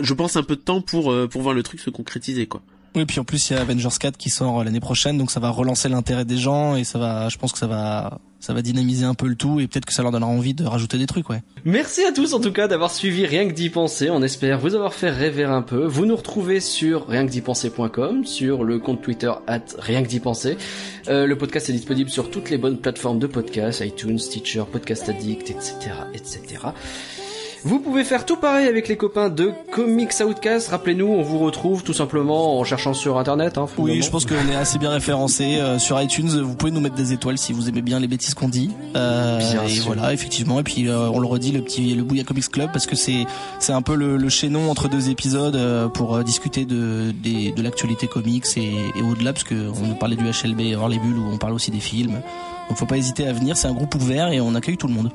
je 0.00 0.14
pense 0.14 0.36
un 0.36 0.42
peu 0.42 0.56
de 0.56 0.60
temps 0.60 0.80
pour 0.80 1.12
euh, 1.12 1.28
pour 1.28 1.42
voir 1.42 1.54
le 1.54 1.62
truc 1.62 1.80
se 1.80 1.90
concrétiser 1.90 2.46
quoi. 2.46 2.62
Oui, 2.94 3.06
puis 3.06 3.18
en 3.20 3.24
plus 3.24 3.48
il 3.48 3.54
y 3.54 3.56
a 3.56 3.60
Avengers 3.62 3.88
4 3.98 4.18
qui 4.18 4.28
sort 4.28 4.62
l'année 4.64 4.80
prochaine, 4.80 5.16
donc 5.16 5.30
ça 5.30 5.40
va 5.40 5.48
relancer 5.48 5.88
l'intérêt 5.88 6.26
des 6.26 6.36
gens 6.36 6.76
et 6.76 6.84
ça 6.84 6.98
va, 6.98 7.30
je 7.30 7.38
pense 7.38 7.50
que 7.52 7.58
ça 7.58 7.66
va, 7.66 8.20
ça 8.42 8.52
va 8.52 8.60
dynamiser 8.60 9.04
un 9.04 9.14
peu 9.14 9.28
le 9.28 9.36
tout 9.36 9.60
et 9.60 9.68
peut-être 9.68 9.86
que 9.86 9.92
ça 9.92 10.02
leur 10.02 10.10
donnera 10.10 10.28
envie 10.28 10.52
de 10.52 10.64
rajouter 10.64 10.98
des 10.98 11.06
trucs, 11.06 11.30
ouais. 11.30 11.42
Merci 11.64 12.02
à 12.02 12.10
tous 12.10 12.34
en 12.34 12.40
tout 12.40 12.52
cas 12.52 12.66
d'avoir 12.66 12.90
suivi 12.90 13.24
Rien 13.24 13.48
que 13.48 13.54
d'y 13.54 13.70
penser. 13.70 14.10
On 14.10 14.20
espère 14.20 14.58
vous 14.58 14.74
avoir 14.74 14.94
fait 14.94 15.10
rêver 15.10 15.44
un 15.44 15.62
peu. 15.62 15.86
Vous 15.86 16.06
nous 16.06 16.16
retrouvez 16.16 16.58
sur 16.58 17.06
rien 17.06 17.24
que 17.24 17.40
penser.com, 17.40 18.24
sur 18.24 18.64
le 18.64 18.80
compte 18.80 19.00
Twitter 19.00 19.30
at 19.46 19.60
rien 19.78 20.02
que 20.02 20.08
d'y 20.08 20.18
penser. 20.18 20.56
Euh, 21.08 21.26
le 21.26 21.38
podcast 21.38 21.70
est 21.70 21.72
disponible 21.72 22.10
sur 22.10 22.30
toutes 22.30 22.50
les 22.50 22.58
bonnes 22.58 22.78
plateformes 22.78 23.20
de 23.20 23.28
podcast, 23.28 23.80
iTunes, 23.80 24.18
Stitcher, 24.18 24.64
Podcast 24.70 25.08
Addict, 25.08 25.50
etc., 25.50 25.74
etc. 26.12 26.40
Vous 27.64 27.78
pouvez 27.78 28.02
faire 28.02 28.26
tout 28.26 28.36
pareil 28.36 28.66
avec 28.66 28.88
les 28.88 28.96
copains 28.96 29.30
de 29.30 29.52
Comics 29.70 30.12
Outcast. 30.20 30.70
Rappelez-nous, 30.70 31.06
on 31.06 31.22
vous 31.22 31.38
retrouve 31.38 31.84
tout 31.84 31.92
simplement 31.92 32.58
en 32.58 32.64
cherchant 32.64 32.92
sur 32.92 33.18
internet. 33.18 33.56
Hein, 33.56 33.66
oui, 33.78 34.02
je 34.02 34.10
pense 34.10 34.26
qu'on 34.26 34.48
est 34.50 34.56
assez 34.56 34.80
bien 34.80 34.90
référencé 34.90 35.58
euh, 35.58 35.78
sur 35.78 36.00
iTunes. 36.00 36.28
Vous 36.42 36.56
pouvez 36.56 36.72
nous 36.72 36.80
mettre 36.80 36.96
des 36.96 37.12
étoiles 37.12 37.38
si 37.38 37.52
vous 37.52 37.68
aimez 37.68 37.82
bien 37.82 38.00
les 38.00 38.08
bêtises 38.08 38.34
qu'on 38.34 38.48
dit. 38.48 38.70
Euh, 38.96 39.38
et 39.68 39.78
voilà, 39.80 40.12
effectivement. 40.12 40.58
Et 40.58 40.64
puis 40.64 40.88
euh, 40.88 41.08
on 41.10 41.20
le 41.20 41.26
redit, 41.28 41.52
le 41.52 41.62
petit 41.62 41.94
le 41.94 42.02
Bouya 42.02 42.24
Comics 42.24 42.48
Club 42.50 42.70
parce 42.72 42.86
que 42.86 42.96
c'est 42.96 43.26
c'est 43.60 43.72
un 43.72 43.82
peu 43.82 43.94
le, 43.94 44.16
le 44.16 44.28
chaînon 44.28 44.68
entre 44.68 44.88
deux 44.88 45.08
épisodes 45.10 45.54
euh, 45.54 45.88
pour 45.88 46.24
discuter 46.24 46.64
de 46.64 47.12
de, 47.22 47.54
de 47.54 47.62
l'actualité 47.62 48.08
comics 48.08 48.44
et, 48.56 48.72
et 48.96 49.02
au-delà 49.02 49.32
parce 49.32 49.44
que 49.44 49.54
on 49.54 49.86
nous 49.86 49.94
parlait 49.94 50.16
du 50.16 50.24
HLB 50.24 50.74
hors 50.76 50.88
les 50.88 50.98
bulles 50.98 51.18
où 51.18 51.30
on 51.32 51.38
parle 51.38 51.52
aussi 51.52 51.70
des 51.70 51.80
films. 51.80 52.20
Donc 52.68 52.76
faut 52.78 52.86
pas 52.86 52.96
hésiter 52.96 53.26
à 53.28 53.32
venir. 53.32 53.56
C'est 53.56 53.68
un 53.68 53.74
groupe 53.74 53.94
ouvert 53.94 54.32
et 54.32 54.40
on 54.40 54.54
accueille 54.56 54.76
tout 54.76 54.88
le 54.88 54.94
monde. 54.94 55.10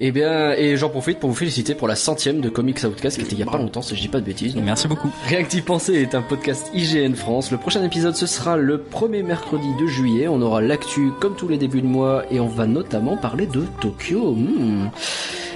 Et 0.00 0.06
eh 0.08 0.12
bien, 0.12 0.52
et 0.52 0.76
j'en 0.76 0.90
profite 0.90 1.18
pour 1.18 1.28
vous 1.28 1.34
féliciter 1.34 1.74
pour 1.74 1.88
la 1.88 1.96
centième 1.96 2.40
de 2.40 2.48
Comics 2.48 2.84
Outcast 2.84 3.18
qui 3.18 3.24
était 3.24 3.34
il 3.34 3.40
y 3.40 3.42
a 3.42 3.46
pas 3.46 3.58
longtemps, 3.58 3.82
si 3.82 3.96
je 3.96 4.00
dis 4.00 4.06
pas 4.06 4.20
de 4.20 4.24
bêtises. 4.24 4.54
Merci 4.54 4.86
beaucoup. 4.86 5.10
D'y 5.50 5.60
penser 5.60 5.94
est 5.94 6.14
un 6.14 6.22
podcast 6.22 6.70
IGN 6.72 7.14
France. 7.14 7.50
Le 7.50 7.56
prochain 7.56 7.82
épisode 7.82 8.14
ce 8.14 8.26
sera 8.26 8.56
le 8.56 8.78
premier 8.78 9.24
mercredi 9.24 9.66
de 9.80 9.88
juillet. 9.88 10.28
On 10.28 10.40
aura 10.40 10.60
l'actu 10.60 11.10
comme 11.20 11.34
tous 11.34 11.48
les 11.48 11.58
débuts 11.58 11.82
de 11.82 11.88
mois 11.88 12.22
et 12.30 12.38
on 12.38 12.46
va 12.46 12.66
notamment 12.66 13.16
parler 13.16 13.46
de 13.46 13.64
Tokyo. 13.80 14.34
Hmm. 14.36 14.90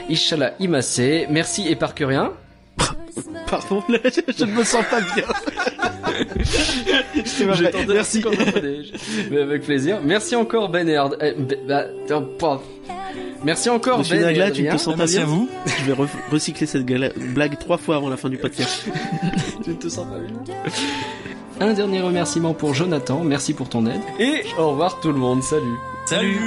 Ishala 0.09 0.55
Imase. 0.59 1.29
Merci 1.31 1.69
et 1.69 1.77
par 1.77 1.95
que 1.95 2.03
rien. 2.03 2.33
Pardon, 3.47 3.81
je 3.89 4.45
ne 4.45 4.51
me 4.51 4.65
sens 4.65 4.85
pas 4.91 5.03
bien. 5.15 5.25
Merci. 7.89 8.25
Mais 9.31 9.41
avec 9.41 9.63
plaisir. 9.63 10.01
Merci 10.03 10.35
encore 10.35 10.69
Ben 10.69 10.89
Erd. 10.89 11.17
Eh, 11.21 11.33
ben, 11.39 11.87
bah, 12.01 12.61
Merci 13.45 13.69
encore 13.71 13.99
Monsieur 13.99 14.17
Ben. 14.17 14.25
Nagla, 14.27 14.51
tu 14.51 14.63
ne 14.63 14.71
te 14.71 14.77
sens 14.77 14.95
pas 14.95 14.99
Merci 15.01 15.17
bien 15.17 15.25
à 15.25 15.27
vous. 15.29 15.49
Je 15.67 15.85
vais 15.85 15.93
re- 16.01 16.09
recycler 16.31 16.67
cette 16.67 16.85
blague 16.87 17.59
trois 17.59 17.79
fois 17.79 17.97
avant 17.97 18.09
la 18.09 18.17
fin 18.17 18.29
du 18.29 18.39
podcast. 18.39 18.87
tu 19.65 19.71
ne 19.71 19.75
te 19.75 19.89
sens 19.89 20.07
pas 20.07 20.19
bien. 20.19 20.37
Un 21.61 21.73
dernier 21.75 22.01
remerciement 22.01 22.55
pour 22.55 22.75
Jonathan. 22.75 23.23
Merci 23.25 23.53
pour 23.55 23.69
ton 23.69 23.87
aide. 23.87 24.01
Et 24.19 24.43
au 24.59 24.71
revoir 24.71 25.01
tout 25.01 25.13
le 25.13 25.19
monde. 25.19 25.43
Salut. 25.43 25.77
Salut. 26.07 26.39